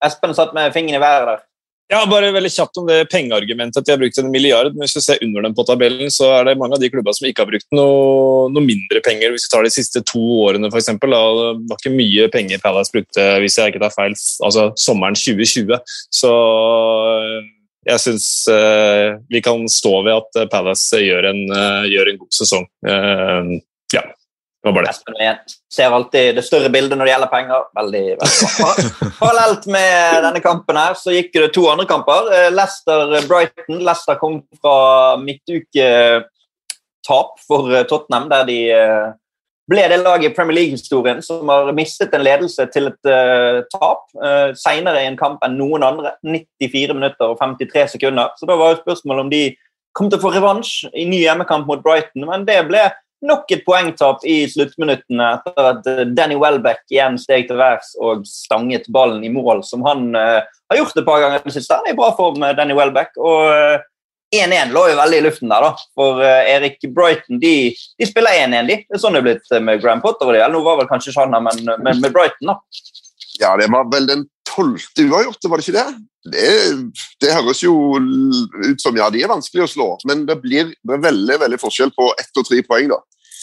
Espen 0.03 0.35
satt 0.35 0.55
med 0.57 0.75
fingeren 0.75 0.99
i 0.99 1.05
været 1.05 1.29
der. 1.31 1.43
Ja, 1.93 2.07
bare 2.09 2.31
veldig 2.33 2.49
kjapt 2.55 2.79
om 2.81 2.87
det 2.89 3.03
pengeargumentet 3.13 3.83
at 3.83 3.85
de 3.85 3.93
har 3.93 4.01
brukt 4.01 4.19
en 4.19 4.31
milliard. 4.33 4.73
Men 4.73 4.87
hvis 4.87 4.95
du 4.97 5.03
ser 5.05 5.21
under 5.25 5.45
dem 5.45 5.55
på 5.57 5.65
tabellen, 5.69 6.09
så 6.15 6.31
er 6.39 6.47
det 6.49 6.55
mange 6.61 6.79
av 6.79 6.81
de 6.81 6.89
klubbene 6.89 7.13
som 7.19 7.27
ikke 7.29 7.45
har 7.45 7.51
brukt 7.51 7.69
noe, 7.77 8.47
noe 8.55 8.65
mindre 8.65 9.03
penger. 9.05 9.35
Hvis 9.35 9.45
vi 9.45 9.51
tar 9.53 9.67
de 9.67 9.73
siste 9.75 10.01
to 10.09 10.23
årene, 10.47 10.71
f.eks. 10.73 10.89
Det 11.03 11.11
var 11.11 11.77
ikke 11.77 11.93
mye 11.93 12.31
penger 12.33 12.63
Palace 12.65 12.95
brukte, 12.95 13.27
hvis 13.45 13.59
jeg 13.61 13.75
ikke 13.75 13.83
tar 13.83 13.93
feil, 13.93 14.17
altså 14.47 14.71
sommeren 14.81 15.19
2020. 15.19 15.77
Så 16.23 16.33
eh, 17.19 17.51
jeg 17.93 18.05
syns 18.07 18.31
eh, 18.55 19.19
vi 19.29 19.43
kan 19.45 19.69
stå 19.69 19.99
ved 20.07 20.17
at 20.17 20.49
Palace 20.55 21.03
gjør 21.03 21.29
en, 21.29 21.45
uh, 21.53 21.85
gjør 21.91 22.13
en 22.13 22.23
god 22.23 22.41
sesong. 22.41 22.67
Uh. 22.89 23.59
Det 24.63 24.71
var 24.71 24.75
bare 24.77 24.87
det. 25.19 25.39
Ser 25.75 25.91
alltid 25.91 26.37
det 26.39 26.43
større 26.47 26.69
bildet 26.71 26.95
når 26.99 27.09
det 27.09 27.13
gjelder 27.13 27.31
penger. 27.33 27.65
Veldig, 27.75 28.03
veldig. 28.21 29.15
Parallelt 29.23 29.65
med 29.75 30.23
denne 30.23 30.43
kampen 30.45 30.79
her 30.79 30.95
så 30.99 31.11
gikk 31.17 31.33
det 31.35 31.49
to 31.57 31.65
andre 31.73 31.87
kamper. 31.91 32.31
Eh, 32.31 32.51
Leicester-Brighton. 32.55 33.81
Leicester 33.83 34.15
kom 34.21 34.39
fra 34.61 34.77
midtuketap 35.19 36.23
for 37.43 37.75
eh, 37.75 37.83
Tottenham, 37.91 38.31
der 38.31 38.47
de 38.47 38.59
eh, 38.71 39.11
ble 39.73 39.89
det 39.91 39.99
laget 40.05 40.31
i 40.31 40.35
Premier 40.37 40.61
League-historien 40.61 41.19
som 41.27 41.51
har 41.51 41.75
mistet 41.75 42.15
en 42.15 42.23
ledelse 42.23 42.67
til 42.75 42.91
et 42.91 43.09
uh, 43.09 43.63
tap 43.73 44.07
uh, 44.19 44.51
senere 44.59 45.03
i 45.03 45.09
en 45.11 45.19
kamp 45.19 45.43
enn 45.47 45.55
noen 45.59 45.83
andre. 45.87 46.15
94 46.23 46.95
minutter 46.99 47.31
og 47.31 47.39
53 47.41 47.97
sekunder. 47.97 48.31
Så 48.39 48.47
da 48.47 48.59
var 48.59 48.75
jo 48.75 48.83
spørsmålet 48.83 49.27
om 49.27 49.31
de 49.33 49.45
kom 49.97 50.11
til 50.11 50.19
å 50.19 50.25
få 50.25 50.33
revansj 50.35 50.91
i 50.99 51.07
ny 51.09 51.23
hjemmekamp 51.23 51.67
mot 51.69 51.83
Brighton, 51.85 52.27
men 52.29 52.47
det 52.49 52.59
ble 52.69 52.87
nok 53.27 53.53
et 53.55 53.63
poengtap 53.67 54.25
i 54.29 54.43
sluttminuttene 54.51 55.29
etter 55.37 55.69
at 55.71 55.89
eh, 55.91 56.03
Danny 56.11 56.37
Welbeck 56.41 56.83
igjen 56.93 57.19
steg 57.21 57.47
til 57.49 57.61
værs 57.61 57.95
og 58.03 58.27
stanget 58.29 58.89
ballen 58.93 59.23
i 59.25 59.31
mål, 59.33 59.63
som 59.67 59.85
han 59.87 60.11
uh, 60.17 60.43
har 60.43 60.81
gjort 60.81 60.99
et 60.99 61.07
par 61.07 61.23
ganger 61.23 61.45
det 61.45 61.55
siste. 61.55 61.79
Han 61.79 61.89
er 61.89 61.95
i 61.95 61.99
bra 61.99 62.11
form, 62.19 62.41
med 62.43 62.59
Danny 62.59 62.77
Welbeck. 62.79 63.15
og 63.21 63.49
uh, 63.51 63.79
eh, 64.33 64.47
1-1 64.49 64.73
lå 64.73 64.87
jo 64.89 64.97
veldig 64.97 65.19
i 65.21 65.25
luften 65.27 65.51
der, 65.53 65.67
da. 65.67 65.89
For 65.93 66.23
Erik 66.25 66.79
Brighton 66.97 67.37
de, 67.43 67.75
de 68.01 68.07
spiller 68.09 68.39
1-1, 68.47 68.71
de. 68.71 68.79
Det 68.89 68.97
er 68.97 69.03
sånn 69.03 69.19
det 69.19 69.21
er 69.21 69.27
blitt 69.27 69.51
med 69.61 69.83
Graham 69.83 70.01
Potter 70.01 70.31
og 70.31 70.33
de. 70.33 70.41
Nå 70.49 70.63
var 70.65 70.79
vel 70.81 70.89
kanskje 70.89 71.13
ikke 71.13 71.27
han 71.27 71.37
her, 71.37 71.45
men, 71.45 71.75
men 71.85 72.01
med 72.01 72.15
Brighton, 72.15 72.55
da. 72.55 72.57
Ja, 73.43 73.51
det 73.61 73.69
var 73.73 73.91
vel 73.93 74.09
den 74.09 74.25
tolvte 74.53 75.07
uavgjorte, 75.09 75.51
var 75.51 75.61
det 75.61 75.67
ikke 75.67 75.79
det? 75.79 75.87
det? 76.35 76.51
det? 77.25 77.33
høres 77.35 77.63
jo 77.65 77.75
ut 77.99 78.83
som 78.83 78.97
ja, 78.99 79.09
de 79.13 79.25
er 79.25 79.33
vanskelig 79.33 79.65
å 79.65 79.73
slå, 79.73 79.89
men 80.09 80.27
det 80.29 80.39
blir, 80.45 80.75
det 80.77 81.01
veldig 81.03 81.41
veldig 81.47 81.61
forskjell 81.63 81.95
på 81.97 82.13
ett 82.21 82.41
og 82.41 82.49
tre 82.49 82.61
poeng. 82.69 82.93
da. 82.93 83.01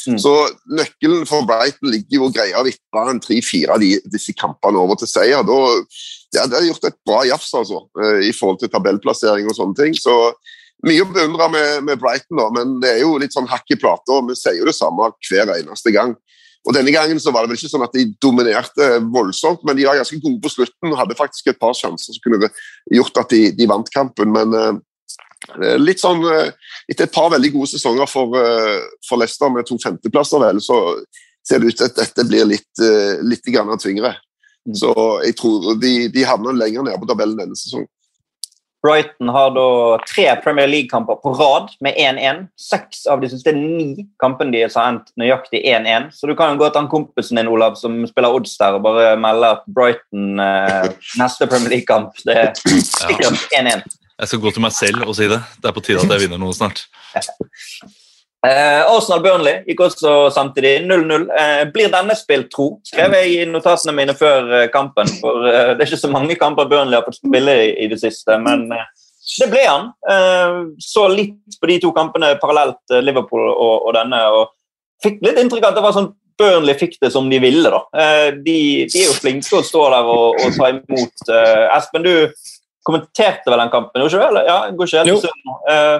Mm. 0.07 0.19
Så 0.21 0.31
nøkkelen 0.77 1.25
for 1.27 1.43
Brighton 1.47 1.91
ligger 1.91 2.19
jo 2.19 2.29
å 2.29 2.31
greie 2.33 2.55
å 2.55 2.63
vippe 2.63 3.03
en 3.11 3.19
tre-fire 3.23 3.75
av 3.75 3.83
de, 3.83 3.97
disse 4.11 4.35
kampene 4.37 4.79
over 4.79 4.99
til 4.99 5.11
seier. 5.11 5.43
Da, 5.47 5.57
ja, 6.37 6.45
det 6.45 6.55
har 6.55 6.69
gjort 6.69 6.87
et 6.87 6.99
bra 7.07 7.25
jafs 7.27 7.51
altså, 7.57 7.83
eh, 7.99 8.29
i 8.29 8.31
forhold 8.35 8.61
til 8.61 8.71
tabellplassering 8.71 9.49
og 9.49 9.57
sånne 9.57 9.79
ting. 9.81 9.97
Så 9.99 10.15
mye 10.87 11.03
å 11.03 11.09
beundre 11.11 11.49
med, 11.51 11.83
med, 11.89 11.99
Brighton, 11.99 12.39
da, 12.39 12.47
men 12.55 12.77
det 12.83 12.93
er 12.95 13.03
jo 13.03 13.17
litt 13.19 13.35
sånn 13.35 13.49
hakk 13.51 13.75
i 13.75 13.79
plata. 13.79 14.21
Vi 14.29 14.37
sier 14.39 14.61
jo 14.61 14.69
det 14.69 14.77
samme 14.77 15.11
hver 15.27 15.51
eneste 15.57 15.93
gang. 15.95 16.15
Og 16.67 16.75
Denne 16.75 16.91
gangen 16.91 17.19
så 17.21 17.31
var 17.31 17.45
det 17.45 17.53
vel 17.53 17.59
ikke 17.59 17.71
sånn 17.71 17.85
at 17.85 17.95
de 17.95 18.05
dominerte 18.21 18.89
voldsomt, 19.13 19.63
men 19.65 19.77
de 19.77 19.87
var 19.87 19.99
ganske 19.99 20.19
gode 20.19 20.41
på 20.43 20.51
slutten. 20.51 20.91
og 20.91 20.99
Hadde 20.99 21.17
faktisk 21.17 21.47
et 21.47 21.59
par 21.61 21.75
sjanser 21.77 22.11
som 22.13 22.23
kunne 22.25 22.49
gjort 22.93 23.21
at 23.21 23.31
de, 23.31 23.41
de 23.55 23.67
vant 23.69 23.91
kampen. 23.93 24.33
Men 24.35 24.55
uh, 24.57 25.77
litt 25.79 26.03
sånn, 26.03 26.21
uh, 26.27 26.51
Etter 26.91 27.07
et 27.07 27.15
par 27.15 27.31
veldig 27.31 27.53
gode 27.55 27.71
sesonger 27.71 28.09
for, 28.11 28.35
uh, 28.35 28.81
for 29.07 29.21
Leicester 29.21 29.53
med 29.53 29.69
to 29.69 29.79
femteplasser, 29.81 30.43
vel, 30.43 30.59
så 30.61 30.81
ser 31.47 31.63
det 31.63 31.71
ut 31.71 31.79
til 31.79 31.87
at 31.87 32.01
dette 32.01 32.27
blir 32.27 32.45
litt, 32.45 32.81
litt 33.25 33.47
tyngre. 33.47 34.11
Mm. 34.67 34.75
Så 34.77 34.91
jeg 35.23 35.37
tror 35.39 35.79
de, 35.79 35.93
de 36.13 36.25
havner 36.27 36.53
lenger 36.59 36.83
nede 36.85 36.99
på 37.01 37.07
tabellen 37.09 37.39
denne 37.39 37.57
sesongen. 37.57 37.89
Brighton 38.83 39.29
har 39.29 39.51
da 39.51 39.67
tre 40.07 40.25
Premier 40.43 40.67
League-kamper 40.67 41.19
på 41.23 41.33
rad 41.33 41.69
med 41.83 41.97
1-1. 41.99 42.45
Seks 42.59 43.05
av 43.11 43.21
de 43.21 43.29
siste 43.31 43.51
ni 43.55 44.05
kampene 44.23 44.55
deres 44.55 44.77
har 44.79 44.93
endt 44.93 45.11
nøyaktig 45.19 45.61
1-1. 45.67 46.09
Så 46.15 46.29
du 46.29 46.35
kan 46.39 46.53
jo 46.53 46.61
gå 46.63 46.69
til 46.69 46.81
han 46.81 46.91
kompisen 46.91 47.41
din 47.41 47.51
Olav, 47.51 47.75
som 47.79 47.99
spiller 48.07 48.35
odds 48.35 48.55
der, 48.61 48.79
og 48.79 48.85
bare 48.87 49.13
melde 49.19 49.53
at 49.57 49.67
Brighton 49.67 50.39
eh, 50.43 50.91
neste 51.19 51.49
Premier 51.51 51.75
League-kamp 51.75 52.23
det 52.23 52.37
er 52.45 52.53
sikkert 52.55 53.47
1-1. 53.59 53.87
Jeg 54.19 54.31
skal 54.31 54.43
gå 54.43 54.51
til 54.51 54.63
meg 54.63 54.75
selv 54.75 55.07
og 55.07 55.15
si 55.15 55.27
det. 55.31 55.39
Det 55.59 55.71
er 55.71 55.75
på 55.75 55.83
tide 55.83 56.03
at 56.03 56.15
jeg 56.15 56.27
vinner 56.27 56.39
noe 56.39 56.55
snart. 56.55 56.87
Eh, 58.47 58.81
Arsenal-Burnley 58.87 59.65
gikk 59.67 59.81
også 59.83 60.11
samtidig 60.31 60.85
0-0. 60.87 61.25
Eh, 61.35 61.63
blir 61.73 61.89
denne 61.91 62.15
spilt, 62.15 62.47
tro? 62.53 62.69
Skrev 62.87 63.17
jeg 63.17 63.33
i 63.33 63.47
notatene 63.49 63.95
mine 63.97 64.15
før 64.15 64.53
eh, 64.61 64.69
kampen. 64.71 65.09
For 65.19 65.47
eh, 65.49 65.73
det 65.73 65.83
er 65.83 65.89
ikke 65.89 66.05
så 66.05 66.11
mange 66.11 66.37
kamper 66.39 66.69
Burnley 66.71 66.95
har 66.95 67.03
fått 67.07 67.19
spille 67.19 67.55
i, 67.65 67.73
i 67.83 67.89
det 67.91 67.99
siste, 67.99 68.37
men 68.39 68.69
eh, 68.71 68.85
det 69.41 69.49
ble 69.51 69.65
han. 69.65 69.89
Eh, 70.13 70.61
så 70.79 71.09
litt 71.11 71.59
på 71.59 71.67
de 71.71 71.81
to 71.83 71.91
kampene 71.95 72.31
parallelt, 72.39 72.79
Liverpool 73.03 73.43
og, 73.49 73.89
og 73.89 73.91
denne, 73.97 74.21
og 74.31 74.53
fikk 75.03 75.19
litt 75.25 75.41
inntrykk 75.41 75.67
av 75.67 75.73
at 75.73 75.81
det 75.81 75.85
var 75.89 75.97
sånn 75.97 76.13
Burnley 76.39 76.77
fikk 76.79 76.95
det 77.03 77.11
som 77.11 77.27
de 77.27 77.41
ville. 77.43 77.67
da. 77.67 77.81
Eh, 77.99 78.29
de, 78.39 78.59
de 78.87 79.01
er 79.01 79.09
jo 79.09 79.17
flinke 79.19 79.49
til 79.49 79.59
å 79.59 79.65
stå 79.67 79.83
der 79.91 80.13
og, 80.13 80.39
og 80.39 80.55
ta 80.55 80.71
imot. 80.77 81.33
Espen, 81.75 82.07
du 82.07 82.47
kommenterte 82.87 83.51
vel 83.51 83.59
den 83.65 83.73
kampen? 83.75 84.07
Ikke? 84.07 84.23
vel? 84.23 84.39
Ja, 84.47 84.61
går 84.71 84.87
ikke 84.87 85.03
helt 85.03 85.11
Jo. 85.11 85.99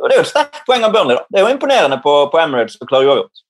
Og 0.00 0.08
Det 0.08 0.16
er 0.16 0.20
jo 0.20 0.26
et 0.26 0.32
sterkt 0.32 0.62
poeng 0.66 0.84
av 0.86 0.92
Burnley. 0.94 1.16
da. 1.18 1.26
Det 1.30 1.40
er 1.40 1.46
jo 1.46 1.54
imponerende 1.54 2.00
på, 2.02 2.14
på 2.32 2.40
Emirates 2.42 2.78
å 2.80 2.88
klare 2.88 3.08
uavgjort. 3.08 3.44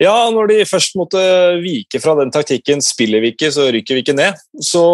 Ja, 0.00 0.14
når 0.32 0.48
de 0.52 0.56
først 0.68 0.94
måtte 0.98 1.20
vike 1.60 2.00
fra 2.00 2.14
den 2.18 2.30
taktikken 2.32 2.80
'spiller 2.84 3.20
vi 3.20 3.32
ikke, 3.34 3.50
så 3.52 3.66
rykker 3.74 3.98
vi 3.98 4.02
ikke 4.04 4.16
ned', 4.16 4.38
så 4.64 4.84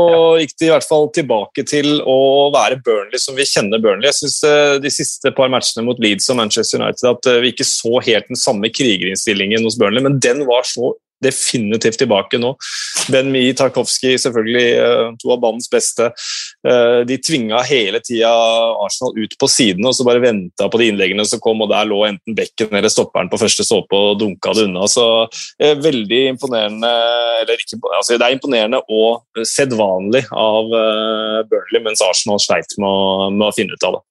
gikk 0.41 0.55
de 0.59 0.67
i 0.67 0.73
hvert 0.73 0.89
fall 0.89 1.07
tilbake 1.15 1.65
til 1.69 2.01
å 2.01 2.51
være 2.55 2.81
Burnley 2.85 3.21
som 3.21 3.37
vi 3.39 3.47
kjenner 3.49 3.83
Burnley. 3.83 4.09
Jeg 4.11 4.19
synes 4.23 4.39
eh, 4.49 4.75
De 4.85 4.91
siste 4.91 5.31
par 5.37 5.53
matchene 5.53 5.85
mot 5.87 6.01
Leeds 6.01 6.31
og 6.33 6.41
Manchester 6.41 6.81
United 6.81 7.11
at 7.11 7.31
eh, 7.31 7.41
vi 7.45 7.53
ikke 7.55 7.69
så 7.69 8.01
helt 8.03 8.31
den 8.33 8.41
samme 8.41 8.71
krigerinnstillingen 8.73 9.65
hos 9.65 9.79
Burnley, 9.79 10.03
men 10.03 10.19
den 10.19 10.43
var 10.49 10.67
så 10.67 10.95
definitivt 11.23 11.99
tilbake 12.01 12.39
nå. 12.41 12.55
Ben 13.13 13.31
Mi, 13.33 13.43
Tarkovskij, 13.57 14.17
selvfølgelig 14.23 14.65
eh, 14.81 15.11
to 15.21 15.33
av 15.35 15.41
banens 15.43 15.69
beste. 15.73 16.11
Eh, 16.67 17.01
De 17.09 17.19
tvinga 17.21 17.63
hele 17.69 18.01
tida 18.05 18.31
Arsenal 18.85 19.17
ut 19.19 19.37
på 19.41 19.49
sidene 19.51 19.91
og 19.91 19.97
så 19.97 20.07
bare 20.07 20.23
venta 20.23 20.69
på 20.71 20.81
de 20.81 20.91
innleggene 20.93 21.27
som 21.29 21.43
kom, 21.45 21.63
og 21.65 21.73
der 21.73 21.89
lå 21.89 22.03
enten 22.09 22.37
bekken 22.37 22.75
eller 22.75 22.93
stopperen 22.93 23.31
på 23.33 23.41
første 23.41 23.67
såpe 23.67 23.99
og 23.99 24.19
dunka 24.21 24.55
det 24.57 24.69
unna. 24.69 24.89
Så 24.91 25.07
eh, 25.59 25.77
veldig 25.81 26.23
imponerende 26.35 26.93
eller 27.43 27.59
ikke, 27.59 27.81
altså 27.97 28.19
Det 28.19 28.27
er 28.27 28.37
imponerende 28.37 28.81
og 28.89 29.45
sedvanlig 29.49 30.25
av 30.31 30.71
Burnley, 31.51 31.83
mens 31.85 32.03
Arsenal 32.05 32.41
sleit 32.43 32.77
med 32.79 32.89
å, 32.89 33.29
med 33.35 33.49
å 33.49 33.55
finne 33.57 33.77
ut 33.77 33.87
av 33.87 33.99
det. 33.99 34.05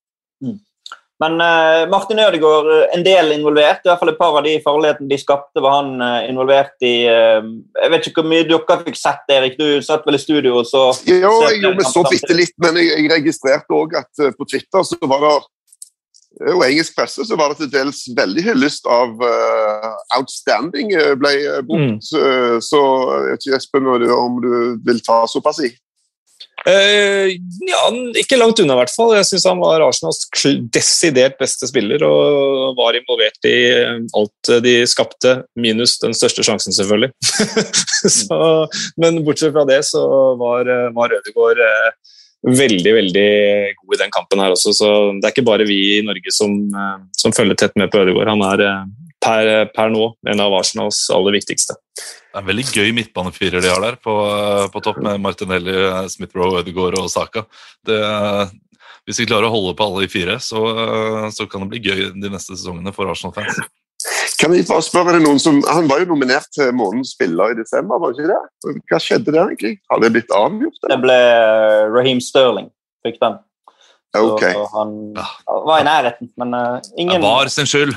Men 1.21 1.41
eh, 1.41 1.89
Martin 1.89 2.19
Ødegaard 2.19 2.69
eh, 2.73 2.85
en 2.97 3.05
del 3.05 3.31
involvert. 3.35 3.83
I 3.85 3.91
hvert 3.91 4.01
fall 4.01 4.11
et 4.13 4.19
par 4.19 4.37
av 4.39 4.45
de 4.47 4.55
farlighetene 4.63 5.11
de 5.11 5.19
skapte, 5.21 5.61
var 5.63 5.77
han 5.79 6.01
eh, 6.01 6.29
involvert 6.31 6.75
i. 6.81 6.93
jeg 7.05 7.91
vet 7.93 8.07
ikke 8.09 8.23
hvor 8.23 8.31
mye 8.31 8.47
dere 8.49 8.79
fikk 8.87 8.99
sett, 8.99 9.25
Erik. 9.31 9.57
Du 9.59 9.81
satt 9.85 10.05
vel 10.07 10.17
i 10.17 10.21
studio 10.21 10.59
og 10.61 10.69
så 10.69 10.89
Jo, 11.07 11.31
så 11.39 11.51
jeg 11.53 11.63
gjorde 11.63 11.89
så 11.89 12.05
bitte 12.09 12.37
litt, 12.37 12.55
men 12.63 12.79
jeg, 12.81 12.91
jeg 12.95 13.11
registrerte 13.13 13.77
òg 13.77 13.99
at 14.01 14.23
på 14.37 14.47
Twitter 14.49 14.87
så 14.87 14.99
var 15.09 15.27
det 15.27 15.35
og 16.49 16.63
engelsk 16.65 16.95
presse 16.97 17.21
så 17.29 17.35
var 17.37 17.51
det 17.51 17.59
til 17.59 17.67
dels 17.75 17.99
veldig 18.17 18.41
hyllest 18.41 18.87
av 18.89 19.19
uh, 19.21 19.91
outstanding 20.17 20.89
ble 21.21 21.33
brukt. 21.67 22.07
Mm. 22.09 22.63
så 22.65 22.81
jeg 22.81 23.27
vet 23.27 23.45
ikke, 23.45 23.59
Espen, 23.59 23.89
om 24.15 24.39
du 24.41 24.55
vil 24.81 25.03
ta 25.05 25.19
såpass 25.29 25.61
i? 25.61 25.69
Eh, 26.63 27.33
ja, 27.67 27.81
ikke 28.19 28.37
langt 28.39 28.59
unna, 28.63 28.77
i 28.77 28.79
hvert 28.83 28.93
fall. 28.95 29.11
Jeg 29.17 29.27
syns 29.27 29.47
han 29.49 29.59
var 29.59 29.83
Arsenals 29.83 30.23
desidert 30.71 31.35
beste 31.41 31.67
spiller 31.67 32.05
og 32.07 32.77
var 32.77 32.95
involvert 32.95 33.49
i 33.49 33.57
eh, 33.73 33.99
alt 34.15 34.51
de 34.63 34.77
skapte, 34.87 35.35
minus 35.59 35.97
den 36.03 36.15
største 36.15 36.45
sjansen, 36.47 36.75
selvfølgelig. 36.75 37.11
så, 38.19 38.39
men 39.01 39.23
bortsett 39.27 39.55
fra 39.55 39.67
det 39.67 39.81
så 39.89 40.03
var, 40.39 40.71
eh, 40.71 40.89
var 40.95 41.15
Ødegaard 41.19 41.59
uh, 41.59 42.17
veldig, 42.47 42.95
veldig 42.95 43.29
god 43.81 43.95
i 43.97 44.01
den 44.05 44.15
kampen 44.15 44.43
her 44.43 44.55
også. 44.55 44.75
Så 44.75 44.89
det 45.19 45.27
er 45.27 45.35
ikke 45.35 45.49
bare 45.51 45.67
vi 45.67 45.79
i 45.97 46.03
Norge 46.07 46.35
som, 46.35 46.55
uh, 46.71 47.03
som 47.19 47.35
følger 47.35 47.59
tett 47.59 47.75
med 47.79 47.91
på 47.91 48.05
Ødegaard. 48.05 48.31
Han 48.37 48.47
er 48.53 48.67
per, 49.23 49.49
per 49.75 49.91
nå 49.93 50.09
en 50.29 50.43
av 50.43 50.53
Arsenals 50.59 51.05
aller 51.15 51.37
viktigste. 51.39 51.77
Det 51.95 52.39
er 52.39 52.41
en 52.43 52.49
veldig 52.49 52.65
gøy 52.73 52.91
midtbanefirer 52.97 53.61
de 53.63 53.69
har 53.71 53.81
der 53.83 53.95
på, 54.01 54.13
på 54.73 54.81
topp, 54.83 54.99
med 55.05 55.21
Martinelli, 55.23 55.75
Smith-Roe, 56.11 56.59
Ødegaard 56.63 56.97
og 56.99 57.09
Saka. 57.13 57.45
Det, 57.85 57.99
hvis 59.07 59.19
vi 59.21 59.27
klarer 59.29 59.47
å 59.49 59.53
holde 59.53 59.75
på 59.77 59.85
alle 59.87 60.03
de 60.05 60.11
fire, 60.11 60.39
så, 60.43 60.59
så 61.35 61.47
kan 61.51 61.63
det 61.65 61.71
bli 61.75 61.81
gøy 61.87 62.11
de 62.15 62.31
neste 62.33 62.55
sesongene 62.57 62.93
for 62.95 63.11
Arsenal-fans. 63.11 63.61
Kan 64.41 64.51
jeg 64.57 64.65
bare 64.67 64.83
spørre, 64.83 65.19
noen 65.23 65.37
som, 65.39 65.61
Han 65.71 65.85
var 65.87 66.01
jo 66.01 66.09
nominert 66.09 66.49
til 66.51 66.73
månedens 66.75 67.13
spiller 67.15 67.53
i 67.53 67.57
desember, 67.61 68.01
var 68.01 68.11
det 68.11 68.25
ikke 68.25 68.33
det? 68.33 68.79
Hva 68.91 68.99
skjedde 68.99 69.31
der 69.31 69.43
egentlig? 69.45 69.77
Har 69.91 70.01
det 70.03 70.09
blitt 70.17 70.33
avgjort? 70.35 70.79
Det 70.81 70.89
Eller? 70.89 71.03
ble 71.05 71.17
eh, 71.19 71.83
Raheem 71.93 72.19
Sterling 72.23 72.67
fikk 73.05 73.21
den. 73.21 73.37
Så 74.13 74.23
Ok. 74.33 74.43
han 74.73 74.91
Ja. 75.15 75.27
var 75.69 75.79
i 75.79 75.85
nærheten, 75.87 76.29
men 76.41 76.53
eh, 76.57 76.81
Det 76.97 77.21
var 77.23 77.47
sin 77.53 77.69
skyld. 77.69 77.95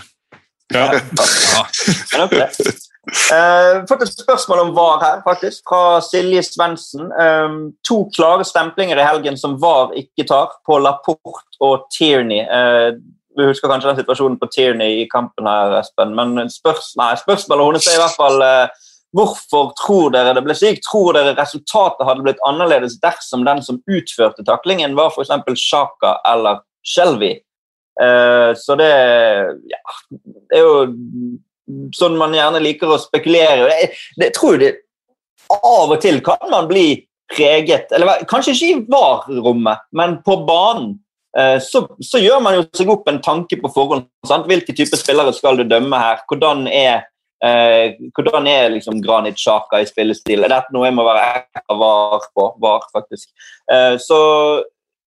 Ja. 0.74 0.92
Ja. 0.94 2.48
Eh, 3.06 3.84
fått 3.86 4.00
et 4.02 4.10
spørsmål 4.10 4.60
om 4.64 4.70
VAR 4.74 4.96
her, 4.98 5.20
faktisk, 5.22 5.60
fra 5.68 6.00
Silje 6.02 6.40
Svendsen. 6.42 7.12
Um, 7.14 7.60
to 7.86 8.00
klare 8.16 8.42
stemplinger 8.42 8.98
i 8.98 9.04
helgen 9.06 9.38
som 9.38 9.54
VAR 9.62 9.92
ikke 9.94 10.26
tar, 10.26 10.56
på 10.66 10.80
Laporte 10.82 11.60
og 11.62 11.86
Tierney. 11.94 12.42
Uh, 12.50 12.98
vi 13.38 13.46
husker 13.46 13.70
kanskje 13.70 13.92
den 13.92 14.00
situasjonen 14.00 14.40
på 14.40 14.48
Tierney 14.50 15.04
i 15.04 15.06
kampen 15.12 15.46
her, 15.46 15.76
Espen, 15.78 16.16
men 16.18 16.50
spørs 16.50 16.96
nei, 16.98 17.12
spørsmålet 17.20 17.68
hennes 17.68 17.88
er 17.92 17.98
i 18.00 18.02
hvert 18.02 18.18
fall 18.18 18.42
uh, 18.42 18.84
Hvorfor 19.16 19.70
tror 19.78 20.10
dere 20.12 20.34
det 20.36 20.42
ble 20.44 20.52
slik? 20.58 20.82
Tror 20.84 21.14
dere 21.16 21.36
resultatet 21.38 22.04
hadde 22.04 22.24
blitt 22.26 22.42
annerledes 22.44 22.98
dersom 23.00 23.46
den 23.46 23.62
som 23.64 23.78
utførte 23.88 24.44
taklingen, 24.44 24.96
var 24.98 25.14
f.eks. 25.14 25.30
Sjaka 25.62 26.18
eller 26.26 26.58
Shelby? 26.84 27.30
Eh, 28.02 28.50
så 28.60 28.76
det 28.76 28.90
ja, 29.72 29.82
det 30.50 30.58
er 30.58 30.64
jo 30.64 30.82
sånn 31.96 32.18
man 32.18 32.34
gjerne 32.36 32.60
liker 32.62 32.92
å 32.92 33.00
spekulere. 33.02 33.70
Jeg, 33.72 33.94
det 34.20 34.34
tror 34.36 34.60
det 34.62 34.74
Av 35.52 35.92
og 35.94 36.00
til 36.02 36.20
kan 36.26 36.48
man 36.50 36.66
bli 36.66 37.06
preget 37.30 37.92
eller 37.94 38.24
Kanskje 38.30 38.54
ikke 38.54 38.70
i 38.70 38.84
VAR-rommet, 38.90 39.84
men 39.98 40.20
på 40.26 40.36
banen. 40.46 40.96
eh, 41.38 41.58
Så, 41.62 41.86
så 42.02 42.20
gjør 42.22 42.40
man 42.42 42.58
jo 42.58 42.64
seg 42.74 42.90
opp 42.92 43.08
en 43.10 43.20
tanke 43.22 43.58
på 43.62 43.72
forhånd. 43.74 44.06
Sant? 44.26 44.46
Hvilke 44.46 44.74
type 44.76 44.98
spillere 44.98 45.34
skal 45.34 45.58
du 45.58 45.64
dømme 45.64 45.98
her? 45.98 46.22
Hvordan 46.28 46.66
er, 46.70 47.06
eh, 47.44 47.96
hvordan 48.14 48.46
er 48.50 48.70
liksom 48.76 49.02
Granit 49.02 49.38
Sjaka 49.38 49.80
i 49.82 49.88
spillestil? 49.88 50.44
Er 50.44 50.54
dette 50.54 50.74
noe 50.74 50.86
jeg 50.86 50.96
må 50.98 51.06
være 51.06 51.44
var 51.82 52.26
på? 52.34 52.48
Var, 52.62 52.88
faktisk. 52.94 53.28
Eh, 53.70 53.96
så 54.02 54.20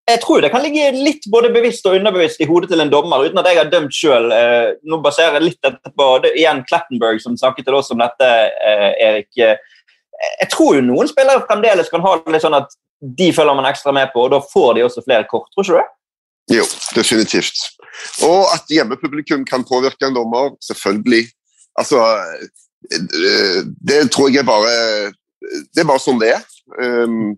jeg 0.09 0.21
tror 0.23 0.41
det 0.43 0.51
kan 0.53 0.63
ligge 0.63 0.89
litt 0.95 1.25
både 1.31 1.51
bevisst 1.53 1.85
og 1.87 1.97
underbevisst 1.97 2.41
i 2.41 2.47
hodet 2.49 2.69
til 2.71 2.81
en 2.83 2.91
dommer, 2.91 3.25
uten 3.25 3.39
at 3.41 3.49
jeg 3.49 3.59
har 3.59 3.71
dømt 3.71 3.95
sjøl. 3.95 4.29
Eh, 4.33 4.71
nå 4.89 4.99
baserer 5.03 5.37
jeg 5.37 5.47
litt 5.47 5.65
dette 5.65 5.93
på 5.95 6.07
det, 6.23 6.33
igjen 6.39 6.63
Klettenberg 6.69 7.21
som 7.23 7.37
snakket 7.39 7.67
til 7.67 7.77
oss 7.77 7.91
om 7.93 8.01
dette, 8.01 8.29
eh, 8.69 8.91
Erik. 9.07 9.29
Eh, 9.37 9.57
jeg 10.41 10.51
tror 10.51 10.77
jo 10.77 10.85
noen 10.85 11.09
spillere 11.09 11.45
fremdeles 11.47 11.91
kan 11.91 12.03
ha 12.05 12.15
det 12.19 12.35
litt 12.35 12.45
sånn 12.45 12.57
at 12.57 12.73
de 12.99 13.29
følger 13.35 13.55
man 13.55 13.69
ekstra 13.69 13.93
med 13.95 14.11
på, 14.13 14.25
og 14.25 14.33
da 14.33 14.41
får 14.43 14.73
de 14.75 14.85
også 14.87 15.05
flere 15.05 15.27
kort. 15.29 15.47
Tror 15.53 15.65
ikke 15.65 15.77
du 15.77 15.79
det? 15.79 15.89
Jo, 16.59 16.65
definitivt. 16.97 17.67
Og 18.25 18.49
at 18.55 18.71
hjemmepublikum 18.73 19.45
kan 19.47 19.63
påvirke 19.67 20.07
en 20.07 20.17
dommer, 20.17 20.55
selvfølgelig. 20.65 21.29
Altså, 21.79 22.01
det 22.89 24.01
tror 24.11 24.31
jeg 24.31 24.41
er 24.41 24.47
bare 24.47 24.71
Det 25.75 25.81
er 25.83 25.87
bare 25.87 26.01
sånn 26.01 26.19
det 26.19 26.33
er. 26.33 26.43
Um, 26.79 27.35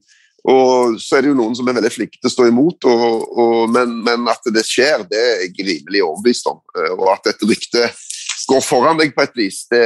og 0.50 0.96
så 0.98 1.18
er 1.18 1.26
det 1.26 1.32
jo 1.32 1.38
noen 1.38 1.54
som 1.58 1.68
er 1.70 1.76
veldig 1.78 1.92
flinke 1.94 2.18
til 2.18 2.30
å 2.30 2.34
stå 2.34 2.48
imot, 2.50 2.88
og, 2.90 3.26
og, 3.38 3.58
men, 3.74 4.00
men 4.06 4.30
at 4.32 4.48
det 4.54 4.64
skjer, 4.66 5.04
det 5.10 5.20
er 5.22 5.44
jeg 5.46 5.68
rimelig 5.68 6.02
overbevist 6.08 6.50
om. 6.50 6.62
Eh, 6.78 6.94
Og 6.98 7.06
at 7.14 7.30
et 7.30 7.46
rykte 7.46 7.86
går 8.50 8.64
foran 8.66 8.98
deg 9.00 9.14
på 9.16 9.24
et 9.24 9.38
vis, 9.38 9.62
det, 9.72 9.86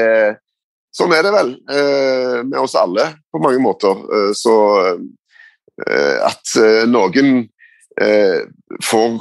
sånn 0.95 1.13
er 1.15 1.25
det 1.27 1.33
vel 1.35 1.51
eh, 1.71 2.39
med 2.47 2.59
oss 2.61 2.77
alle 2.79 3.11
på 3.31 3.41
mange 3.43 3.59
måter. 3.63 3.99
Eh, 4.15 4.31
så 4.37 4.55
eh, 4.95 6.23
at 6.23 6.55
noen 6.87 7.43
eh, 7.99 8.47
får 8.83 9.19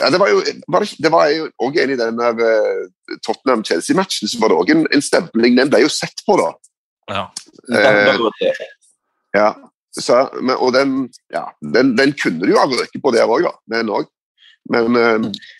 ja, 0.00 0.10
Det 0.10 0.18
var 0.18 0.32
jo 0.34 0.42
det, 0.42 0.82
det 0.98 1.12
var 1.14 1.30
jo 1.30 1.48
også 1.62 1.84
enig 1.84 1.94
i 1.94 2.02
den 2.02 2.18
der 2.18 2.42
Tottenham-Chelsea-matchen, 3.22 4.30
så 4.30 4.42
var 4.42 4.50
det 4.50 4.58
også 4.58 4.76
en, 4.76 4.86
en 4.90 5.10
stempling. 5.12 5.58
Den 5.58 5.70
ble 5.70 5.84
jo 5.86 5.94
sett 5.94 6.26
på, 6.26 6.38
da. 6.42 6.50
Ja. 7.12 7.26
Den, 7.70 8.02
den, 8.08 8.16
tror 8.18 8.32
Ja, 9.32 9.50
så, 9.92 10.24
men, 10.40 10.56
og 10.56 10.72
den, 10.72 10.96
ja, 11.32 11.44
den, 11.74 11.92
den 11.98 12.14
kunne 12.16 12.40
du 12.40 12.52
jo 12.52 12.60
ha 12.60 12.66
røket 12.68 13.02
på 13.02 13.12
der 13.14 13.28
òg, 13.28 13.44
da. 13.44 13.52
Den 13.74 13.92
òg. 13.92 14.08
Men 14.72 14.96
eh, 14.96 15.16
eh, 15.18 15.50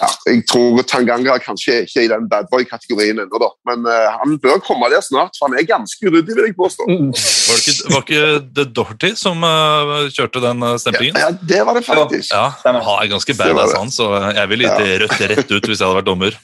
ja, 0.00 0.08
Jeg 0.26 0.44
tror 0.50 0.82
Tanganga 0.88 1.36
kanskje 1.42 1.82
ikke 1.84 2.00
er 2.02 2.06
i 2.06 2.10
den 2.12 2.28
badboy-kategorien 2.30 3.20
ennå, 3.22 3.40
da. 3.42 3.50
Men 3.70 3.86
uh, 3.88 4.08
han 4.20 4.36
bør 4.42 4.60
komme 4.64 4.90
der 4.92 5.04
snart, 5.04 5.36
for 5.38 5.50
han 5.50 5.58
er 5.60 5.66
ganske 5.68 6.06
uryddig, 6.06 6.36
vil 6.36 6.48
jeg 6.48 6.56
påstå. 6.58 6.86
Var 6.88 7.58
det 7.58 7.60
ikke, 7.60 7.94
var 7.94 8.04
ikke 8.06 8.24
The 8.56 8.66
Doherty 8.78 9.12
som 9.18 9.44
uh, 9.44 10.08
kjørte 10.12 10.42
den 10.44 10.64
stemplingen? 10.80 10.80
stempingen? 10.80 11.20
Ja, 11.20 11.30
det 11.54 11.60
var 11.66 11.78
det 11.78 11.84
faktisk. 11.86 12.32
Ja, 12.32 12.46
han 12.64 12.80
er 12.80 13.10
ganske 13.14 13.36
badass, 13.38 13.76
han, 13.76 13.92
så 13.94 14.10
jeg 14.36 14.52
ville 14.52 14.68
gitt 14.68 14.86
ja. 14.86 15.00
rødt 15.04 15.26
rett 15.34 15.54
ut 15.54 15.70
hvis 15.70 15.80
jeg 15.80 15.86
hadde 15.86 15.98
vært 16.00 16.08
dommer. 16.08 16.38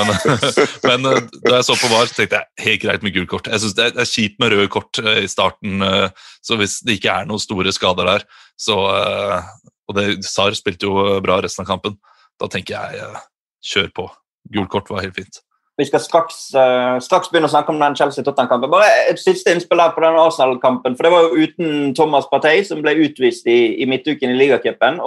Men, 0.00 0.14
men 0.88 1.10
uh, 1.10 1.20
da 1.46 1.60
jeg 1.60 1.68
så 1.70 1.78
på 1.80 1.90
VAR, 1.92 2.12
tenkte 2.14 2.40
jeg 2.40 2.66
helt 2.66 2.84
greit 2.86 3.06
med 3.06 3.16
gult 3.16 3.32
kort. 3.32 3.50
Jeg 3.50 3.64
synes 3.64 3.76
Det 3.76 3.88
er- 3.88 3.96
det 4.00 4.04
er 4.06 4.12
kjipt 4.14 4.38
med 4.40 4.52
røde 4.54 4.68
kort 4.72 5.02
uh, 5.02 5.18
i 5.20 5.28
starten, 5.28 5.82
uh, 5.82 6.08
så 6.46 6.56
hvis 6.60 6.80
det 6.86 6.98
ikke 6.98 7.12
er 7.12 7.28
noen 7.28 7.42
store 7.42 7.72
skader 7.74 8.08
der, 8.08 8.24
så 8.60 8.76
uh, 8.76 9.50
Og 9.90 9.98
det, 9.98 10.06
SAR 10.26 10.54
spilte 10.58 10.88
jo 10.88 10.96
uh, 11.02 11.18
bra 11.24 11.40
resten 11.42 11.66
av 11.66 11.70
kampen. 11.72 11.98
Da 12.40 12.48
tenker 12.50 12.76
jeg 12.78 13.04
uh, 13.04 13.22
kjør 13.66 13.92
på. 13.96 14.08
Gult 14.54 14.70
kort 14.72 14.90
var 14.92 15.04
helt 15.04 15.18
fint. 15.18 15.42
Vi 15.80 15.86
skal 15.88 16.02
straks, 16.04 16.50
eh, 16.60 16.98
straks 17.00 17.30
begynne 17.30 17.48
å 17.48 17.52
snakke 17.52 17.72
om 17.72 17.78
den 17.80 17.94
Chelsea-Tottenham-kampen. 17.96 18.68
Bare 18.68 18.88
et 19.08 19.20
siste 19.20 19.48
innspill 19.48 19.80
her 19.80 19.94
på 19.94 20.02
den 20.04 20.18
Arsenal-kampen. 20.20 20.96
for 20.96 21.06
Det 21.06 21.12
var 21.12 21.22
jo 21.22 21.46
uten 21.46 21.94
Thomas 21.96 22.26
Partey, 22.28 22.60
som 22.68 22.82
ble 22.84 22.92
utvist 23.06 23.48
i, 23.48 23.80
i 23.80 23.86
midtuken 23.88 24.28
i 24.28 24.36
ligacupen. 24.36 25.00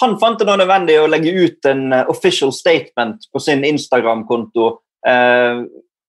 Han 0.00 0.14
fant 0.20 0.38
det 0.38 0.46
nå 0.46 0.54
nødvendig 0.60 0.98
å 1.00 1.08
legge 1.10 1.34
ut 1.34 1.68
en 1.68 1.92
eh, 1.92 2.10
official 2.10 2.52
statement 2.54 3.26
på 3.32 3.42
sin 3.42 3.64
Instagram-konto 3.66 4.68
eh, 5.06 5.64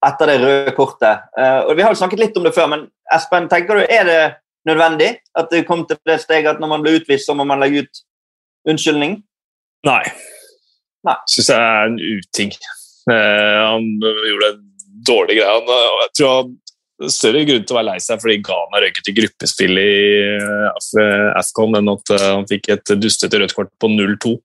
etter 0.06 0.32
det 0.32 0.38
røde 0.44 0.76
kortet. 0.78 1.26
Eh, 1.38 1.62
og 1.66 1.74
Vi 1.78 1.86
har 1.86 1.96
jo 1.96 2.02
snakket 2.04 2.22
litt 2.22 2.38
om 2.38 2.46
det 2.46 2.54
før, 2.56 2.70
men 2.76 2.86
Espen, 3.14 3.50
tenker 3.50 3.82
du, 3.82 3.86
er 3.90 4.06
det 4.06 4.22
nødvendig 4.68 5.12
at 5.40 5.52
det 5.52 5.66
kom 5.68 5.86
til 5.88 6.00
det 6.08 6.20
steget 6.24 6.56
at 6.56 6.62
når 6.62 6.74
man 6.74 6.84
blir 6.84 7.00
utvist, 7.00 7.28
så 7.28 7.36
må 7.38 7.46
man 7.48 7.62
legge 7.64 7.86
ut 7.86 8.02
unnskyldning? 8.70 9.20
Nei. 9.88 10.04
Nei. 11.08 11.16
Syns 11.32 11.52
jeg 11.54 11.60
er 11.60 11.86
en 11.88 12.00
uting. 12.00 12.56
Eh, 13.10 13.60
han 13.64 13.86
gjorde 14.02 14.50
en 14.54 14.66
dårlig 15.08 15.40
greie. 15.40 15.54
Han, 15.54 15.72
eh, 15.76 16.02
jeg 16.04 16.12
tror 16.20 16.34
han 16.36 16.58
større 17.08 17.46
grunn 17.48 17.64
til 17.64 17.76
å 17.76 17.78
være 17.80 17.88
lei 17.94 18.00
seg 18.04 18.20
fordi 18.20 18.36
Ghana 18.44 18.82
røyket 18.84 19.08
i 19.08 19.16
gruppespill 19.22 19.80
i 19.80 19.94
eh, 20.36 21.40
AFCON 21.40 21.80
enn 21.80 21.94
at 21.94 22.14
eh, 22.16 22.26
han 22.28 22.50
fikk 22.50 22.72
et 22.76 22.94
dustete 23.00 23.40
rødt 23.40 23.56
kort 23.56 23.72
på 23.80 23.92
0-2 23.94 24.36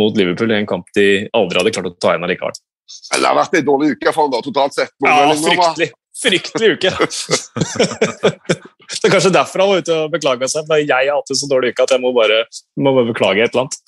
mot 0.00 0.16
Liverpool 0.16 0.54
i 0.54 0.58
en 0.62 0.70
kamp 0.70 0.88
de 0.96 1.28
aldri 1.36 1.60
hadde 1.60 1.74
klart 1.76 1.92
å 1.92 1.96
ta 2.00 2.14
igjen 2.14 2.26
allikevel. 2.28 2.56
Det 2.88 3.20
har 3.20 3.36
vært 3.36 3.58
en 3.58 3.68
dårlig 3.68 3.92
uke 3.96 4.12
for 4.14 4.24
han 4.24 4.32
da, 4.32 4.42
totalt 4.44 4.78
sett. 4.78 4.94
Ja, 5.04 5.20
fryktelig. 5.36 5.92
Fryktelig 6.18 6.74
uke. 6.78 6.90
det 8.88 9.08
er 9.08 9.12
kanskje 9.12 9.34
derfor 9.34 9.62
han 9.62 9.72
var 9.72 9.82
ute 9.82 9.96
og 9.96 10.14
beklaga 10.14 10.48
seg. 10.50 10.68
Men 10.70 10.86
Jeg 10.86 11.10
har 11.10 11.18
hatt 11.18 11.34
en 11.34 11.40
så 11.40 11.50
dårlig 11.50 11.74
uke 11.74 11.84
at 11.84 11.92
jeg 11.96 12.02
må 12.04 12.14
bare, 12.16 12.44
må 12.80 12.94
bare 12.96 13.10
beklage 13.12 13.44
et 13.44 13.52
eller 13.52 13.66
annet. 13.66 13.82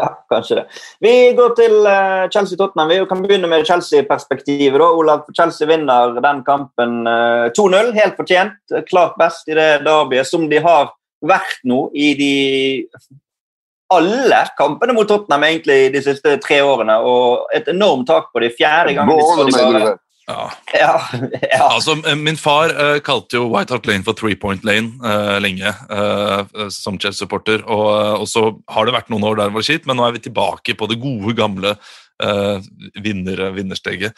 Ja, 0.00 0.08
kanskje 0.32 0.60
det. 0.60 0.64
Vi 1.04 1.12
går 1.36 1.56
til 1.58 1.74
eh, 1.88 2.28
Chelsea-Tottenham. 2.32 2.92
Vi 2.92 3.00
kan 3.10 3.24
begynne 3.24 3.50
med 3.50 3.66
Chelsea-perspektivet. 3.68 4.80
Olav, 4.80 5.26
Chelsea 5.36 5.68
vinner 5.68 6.14
den 6.24 6.44
kampen 6.46 7.02
eh, 7.10 7.48
2-0, 7.56 7.92
helt 7.98 8.16
fortjent. 8.16 8.78
Klart 8.88 9.18
best 9.20 9.50
i 9.50 9.58
det 9.58 9.82
derbyet, 9.84 10.28
som 10.28 10.46
de 10.48 10.62
har 10.64 10.94
vært 11.20 11.60
nå 11.68 11.88
i 11.92 12.14
de 12.16 12.34
alle 13.90 14.44
kampene 14.56 14.94
mot 14.94 15.08
Tottenham 15.08 15.44
egentlig 15.48 15.90
de 15.92 16.02
siste 16.04 16.36
tre 16.44 16.60
årene. 16.62 16.96
Og 17.02 17.50
et 17.56 17.68
enormt 17.72 18.08
tak 18.08 18.30
på 18.32 18.42
de 18.44 18.52
fjerde 18.54 18.94
gangen 18.96 19.18
de 19.18 19.50
de 19.50 19.56
bare 19.58 19.82
det? 19.84 19.96
Ja. 20.28 20.50
ja, 20.74 20.94
ja. 21.52 21.64
Altså, 21.66 21.96
eh, 22.06 22.16
Min 22.18 22.38
far 22.38 22.72
uh, 22.76 22.98
kalte 23.04 23.38
jo 23.38 23.48
White 23.50 23.74
Hart 23.74 23.88
Lane 23.88 24.06
for 24.06 24.16
Three 24.18 24.36
Point 24.38 24.64
Lane 24.66 24.92
uh, 25.02 25.38
lenge, 25.42 25.72
uh, 25.90 26.68
som 26.72 26.98
Chelsea-supporter. 27.00 27.64
Og, 27.66 27.88
og 28.22 28.28
så 28.30 28.44
har 28.70 28.86
det 28.86 28.96
vært 28.96 29.10
noen 29.12 29.26
år 29.30 29.40
der 29.40 29.50
det 29.50 29.58
var 29.58 29.66
kjipt, 29.66 29.88
men 29.90 29.98
nå 29.98 30.06
er 30.06 30.16
vi 30.16 30.24
tilbake 30.28 30.76
på 30.78 30.90
det 30.90 31.00
gode, 31.02 31.36
gamle 31.38 31.76
vinner, 33.00 33.38
vinnersteget. 33.56 34.12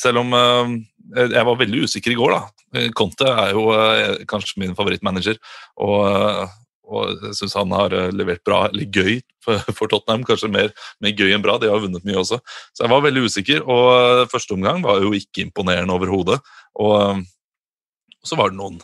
Selv 0.00 0.22
om 0.22 0.30
jeg 0.32 1.42
var 1.44 1.58
veldig 1.60 1.82
usikker 1.84 2.14
i 2.14 2.16
går, 2.16 2.32
da. 2.32 2.86
Conte 2.96 3.28
er 3.28 3.52
jo 3.52 3.66
kanskje 4.30 4.62
min 4.62 4.72
favorittmanager. 4.78 5.36
og 5.76 6.48
og 6.90 7.24
jeg 7.24 7.36
syns 7.38 7.56
han 7.58 7.72
har 7.74 7.94
eh, 7.94 8.10
levert 8.14 8.42
bra, 8.46 8.64
eller 8.68 8.88
gøy, 8.90 9.20
for, 9.44 9.86
Tottenham. 9.90 10.24
Kanskje 10.28 10.50
mer, 10.52 10.72
mer 11.02 11.14
gøy 11.16 11.34
enn 11.34 11.44
bra. 11.44 11.56
De 11.60 11.70
har 11.70 11.82
vunnet 11.82 12.06
mye 12.06 12.18
også. 12.20 12.40
Så 12.74 12.84
jeg 12.84 12.92
var 12.92 13.04
veldig 13.06 13.24
usikker, 13.26 13.62
og 13.64 13.90
eh, 13.96 14.24
første 14.32 14.56
omgang 14.56 14.82
var 14.84 15.02
jo 15.04 15.12
ikke 15.16 15.44
imponerende 15.46 15.96
overhodet. 15.96 16.40
Og 16.82 16.96
eh, 17.04 17.22
så 18.26 18.36
var 18.36 18.52
det 18.52 18.60
noen 18.60 18.80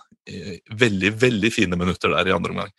veldig, 0.74 1.12
veldig 1.20 1.50
fine 1.54 1.76
minutter 1.78 2.11
der 2.11 2.26
i 2.26 2.32
andre 2.34 2.50
omgang 2.50 2.70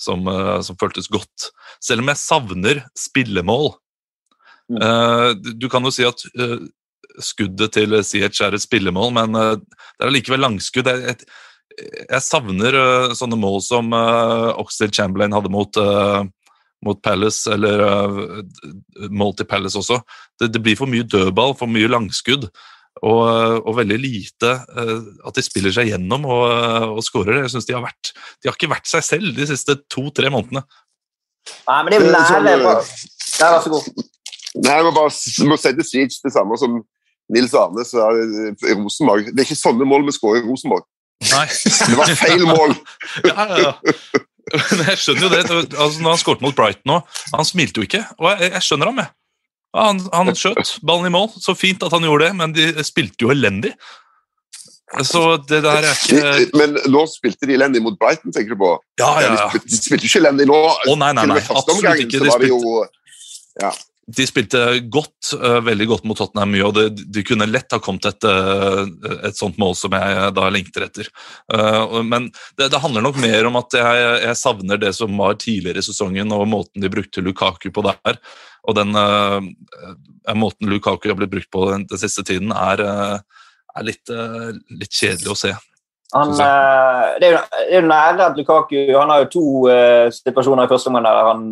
som, 0.00 0.24
som 0.64 0.76
føltes 0.80 1.10
godt. 1.12 1.50
Selv 1.82 2.00
om 2.00 2.08
jeg 2.08 2.16
savner 2.16 2.80
spillemål. 2.96 3.74
Mm. 4.72 5.42
Du- 5.60 5.68
kan 5.68 5.84
jo 5.84 5.92
si 5.92 6.06
at 6.08 6.24
skuddet 7.20 7.74
til 7.76 7.98
CH 8.00 8.30
er 8.46 8.56
et 8.56 8.64
spillemål, 8.64 9.12
men 9.18 9.36
det 9.36 10.00
er 10.00 10.08
allikevel 10.08 10.46
langskudd. 10.46 10.88
Jeg, 10.88 11.18
jeg, 11.78 12.20
savner 12.22 12.76
uh, 12.78 13.14
sånne 13.16 13.38
mål 13.40 13.58
som 13.64 13.90
uh, 13.94 14.52
Oxlade 14.60 14.94
Chamberlain 14.94 15.34
hadde 15.34 15.50
mot, 15.52 15.80
uh, 15.80 16.22
mot 16.84 17.00
Palace, 17.02 17.48
eller 17.50 17.82
mål 19.10 19.34
til 19.38 19.48
Palace 19.50 19.80
også. 19.80 19.98
Det, 20.40 20.52
det 20.54 20.62
blir 20.62 20.78
for 20.78 20.90
mye 20.90 21.06
dødball, 21.06 21.56
for 21.58 21.70
mye 21.70 21.90
langskudd. 21.90 22.50
Og, 23.02 23.24
og 23.66 23.74
veldig 23.74 23.96
lite 23.98 24.50
at 24.54 25.34
de 25.34 25.42
spiller 25.42 25.72
seg 25.74 25.88
gjennom 25.90 26.28
og, 26.30 26.44
og 26.94 27.00
skårer. 27.02 27.40
Jeg 27.42 27.50
synes 27.50 27.66
de 27.66 27.74
har 27.74 27.82
vært 27.82 28.12
De 28.38 28.46
har 28.46 28.54
ikke 28.54 28.70
vært 28.70 28.86
seg 28.86 29.02
selv 29.02 29.32
de 29.34 29.48
siste 29.50 29.74
to-tre 29.90 30.30
månedene. 30.30 30.62
Nei, 31.66 31.80
men 31.82 31.90
det 31.92 31.98
er 32.00 32.44
nære. 32.44 32.74
eh, 32.78 32.92
Ja, 33.40 33.50
vær 33.56 33.64
så 33.64 33.72
god. 33.72 34.04
Nei, 34.62 34.76
må 34.86 34.92
bare 34.94 35.10
må 35.50 35.58
si 35.58 35.72
Siege 35.88 36.22
det 36.22 36.32
samme 36.32 36.56
som 36.60 36.78
Nils 37.34 37.54
Arne 37.58 37.82
Så 37.88 37.98
er 38.04 38.20
i 38.22 38.76
Rosenborg. 38.78 39.32
Det 39.32 39.42
er 39.42 39.48
ikke 39.48 39.58
sånne 39.58 39.88
mål 39.88 40.06
vi 40.06 40.14
skårer 40.14 40.44
i 40.44 40.46
Rosenborg. 40.46 40.86
Nei. 41.30 41.48
Det 41.88 41.98
var 41.98 42.14
feil 42.18 42.46
mål. 42.48 42.76
ja, 43.28 43.48
ja, 43.50 43.58
ja. 43.64 43.74
Men 44.54 44.86
jeg 44.90 45.00
skjønner 45.00 45.26
jo 45.26 45.32
det. 45.32 45.42
Altså, 45.50 46.02
når 46.04 46.10
han 46.10 46.20
skåret 46.20 46.42
mot 46.44 46.56
Brighton 46.56 46.90
nå, 46.90 47.00
han 47.32 47.48
smilte 47.48 47.80
jo 47.80 47.88
ikke. 47.88 48.02
Og 48.20 48.30
jeg, 48.32 48.52
jeg 48.52 48.66
skjønner 48.66 48.90
ham, 48.90 49.02
jeg. 49.02 49.14
Han, 49.74 50.00
han 50.12 50.30
skjøt 50.38 50.76
ballen 50.86 51.08
i 51.08 51.14
mål. 51.14 51.30
Så 51.40 51.56
fint 51.58 51.82
at 51.86 51.94
han 51.96 52.06
gjorde 52.06 52.28
det, 52.28 52.34
men 52.38 52.56
de 52.56 52.86
spilte 52.86 53.26
jo 53.26 53.32
elendig. 53.34 53.72
Så 55.02 55.22
det 55.48 55.62
der 55.64 55.82
er 55.88 55.96
ikke 55.96 56.58
men 56.60 56.76
nå 56.92 57.00
spilte 57.10 57.48
de 57.48 57.56
elendig 57.56 57.80
mot 57.82 57.96
Brighton, 57.98 58.30
tenker 58.34 58.54
du 58.54 58.60
på? 58.60 58.68
Ja, 59.00 59.08
ja, 59.24 59.32
ja. 59.32 59.48
De, 59.56 59.74
spilte 59.74 60.06
jo 60.06 60.12
ikke 60.12 60.20
elendig 60.22 60.46
nå. 60.46 60.60
Å, 60.70 60.94
nei, 61.00 61.10
nei, 61.16 61.24
nei. 61.32 61.40
Absolutt 61.40 62.04
ikke. 62.04 62.20
De 62.20 62.30
spilte, 62.30 62.52
jo 62.52 62.84
de 64.06 64.26
spilte 64.28 64.60
godt, 64.92 65.32
øh, 65.38 65.60
veldig 65.64 65.86
godt 65.88 66.06
mot 66.08 66.18
Tottenham 66.18 66.52
mye, 66.52 66.64
og 66.66 66.74
det, 66.76 67.04
de 67.14 67.24
kunne 67.24 67.48
lett 67.48 67.72
ha 67.72 67.80
kommet 67.82 68.08
et, 68.10 68.26
øh, 68.28 68.84
et 69.28 69.38
sånt 69.38 69.58
mål 69.60 69.76
som 69.78 69.96
jeg 69.96 70.32
da 70.36 70.48
lengter 70.52 70.86
etter. 70.86 71.10
Men 72.04 72.28
det, 72.58 72.70
det 72.72 72.80
handler 72.82 73.04
nok 73.04 73.20
mer 73.22 73.48
om 73.48 73.56
at 73.60 73.76
jeg, 73.78 74.06
jeg 74.26 74.40
savner 74.40 74.80
det 74.80 74.92
som 74.96 75.16
var 75.20 75.38
tidligere 75.40 75.80
i 75.80 75.86
sesongen, 75.86 76.32
og 76.36 76.48
måten 76.50 76.84
de 76.84 76.92
brukte 76.92 77.24
Lukaku 77.24 77.70
på 77.72 77.84
der. 77.86 78.18
Og 78.64 78.76
den 78.76 78.96
måten 80.36 80.72
Lukaku 80.72 81.10
har 81.10 81.18
blitt 81.18 81.32
brukt 81.32 81.52
på 81.52 81.68
den, 81.72 81.86
den 81.88 82.00
siste 82.00 82.24
tiden, 82.24 82.52
er, 82.52 82.80
er 82.80 83.86
litt, 83.86 84.12
litt 84.72 84.92
kjedelig 84.92 85.32
å 85.32 85.38
se. 85.46 85.54
Han, 86.14 86.30
eh, 86.30 87.06
det, 87.20 87.30
er 87.30 87.72
jo, 87.74 87.80
nære 87.88 88.28
at 88.28 88.36
Lukaku 88.38 88.76
Han 88.94 89.10
har 89.10 89.24
jo 89.24 89.30
to 89.32 89.46
eh, 89.72 90.12
situasjoner 90.14 90.68
i 90.68 90.70
første 90.70 90.90
omgang 90.90 91.08
der 91.08 91.30
han 91.30 91.48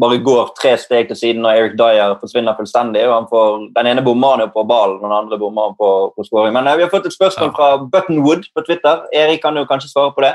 bare 0.00 0.18
går 0.26 0.52
tre 0.58 0.74
steg 0.80 1.08
til 1.08 1.18
siden 1.18 1.46
og 1.46 1.54
Eric 1.54 1.76
Dyer 1.78 2.16
forsvinner 2.20 2.56
fullstendig. 2.58 3.04
og 3.08 3.14
han 3.14 3.28
får, 3.30 3.68
Den 3.76 3.90
ene 3.90 4.02
bommer 4.02 4.34
han 4.34 4.44
jo 4.46 4.52
på 4.54 4.66
ballen, 4.68 5.00
og 5.02 5.08
den 5.08 5.18
andre 5.18 5.38
bommer 5.38 5.70
han 5.70 5.76
på, 5.78 5.90
på 6.16 6.26
scoring. 6.26 6.54
Men 6.56 6.66
eh, 6.66 6.76
vi 6.76 6.86
har 6.86 6.92
fått 6.92 7.06
et 7.06 7.16
spørsmål 7.16 7.54
fra 7.56 7.70
Buttonwood 7.84 8.48
på 8.54 8.66
Twitter. 8.66 9.04
Erik 9.12 9.42
kan 9.42 9.56
jo 9.56 9.66
kanskje 9.70 9.92
svare 9.92 10.14
på 10.16 10.24
det. 10.26 10.34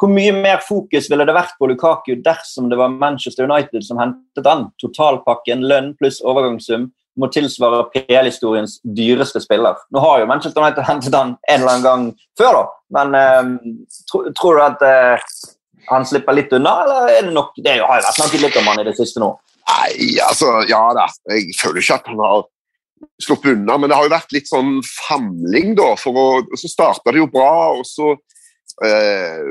Hvor 0.00 0.10
mye 0.10 0.32
mer 0.34 0.58
fokus 0.66 1.06
ville 1.10 1.24
det 1.28 1.34
vært 1.36 1.54
på 1.60 1.68
Lukaku 1.70 2.16
dersom 2.24 2.70
det 2.70 2.78
var 2.80 2.90
Manchester 2.90 3.46
United 3.46 3.84
som 3.86 4.00
hentet 4.02 4.48
han? 4.48 4.66
Totalpakken, 4.82 5.62
lønn 5.70 5.92
pluss 6.00 6.18
overgangssum 6.24 6.90
må 7.20 7.28
tilsvare 7.28 7.84
PL-historiens 7.92 8.78
dyreste 8.96 9.42
spiller. 9.44 9.80
Nå 9.92 10.00
har 10.00 10.22
jo 10.22 10.28
Manchester 10.30 10.64
United 10.64 10.86
hentet 10.90 11.16
han 11.16 11.36
en 11.36 11.60
eller 11.60 11.72
annen 11.74 11.86
gang 11.86 12.06
før, 12.40 12.58
da. 12.58 12.64
Men 12.98 13.18
eh, 13.18 13.74
tro, 14.10 14.24
tror 14.38 14.58
du 14.58 14.64
at 14.64 14.86
eh, 14.86 15.32
han 15.88 16.06
slipper 16.06 16.36
litt 16.36 16.52
unna, 16.54 16.72
eller 16.84 17.12
er 17.12 17.26
det 17.26 17.34
nok 17.34 17.56
Det 17.58 17.74
har 17.74 17.80
jo 17.82 17.88
vært 17.90 18.16
snakket 18.16 18.44
litt 18.44 18.58
om 18.60 18.70
han 18.70 18.82
i 18.82 18.88
det 18.88 18.96
siste 18.98 19.22
nå. 19.22 19.30
Nei, 19.62 20.18
altså, 20.22 20.50
ja 20.68 20.82
da. 20.96 21.06
Jeg 21.30 21.54
føler 21.58 21.82
ikke 21.82 22.00
at 22.00 22.10
han 22.10 22.20
har 22.22 22.44
sluppet 23.22 23.56
unna, 23.56 23.78
men 23.78 23.90
det 23.90 23.98
har 23.98 24.06
jo 24.06 24.14
vært 24.14 24.34
litt 24.34 24.50
sånn 24.50 24.76
famling, 24.86 25.74
da. 25.78 25.92
Å, 25.94 26.26
så 26.58 26.70
starta 26.70 27.14
det 27.14 27.22
jo 27.22 27.30
bra, 27.30 27.54
og 27.78 27.86
så 27.88 28.12
eh, 28.86 29.42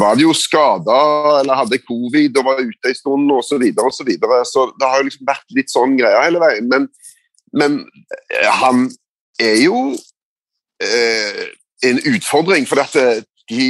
var 0.00 0.18
det 0.18 0.26
jo 0.26 0.34
skada 0.36 0.98
eller 1.40 1.60
hadde 1.62 1.80
covid 1.86 2.38
og 2.38 2.50
var 2.50 2.62
ute 2.62 2.92
en 2.92 2.98
stund 2.98 3.34
osv. 3.34 3.50
Så, 3.50 3.60
videre, 3.62 3.90
og 3.90 3.96
så, 3.96 4.06
videre. 4.08 4.40
så 4.48 4.68
det 4.78 4.90
har 4.90 5.02
jo 5.02 5.08
liksom 5.10 5.28
vært 5.28 5.56
litt 5.56 5.72
sånn 5.72 5.96
greier 5.98 6.26
hele 6.26 6.42
veien. 6.42 6.70
Men, 6.70 6.88
men 7.58 7.80
eh, 8.34 8.50
han 8.62 8.86
er 9.42 9.58
jo 9.62 9.82
eh, 10.82 11.44
en 11.88 12.00
utfordring, 12.14 12.66
for 12.68 12.82
eh, 12.82 13.22
de, 13.48 13.68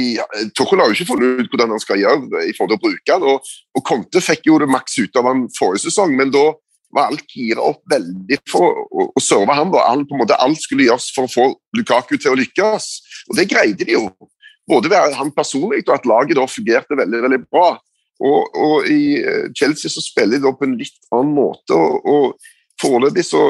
Tuchel 0.57 0.81
har 0.81 0.89
jo 0.89 0.97
ikke 0.97 1.11
funnet 1.13 1.43
ut 1.43 1.53
hvordan 1.53 1.75
han 1.75 1.83
skal 1.83 2.01
gjøre 2.01 2.43
i 2.45 2.55
forhold 2.55 2.73
til 2.73 2.79
å 2.79 2.85
bruke 2.87 3.15
han, 3.15 3.27
og, 3.33 3.53
og 3.77 3.85
Conte 3.87 4.23
fikk 4.23 4.49
jo 4.49 4.59
det 4.61 4.69
maks 4.71 4.97
ut 4.99 5.19
av 5.19 5.29
han 5.29 5.45
forrige 5.55 5.87
sesong, 5.87 6.15
men 6.19 6.33
da 6.33 6.49
var 6.95 7.11
alt 7.11 7.35
gira 7.35 7.61
opp 7.69 7.83
veldig 7.91 8.39
for 8.49 8.81
å, 8.89 9.09
å 9.13 9.21
serve 9.21 9.55
ham. 9.55 9.71
da. 9.73 9.85
Alt, 9.91 10.07
på 10.09 10.17
en 10.17 10.23
måte, 10.23 10.37
alt 10.41 10.61
skulle 10.61 10.87
gjøres 10.87 11.11
for 11.15 11.27
å 11.27 11.33
få 11.33 11.47
Lukaku 11.77 12.15
til 12.17 12.33
å 12.33 12.39
lykkes, 12.39 12.87
og 13.29 13.37
det 13.37 13.49
greide 13.51 13.85
de 13.85 13.97
jo. 13.97 14.07
Både 14.69 14.91
ved 14.91 15.15
han 15.17 15.31
personlig 15.33 15.83
og 15.87 15.95
at 15.95 16.07
laget 16.09 16.37
da 16.37 16.45
fungerte 16.49 16.97
veldig 16.97 17.23
veldig 17.25 17.41
bra. 17.49 17.71
Og, 18.19 18.57
og 18.59 18.89
I 18.91 19.03
eh, 19.23 19.45
Chelsea 19.55 19.89
så 19.89 20.03
spiller 20.03 20.37
de 20.37 20.45
da 20.45 20.51
på 20.53 20.67
en 20.67 20.75
litt 20.77 20.97
annen 21.15 21.31
måte. 21.37 21.77
og, 21.77 22.05
og 22.05 22.49
Foreløpig 22.79 23.25
så 23.27 23.41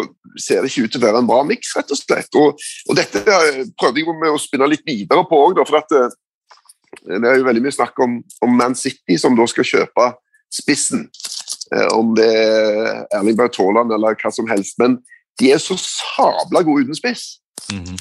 ser 0.41 0.63
det 0.63 0.71
ikke 0.71 0.87
ut 0.87 0.95
til 0.95 1.01
å 1.01 1.05
være 1.05 1.21
en 1.21 1.29
bra 1.29 1.43
miks, 1.45 1.75
rett 1.77 1.91
og 1.93 1.99
slett. 1.99 2.39
Og, 2.39 2.57
og 2.89 2.97
dette 2.97 3.21
prøvde 3.77 4.01
jeg 4.01 4.15
med 4.15 4.33
å 4.33 4.41
spinne 4.41 4.69
litt 4.71 4.85
videre 4.87 5.25
på 5.29 5.41
òg, 5.49 5.61
for 5.69 5.81
at 5.81 5.93
eh, 5.97 6.17
det 7.05 7.21
er 7.21 7.37
jo 7.37 7.45
veldig 7.47 7.63
mye 7.65 7.75
snakk 7.75 8.01
om, 8.05 8.17
om, 8.45 8.57
Man 8.57 8.77
City, 8.77 9.19
som 9.21 9.37
da 9.37 9.45
skal 9.49 9.67
kjøpe 9.67 10.09
spissen. 10.53 11.05
Eh, 11.75 11.89
om 11.93 12.15
det 12.17 12.29
er 12.29 13.05
Erling 13.19 13.37
Braut 13.37 13.57
Haaland 13.61 13.93
eller 13.93 14.17
hva 14.17 14.33
som 14.33 14.49
helst. 14.49 14.79
Men 14.81 14.97
de 15.39 15.53
er 15.53 15.61
så 15.61 15.77
sabla 15.79 16.65
gode 16.65 16.87
uten 16.87 16.97
spiss. 16.97 17.37
Mm 17.71 17.83
-hmm. 17.83 17.97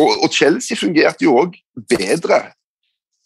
og, 0.00 0.10
og, 0.24 0.30
Chelsea 0.32 0.76
fungerte 0.76 1.24
jo 1.24 1.36
òg 1.36 1.54
bedre 1.88 2.38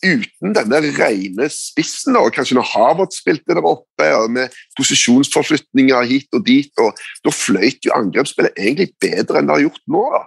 uten 0.04 0.54
denne 0.56 0.80
rene 0.96 1.48
spissen. 1.52 2.16
og 2.16 2.32
Kanskje 2.34 2.56
når 2.58 2.68
Harvard 2.72 3.14
spilte 3.14 3.54
der 3.54 3.64
oppe, 3.66 4.08
med 4.32 4.52
posisjonsforflytninger 4.78 6.08
hit 6.08 6.28
og 6.36 6.44
dit. 6.46 6.72
og 6.78 6.96
Da 7.24 7.32
fløyt 7.34 7.84
jo 7.84 7.94
angrepsspillet 7.96 8.58
egentlig 8.58 8.90
bedre 9.00 9.40
enn 9.40 9.50
det 9.50 9.56
har 9.58 9.66
gjort 9.68 9.82
nå. 9.86 10.04
da. 10.16 10.22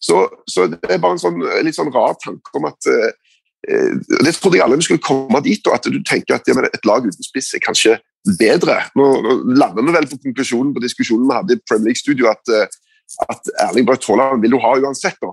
Så, 0.00 0.28
så, 0.46 0.68
det 0.70 0.78
er 0.86 1.00
bare 1.02 1.16
en 1.16 1.22
sånn, 1.22 1.40
litt 1.66 1.74
sånn 1.74 1.90
rar 1.94 2.14
tanke 2.22 2.54
om 2.54 2.68
at 2.68 2.86
eh, 2.86 3.10
Det 4.22 4.34
trodde 4.36 4.60
jeg 4.60 4.62
alle 4.62 4.78
vi 4.78 4.86
skulle 4.86 5.02
komme 5.02 5.40
dit, 5.42 5.64
og 5.66 5.74
at 5.74 5.88
du 5.90 5.98
tenker 6.06 6.36
at 6.36 6.46
ja, 6.46 6.54
et 6.62 6.86
lag 6.86 7.02
uten 7.02 7.26
spiss 7.26 7.50
er 7.58 7.64
kanskje 7.64 7.96
bedre. 8.38 8.76
Nå, 8.98 9.08
nå 9.24 9.34
lander 9.58 9.86
vi 9.86 9.94
vel 9.96 10.06
på 10.10 10.20
konklusjonen 10.22 10.70
på 10.76 10.84
diskusjonen 10.84 11.26
vi 11.26 11.38
hadde 11.40 11.56
i 11.56 11.64
Premier 11.66 11.90
League-studio, 11.90 12.30
at, 12.30 12.54
uh, 12.54 13.26
at 13.26 13.50
Erling 13.66 13.88
Braut 13.88 14.06
Haaland 14.06 14.44
vil 14.44 14.54
du 14.54 14.60
ha 14.62 14.76
uansett. 14.78 15.18
da. 15.22 15.32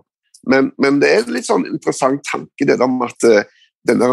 Men, 0.49 0.71
men, 0.81 0.97
det 1.01 1.11
er 1.11 1.23
en 1.23 1.35
litt 1.35 1.47
sånn 1.47 1.67
interessant 1.69 2.25
tanke 2.25 2.67
det 2.67 2.79
der 2.81 2.89
med 2.89 3.13
at 3.13 3.29
uh, 3.29 3.61
den 3.85 4.03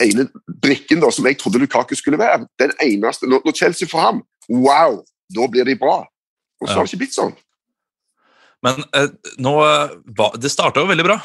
ene 0.00 0.26
brikken 0.62 1.02
da, 1.02 1.10
som 1.12 1.26
jeg 1.28 1.38
trodde 1.40 1.60
Lukaku 1.62 1.94
skulle 1.98 2.20
være. 2.20 2.46
Den 2.60 2.72
eneste. 2.84 3.28
Når, 3.30 3.52
Chelsea 3.56 3.88
får 3.90 4.06
ham, 4.06 4.22
wow, 4.48 5.00
da 5.34 5.48
blir 5.50 5.68
de 5.68 5.76
bra. 5.78 6.02
Og 6.60 6.68
så 6.68 6.76
har 6.76 6.86
det 6.86 6.92
ikke 6.92 7.04
blitt 7.04 7.16
sånn. 7.16 7.36
Men 8.64 8.82
eh, 8.96 9.12
nå, 9.40 9.54
det 10.36 10.52
starta 10.52 10.82
jo 10.82 10.90
veldig 10.90 11.06
bra. 11.06 11.20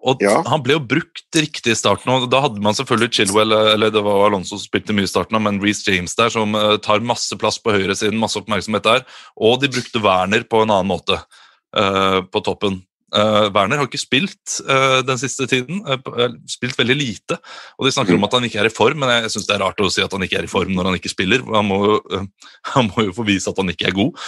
Og 0.00 0.22
ja. 0.24 0.38
Han 0.48 0.62
ble 0.64 0.78
jo 0.78 0.82
brukt 0.82 1.36
riktig 1.36 1.74
i 1.74 1.78
starten. 1.78 2.08
og 2.14 2.30
Da 2.32 2.40
hadde 2.46 2.62
man 2.64 2.76
selvfølgelig 2.76 3.12
Chilwell, 3.18 3.52
eller 3.74 3.92
det 3.92 4.02
var 4.06 4.24
Alonso 4.24 4.56
som 4.56 4.64
spilte 4.64 4.96
mye 4.96 5.04
i 5.04 5.10
starten, 5.10 5.36
men 5.44 5.60
Reece 5.62 5.92
James 5.92 6.16
der 6.16 6.32
som 6.32 6.56
tar 6.82 7.04
masse 7.04 7.36
plass 7.40 7.60
på 7.60 7.74
høyresiden, 7.74 8.18
masse 8.20 8.40
oppmerksomhet 8.40 8.86
der. 8.86 9.04
Og 9.36 9.60
de 9.60 9.68
brukte 9.72 10.02
Werner 10.02 10.46
på 10.48 10.62
en 10.64 10.72
annen 10.72 10.88
måte 10.88 11.20
uh, 11.20 12.20
på 12.24 12.42
toppen. 12.46 12.80
Uh, 13.10 13.48
Werner 13.50 13.80
har 13.80 13.88
ikke 13.88 13.98
spilt 13.98 14.60
uh, 14.68 15.00
den 15.06 15.18
siste 15.18 15.48
tiden, 15.50 15.82
uh, 15.82 16.26
spilt 16.50 16.78
veldig 16.78 16.96
lite. 16.98 17.38
og 17.78 17.88
De 17.88 17.94
snakker 17.94 18.14
om 18.14 18.26
at 18.26 18.36
han 18.36 18.46
ikke 18.46 18.60
er 18.62 18.70
i 18.70 18.74
form, 18.74 19.02
men 19.02 19.10
jeg 19.16 19.32
synes 19.34 19.48
det 19.48 19.56
er 19.56 19.64
rart 19.64 19.82
å 19.82 19.90
si 19.90 20.04
at 20.04 20.14
han 20.14 20.26
ikke 20.26 20.38
er 20.42 20.46
i 20.46 20.52
form 20.52 20.74
når 20.76 20.90
han 20.90 20.98
ikke 21.00 21.12
spiller. 21.12 21.42
Han 21.50 21.70
må, 21.70 21.80
han 22.74 22.92
må 22.92 23.08
jo 23.08 23.16
få 23.16 23.26
vise 23.26 23.50
at 23.50 23.58
han 23.58 23.72
ikke 23.72 23.90
er 23.90 23.96
god. 23.96 24.20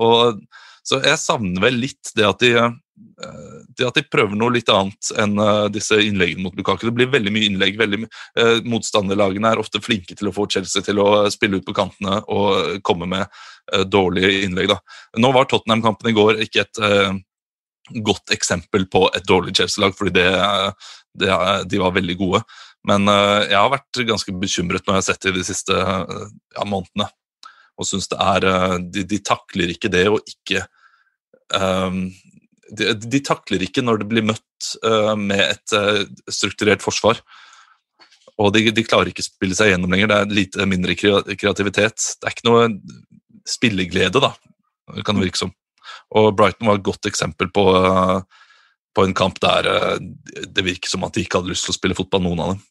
Og, 0.00 0.40
så 0.84 1.00
jeg 1.04 1.20
savner 1.20 1.60
vel 1.64 1.76
litt 1.80 2.12
det 2.16 2.26
at 2.28 2.40
de, 2.44 2.50
det 3.76 3.86
at 3.88 3.96
de 3.96 4.04
prøver 4.04 4.36
noe 4.36 4.52
litt 4.52 4.68
annet 4.72 5.10
enn 5.20 5.36
disse 5.72 5.96
innleggene 5.96 6.44
mot 6.44 6.56
Lukaku. 6.56 6.86
Det 6.88 6.96
blir 6.98 7.12
veldig 7.12 7.32
mye 7.32 7.48
innlegg. 7.48 7.78
veldig 7.80 8.02
mye 8.04 8.48
Motstanderlagene 8.68 9.54
er 9.54 9.62
ofte 9.62 9.80
flinke 9.84 10.16
til 10.16 10.28
å 10.28 10.34
få 10.36 10.48
Chelsea 10.52 10.84
til 10.84 11.00
å 11.00 11.24
spille 11.32 11.60
ut 11.60 11.68
på 11.68 11.76
kantene 11.76 12.20
og 12.32 12.82
komme 12.84 13.08
med 13.12 13.88
dårlige 13.88 14.44
innlegg. 14.44 14.72
Da. 14.74 14.80
Nå 15.24 15.32
var 15.36 15.48
Tottenham-kampen 15.48 16.12
i 16.12 16.16
går 16.16 16.44
ikke 16.44 16.66
et 16.66 16.84
godt 17.90 18.32
eksempel 18.32 18.86
på 18.90 19.06
et 19.14 19.26
dårlig 19.28 19.54
Chelsea-lag, 19.56 19.94
fordi 19.96 20.14
det, 20.16 20.28
det, 21.20 21.32
de 21.70 21.80
var 21.82 21.96
veldig 21.96 22.16
gode. 22.20 22.40
Men 22.88 23.08
uh, 23.08 23.44
jeg 23.44 23.56
har 23.56 23.72
vært 23.72 24.02
ganske 24.08 24.34
bekymret 24.40 24.84
når 24.84 24.96
jeg 24.96 25.02
har 25.02 25.06
sett 25.08 25.26
det 25.26 25.34
de 25.38 25.44
siste 25.46 25.76
uh, 25.76 26.26
ja, 26.56 26.66
månedene. 26.68 27.08
Og 27.80 27.88
syns 27.88 28.08
det 28.12 28.20
er 28.20 28.48
uh, 28.48 28.76
de, 28.78 29.06
de, 29.08 29.20
takler 29.24 29.74
ikke 29.74 29.90
det 29.92 30.04
å 30.10 30.20
ikke 30.20 30.66
um, 31.56 32.06
de, 32.74 32.92
de, 32.96 33.20
takler 33.24 33.64
ikke 33.66 33.84
når 33.84 34.02
det 34.02 34.10
blir 34.10 34.24
møtt 34.24 34.42
med 35.20 35.42
et 35.42 35.74
strukturert 36.32 36.80
forsvar. 36.80 37.18
Og 38.40 38.48
de, 38.54 38.62
de, 38.72 38.84
klarer 38.86 39.10
ikke 39.10 39.20
å 39.20 39.26
spille 39.26 39.54
seg 39.54 39.68
gjennom 39.68 39.92
lenger. 39.92 40.08
Det 40.08 40.16
er 40.16 40.32
lite 40.38 40.66
mindre 40.66 40.96
kreativitet. 40.96 42.06
Det 42.16 42.24
er 42.24 42.32
ikke 42.32 42.48
noe 42.48 42.70
spilleglede, 43.46 44.22
da, 44.24 44.32
kan 45.04 45.20
det 45.20 45.26
virke 45.26 45.42
som. 45.42 45.52
Og 46.14 46.30
Brighton 46.36 46.68
var 46.70 46.78
et 46.80 46.86
godt 46.86 47.08
eksempel 47.10 47.50
på, 47.54 47.64
eh, 47.80 48.44
på 48.94 49.06
en 49.06 49.16
kamp 49.16 49.40
der 49.42 49.70
eh, 49.70 49.96
det 50.46 50.66
virker 50.66 50.90
som 50.90 51.06
at 51.06 51.16
de 51.16 51.24
ikke 51.24 51.40
hadde 51.40 51.52
lyst 51.52 51.68
til 51.68 51.74
å 51.74 51.78
spille 51.78 51.98
fotball, 51.98 52.24
noen 52.26 52.44
av 52.44 52.54
dem. 52.54 52.62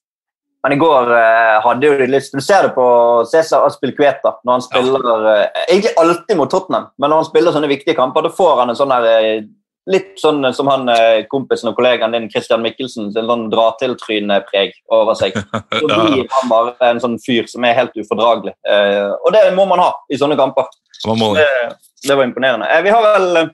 Men 0.64 0.78
i 0.78 0.80
går 0.80 1.10
uh, 1.12 1.58
hadde 1.60 1.90
jo 1.90 1.96
de 2.00 2.06
lyst 2.08 2.32
Du 2.32 2.40
ser 2.40 2.64
det 2.64 2.70
på 2.72 2.84
Cæsar 3.28 3.66
Aspilqueta 3.68 4.32
når 4.48 4.54
han 4.54 4.62
spiller 4.64 5.02
ja. 5.04 5.34
uh, 5.44 5.66
Egentlig 5.66 5.92
alltid 6.00 6.40
mot 6.40 6.52
Tottenham, 6.54 6.86
men 6.96 7.12
når 7.12 7.20
han 7.20 7.28
spiller 7.28 7.56
sånne 7.56 7.68
viktige 7.68 7.98
kamper, 7.98 8.24
da 8.24 8.32
får 8.32 8.62
han 8.62 8.72
en 8.72 8.80
sånn 8.80 8.94
der 8.94 9.44
Litt 9.92 10.14
sånn 10.22 10.46
som 10.56 10.70
han 10.72 10.88
kompisen 11.28 11.68
og 11.68 11.76
kollegaen 11.76 12.14
din 12.16 12.30
Christian 12.32 12.62
Mikkelsen, 12.64 13.10
en 13.12 13.28
sånn 13.28 13.50
dra-til-tryne-preg 13.52 14.72
over 14.96 15.18
seg. 15.20 15.36
Så 15.82 15.90
blir 15.90 16.24
han 16.32 16.52
bare 16.52 16.94
en 16.94 17.02
sånn 17.04 17.18
fyr 17.20 17.50
som 17.52 17.68
er 17.68 17.76
helt 17.76 17.98
ufordragelig. 18.00 18.56
og 18.64 19.30
det 19.36 19.44
må 19.58 19.68
man 19.68 19.84
ha 19.84 19.90
i 20.08 20.20
sånne 20.22 20.40
kamper. 20.40 20.72
Det, 21.04 21.76
det, 22.08 22.16
var 22.16 22.24
imponerende. 22.24 22.82
Vi 22.84 22.90
har 22.90 23.04
vel 23.04 23.38
eh, 23.38 23.50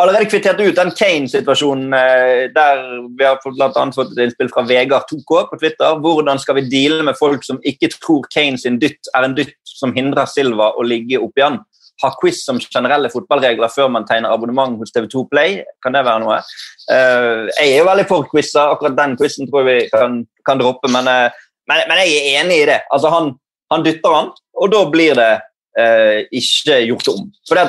allerede 0.00 0.28
kvittert 0.30 0.60
ut 0.60 0.76
den 0.76 0.92
Kane-situasjonen 0.94 1.94
eh, 1.98 2.42
der 2.54 2.82
vi 3.18 3.26
har 3.26 3.40
blant 3.42 3.78
annet 3.80 3.98
fått 3.98 4.12
et 4.14 4.22
innspill 4.26 4.50
fra 4.52 4.62
Vegard 4.68 5.08
2K 5.10 5.48
på 5.50 5.58
Twitter. 5.58 5.98
Hvordan 6.04 6.38
skal 6.42 6.60
vi 6.60 6.68
deale 6.70 7.02
med 7.06 7.18
folk 7.18 7.44
som 7.46 7.58
ikke 7.66 7.90
tror 7.96 8.28
Kane 8.34 8.60
sin 8.60 8.78
dytt 8.82 9.10
er 9.16 9.26
en 9.26 9.34
dytt 9.38 9.56
som 9.66 9.94
hindrer 9.96 10.30
Silva 10.30 10.72
å 10.76 10.86
ligge 10.86 11.18
oppi 11.22 11.42
han? 11.42 11.58
Ha 12.02 12.12
quiz 12.20 12.42
som 12.44 12.60
generelle 12.60 13.08
fotballregler 13.12 13.72
før 13.72 13.88
man 13.92 14.04
tegner 14.08 14.34
abonnement 14.34 14.76
hos 14.80 14.92
TV2 14.92 15.26
Play. 15.32 15.62
Kan 15.84 15.96
det 15.96 16.04
være 16.04 16.22
noe? 16.24 16.38
Uh, 16.90 17.48
jeg 17.56 17.72
er 17.72 17.80
jo 17.80 17.88
veldig 17.88 18.06
for 18.10 18.28
quizer. 18.30 18.74
Akkurat 18.74 18.98
den 18.98 19.16
quizen 19.20 19.48
tror 19.48 19.64
jeg 19.64 19.68
vi 19.70 19.90
kan, 19.94 20.20
kan 20.48 20.60
droppe, 20.60 20.92
men, 20.92 21.08
uh, 21.08 21.48
men, 21.70 21.84
men, 21.88 22.04
jeg 22.04 22.20
er 22.20 22.40
enig 22.42 22.62
i 22.62 22.70
det. 22.70 22.82
Altså, 22.92 23.12
han, 23.14 23.32
han 23.72 23.86
dytter 23.86 24.12
han, 24.12 24.32
og 24.60 24.72
da 24.72 24.84
blir 24.92 25.16
det 25.18 25.32
eh, 25.78 26.24
ikke 26.34 26.80
gjort 26.90 27.10
om. 27.12 27.26
For 27.48 27.58
det, 27.58 27.64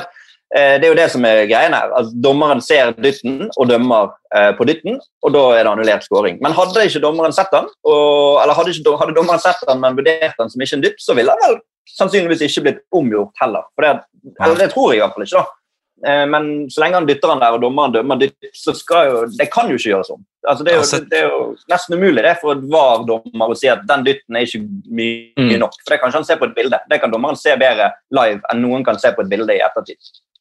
eh, 0.56 0.76
det, 0.78 0.86
er 0.86 0.92
jo 0.92 0.98
det 0.98 1.08
som 1.12 1.26
er 1.28 1.44
greien 1.50 1.76
her. 1.76 1.92
Altså, 1.96 2.14
dommeren 2.24 2.62
ser 2.64 2.92
dytten 2.98 3.48
og 3.50 3.70
dømmer 3.70 4.12
eh, 4.34 4.50
på 4.58 4.66
dytten, 4.68 5.00
og 5.24 5.34
da 5.34 5.44
er 5.54 5.64
det 5.64 5.72
annullert 5.72 6.06
skåring. 6.06 6.40
Men 6.44 6.56
hadde 6.56 6.86
ikke 6.88 7.04
dommeren 7.04 7.34
sett 7.36 7.52
han, 7.54 7.68
og, 7.84 8.40
eller 8.42 8.56
hadde, 8.58 8.76
ikke, 8.76 8.96
hadde, 9.02 9.16
dommeren 9.18 9.42
sett 9.42 9.64
han, 9.68 9.82
men 9.84 9.98
vurdert 9.98 10.38
han 10.38 10.52
som 10.52 10.64
ikke 10.64 10.80
en 10.80 10.86
dytt, 10.86 11.02
så 11.04 11.16
ville 11.18 11.34
han 11.34 11.44
vel 11.46 11.60
sannsynligvis 11.96 12.44
ikke 12.46 12.66
blitt 12.66 12.82
omgjort 12.94 13.40
heller. 13.42 13.68
For 13.74 13.86
det, 13.86 13.94
eller 14.36 14.60
det 14.60 14.72
tror 14.74 14.92
jeg 14.92 15.00
i 15.00 15.04
hvert 15.04 15.16
fall 15.16 15.26
ikke. 15.26 15.42
da. 15.42 15.58
Eh, 16.06 16.26
men 16.26 16.70
så 16.70 16.80
lenge 16.80 16.94
han 16.94 17.06
dytter 17.08 17.32
han 17.32 17.40
der 17.42 17.56
og 17.56 17.62
dommeren 17.62 17.94
dømmer 17.94 18.20
dytt, 18.20 18.50
så 18.54 18.74
skal 18.76 19.08
jo 19.08 19.22
Det 19.34 19.48
kan 19.50 19.70
jo 19.70 19.78
ikke 19.78 19.90
gjøres 19.90 20.12
om. 20.14 20.22
Altså, 20.48 20.64
det, 20.64 20.72
er 20.72 20.78
jo, 20.78 21.00
det, 21.10 21.18
er 21.18 21.26
jo, 21.26 21.40
nesten 21.70 21.98
umulig 21.98 22.22
det 22.24 22.36
for 22.40 22.54
et 22.54 22.68
VAR-dommer 22.70 23.50
å 23.50 23.58
si 23.58 23.70
at 23.72 23.82
den 23.88 24.06
dytten 24.06 24.38
er 24.38 24.46
ikke 24.46 24.62
mye 24.86 25.48
mm. 25.50 25.56
nok. 25.64 25.74
For 25.82 25.92
det 25.92 25.98
kan 25.98 26.12
ikke 26.12 26.20
han 26.20 26.28
se 26.28 26.38
på 26.38 26.48
et 26.48 26.54
bilde. 26.56 26.80
Det 26.90 27.00
kan 27.02 27.14
dommeren 27.14 27.40
se 27.40 27.56
bedre 27.58 27.90
live 28.14 28.40
enn 28.52 28.62
noen 28.62 28.86
kan 28.86 29.00
se 29.02 29.12
på 29.14 29.26
et 29.26 29.32
bilde 29.32 29.58
i 29.58 29.64
ettertid. 29.64 29.98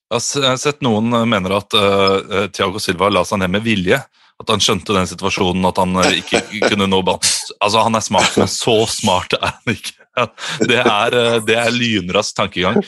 Jeg 0.07 0.45
har 0.45 0.61
sett 0.61 0.85
noen 0.85 1.11
eh, 1.11 1.25
mener 1.27 1.57
at 1.57 1.73
uh, 1.75 2.45
Thiago 2.53 2.79
Silva 2.79 3.09
la 3.11 3.25
seg 3.27 3.41
ned 3.41 3.57
med 3.57 3.65
vilje. 3.65 3.99
At 4.37 4.51
han 4.53 4.61
skjønte 4.61 4.93
den 4.93 5.07
situasjonen, 5.09 5.65
at 5.65 5.79
han 5.81 5.97
ikke 6.13 6.43
kunne 6.69 6.85
nå 6.85 7.01
ballen. 7.01 7.25
Altså, 7.57 7.81
han 7.81 7.97
er 7.97 8.03
smart, 8.05 8.35
men 8.37 8.51
så 8.51 8.83
smart 8.85 9.33
er 9.33 9.49
han 9.49 9.73
ikke. 9.73 9.95
Det 10.69 10.79
er, 10.81 11.17
uh, 11.17 11.41
det 11.45 11.59
er 11.59 11.75
lynrask 11.75 12.37
tankegang 12.37 12.81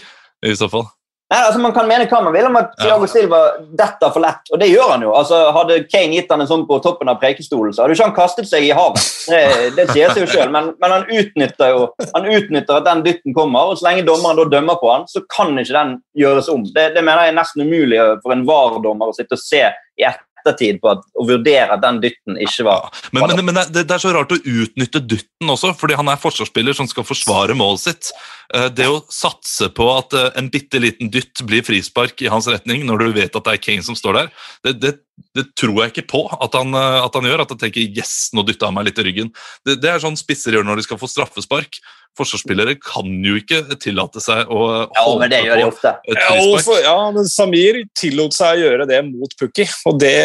i 0.45 0.56
så 0.57 0.69
fall. 0.72 0.88
Nei, 1.30 1.39
altså 1.45 1.60
Man 1.61 1.73
kan 1.76 1.85
mene 1.85 2.07
hva 2.10 2.19
man 2.26 2.34
vil 2.34 2.47
om 2.47 2.57
at 2.57 2.72
Thiago 2.80 3.06
Silva 3.10 3.39
detter 3.77 4.10
for 4.10 4.23
lett, 4.23 4.49
og 4.49 4.61
det 4.61 4.72
gjør 4.72 4.95
han 4.95 5.03
jo. 5.06 5.11
Altså, 5.14 5.38
Hadde 5.53 5.84
Kane 5.85 6.18
gitt 6.18 6.31
han 6.34 6.41
en 6.41 6.49
sånn 6.49 6.64
på 6.69 6.80
toppen 6.81 7.11
av 7.11 7.19
prekestolen, 7.22 7.76
så 7.76 7.84
hadde 7.84 7.93
ikke 7.93 8.07
han 8.07 8.15
kastet 8.15 8.49
seg 8.49 8.65
i 8.65 8.72
havet. 8.73 9.06
Det, 9.30 9.41
det 9.77 9.85
sier 9.91 10.10
seg 10.10 10.23
jo 10.23 10.30
selv, 10.31 10.49
men, 10.56 10.72
men, 10.81 10.95
han 10.95 11.06
utnytter 11.06 11.76
jo 11.76 11.84
han 12.15 12.26
utnytter 12.26 12.80
at 12.80 12.88
den 12.88 13.03
dytten 13.06 13.38
kommer, 13.38 13.69
og 13.69 13.77
så 13.77 13.91
lenge 13.91 14.07
dommeren 14.07 14.41
da 14.41 14.47
dømmer 14.56 14.80
på 14.81 14.89
han, 14.89 15.06
så 15.11 15.22
kan 15.30 15.53
ikke 15.53 15.76
den 15.76 15.93
gjøres 16.18 16.49
om. 16.49 16.65
Det, 16.73 16.88
det 16.97 17.06
mener 17.06 17.27
jeg 17.27 17.35
er 17.35 17.38
nesten 17.43 17.68
umulig 17.68 18.01
for 18.23 18.34
en 18.34 18.45
VAR-dommer 18.49 19.14
å 19.14 19.18
sitte 19.19 19.38
og 19.38 19.43
se 19.43 19.68
i 19.99 20.07
ettertid 20.40 20.80
på 20.84 20.94
at, 20.94 21.06
å 21.20 21.28
vurdere 21.28 21.76
at 21.76 21.84
den 21.84 22.02
dytten 22.03 22.40
ikke 22.41 22.66
var 22.68 22.90
Men, 23.16 23.28
men, 23.28 23.45
men 23.52 23.60
det, 23.60 23.84
det, 23.84 23.95
er 23.95 24.02
så 24.02 24.14
rart 24.16 24.34
å 24.34 24.40
utnytte 24.40 25.03
dytten 25.03 25.53
også, 25.53 25.74
fordi 25.78 25.98
han 25.99 26.10
er 26.11 26.22
forsvarsspiller 26.22 26.78
som 26.78 26.90
skal 26.90 27.07
forsvare 27.07 27.57
målet 27.57 27.86
sitt. 27.86 28.11
Eh, 28.56 28.70
det 28.74 28.88
å 28.90 29.02
satse 29.14 29.70
på 29.76 29.86
at 29.94 30.16
eh, 30.18 30.32
en 30.40 30.49
bitte 30.52 30.82
liten 30.82 31.11
dytt 31.14 31.44
blir 31.48 31.66
frispark 31.66 32.22
i 32.26 32.32
hans 32.32 32.49
retning 32.49 32.86
når 32.88 33.03
du 33.03 33.11
vet 33.20 33.36
at 33.36 33.45
det 33.45 33.56
er 33.56 33.61
Kane 33.61 33.86
som 33.86 33.98
står 33.98 34.18
der, 34.18 34.34
det, 34.66 34.74
det, 34.82 34.94
det 35.38 35.45
tror 35.60 35.84
jeg 35.84 35.94
ikke 35.94 36.07
på 36.16 36.24
at 36.34 36.57
han, 36.57 36.74
eh, 36.74 36.99
at 37.03 37.16
han, 37.16 37.30
gjør. 37.30 37.44
At 37.45 37.53
han 37.53 37.61
tenker 37.61 37.86
'yes, 37.86 38.32
nå 38.34 38.45
dytta 38.48 38.70
han 38.70 38.78
meg 38.78 38.90
litt 38.90 39.02
i 39.02 39.06
ryggen'. 39.06 39.34
Det, 39.68 39.80
er 39.86 40.02
sånn 40.02 40.18
spisser 40.20 40.56
gjør 40.56 40.68
når 40.68 40.82
de 40.82 40.88
skal 40.90 41.02
få 41.02 41.10
straffespark. 41.11 41.82
Forsvarsspillere 42.18 42.76
kan 42.81 43.07
jo 43.23 43.38
ikke 43.40 43.61
tillate 43.80 44.22
seg 44.23 44.49
å 44.52 44.65
ja, 44.88 45.06
men 45.22 45.31
det 45.31 45.44
gjør 45.45 45.61
de 45.61 45.68
ofte. 45.69 45.94
et 46.10 46.19
frispark. 46.26 46.81
Ja, 46.84 46.98
men 47.15 47.30
Samir 47.31 47.80
tillot 47.98 48.36
seg 48.36 48.57
å 48.57 48.65
gjøre 48.65 48.90
det 48.90 48.99
mot 49.07 49.38
Pukki, 49.40 49.68
og 49.88 50.02
det, 50.02 50.18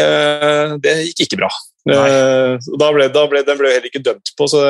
det 0.83 0.97
gikk 1.11 1.27
ikke 1.29 1.45
bra. 1.45 1.53
Uh, 1.85 2.57
da 2.81 2.89
ble, 2.97 3.11
da 3.13 3.27
ble, 3.29 3.43
den 3.45 3.59
ble 3.61 3.69
heller 3.75 3.91
ikke 3.91 4.03
dømt 4.05 4.33
på. 4.39 4.49
Så, 4.49 4.61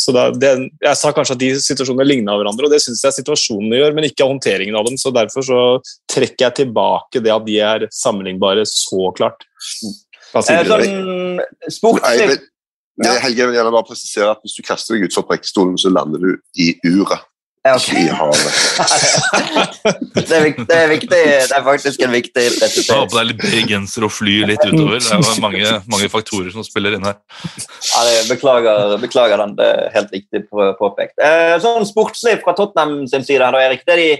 så 0.00 0.14
da, 0.14 0.26
det, 0.36 0.52
jeg 0.84 1.00
sa 1.00 1.12
kanskje 1.16 1.38
at 1.38 1.40
de 1.40 1.50
situasjonene 1.64 2.06
ligna 2.06 2.36
hverandre, 2.36 2.68
og 2.68 2.74
det 2.74 2.82
syns 2.84 3.02
jeg 3.06 3.18
situasjonene 3.22 3.80
gjør, 3.80 3.96
men 3.96 4.08
ikke 4.10 4.28
håndteringen 4.28 4.76
av 4.78 4.86
dem. 4.88 5.00
så 5.00 5.12
Derfor 5.14 5.46
så 5.46 5.60
trekker 6.12 6.50
jeg 6.50 6.58
tilbake 6.60 7.24
det 7.24 7.32
at 7.32 7.46
de 7.48 7.60
er 7.64 7.88
sammenlignbare 7.94 8.66
så 8.68 9.08
klart. 9.16 9.46
Eh, 10.34 10.42
sånn, 10.44 11.40
sportslig 11.72 12.42
ja. 13.02 13.16
Helge, 13.24 13.40
jeg 13.40 13.50
vil 13.50 13.56
gjerne 13.58 13.74
bare 13.74 13.88
presisere 13.88 14.30
at 14.30 14.42
Hvis 14.44 14.54
du 14.54 14.62
kaster 14.62 14.94
deg 14.94 15.08
utfor 15.08 15.24
prekkestolen, 15.26 15.78
så 15.80 15.90
lander 15.90 16.22
du 16.22 16.36
i 16.62 16.74
uret. 16.86 17.24
Okay. 17.64 18.02
I 18.04 18.08
havet. 18.12 18.36
det, 20.28 20.36
er 20.36 20.42
viktig, 20.44 20.66
det, 20.68 20.76
er 20.76 20.90
viktig, 20.90 21.08
det 21.08 21.54
er 21.56 21.62
faktisk 21.64 22.02
en 22.04 22.12
viktig 22.12 22.42
presisering. 22.58 22.90
Ta 22.90 23.06
på 23.08 23.16
deg 23.16 23.30
litt 23.30 23.38
bred 23.40 23.70
genser 23.70 24.04
og 24.04 24.12
fly 24.12 24.34
litt 24.50 24.60
utover. 24.66 25.00
Det 25.00 25.14
er 25.16 25.40
mange, 25.40 25.70
mange 25.94 26.10
faktorer 26.12 26.52
som 26.52 26.66
spiller 26.66 26.98
inn 26.98 27.08
her. 27.08 27.16
Ja, 27.24 28.02
beklager, 28.28 28.98
beklager, 29.00 29.40
den. 29.40 29.56
Det 29.56 29.70
er 29.70 29.88
helt 29.96 30.12
riktig 30.12 30.42
påpekt. 30.52 31.16
Eh, 31.16 31.54
sånn 31.64 31.88
sportslig 31.88 32.36
fra 32.44 32.52
Tottenham 32.58 33.08
sin 33.08 33.24
side, 33.24 33.48
da, 33.48 33.64
Erik. 33.64 33.86
Det 33.88 33.96
de, 33.96 34.10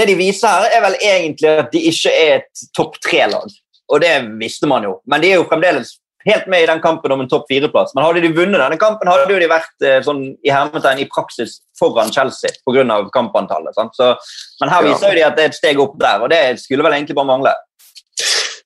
det 0.00 0.08
de 0.08 0.16
viser 0.16 0.48
her, 0.48 0.78
er 0.78 0.86
vel 0.86 0.96
egentlig 1.02 1.52
at 1.66 1.68
de 1.76 1.84
ikke 1.92 2.16
er 2.22 2.38
et 2.38 2.64
topp 2.72 2.96
tre-lag. 3.04 3.52
Og 3.92 4.00
det 4.00 4.14
visste 4.40 4.70
man 4.70 4.88
jo, 4.88 4.96
men 5.04 5.20
de 5.20 5.34
er 5.34 5.42
jo 5.42 5.48
fremdeles 5.50 5.98
helt 6.26 6.46
med 6.50 6.64
i 6.64 6.68
den 6.70 6.82
kampen 6.84 7.14
om 7.14 7.24
en 7.24 7.30
topp 7.30 7.48
fire-plass. 7.50 7.94
Men 7.94 8.06
hadde 8.06 8.22
de 8.24 8.32
vunnet 8.36 8.60
denne 8.60 8.78
kampen, 8.80 9.10
hadde 9.10 9.40
de 9.42 9.50
vært 9.50 9.86
eh, 9.86 9.98
sånn, 10.06 10.22
i 10.44 10.52
hermetegn 10.52 11.02
i 11.02 11.08
praksis 11.10 11.60
foran 11.78 12.12
Chelsea 12.14 12.54
pga. 12.66 13.00
kampantallet. 13.14 13.76
Så, 13.96 14.12
men 14.60 14.72
her 14.72 14.86
viser 14.86 15.12
ja. 15.12 15.18
de 15.18 15.26
at 15.28 15.36
det 15.38 15.44
er 15.44 15.52
et 15.52 15.58
steg 15.58 15.82
opp 15.82 15.98
der, 16.00 16.22
og 16.22 16.32
det 16.32 16.42
skulle 16.62 16.86
vel 16.86 16.98
egentlig 16.98 17.18
bare 17.18 17.30
mangle. 17.32 17.54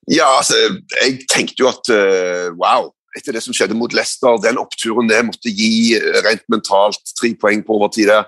Ja, 0.07 0.37
altså, 0.39 0.55
jeg 1.01 1.27
tenkte 1.33 1.65
jo 1.65 1.70
at 1.70 1.91
uh, 1.91 2.55
wow, 2.55 2.93
etter 3.19 3.35
det 3.35 3.43
som 3.43 3.55
skjedde 3.57 3.74
mot 3.78 3.95
Leicester, 3.97 4.39
den 4.43 4.61
oppturen 4.61 5.11
det 5.11 5.24
måtte 5.27 5.51
gi 5.51 5.97
uh, 5.99 6.20
rent 6.27 6.45
mentalt, 6.53 7.03
tre 7.19 7.33
poeng 7.41 7.65
på 7.66 7.78
overtid 7.78 8.12
uh, 8.15 8.27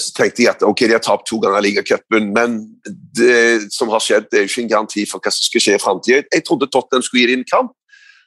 så 0.00 0.14
tenkte 0.16 0.42
jeg 0.42 0.54
at 0.54 0.64
ok, 0.66 0.86
de 0.88 0.96
har 0.96 1.04
tapt 1.04 1.28
to 1.28 1.38
ganger 1.42 1.62
ligacupen, 1.62 2.32
men 2.34 2.56
det 3.14 3.68
som 3.74 3.92
har 3.92 4.02
skjedd, 4.02 4.30
det 4.32 4.40
er 4.40 4.46
jo 4.46 4.50
ikke 4.50 4.64
en 4.64 4.72
garanti 4.72 5.04
for 5.06 5.22
hva 5.22 5.32
som 5.34 5.46
skal 5.46 5.64
skje 5.66 5.76
i 5.76 5.82
framtida. 5.82 6.22
Jeg 6.32 6.46
trodde 6.48 6.70
Tottenham 6.72 7.04
skulle 7.06 7.26
gi 7.26 7.34
dem 7.34 7.44
en 7.44 7.50
kamp, 7.50 7.74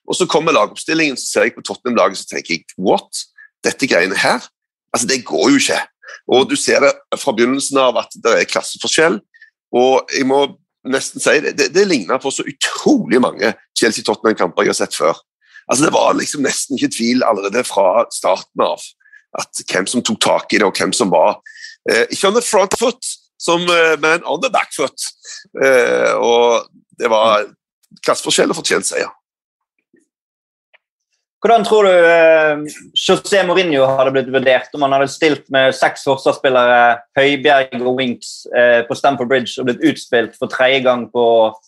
og 0.07 0.17
så 0.17 0.27
kommer 0.29 0.55
lagoppstillingen, 0.55 1.17
så 1.17 1.25
ser 1.27 1.47
jeg 1.47 1.55
på 1.55 1.63
Tottenham-laget 1.65 2.19
så 2.19 2.27
tenker 2.33 2.57
jeg 2.57 2.65
what? 2.77 3.23
Dette 3.63 3.87
greiene 3.87 4.17
her? 4.19 4.43
Altså, 4.93 5.07
Det 5.07 5.23
går 5.25 5.49
jo 5.49 5.61
ikke. 5.61 5.79
Og 6.27 6.49
Du 6.49 6.55
ser 6.55 6.79
det 6.83 6.91
fra 7.19 7.31
begynnelsen 7.31 7.79
av 7.79 7.97
at 7.97 8.11
det 8.23 8.33
er 8.39 8.49
klasseforskjell. 8.49 9.19
Og 9.73 10.11
jeg 10.13 10.27
må 10.27 10.45
nesten 10.83 11.23
si 11.23 11.39
det, 11.39 11.55
det, 11.57 11.69
det 11.73 11.85
ligner 11.87 12.19
på 12.19 12.31
så 12.31 12.43
utrolig 12.43 13.21
mange 13.23 13.53
Chelsea-Tottenham-kamper 13.79 14.67
jeg 14.67 14.73
har 14.73 14.81
sett 14.81 14.97
før. 14.97 15.15
Altså 15.71 15.87
Det 15.87 15.93
var 15.95 16.13
liksom 16.19 16.43
nesten 16.43 16.77
ikke 16.77 16.91
tvil 16.97 17.23
allerede 17.23 17.63
fra 17.63 18.03
starten 18.11 18.65
av 18.65 18.83
at 19.39 19.63
hvem 19.65 19.87
som 19.89 20.03
tok 20.05 20.19
tak 20.21 20.53
i 20.53 20.59
det, 20.59 20.67
og 20.67 20.77
hvem 20.77 20.91
som 20.93 21.09
var 21.09 21.39
eh, 21.89 22.05
Ikke 22.11 22.29
on 22.29 22.35
the 22.35 22.43
front 22.45 22.75
foot, 22.77 23.01
som, 23.39 23.63
eh, 23.65 23.95
men 23.99 24.21
on 24.29 24.41
the 24.43 24.51
back 24.51 24.69
foot. 24.75 25.07
Eh, 25.63 26.13
og 26.13 26.67
det 26.99 27.09
var 27.09 27.47
klasseforskjell 28.05 28.53
og 28.53 28.59
fortjent 28.59 28.87
seier. 28.87 29.09
Hvordan 31.43 31.65
tror 31.67 31.83
du 31.83 31.91
eh, 31.91 32.61
José 32.95 33.41
Mourinho 33.43 33.83
hadde 33.97 34.13
blitt 34.15 34.29
vurdert 34.31 34.71
om 34.77 34.85
han 34.85 34.93
hadde 34.95 35.09
stilt 35.11 35.49
med 35.51 35.75
seks 35.75 36.05
forsvarsspillere, 36.07 37.01
Høibjerg 37.19 37.81
og 37.81 37.97
Winks, 37.99 38.29
eh, 38.55 38.79
på 38.87 38.95
Stamford 38.95 39.27
Bridge 39.27 39.57
og 39.59 39.67
blitt 39.67 39.83
utspilt 39.91 40.37
for 40.39 40.47
tredje 40.47 40.79
gang 40.85 41.09
på 41.11 41.25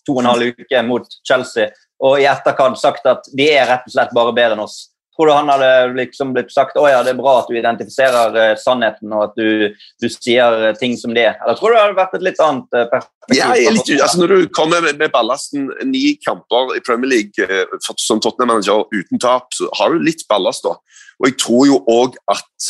to 0.07 0.15
og 0.15 0.21
en 0.23 0.31
halv 0.31 0.61
uke 0.61 0.83
mot 0.87 1.19
Chelsea, 1.27 1.73
og 1.99 2.21
i 2.23 2.27
etterkant 2.31 2.79
sagt 2.79 3.03
at 3.11 3.27
de 3.35 3.49
er 3.51 3.67
rett 3.67 3.83
og 3.83 3.97
slett 3.97 4.15
bare 4.15 4.31
bedre 4.37 4.55
enn 4.55 4.63
oss? 4.63 4.77
Tror 5.15 5.29
du 5.29 5.31
han 5.31 5.47
hadde 5.47 5.69
liksom 5.95 6.33
blitt 6.35 6.51
sagt 6.51 6.75
å 6.75 6.83
ja, 6.91 6.99
det 7.05 7.13
er 7.13 7.19
bra 7.19 7.37
at 7.39 7.47
du 7.47 7.55
identifiserer 7.55 8.35
uh, 8.35 8.57
sannheten 8.59 9.13
og 9.15 9.29
at 9.29 9.37
du, 9.39 9.71
du, 10.03 10.07
sier 10.11 10.57
uh, 10.59 10.71
ting 10.75 10.97
som 10.99 11.13
det? 11.15 11.29
Eller 11.39 11.55
tror 11.55 11.71
du 11.71 11.77
det 11.77 11.83
hadde 11.85 11.99
vært 12.01 12.17
et 12.17 12.25
litt 12.27 12.41
annet 12.43 12.75
uh, 12.75 12.83
perspektiv? 12.91 13.37
Ja, 13.39 13.47
litt, 13.55 13.91
altså 13.95 14.19
Når 14.21 14.33
du 14.33 14.49
kommer 14.55 14.83
med, 14.83 14.99
med 14.99 15.13
ballasten 15.13 15.69
ni 15.87 16.17
kamper 16.25 16.75
i 16.75 16.83
Premier 16.83 17.13
League 17.13 17.47
som 17.79 18.19
Tottenham-manager 18.19 18.83
uten 18.91 19.21
tap, 19.23 19.47
så 19.55 19.69
har 19.79 19.95
du 19.95 20.03
litt 20.03 20.25
ballast 20.29 20.67
da. 20.67 20.75
Og 21.21 21.29
jeg 21.29 21.39
tror 21.39 21.63
jo 21.71 21.79
òg 21.89 22.19
at 22.29 22.69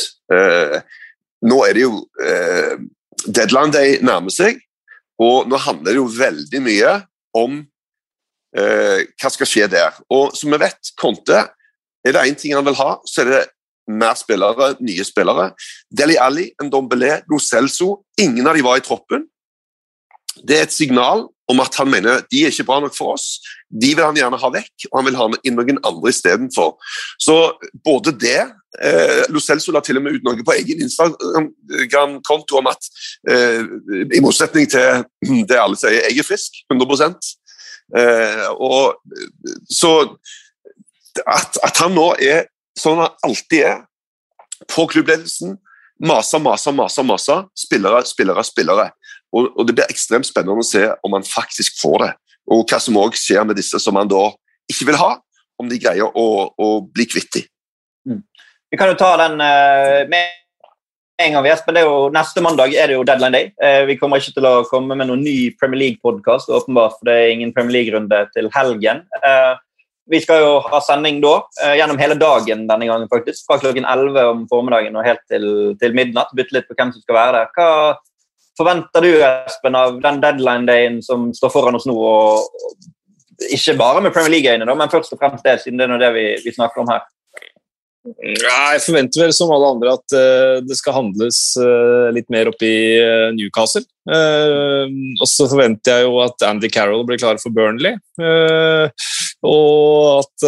nå 1.45 1.57
er 1.65 1.75
det 1.75 1.83
jo 1.83 1.97
Deadline 3.25 3.73
Day 3.73 3.97
nærmer 4.05 4.31
seg, 4.31 4.61
og 5.19 5.49
nå 5.49 5.59
handler 5.65 5.91
det 5.91 5.97
jo 5.97 6.07
veldig 6.13 6.61
mye 6.63 6.93
om 7.35 7.59
hva 8.55 9.33
skal 9.33 9.49
skje 9.49 9.67
der. 9.73 9.97
Og 10.13 10.37
som 10.37 10.53
vi 10.53 10.61
vet, 10.61 10.93
Conte 11.01 11.41
er 12.05 12.15
det 12.15 12.25
én 12.29 12.37
ting 12.37 12.55
han 12.55 12.65
vil 12.65 12.77
ha, 12.77 12.95
så 13.09 13.23
er 13.23 13.31
det 13.31 13.43
mer 13.87 14.17
spillere, 14.17 14.73
nye 14.81 15.05
spillere. 15.05 15.51
Deli 15.89 16.17
Alli, 16.21 16.49
Ndombele, 16.63 17.21
Lo 17.29 17.39
Celso, 17.39 18.05
ingen 18.17 18.47
av 18.47 18.57
de 18.57 18.65
var 18.65 18.79
i 18.79 18.85
troppen. 18.85 19.25
Det 20.45 20.57
er 20.57 20.67
et 20.67 20.73
signal 20.73 21.27
om 21.47 21.61
at 21.61 21.75
han 21.77 21.89
mener 21.89 22.23
de 22.31 22.41
er 22.41 22.53
ikke 22.53 22.65
bra 22.67 22.79
nok 22.81 22.95
for 22.97 23.13
oss. 23.13 23.37
De 23.69 23.91
vil 23.93 24.03
han 24.03 24.17
gjerne 24.17 24.39
ha 24.41 24.49
vekk, 24.53 24.87
og 24.89 24.99
han 24.99 25.07
vil 25.07 25.17
ha 25.19 25.27
inn 25.45 25.57
noen 25.59 25.81
andre 25.85 26.11
istedenfor. 26.11 26.73
Så 27.21 27.35
både 27.85 28.15
det 28.17 28.39
eh, 28.41 29.21
Lo 29.33 29.41
Celso 29.43 29.73
la 29.73 29.83
til 29.85 29.99
og 29.99 30.05
med 30.05 30.17
ut 30.17 30.25
noe 30.25 30.45
på 30.45 30.55
egen 30.57 30.81
Instagram-konto 30.85 32.59
om 32.61 32.71
at 32.71 32.89
eh, 33.29 33.61
i 34.17 34.23
motsetning 34.25 34.69
til 34.71 35.05
det 35.49 35.61
alle 35.61 35.79
sier, 35.79 36.01
jeg 36.01 36.23
er 36.23 36.27
frisk, 36.27 36.63
100 36.73 37.13
eh, 38.01 38.47
og 38.57 38.97
Så 39.69 39.93
at, 41.23 41.59
at, 41.63 41.77
han 41.81 41.95
nå 41.95 42.09
er 42.21 42.47
sånn 42.79 42.99
han 43.03 43.13
alltid 43.25 43.67
er, 43.69 43.83
på 44.71 44.87
klubbledelsen. 44.91 45.55
Maser, 46.03 46.41
maser, 46.43 46.75
maser, 46.75 47.07
maser. 47.07 47.43
Spillere, 47.55 48.03
spillere, 48.07 48.43
spillere. 48.43 48.89
Og, 49.35 49.49
og, 49.55 49.65
Det 49.67 49.75
blir 49.75 49.91
ekstremt 49.91 50.27
spennende 50.27 50.63
å 50.63 50.67
se 50.67 50.83
om 51.03 51.15
han 51.15 51.27
faktisk 51.27 51.79
får 51.81 51.97
det. 52.03 52.13
Og 52.51 52.65
hva 52.69 52.79
som 52.83 52.97
òg 53.01 53.17
skjer 53.17 53.45
med 53.47 53.57
disse 53.59 53.79
som 53.81 53.97
han 53.99 54.09
da 54.11 54.27
ikke 54.71 54.89
vil 54.89 54.99
ha, 54.99 55.15
om 55.61 55.69
de 55.71 55.79
greier 55.79 56.07
å, 56.07 56.27
å 56.51 56.69
bli 56.91 57.05
kvitt 57.07 57.31
dem. 57.37 57.45
Mm. 58.09 58.23
Vi 58.71 58.79
kan 58.79 58.91
jo 58.91 58.97
ta 58.99 59.13
den 59.21 59.39
uh, 59.39 60.03
med 60.11 60.33
en 61.23 61.37
gang, 61.37 61.45
Jesper. 61.47 61.75
Det 61.75 61.83
er 61.85 62.15
neste 62.15 62.43
mandag 62.43 62.73
er 62.75 62.91
det 62.91 62.97
jo 62.97 63.05
deadline 63.07 63.37
day. 63.37 63.51
Uh, 63.61 63.85
vi 63.87 63.95
kommer 63.99 64.19
ikke 64.19 64.35
til 64.35 64.47
å 64.49 64.65
komme 64.67 64.97
med 64.99 65.09
noen 65.09 65.23
ny 65.23 65.37
Premier 65.59 65.85
League-podkast, 65.85 66.51
åpenbart, 66.51 66.97
for 66.99 67.07
det 67.07 67.15
er 67.15 67.35
ingen 67.37 67.53
Premier 67.55 67.79
League-runde 67.79 68.25
til 68.35 68.49
helgen. 68.55 69.05
Uh, 69.23 69.55
vi 70.11 70.21
skal 70.21 70.41
jo 70.43 70.51
ha 70.67 70.79
sending 70.85 71.21
da, 71.23 71.35
uh, 71.63 71.73
gjennom 71.77 71.99
hele 72.01 72.17
dagen 72.19 72.65
denne 72.69 72.89
gangen, 72.89 73.09
faktisk. 73.11 73.45
Fra 73.47 73.59
klokken 73.61 73.87
11 73.89 74.25
om 74.31 74.43
formiddagen 74.51 74.97
og 74.97 75.07
helt 75.07 75.23
til, 75.31 75.47
til 75.81 75.95
midnatt. 75.97 76.33
Bytte 76.37 76.57
litt 76.57 76.67
på 76.69 76.77
hvem 76.77 76.93
som 76.93 77.05
skal 77.05 77.19
være 77.19 77.39
der. 77.39 77.53
Hva 77.55 77.69
forventer 78.59 79.05
du, 79.05 79.11
Espen, 79.25 79.77
av 79.79 79.97
den 80.03 80.21
deadline-dagen 80.23 81.01
som 81.05 81.31
står 81.35 81.53
foran 81.53 81.79
oss 81.79 81.87
nå? 81.89 81.95
Og, 81.95 82.77
ikke 83.51 83.75
bare 83.75 83.99
med 83.99 84.13
Premier 84.15 84.31
League-øyne, 84.37 84.77
men 84.79 84.91
først 84.91 85.11
og 85.11 85.19
fremst 85.19 85.43
det, 85.43 85.57
siden 85.59 85.81
det 85.81 85.89
er 85.91 86.03
det 86.05 86.13
vi, 86.15 86.25
vi 86.45 86.53
snakker 86.55 86.85
om 86.85 86.93
her. 86.93 87.03
Jeg 88.05 88.81
forventer 88.85 89.23
vel 89.23 89.33
som 89.33 89.49
alle 89.53 89.71
andre 89.73 89.95
at 89.97 90.13
uh, 90.13 90.57
det 90.61 90.77
skal 90.77 90.93
handles 90.99 91.39
uh, 91.57 92.13
litt 92.13 92.29
mer 92.33 92.51
opp 92.51 92.61
i 92.61 92.75
uh, 93.01 93.33
Newcastle. 93.33 93.81
og 94.05 95.25
så 95.25 95.47
forventer 95.49 95.97
jeg 95.97 96.05
jo 96.05 96.19
at 96.21 96.43
Andy 96.45 96.69
Carroll 96.69 97.01
blir 97.09 97.17
klar 97.17 97.39
for 97.41 97.49
Burnley. 97.49 97.97
Og 99.45 100.23
at, 100.23 100.45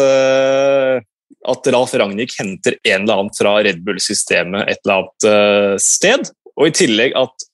at 1.54 1.70
Ralf 1.74 1.94
Ragnhild 1.98 2.34
henter 2.40 2.78
en 2.82 3.04
eller 3.04 3.14
annen 3.22 3.36
fra 3.38 3.58
Red 3.66 3.84
Bull-systemet 3.86 4.72
et 4.72 4.82
eller 4.82 5.04
annet 5.04 5.84
sted. 5.84 6.32
Og 6.58 6.70
i 6.70 6.76
tillegg 6.76 7.16
at 7.20 7.48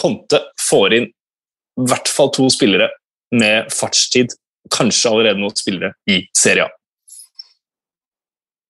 Conte 0.00 0.40
får 0.60 0.96
inn 0.96 1.10
i 1.10 1.88
hvert 1.88 2.08
fall 2.08 2.32
to 2.34 2.48
spillere 2.52 2.88
med 3.36 3.72
fartstid. 3.74 4.32
Kanskje 4.72 5.12
allerede 5.12 5.40
noen 5.40 5.56
spillere 5.56 5.92
i 6.10 6.22
Serie 6.36 6.66
A. 6.66 6.72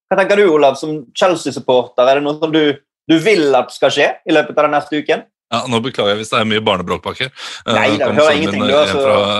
Hva 0.07 0.19
tenker 0.20 0.39
du, 0.39 0.44
Olav, 0.55 0.77
som 0.78 1.01
Chelsea-supporter? 1.19 2.07
Er 2.07 2.19
det 2.19 2.27
noe 2.27 2.39
som 2.39 2.53
du, 2.55 2.77
du, 3.11 3.16
vil 3.23 3.48
at 3.59 3.73
skal 3.74 3.94
skje 3.94 4.11
i 4.23 4.35
løpet 4.35 4.55
av 4.55 4.69
den 4.69 4.77
neste 4.77 5.01
uken? 5.03 5.24
Ja, 5.47 5.60
Nå 5.70 5.78
beklager 5.78 6.16
jeg 6.16 6.24
hvis 6.24 6.32
det 6.32 6.39
er 6.40 6.48
mye 6.48 6.62
barnebråk 6.64 7.05
bak 7.05 7.20
her. 7.23 7.28
Eh, 7.62 7.77
Nei, 7.77 7.85
kom 8.01 8.16
hører 8.18 8.35
ingenting, 8.35 8.64
du, 8.66 8.73
eh, 8.74 8.94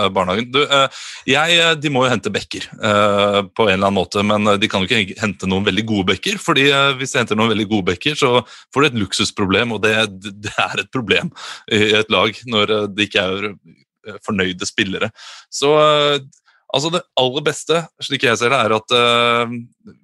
altså. 0.07 0.35
Du, 0.55 0.59
eh, 0.63 0.99
jeg, 1.27 1.57
eh, 1.59 1.71
de 1.83 1.89
må 1.91 2.05
jo 2.05 2.11
hente 2.13 2.31
bekker 2.31 2.67
uh, 2.79 3.41
på 3.51 3.65
en 3.65 3.73
eller 3.73 3.89
annen 3.89 3.97
måte, 3.97 4.23
men 4.23 4.53
de 4.61 4.69
kan 4.71 4.85
jo 4.85 4.87
ikke 4.87 5.17
hente 5.19 5.49
noen 5.51 5.65
veldig 5.67 5.83
gode 5.89 6.07
bekker. 6.13 6.39
fordi 6.39 6.69
uh, 6.71 6.93
hvis 6.99 7.11
de 7.11 7.19
henter 7.19 7.39
noen 7.39 7.51
veldig 7.51 7.67
gode 7.73 7.89
bekker, 7.89 8.15
så 8.15 8.39
får 8.71 8.85
du 8.85 8.87
et 8.87 8.99
luksusproblem, 9.01 9.75
og 9.75 9.83
det, 9.83 9.97
det 10.47 10.53
er 10.63 10.85
et 10.85 10.91
problem 10.95 11.33
i 11.75 11.81
et 11.99 12.13
lag 12.13 12.39
når 12.47 12.73
det 12.95 13.09
ikke 13.09 13.25
er 13.27 13.49
fornøyde 14.23 14.69
spillere. 14.69 15.11
Så 15.51 15.73
uh, 15.75 16.15
altså 16.71 16.93
det 16.93 17.03
aller 17.19 17.43
beste, 17.49 17.83
slik 18.07 18.23
jeg 18.29 18.39
ser 18.39 18.55
det, 18.55 18.61
er 18.63 18.77
at 18.77 18.95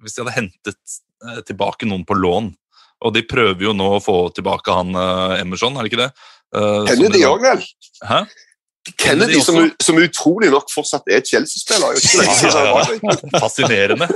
hvis 0.04 0.18
de 0.18 0.24
hadde 0.24 0.36
hentet 0.36 1.00
tilbake 1.48 1.88
noen 1.88 2.04
på 2.04 2.16
lån 2.18 2.52
og 3.04 3.12
de 3.14 3.24
prøver 3.28 3.68
jo 3.68 3.74
nå 3.76 3.90
å 3.98 4.02
få 4.02 4.16
tilbake 4.36 4.72
han 4.72 4.96
uh, 4.96 5.36
Emerson, 5.40 5.76
er 5.76 5.86
det 5.86 5.92
ikke 5.92 6.02
det? 6.06 6.10
Uh, 6.54 6.82
Kennedy 6.88 7.24
òg, 7.28 7.44
vel? 7.44 7.62
Hæ? 8.08 8.24
Kennedy, 9.00 9.38
som, 9.40 9.56
som 9.80 9.96
utrolig 9.96 10.50
nok 10.52 10.68
fortsatt 10.68 11.06
er 11.08 11.22
Chelsea-spiller. 11.24 11.96
Ja, 11.96 12.58
ja, 12.68 12.82
det. 12.84 13.38
Fascinerende. 13.40 14.08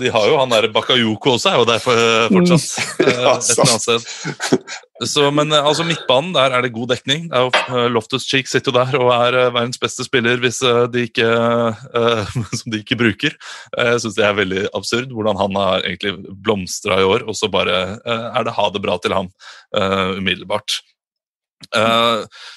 De 0.00 0.10
har 0.10 0.26
jo 0.26 0.40
han 0.40 0.50
der 0.50 0.66
Bakayoko 0.74 1.36
også, 1.36 1.52
er 1.52 1.60
jo 1.60 1.68
der 1.68 1.78
uh, 1.78 2.26
fortsatt. 2.34 2.96
Ja, 3.20 3.36
et 3.36 3.52
eller 3.54 3.68
annet 3.68 3.84
sted. 3.86 4.80
Så, 5.08 5.30
men 5.32 5.48
uh, 5.54 5.62
altså 5.64 5.84
midtbanen, 5.88 6.34
der 6.36 6.52
er 6.52 6.64
det 6.64 6.72
god 6.74 6.90
dekning. 6.92 7.28
Det 7.30 7.38
er 7.38 7.46
jo, 7.46 7.62
uh, 7.72 7.86
Loftus 7.92 8.26
Cheek 8.28 8.50
sitter 8.50 8.72
jo 8.72 8.76
der 8.76 8.98
og 8.98 9.12
er 9.14 9.38
uh, 9.38 9.52
verdens 9.54 9.80
beste 9.80 10.04
spiller 10.04 10.42
hvis 10.42 10.60
de 10.92 11.06
ikke, 11.08 11.24
uh, 11.24 12.34
som 12.58 12.74
de 12.74 12.82
ikke 12.82 12.98
bruker. 13.00 13.36
Jeg 13.76 14.02
syns 14.02 14.18
det 14.18 14.26
er 14.26 14.36
veldig 14.36 14.66
absurd 14.76 15.14
hvordan 15.14 15.40
han 15.40 15.56
har 15.56 15.86
egentlig 15.88 16.34
blomstra 16.44 17.00
i 17.00 17.08
år, 17.08 17.24
og 17.24 17.38
så 17.38 17.48
bare 17.52 17.80
uh, 18.04 18.28
er 18.34 18.46
det 18.46 18.56
ha 18.58 18.68
det 18.74 18.84
bra 18.84 18.98
til 19.00 19.16
ham 19.16 19.32
uh, 19.76 20.18
umiddelbart. 20.20 20.82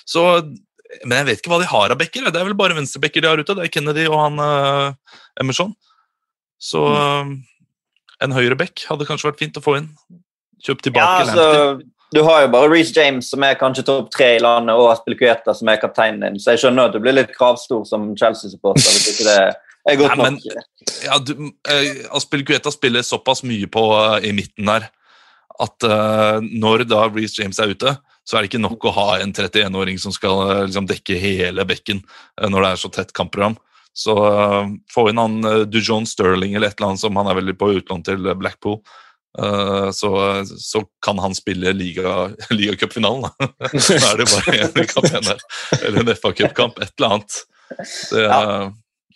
Så 0.07 0.21
men 1.03 1.17
jeg 1.17 1.25
vet 1.25 1.39
ikke 1.41 1.51
hva 1.51 1.57
de 1.59 1.67
har 1.67 1.91
av 1.91 1.97
bekker. 1.99 2.27
Det 2.29 2.39
er 2.39 2.45
vel 2.45 2.55
bare 2.55 2.75
venstrebekker 2.77 3.23
de 3.23 3.27
har 3.27 3.41
ute. 3.41 3.55
Det 3.57 3.65
er 3.65 3.71
Kennedy 3.73 4.05
og 4.05 4.19
han 4.21 4.93
Emerson. 5.41 5.73
Så 6.63 6.83
uh, 6.87 7.31
en 8.23 8.35
høyre 8.35 8.57
bekk 8.59 8.85
hadde 8.87 9.07
kanskje 9.09 9.31
vært 9.31 9.41
fint 9.41 9.59
å 9.59 9.63
få 9.63 9.77
inn. 9.81 9.89
Kjøp 10.63 10.85
Ja, 10.93 11.07
altså, 11.19 11.35
Lamptey. 11.35 11.89
Du 12.13 12.21
har 12.21 12.43
jo 12.43 12.49
bare 12.53 12.69
Reece 12.69 12.93
James, 12.95 13.29
som 13.29 13.43
er 13.45 13.57
kanskje 13.59 13.85
topp 13.87 14.11
tre 14.13 14.35
i 14.37 14.41
landet, 14.43 14.75
og 14.77 14.91
Aspilicueta, 14.91 15.55
som 15.57 15.69
er 15.71 15.81
kapteinen 15.81 16.21
din, 16.21 16.39
så 16.41 16.53
jeg 16.53 16.63
skjønner 16.63 16.89
at 16.89 16.95
du 16.95 17.01
blir 17.01 17.15
litt 17.15 17.33
kravstor 17.33 17.85
som 17.89 18.11
Chelsea-supporter. 18.19 18.85
hvis 18.85 19.13
ikke 19.13 19.29
det 19.29 19.37
er 19.89 19.99
godt 19.99 20.17
Nei, 20.17 20.23
men- 20.23 20.39
nok. 20.39 20.63
Ja, 21.03 21.17
du, 21.19 21.51
eh, 21.69 22.05
Aspilicueta 22.11 22.71
spiller 22.71 23.01
såpass 23.01 23.43
mye 23.43 23.67
på, 23.67 23.83
uh, 23.91 24.19
i 24.23 24.31
midten 24.31 24.65
der 24.65 24.89
at 25.59 25.83
uh, 25.83 26.39
når 26.41 26.87
da 26.87 27.07
Reece 27.09 27.41
James 27.41 27.59
er 27.59 27.69
ute, 27.69 27.97
så 28.25 28.37
er 28.37 28.41
det 28.41 28.51
ikke 28.51 28.61
nok 28.61 28.85
å 28.85 28.93
ha 28.93 29.19
en 29.19 29.33
31-åring 29.33 29.99
som 29.99 30.11
skal 30.11 30.49
uh, 30.49 30.63
liksom 30.65 30.87
dekke 30.87 31.19
hele 31.19 31.65
bekken 31.65 32.01
når 32.39 32.61
det 32.61 32.69
er 32.71 32.81
så 32.81 32.89
tett 32.91 33.13
kampprogram. 33.13 33.57
Så 33.93 34.15
få 34.89 35.09
inn 35.09 35.19
han 35.21 35.69
Dujon 35.69 36.07
Sterling 36.09 36.55
eller 36.55 36.71
et 36.71 36.79
eller 36.79 36.93
annet 36.93 36.99
som 36.99 37.15
han 37.15 37.27
er 37.27 37.35
veldig 37.37 37.53
på 37.59 37.69
utlån 37.77 38.03
til 38.03 38.25
Blackpool. 38.33 38.79
Uh, 39.33 39.89
så, 39.91 40.11
så 40.45 40.83
kan 41.05 41.19
han 41.19 41.33
spille 41.35 41.73
liga, 41.73 42.29
ligacupfinalen. 42.53 43.31
Liga 43.73 43.97
da 44.03 44.13
er 44.13 44.21
det 44.21 44.29
bare 44.29 44.59
én 44.67 44.87
kamp 44.93 45.09
igjen 45.09 45.27
der. 45.31 45.43
Eller 45.81 46.03
en 46.03 46.15
FA-cupkamp, 46.15 46.79
et 46.83 46.93
eller 46.97 47.17
annet. 47.17 47.43
Det, 48.11 48.23
Ja. 48.29 48.71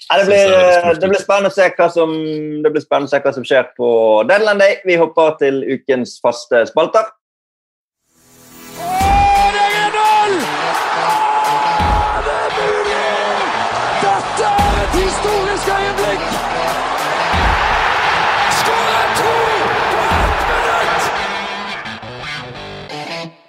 Ja, 0.10 0.18
det, 0.19 0.26
blir, 0.26 0.52
fornuftig 0.53 1.02
det, 1.02 1.07
blir 1.10 1.22
spennende 1.23 1.49
å 1.49 1.56
se 1.56 1.65
hva 1.73 1.88
som, 1.91 2.11
det 2.64 2.69
blir 2.72 2.84
spennende 2.84 3.10
å 3.10 3.11
se 3.11 3.19
hva 3.23 3.31
som 3.35 3.45
skjer 3.48 3.72
på 3.76 3.88
Deadland 4.30 4.61
Day. 4.61 4.77
Vi 4.88 4.95
hopper 5.02 5.34
til 5.41 5.57
ukens 5.65 6.15
faste 6.23 6.61
spalter. 6.69 7.10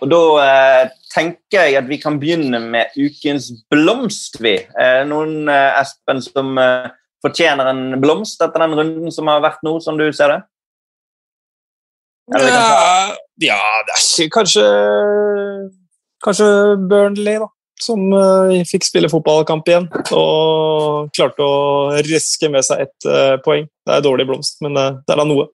Og 0.03 0.11
Da 0.13 0.21
eh, 0.45 0.91
tenker 1.15 1.65
jeg 1.67 1.77
at 1.81 1.89
vi 1.89 1.97
kan 2.03 2.19
begynne 2.21 2.61
med 2.63 2.95
ukens 2.99 3.51
blomst. 3.73 4.39
vi. 4.45 4.55
Eh, 4.79 5.03
noen, 5.09 5.49
eh, 5.51 5.81
Espen, 5.81 6.21
som 6.23 6.53
eh, 6.63 6.87
fortjener 7.25 7.67
en 7.73 8.01
blomst 8.03 8.41
etter 8.45 8.63
den 8.63 8.77
runden 8.79 9.11
som 9.15 9.27
har 9.31 9.43
vært 9.43 9.65
nå, 9.67 9.79
som 9.83 9.99
du 9.99 10.07
ser 10.15 10.29
det? 10.37 10.41
Kan 12.31 12.41
ta- 12.41 12.49
Ja, 12.53 13.17
ja, 13.41 13.61
det 13.89 13.95
er 13.97 14.03
ikke 14.05 14.35
kanskje 14.41 14.65
Kanskje 16.25 16.47
Burnley, 16.91 17.39
da. 17.39 17.47
Som 17.81 18.01
eh, 18.13 18.65
fikk 18.67 18.83
spille 18.89 19.07
fotballkamp 19.11 19.69
igjen 19.71 19.85
og 20.19 21.13
klarte 21.15 21.45
å 21.47 21.93
riske 22.03 22.49
med 22.51 22.65
seg 22.67 22.81
ett 22.89 23.07
eh, 23.07 23.37
poeng. 23.45 23.69
Det 23.87 23.95
er 23.95 24.03
dårlig 24.03 24.27
blomst, 24.27 24.57
men 24.67 24.75
eh, 24.77 24.97
det 25.07 25.15
er 25.15 25.21
da 25.23 25.27
noe. 25.29 25.45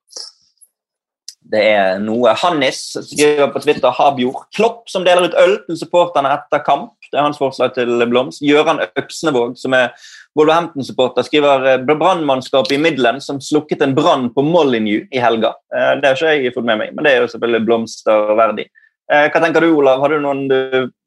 Det 1.45 1.61
er 1.61 1.99
noe 2.01 2.33
Hannis 2.41 2.79
skriver 3.05 3.51
på 3.53 3.61
Twitter 3.61 3.93
Habjord. 3.93 4.47
Klopp 4.57 4.89
som 4.89 5.05
deler 5.05 5.27
ut 5.29 5.35
øl 5.37 5.59
til 5.67 5.77
supporterne 5.77 6.31
etter 6.33 6.63
kamp. 6.65 6.95
Det 7.11 7.19
er 7.21 7.27
hans 7.27 7.37
forslag 7.39 7.75
til 7.77 8.01
blomst. 8.09 8.41
Gøran 8.43 8.81
Øksnevåg, 8.97 9.59
som 9.61 9.77
er 9.77 9.91
Wolverhampton-supporter, 10.39 11.27
skriver 11.29 11.67
eh, 11.75 11.83
brannmannskapet 11.87 12.73
i 12.75 12.81
Midland 12.81 13.23
som 13.23 13.43
slukket 13.45 13.85
en 13.85 13.93
brann 13.95 14.31
på 14.35 14.43
Molyneux 14.43 15.05
i 15.15 15.21
helga. 15.23 15.53
Eh, 15.75 15.93
Det 16.01 16.09
har 16.11 16.17
ikke 16.17 16.33
jeg 16.49 16.55
fått 16.57 16.67
med 16.71 16.81
meg, 16.81 16.95
men 16.97 17.05
det 17.07 17.13
er 17.13 17.21
jo 17.23 17.29
selvfølgelig 17.35 17.67
blomsterverdig. 17.69 18.65
Eh, 19.13 19.27
Hva 19.29 19.45
tenker 19.45 19.61
du, 19.63 19.69
Olav? 19.77 20.01
Har 20.01 20.15
du 20.17 20.19
noen 20.25 20.47
du 20.49 20.57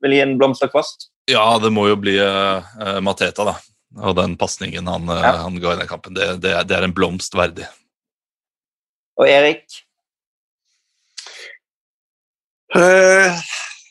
vil 0.06 0.16
gi 0.16 0.22
en 0.24 0.38
blomsterkvast? 0.40 1.10
Ja, 1.28 1.48
det 1.60 1.74
må 1.76 1.90
jo 1.90 1.98
bli 2.00 2.14
uh, 2.22 2.62
Mateta, 3.04 3.44
da. 3.50 3.58
Og 4.06 4.14
den 4.16 4.38
pasningen 4.40 4.88
han, 4.88 5.10
Ja. 5.10 5.34
han 5.42 5.58
ga 5.60 5.74
i 5.74 5.82
den 5.82 5.90
kampen. 5.90 6.14
Det, 6.16 6.38
det, 6.46 6.54
det 6.70 6.78
er 6.78 6.86
en 6.86 6.94
blomst 6.96 7.34
verdig. 7.36 7.66
Og 9.18 9.28
Erik? 9.28 9.66
Eh, 12.78 13.38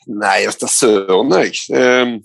nei, 0.07 0.39
vet 0.47 0.61
du 0.63 0.69
søren, 0.71 1.33
jeg. 1.43 1.65
Uh, 1.73 2.19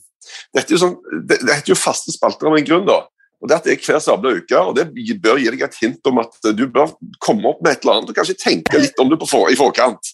dette 0.54 0.70
er 0.70 0.78
jo 0.78 0.82
sånn, 0.84 1.00
det, 1.26 1.40
det 1.42 1.56
heter 1.58 1.74
jo 1.74 1.80
faste 1.80 2.14
spalter 2.14 2.52
av 2.52 2.58
en 2.58 2.68
grunn, 2.68 2.86
da. 2.90 3.02
Og 3.42 3.50
det 3.50 3.56
at 3.58 3.66
det 3.66 3.74
er 3.74 3.86
hver 3.88 4.02
sabla 4.04 4.36
uke, 4.38 4.58
og 4.60 4.76
det 4.78 4.84
bør 5.24 5.40
gi 5.42 5.50
deg 5.50 5.64
et 5.66 5.78
hint 5.82 6.10
om 6.12 6.20
at 6.22 6.36
du 6.54 6.68
bør 6.70 6.92
komme 7.26 7.50
opp 7.50 7.64
med 7.66 7.74
et 7.74 7.82
eller 7.82 7.98
annet 7.98 8.12
og 8.12 8.20
kanskje 8.20 8.38
tenke 8.38 8.78
litt 8.78 9.00
om 9.02 9.10
det 9.10 9.18
for, 9.26 9.50
i 9.50 9.58
forkant. 9.58 10.12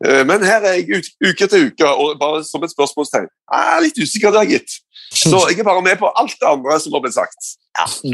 Uh, 0.00 0.22
men 0.28 0.46
her 0.46 0.64
er 0.64 0.78
jeg 0.80 1.02
uke 1.20 1.48
til 1.50 1.68
uke, 1.68 1.90
og 1.90 2.16
bare 2.22 2.40
som 2.48 2.64
et 2.64 2.72
spørsmålstegn. 2.72 3.28
Jeg 3.28 3.74
er 3.74 3.84
litt 3.84 4.00
usikker 4.00 4.32
der, 4.38 4.48
gitt. 4.48 4.80
Så 5.10 5.42
jeg 5.50 5.58
er 5.58 5.66
bare 5.66 5.82
med 5.82 5.98
på 6.00 6.08
alt 6.16 6.36
det 6.38 6.46
andre 6.46 6.76
som 6.80 6.94
har 6.94 7.02
blitt 7.04 7.18
sagt. 7.18 7.52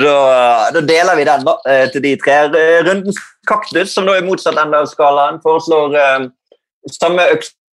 Da, 0.01 0.15
da 0.73 0.81
deler 0.81 1.19
vi 1.19 1.27
den 1.29 1.45
da, 1.45 1.55
eh, 1.69 1.85
til 1.93 2.03
de 2.03 2.15
tre. 2.23 2.37
Eh, 2.49 2.79
Rundens 2.87 3.19
kaktus, 3.47 3.93
som 3.93 4.09
da 4.09 4.15
er 4.17 4.25
motsatt 4.25 4.57
ende 4.63 4.81
av 4.81 4.89
skalaen, 4.89 5.37
foreslår 5.45 5.93
samme 5.93 7.27
samme 7.27 7.27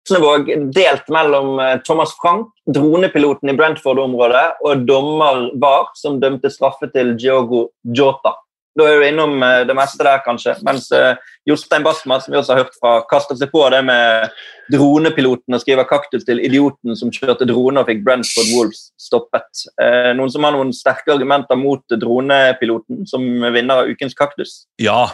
Øksnevåg 0.01 0.49
delt 0.75 1.09
mellom 1.13 1.59
eh, 1.61 1.79
Thomas 1.85 2.15
Frank, 2.23 2.49
dronepiloten 2.67 3.51
i 3.53 3.57
Brentford-området, 3.57 4.47
og 4.65 4.87
dommer 4.89 5.51
VAR, 5.61 5.91
som 5.95 6.21
dømte 6.21 6.51
straffe 6.51 6.89
til 6.95 7.13
Diogo 7.21 7.69
Jota. 7.85 8.33
Da 8.79 8.87
er 8.87 8.97
du 8.97 9.05
innom 9.05 9.43
eh, 9.45 9.61
det 9.69 9.77
meste 9.77 10.03
der, 10.03 10.23
kanskje. 10.25 10.57
Mens 10.65 10.89
eh, 10.97 11.21
Jostein 11.47 11.85
Basma, 11.85 12.17
som 12.19 12.33
vi 12.33 12.41
også 12.41 12.57
har 12.57 12.65
hørt 12.65 12.81
fra, 12.81 12.97
kaster 13.13 13.37
seg 13.37 13.53
på 13.53 13.67
det 13.75 13.85
med 13.85 14.33
dronepiloten 14.73 15.55
og 15.55 15.63
skriver 15.63 15.89
kaktus 15.91 16.25
til 16.25 16.41
idioten 16.49 16.97
som 16.97 17.13
kjørte 17.13 17.47
drone 17.51 17.83
og 17.83 17.91
fikk 17.91 18.05
Brentford 18.07 18.55
Wolves 18.55 18.87
stoppet. 18.99 19.67
Noen 20.15 20.31
som 20.31 20.47
har 20.47 20.55
noen 20.55 20.71
sterke 20.75 21.11
argumenter 21.11 21.59
mot 21.59 21.83
dronepiloten 21.91 23.03
som 23.11 23.25
vinner 23.51 23.83
av 23.83 23.91
ukens 23.91 24.15
kaktus? 24.15 24.61
Ja, 24.79 25.09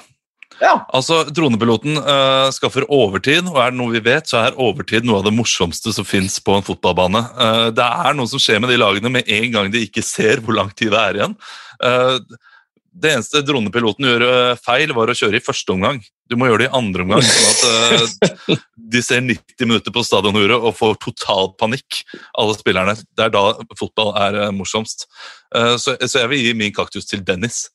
Ja. 0.56 0.86
altså 0.96 1.20
dronepiloten 1.28 1.98
uh, 2.00 2.48
skaffer 2.54 2.86
overtid, 2.92 3.44
og 3.50 3.58
er 3.60 3.74
det 3.74 3.80
noe 3.80 3.92
vi 3.92 4.00
vet, 4.06 4.28
så 4.30 4.40
er 4.40 4.56
overtid 4.62 5.04
noe 5.04 5.20
av 5.20 5.26
det 5.26 5.34
morsomste 5.36 5.92
som 5.92 6.06
fins 6.08 6.38
på 6.40 6.56
en 6.56 6.64
fotballbane. 6.64 7.22
Uh, 7.36 7.68
det 7.76 7.84
er 7.84 8.16
noe 8.16 8.30
som 8.30 8.40
skjer 8.40 8.62
med 8.64 8.72
de 8.72 8.80
lagene 8.80 9.12
med 9.12 9.28
en 9.28 9.52
gang 9.52 9.72
de 9.72 9.84
ikke 9.84 10.04
ser 10.06 10.40
hvor 10.44 10.56
lang 10.56 10.72
tid 10.72 10.94
det 10.94 11.02
er 11.02 11.20
igjen. 11.20 11.36
Uh, 11.82 12.40
det 12.96 13.12
eneste 13.12 13.42
dronepiloten 13.44 14.08
gjør 14.08 14.24
feil, 14.64 14.94
var 14.96 15.12
å 15.12 15.16
kjøre 15.18 15.36
i 15.36 15.44
første 15.44 15.74
omgang. 15.74 16.00
Du 16.32 16.38
må 16.40 16.48
gjøre 16.48 16.64
det 16.64 16.70
i 16.70 16.76
andre 16.78 17.04
omgang, 17.04 17.20
sånn 17.28 17.52
at 17.52 18.48
uh, 18.48 18.64
de 18.96 19.04
ser 19.04 19.20
90 19.26 19.68
minutter 19.68 19.92
på 19.92 20.04
stadionuret 20.08 20.56
og 20.56 20.72
får 20.78 20.96
total 21.04 21.52
panikk, 21.60 22.00
alle 22.32 22.56
spillerne. 22.56 22.96
Det 23.12 23.28
er 23.28 23.36
da 23.36 23.44
fotball 23.76 24.14
er 24.24 24.40
uh, 24.46 24.50
morsomst. 24.56 25.04
Uh, 25.52 25.76
så, 25.76 25.98
så 26.00 26.24
jeg 26.24 26.32
vil 26.32 26.44
gi 26.48 26.58
min 26.64 26.74
kaktus 26.74 27.12
til 27.12 27.20
Dennis. 27.26 27.66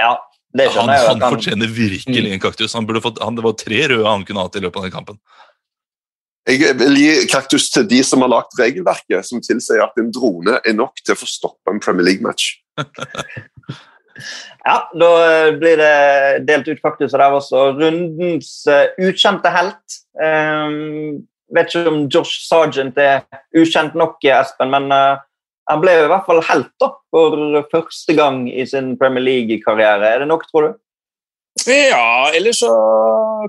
ja 0.00 0.16
Han, 0.52 0.90
jeg. 0.92 1.06
han 1.08 1.22
han- 1.22 1.32
fortjener 1.32 1.70
virkelig 1.72 2.32
en 2.32 2.42
kaktus. 2.42 2.74
Han 2.76 2.86
burde 2.88 3.00
fått, 3.04 3.22
han, 3.24 3.38
det 3.38 3.44
var 3.44 3.56
tre 3.56 3.86
røde 3.88 4.08
han 4.08 4.26
kunne 4.28 4.44
hatt 4.44 4.58
i 4.58 4.64
løpet 4.64 4.82
av 4.82 4.88
den 4.88 4.94
kampen. 4.94 5.20
Jeg 6.50 6.74
vil 6.74 6.98
gi 6.98 7.10
kaktus 7.30 7.68
til 7.70 7.86
de 7.86 8.00
som 8.04 8.24
har 8.24 8.32
lagt 8.32 8.58
regelverket 8.58 9.24
som 9.28 9.40
tilsier 9.40 9.84
at 9.84 9.96
en 10.02 10.10
drone 10.12 10.58
er 10.58 10.74
nok 10.74 10.98
til 11.04 11.14
å 11.14 11.20
få 11.20 11.28
stoppe 11.30 11.70
en 11.70 11.80
Premier 11.82 12.10
League-match. 12.10 12.56
Ja, 14.62 14.76
da 14.94 15.08
eh, 15.24 15.50
blir 15.58 15.80
det 15.80 16.44
delt 16.46 16.68
ut 16.68 16.82
kaktuser 16.84 17.18
der 17.18 17.34
også. 17.34 17.72
Rundens 17.78 18.50
eh, 18.70 18.92
ukjente 19.00 19.50
helt. 19.50 20.00
Um, 20.20 21.22
Vet 21.52 21.68
ikke 21.68 21.90
om 21.90 22.04
Josh 22.08 22.46
Sargent 22.46 22.96
er 22.96 23.26
ukjent 23.58 23.96
nok, 23.98 24.22
Espen, 24.24 24.70
men 24.72 24.86
uh, 24.88 25.20
han 25.70 25.82
ble 25.82 25.92
i 25.94 26.06
hvert 26.10 26.26
fall 26.26 26.40
helt 26.48 26.72
da, 26.82 26.88
for 27.14 27.66
første 27.72 28.14
gang 28.18 28.46
i 28.50 28.64
sin 28.66 28.96
Premier 28.98 29.22
League-karriere. 29.24 30.08
Er 30.14 30.24
det 30.24 30.28
nok, 30.30 30.46
tror 30.50 30.66
du? 30.66 30.72
Ja, 31.68 32.30
ellers 32.32 32.62
så 32.62 32.70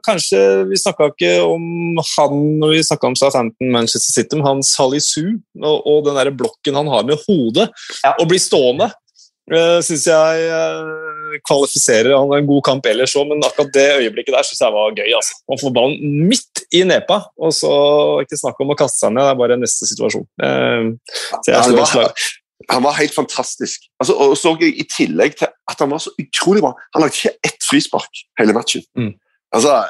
kanskje 0.03 0.39
Vi 0.67 0.75
snakka 0.75 1.05
ikke 1.13 1.29
om 1.47 1.95
han 2.03 2.33
når 2.59 2.73
vi 2.73 2.81
snakka 2.83 3.07
om 3.07 3.15
Southampton, 3.15 3.69
Manchester 3.71 4.11
City, 4.11 4.35
men 4.35 4.45
han 4.47 4.63
Sally 4.67 4.99
Sue 4.99 5.37
og, 5.61 5.87
og 5.87 6.01
den 6.09 6.17
der 6.19 6.33
blokken 6.35 6.75
han 6.75 6.89
har 6.91 7.05
med 7.07 7.21
hodet, 7.23 7.69
Ja. 8.03 8.11
og 8.19 8.27
blir 8.27 8.43
stående, 8.43 8.89
uh, 9.51 9.79
syns 9.83 10.05
jeg 10.07 10.45
eh, 10.47 11.39
kvalifiserer. 11.47 12.13
Han 12.15 12.31
har 12.31 12.43
en 12.43 12.49
god 12.49 12.63
kamp 12.67 12.85
ellers 12.89 13.15
òg, 13.19 13.27
men 13.31 13.43
akkurat 13.45 13.73
det 13.75 13.87
øyeblikket 14.03 14.35
der 14.35 14.47
syns 14.47 14.61
jeg 14.63 14.75
var 14.75 14.95
gøy. 14.95 15.09
altså. 15.17 15.39
Man 15.49 15.61
får 15.61 15.73
ballen 15.75 16.21
midt 16.29 16.63
i 16.71 16.83
nepa, 16.87 17.19
og 17.37 17.55
så 17.55 17.73
ikke 18.23 18.39
snakk 18.39 18.61
om 18.63 18.73
å 18.73 18.79
kaste 18.79 19.03
seg 19.03 19.15
ned, 19.15 19.25
det 19.25 19.33
er 19.33 19.41
bare 19.41 19.59
neste 19.59 19.89
situasjon. 19.89 20.27
Eh, 20.45 20.93
jeg 21.47 21.55
Ja, 21.55 21.65
slår 21.65 21.83
var-. 21.83 22.29
Han 22.71 22.83
var 22.85 22.95
helt 22.95 23.15
fantastisk. 23.15 23.89
Altså, 23.99 24.13
og 24.15 24.37
så 24.39 24.53
jeg 24.61 24.77
I 24.79 24.85
tillegg 24.87 25.35
til 25.35 25.49
at 25.49 25.79
han 25.83 25.91
var 25.91 25.99
så 25.99 26.13
utrolig 26.21 26.61
bra 26.63 26.71
Han 26.93 27.03
lagde 27.03 27.17
ikke 27.17 27.33
ett 27.43 27.65
frispark 27.67 28.23
hele 28.39 28.55
matchen. 28.55 28.85
Mm. 28.95 29.11
Altså, 29.51 29.83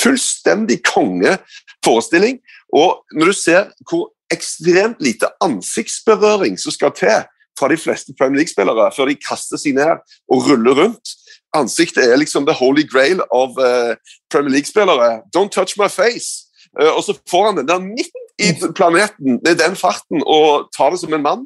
Fullstendig 0.00 0.80
kongeforestilling. 0.88 2.40
Og 2.72 3.04
når 3.12 3.30
du 3.30 3.36
ser 3.36 3.70
hvor 3.90 4.10
ekstremt 4.32 5.02
lite 5.04 5.28
ansiktsberøring 5.44 6.56
som 6.60 6.72
skal 6.72 6.94
til 6.96 7.26
fra 7.58 7.68
de 7.72 7.78
fleste 7.80 8.14
Premier 8.18 8.42
League-spillere 8.42 8.90
før 8.96 9.10
de 9.10 9.18
kaster 9.20 9.60
seg 9.60 9.76
ned 9.78 10.00
og 10.32 10.48
ruller 10.48 10.78
rundt 10.84 11.16
Ansiktet 11.52 12.06
er 12.08 12.16
liksom 12.16 12.46
the 12.48 12.54
holy 12.56 12.80
grail 12.88 13.20
av 13.28 13.58
uh, 13.60 13.92
Premier 14.32 14.54
League-spillere. 14.54 15.20
Don't 15.36 15.52
touch 15.52 15.76
my 15.76 15.88
face! 15.92 16.48
Uh, 16.72 16.96
og 16.96 17.02
så 17.04 17.12
får 17.28 17.50
han 17.50 17.58
den 17.60 17.68
der 17.68 17.82
midt 17.84 18.22
i 18.40 18.54
planeten 18.72 19.36
med 19.44 19.58
den 19.60 19.76
farten 19.76 20.24
og 20.24 20.70
tar 20.76 20.94
det 20.94 21.02
som 21.02 21.12
en 21.12 21.26
mann. 21.26 21.44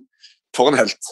For 0.56 0.70
en 0.70 0.78
helt. 0.78 1.10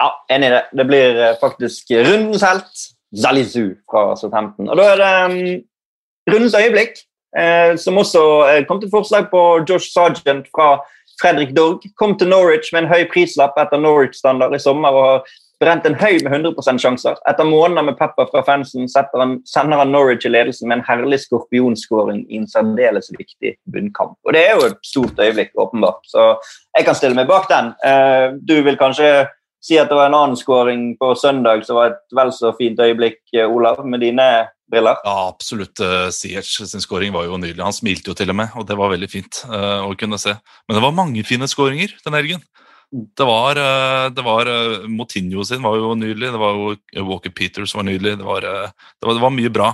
Ja, 0.00 0.10
enig 0.34 0.50
i 0.50 0.54
det. 0.56 0.62
Det 0.78 0.86
blir 0.88 1.20
eh, 1.20 1.38
faktisk 1.40 1.92
rundens 1.92 2.42
helt, 2.44 2.82
Zalizu 3.22 3.74
fra 3.90 4.16
Southampton. 4.16 4.68
Og 4.68 4.76
da 4.76 4.88
er 4.92 5.00
det 5.00 5.12
um, 5.24 5.38
rundens 6.32 6.56
øyeblikk, 6.56 7.00
eh, 7.38 7.76
som 7.80 8.00
også 8.00 8.22
eh, 8.48 8.62
kom 8.68 8.80
til 8.80 8.92
forslag 8.92 9.28
på 9.30 9.42
Josh 9.68 9.92
Sargent 9.92 10.48
fra 10.52 10.74
Fredrik 11.20 11.54
Dorg. 11.56 11.84
Kom 11.98 12.16
til 12.18 12.30
Norwich 12.32 12.72
med 12.72 12.84
en 12.84 12.92
høy 12.92 13.06
prislapp 13.12 13.58
etter 13.60 13.80
Norwich-standard 13.80 14.54
i 14.54 14.62
sommer 14.62 14.96
og 14.96 15.08
har 15.08 15.32
brent 15.62 15.86
en 15.86 15.98
høy 15.98 16.18
med 16.24 16.32
100% 16.32 16.82
sjanser. 16.82 17.18
Etter 17.30 17.46
måneder 17.46 17.86
med 17.86 17.98
pepper 17.98 18.28
fra 18.30 18.42
fansen 18.46 18.88
han, 19.18 19.36
sender 19.48 19.82
han 19.82 19.92
Norwich 19.94 20.26
i 20.26 20.32
ledelsen 20.32 20.68
med 20.68 20.80
en 20.80 20.86
herlig 20.88 21.20
skorpionskåring 21.26 22.24
i 22.28 22.40
en 22.40 22.48
særdeles 22.50 23.12
viktig 23.18 23.54
bunnkamp. 23.72 24.16
Og 24.26 24.32
Det 24.32 24.42
er 24.48 24.56
jo 24.56 24.66
et 24.70 24.80
stort 24.86 25.18
øyeblikk, 25.18 25.52
åpenbart. 25.56 26.02
Så 26.08 26.34
jeg 26.76 26.86
kan 26.86 26.98
stille 26.98 27.18
meg 27.18 27.28
bak 27.30 27.48
den. 27.50 27.74
Eh, 27.84 28.34
Du 28.42 28.62
vil 28.62 28.76
kanskje 28.76 29.28
si 29.62 29.78
at 29.78 29.88
det 29.88 29.96
var 29.96 30.10
en 30.10 30.18
annen 30.18 30.36
skåring 30.36 30.96
på 30.98 31.14
søndag 31.14 31.64
som 31.64 31.76
var 31.76 31.92
et 31.92 32.16
vel 32.16 32.32
så 32.32 32.52
fint 32.58 32.78
øyeblikk, 32.78 33.20
eh, 33.34 33.46
Olav, 33.46 33.86
med 33.86 34.00
dine 34.00 34.48
briller? 34.72 34.98
Ja, 35.04 35.28
absolutt. 35.28 35.80
Ziyech 36.16 36.54
sin 36.68 36.82
skåring 36.82 37.12
var 37.14 37.28
jo 37.28 37.38
nydelig. 37.40 37.62
Han 37.62 37.76
smilte 37.76 38.12
jo 38.12 38.16
til 38.18 38.32
og 38.32 38.38
med, 38.40 38.54
og 38.58 38.66
det 38.68 38.78
var 38.78 38.92
veldig 38.94 39.10
fint 39.10 39.42
eh, 39.48 39.84
å 39.84 39.92
kunne 39.98 40.20
se. 40.20 40.34
Men 40.66 40.78
det 40.78 40.84
var 40.84 40.96
mange 40.96 41.24
fine 41.28 41.48
skåringer 41.50 41.94
den 42.06 42.16
helgen. 42.16 42.42
Det 42.92 43.26
var, 43.28 43.60
eh, 43.60 44.08
det 44.12 44.24
var 44.24 44.48
eh, 44.50 44.88
Motinho 44.88 45.44
sin 45.48 45.64
var 45.64 45.78
jo 45.80 45.92
nydelig. 45.98 46.32
Det 46.34 46.40
var 46.40 46.58
jo 46.58 47.06
Walker 47.08 47.34
Peters 47.36 47.76
var 47.76 47.86
nydelig. 47.88 48.16
Det 48.20 48.28
var, 48.28 48.48
det 48.48 49.06
var, 49.06 49.16
det 49.16 49.24
var 49.26 49.36
mye 49.36 49.52
bra. 49.52 49.72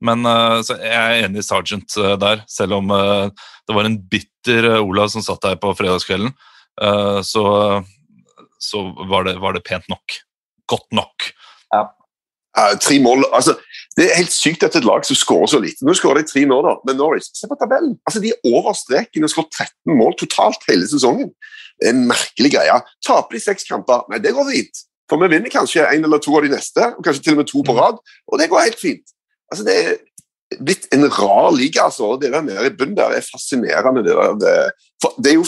Men 0.00 0.24
så 0.64 0.78
jeg 0.80 0.96
er 0.96 1.26
enig 1.26 1.42
i 1.42 1.44
Sergeant 1.44 1.94
der, 2.22 2.40
selv 2.48 2.78
om 2.78 2.86
det 2.88 3.74
var 3.76 3.84
en 3.84 3.98
bitter 4.08 4.78
Olav 4.78 5.10
som 5.12 5.20
satt 5.20 5.42
der 5.44 5.58
på 5.60 5.74
fredagskvelden. 5.76 6.32
så 7.20 7.42
så 8.60 8.80
var, 9.08 9.24
det, 9.24 9.38
var 9.38 9.52
det 9.52 9.64
pent 9.64 9.88
nok. 9.88 10.16
Godt 10.68 10.88
nok. 10.92 11.30
Tre 12.56 12.98
mål 12.98 13.24
altså, 13.32 13.54
Det 13.96 14.08
er 14.08 14.16
helt 14.18 14.32
sykt 14.34 14.64
at 14.66 14.74
et 14.76 14.86
lag 14.86 15.04
som 15.06 15.16
skårer 15.18 15.50
så 15.52 15.60
lite. 15.62 15.84
Nå 15.86 15.94
skårer 15.94 16.22
de 16.22 16.30
tre 16.30 16.42
nå, 16.48 16.58
da, 16.66 16.76
men 16.86 16.98
Norwich. 16.98 17.30
Se 17.36 17.48
på 17.50 17.58
tabellen. 17.58 17.96
Altså, 18.06 18.22
De 18.22 18.32
er 18.32 18.50
over 18.50 18.74
streken 18.74 19.26
og 19.26 19.32
skårer 19.32 19.50
13 19.68 19.98
mål 19.98 20.16
totalt 20.18 20.66
hele 20.68 20.88
sesongen. 20.90 21.30
Det 21.80 21.88
er 21.88 21.94
en 21.94 22.06
merkelig 22.10 22.52
greie. 22.56 22.78
Taper 23.06 23.36
de 23.36 23.42
seks 23.42 23.68
kamper? 23.68 24.04
Nei, 24.10 24.20
det 24.22 24.34
går 24.36 24.50
fint. 24.50 24.84
For 25.10 25.22
vi 25.22 25.30
vinner 25.32 25.52
kanskje 25.52 25.86
en 25.88 26.06
eller 26.06 26.22
to 26.22 26.36
av 26.38 26.46
de 26.46 26.52
neste, 26.52 26.92
og 26.94 27.02
kanskje 27.06 27.24
til 27.24 27.34
og 27.34 27.42
med 27.42 27.50
to 27.50 27.62
på 27.66 27.74
rad. 27.78 27.98
Og 28.30 28.38
det 28.38 28.50
går 28.50 28.66
helt 28.68 28.80
fint. 28.82 29.14
Altså, 29.50 29.66
Det 29.66 29.76
er 29.80 30.62
blitt 30.62 30.86
en 30.94 31.06
rar 31.06 31.50
liga, 31.54 31.86
altså. 31.88 32.16
Det 32.20 32.32
der 32.32 32.46
nede 32.46 32.66
i 32.66 32.76
bunnen 32.76 32.96
der 32.98 33.16
er 33.16 33.26
fascinerende. 33.26 34.04
Det, 34.06 34.14
der, 34.42 34.70
det 35.18 35.32
er 35.32 35.38
jo 35.38 35.46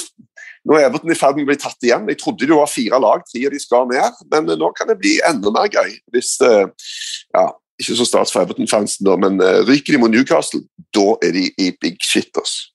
nå 0.68 0.76
er 0.78 0.86
Everton 0.86 1.10
i 1.10 1.18
ferd 1.18 1.38
med 1.38 1.46
å 1.46 1.50
bli 1.50 1.58
tatt 1.58 1.86
igjen. 1.86 2.06
Jeg 2.10 2.20
trodde 2.20 2.46
det 2.46 2.54
var 2.54 2.70
fire 2.70 3.00
lag, 3.02 3.24
tre 3.26 3.42
av 3.48 3.54
de 3.54 3.60
skal 3.62 3.88
ned. 3.90 4.20
Men 4.30 4.52
nå 4.60 4.70
kan 4.76 4.90
det 4.92 5.00
bli 5.00 5.16
enda 5.26 5.50
mer 5.54 5.70
gøy. 5.72 5.96
Hvis, 6.14 6.36
eh, 6.46 6.68
ja, 7.34 7.50
Ikke 7.80 7.96
så 7.98 8.04
stas 8.06 8.30
for 8.30 8.44
Everton-fansen, 8.44 9.02
da, 9.02 9.16
men 9.16 9.40
eh, 9.42 9.64
ryker 9.66 9.96
de 9.96 9.98
mot 9.98 10.10
Newcastle, 10.12 10.60
da 10.94 11.16
er 11.24 11.32
de 11.34 11.48
i 11.58 11.72
big 11.80 11.96
shit. 12.04 12.30
ass. 12.38 12.68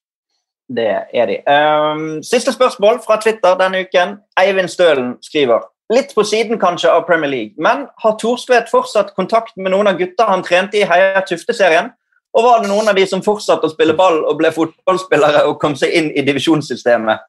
Det 0.68 0.90
er 1.14 1.26
de. 1.30 1.38
Um, 1.48 2.24
siste 2.24 2.52
spørsmål 2.52 3.00
fra 3.06 3.16
Twitter 3.22 3.56
denne 3.56 3.86
uken. 3.86 4.18
Eivind 4.36 4.74
Stølen 4.74 5.16
skriver 5.24 5.70
Litt 5.94 6.12
på 6.16 6.26
siden 6.28 6.60
kanskje 6.60 6.92
av 6.92 7.06
Premier 7.08 7.32
League, 7.32 7.54
men 7.58 7.86
har 8.04 8.18
Thorstvedt 8.20 8.68
fortsatt 8.68 9.14
kontakt 9.16 9.56
med 9.56 9.72
noen 9.72 9.88
av 9.88 9.96
gutta 9.96 10.26
han 10.28 10.44
trente 10.44 10.76
i 10.76 10.84
Heia 10.84 11.22
Tufte-serien? 11.24 11.94
Og 12.36 12.44
var 12.44 12.60
det 12.60 12.68
noen 12.68 12.92
av 12.92 12.98
de 12.98 13.06
som 13.08 13.24
fortsatte 13.24 13.70
å 13.70 13.72
spille 13.72 13.96
ball 13.96 14.20
og 14.28 14.36
ble 14.42 14.52
fotballspillere 14.52 15.46
og 15.48 15.62
kom 15.62 15.78
seg 15.80 15.96
inn 15.96 16.10
i 16.12 16.26
divisjonssystemet? 16.28 17.24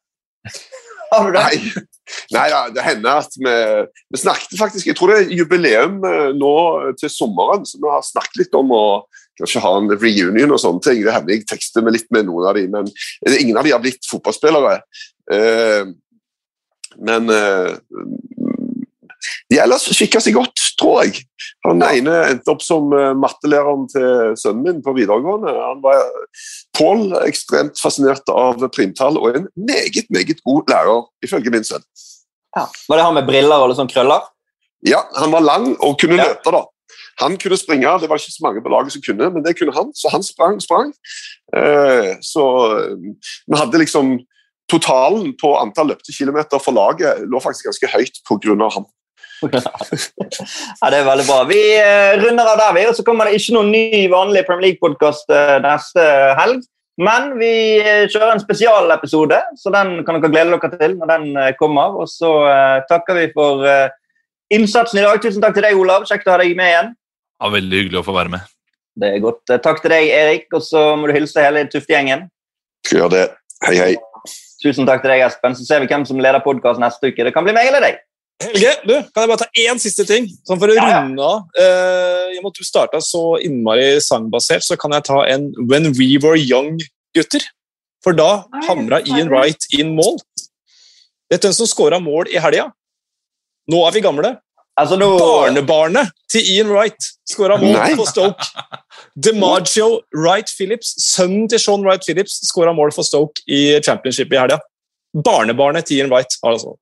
Har 1.10 1.24
du 1.24 1.36
det? 1.36 1.44
Nei, 1.44 1.84
nei 2.34 2.46
ja, 2.52 2.58
det 2.72 2.84
hender 2.84 3.22
at 3.22 3.36
vi, 3.40 3.54
vi 4.12 4.20
snakket 4.20 4.58
faktisk 4.60 4.90
Jeg 4.90 4.98
tror 4.98 5.12
det 5.12 5.20
er 5.22 5.36
jubileum 5.38 6.02
eh, 6.04 6.34
nå 6.36 6.56
til 7.00 7.12
sommeren, 7.12 7.64
så 7.68 7.80
vi 7.80 7.88
har 7.92 8.04
snakket 8.04 8.42
litt 8.42 8.58
om 8.58 8.74
å 8.76 8.84
kanskje 9.38 9.62
ha 9.62 9.72
en 9.78 9.88
reunion 9.94 10.52
og 10.52 10.60
sånne 10.60 10.82
ting. 10.84 11.00
Det 11.06 11.14
hender 11.14 11.36
jeg 11.36 11.46
tekster 11.48 11.84
med 11.84 11.94
litt 11.96 12.08
med 12.14 12.26
noen 12.28 12.48
av 12.50 12.58
de, 12.58 12.66
men 12.72 12.90
ingen 13.38 13.56
av 13.56 13.64
de 13.64 13.72
har 13.72 13.82
blitt 13.82 14.08
fotballspillere. 14.10 14.80
Eh, 15.32 15.92
men 17.08 17.30
eh, 17.30 17.76
de 19.48 19.58
ellers 19.62 19.86
skikka 19.96 20.20
seg 20.20 20.34
godt, 20.36 20.60
tror 20.80 21.04
jeg. 21.06 21.22
Han 21.64 21.80
ene 21.86 22.14
endte 22.32 22.52
opp 22.52 22.60
som 22.64 22.92
eh, 22.92 23.14
mattelæreren 23.16 23.86
til 23.90 24.34
sønnen 24.36 24.64
min 24.66 24.82
på 24.84 24.92
videregående. 24.96 25.54
Han 25.70 25.80
var 25.84 26.02
Pål 26.78 27.14
ekstremt 27.26 27.80
fascinert 27.80 28.28
av 28.30 28.60
primtall 28.74 29.16
og 29.18 29.34
en 29.34 29.48
meget, 29.56 30.06
meget 30.14 30.42
god 30.46 30.68
lærer, 30.70 31.06
ifølge 31.24 31.50
min 31.54 31.64
sønn. 31.66 31.82
Ja. 32.56 32.66
Var 32.88 33.00
det 33.00 33.06
han 33.08 33.16
med 33.16 33.26
briller 33.28 33.64
og 33.64 33.70
litt 33.72 33.80
sånn 33.80 33.90
krøller? 33.90 34.28
Ja, 34.86 35.00
han 35.18 35.32
var 35.34 35.42
lang 35.42 35.72
og 35.82 35.96
kunne 35.98 36.20
Ja. 36.20 36.28
løpe, 36.28 36.52
da. 36.54 36.62
Han 37.18 37.34
kunne 37.36 37.56
springe, 37.58 37.96
det 37.98 38.06
var 38.08 38.20
ikke 38.20 38.30
så 38.36 38.44
mange 38.44 38.62
på 38.62 38.70
laget 38.70 38.92
som 38.94 39.02
kunne, 39.02 39.26
men 39.34 39.42
det 39.42 39.56
kunne 39.58 39.74
han, 39.74 39.90
så 39.94 40.12
han 40.12 40.22
sprang, 40.22 40.60
sprang. 40.62 40.92
Eh, 41.56 42.14
så 42.22 42.44
eh, 42.78 42.92
vi 43.48 43.58
hadde 43.58 43.80
liksom 43.82 44.18
Totalen 44.68 45.32
på 45.40 45.54
antall 45.56 45.88
løpte 45.88 46.12
kilometer 46.12 46.60
for 46.60 46.76
laget 46.76 47.22
lå 47.24 47.40
faktisk 47.40 47.70
ganske 47.70 47.88
høyt 47.88 48.18
pga. 48.28 48.68
ham. 48.74 48.84
Ja, 49.42 50.90
Det 50.90 50.98
er 50.98 51.06
veldig 51.06 51.26
bra. 51.28 51.42
Vi 51.46 51.60
eh, 51.78 52.16
runder 52.22 52.48
av 52.54 52.58
der, 52.58 52.72
vi. 52.78 52.86
Og 52.90 52.96
så 52.98 53.04
kommer 53.06 53.28
det 53.28 53.38
ikke 53.38 53.54
noen 53.58 53.70
ny 53.74 54.08
vanlig 54.12 54.42
Premier 54.48 54.70
League-podkast 54.72 55.30
neste 55.64 56.08
helg. 56.40 56.66
Men 56.98 57.36
vi 57.38 57.78
eh, 57.78 58.08
kjører 58.10 58.32
en 58.34 58.42
spesialepisode, 58.42 59.36
så 59.54 59.70
den 59.70 60.00
kan 60.06 60.16
dere 60.18 60.30
glede 60.32 60.56
dere 60.56 60.78
til 60.80 60.96
når 60.98 61.10
den 61.12 61.26
eh, 61.38 61.52
kommer. 61.60 61.94
Og 62.02 62.10
så 62.10 62.32
eh, 62.50 62.78
takker 62.90 63.20
vi 63.20 63.28
for 63.36 63.62
eh, 63.70 63.92
innsatsen 64.54 64.98
i 64.98 65.04
dag. 65.06 65.20
Tusen 65.22 65.44
takk 65.44 65.54
til 65.54 65.66
deg, 65.68 65.78
Olav. 65.78 66.08
Kjekt 66.10 66.26
å 66.26 66.34
ha 66.34 66.40
deg 66.42 66.56
med 66.58 66.72
igjen. 66.72 66.90
Ja, 67.38 67.52
veldig 67.54 67.84
hyggelig 67.84 68.00
å 68.00 68.06
få 68.08 68.16
være 68.16 68.34
med. 68.34 68.50
Det 68.98 69.12
er 69.14 69.22
godt. 69.22 69.44
Eh, 69.46 69.62
Takk 69.62 69.78
til 69.84 69.94
deg, 69.94 70.10
Erik. 70.10 70.48
Og 70.58 70.64
så 70.66 70.82
må 70.98 71.06
du 71.06 71.14
hilse 71.14 71.44
hele 71.44 71.62
Tufte-gjengen. 71.70 72.26
Gjør 72.90 73.14
det. 73.14 73.24
Hei, 73.68 73.76
hei. 73.78 73.92
Tusen 74.58 74.88
takk 74.88 75.04
til 75.04 75.12
deg, 75.14 75.22
Espen. 75.28 75.54
Så 75.54 75.68
ser 75.68 75.84
vi 75.84 75.90
hvem 75.92 76.02
som 76.08 76.18
leder 76.18 76.42
podkast 76.42 76.82
neste 76.82 77.12
uke. 77.12 77.28
Det 77.28 77.34
kan 77.36 77.46
bli 77.46 77.54
meg 77.54 77.70
eller 77.70 77.84
deg. 77.84 78.02
Helge, 78.38 78.72
du, 78.86 78.94
kan 79.10 79.24
jeg 79.24 79.30
bare 79.32 79.40
ta 79.40 79.48
én 79.58 79.80
siste 79.82 80.04
ting? 80.06 80.28
Sånn 80.46 80.60
for 80.60 80.70
å 80.70 80.76
Ja, 80.76 80.84
ja. 80.92 80.98
runde 81.02 81.24
av. 81.26 81.48
Eh, 81.58 82.36
I 82.36 82.38
og 82.38 82.44
med 82.44 82.52
at 82.52 82.60
du 82.60 82.66
starta 82.66 83.00
så 83.02 83.22
innmari 83.42 83.96
sangbasert, 84.04 84.62
så 84.62 84.78
kan 84.78 84.94
jeg 84.94 85.08
ta 85.08 85.24
en 85.26 85.50
When 85.58 85.90
We 85.98 86.12
Were 86.22 86.38
Young, 86.38 86.78
gutter. 87.18 87.42
For 88.04 88.14
da 88.14 88.44
hamra 88.68 89.00
Ian 89.10 89.32
Wright 89.32 89.66
inn 89.74 89.96
mål. 89.98 90.20
Vet 91.28 91.42
du 91.42 91.48
hvem 91.48 91.56
som 91.56 91.66
skåra 91.66 91.98
mål 92.00 92.30
i 92.30 92.38
helga? 92.38 92.68
Nå 93.68 93.82
er 93.88 93.96
vi 93.98 94.04
gamle. 94.06 94.36
Altså, 94.78 94.94
nå... 94.94 95.10
Barnebarnet 95.18 96.14
til 96.30 96.46
Ian 96.54 96.70
Wright 96.70 97.10
skåra 97.26 97.58
mål 97.58 97.74
Nei. 97.74 97.90
for 97.98 98.06
Stoke. 98.06 98.46
DeMaggio 99.18 100.04
Wright 100.14 100.46
Phillips, 100.54 100.94
sønnen 101.02 101.48
til 101.50 101.58
Sean 101.58 101.82
Wright 101.82 102.06
Phillips, 102.06 102.38
skåra 102.46 102.70
mål 102.76 102.94
for 102.94 103.02
Stoke 103.02 103.42
i 103.50 103.80
championship 103.82 104.30
i 104.32 104.38
helga. 104.38 104.60
Barnebarnet 105.26 105.90
til 105.90 105.98
Ian 105.98 106.12
Wright. 106.14 106.38
Altså. 106.46 106.76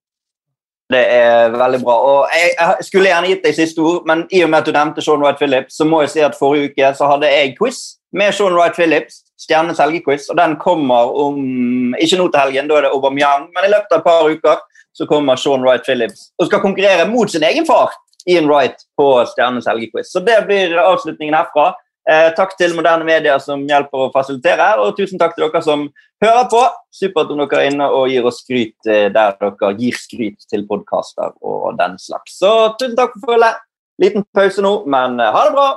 Det 0.93 1.03
er 1.11 1.51
veldig 1.51 1.81
bra. 1.83 1.95
og 1.99 2.29
Jeg, 2.31 2.85
skulle 2.87 3.11
gjerne 3.11 3.31
gitt 3.33 3.43
deg 3.45 3.55
siste 3.57 3.83
ord, 3.83 4.05
men 4.07 4.23
i 4.31 4.43
og 4.45 4.51
med 4.53 4.61
at 4.63 4.69
du 4.69 4.75
nevnte 4.77 5.03
Sean 5.03 5.23
Wright 5.23 5.41
Phillips, 5.41 5.79
så 5.81 5.87
må 5.89 6.05
jeg 6.05 6.13
si 6.13 6.23
at 6.23 6.39
forrige 6.39 6.71
uke 6.71 6.93
så 6.95 7.09
hadde 7.11 7.31
jeg 7.33 7.57
quiz 7.59 7.81
med 8.15 8.35
Sean 8.35 8.55
Wright 8.55 8.77
Phillips. 8.79 9.23
Stjernes 9.37 9.81
helgequiz, 9.83 10.31
og 10.33 10.39
den 10.39 10.55
kommer 10.57 11.11
om 11.21 11.93
Ikke 12.01 12.17
nå 12.17 12.31
til 12.33 12.41
helgen, 12.41 12.71
da 12.71 12.79
er 12.79 12.87
det 12.87 12.93
Aubameyang, 12.97 13.51
men 13.53 13.67
i 13.67 13.73
løpet 13.73 13.93
av 13.93 13.99
et 13.99 14.07
par 14.07 14.31
uker 14.31 14.63
så 14.97 15.07
kommer 15.11 15.37
Sean 15.37 15.61
Wright 15.61 15.85
Phillips 15.85 16.31
og 16.41 16.49
skal 16.49 16.63
konkurrere 16.63 17.05
mot 17.11 17.29
sin 17.29 17.45
egen 17.45 17.67
far, 17.69 17.93
Ian 18.27 18.49
Wright, 18.49 18.81
på 18.97 19.11
Stjernes 19.29 19.69
helgequiz. 19.69 20.09
Så 20.09 20.23
det 20.25 20.39
blir 20.49 20.73
avslutningen 20.81 21.37
herfra. 21.37 21.75
Eh, 22.07 22.28
takk 22.39 22.53
til 22.55 22.70
moderne 22.78 23.03
medier 23.03 23.41
som 23.43 23.65
hjelper 23.66 24.05
å 24.05 24.12
fasilitere, 24.15 24.69
og 24.78 24.95
tusen 24.95 25.19
takk 25.19 25.33
til 25.35 25.49
dere 25.49 25.62
som 25.65 25.89
hører 26.23 26.45
på. 26.53 26.61
Supert 26.95 27.33
om 27.35 27.43
dere 27.43 27.65
er 27.65 27.73
inne 27.73 27.89
og 27.91 28.07
gir 28.12 28.28
oss 28.31 28.45
skryt 28.45 28.87
eh, 28.87 29.09
der 29.11 29.35
dere 29.41 29.73
gir 29.81 29.99
skryt 29.99 30.47
til 30.47 30.62
podkaster 30.70 31.35
og 31.43 31.74
den 31.81 31.99
slags. 31.99 32.39
Så 32.39 32.53
tusen 32.78 32.95
takk 32.95 33.19
for 33.19 33.35
følget. 33.35 33.59
Liten 33.99 34.23
pause 34.37 34.62
nå, 34.62 34.85
men 34.87 35.19
eh, 35.19 35.35
ha 35.35 35.45
det 35.49 35.57
bra! 35.59 35.70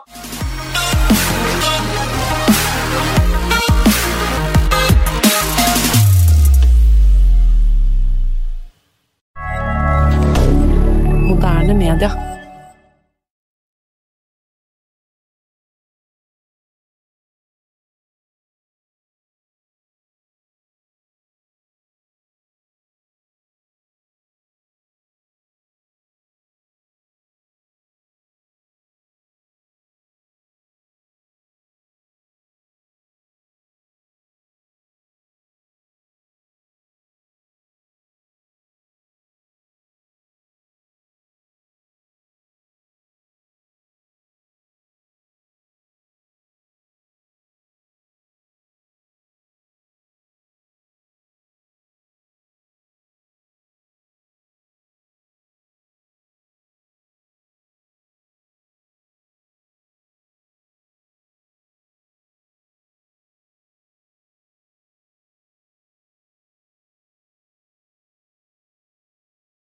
Moderne 11.25 11.73
media. 11.73 12.28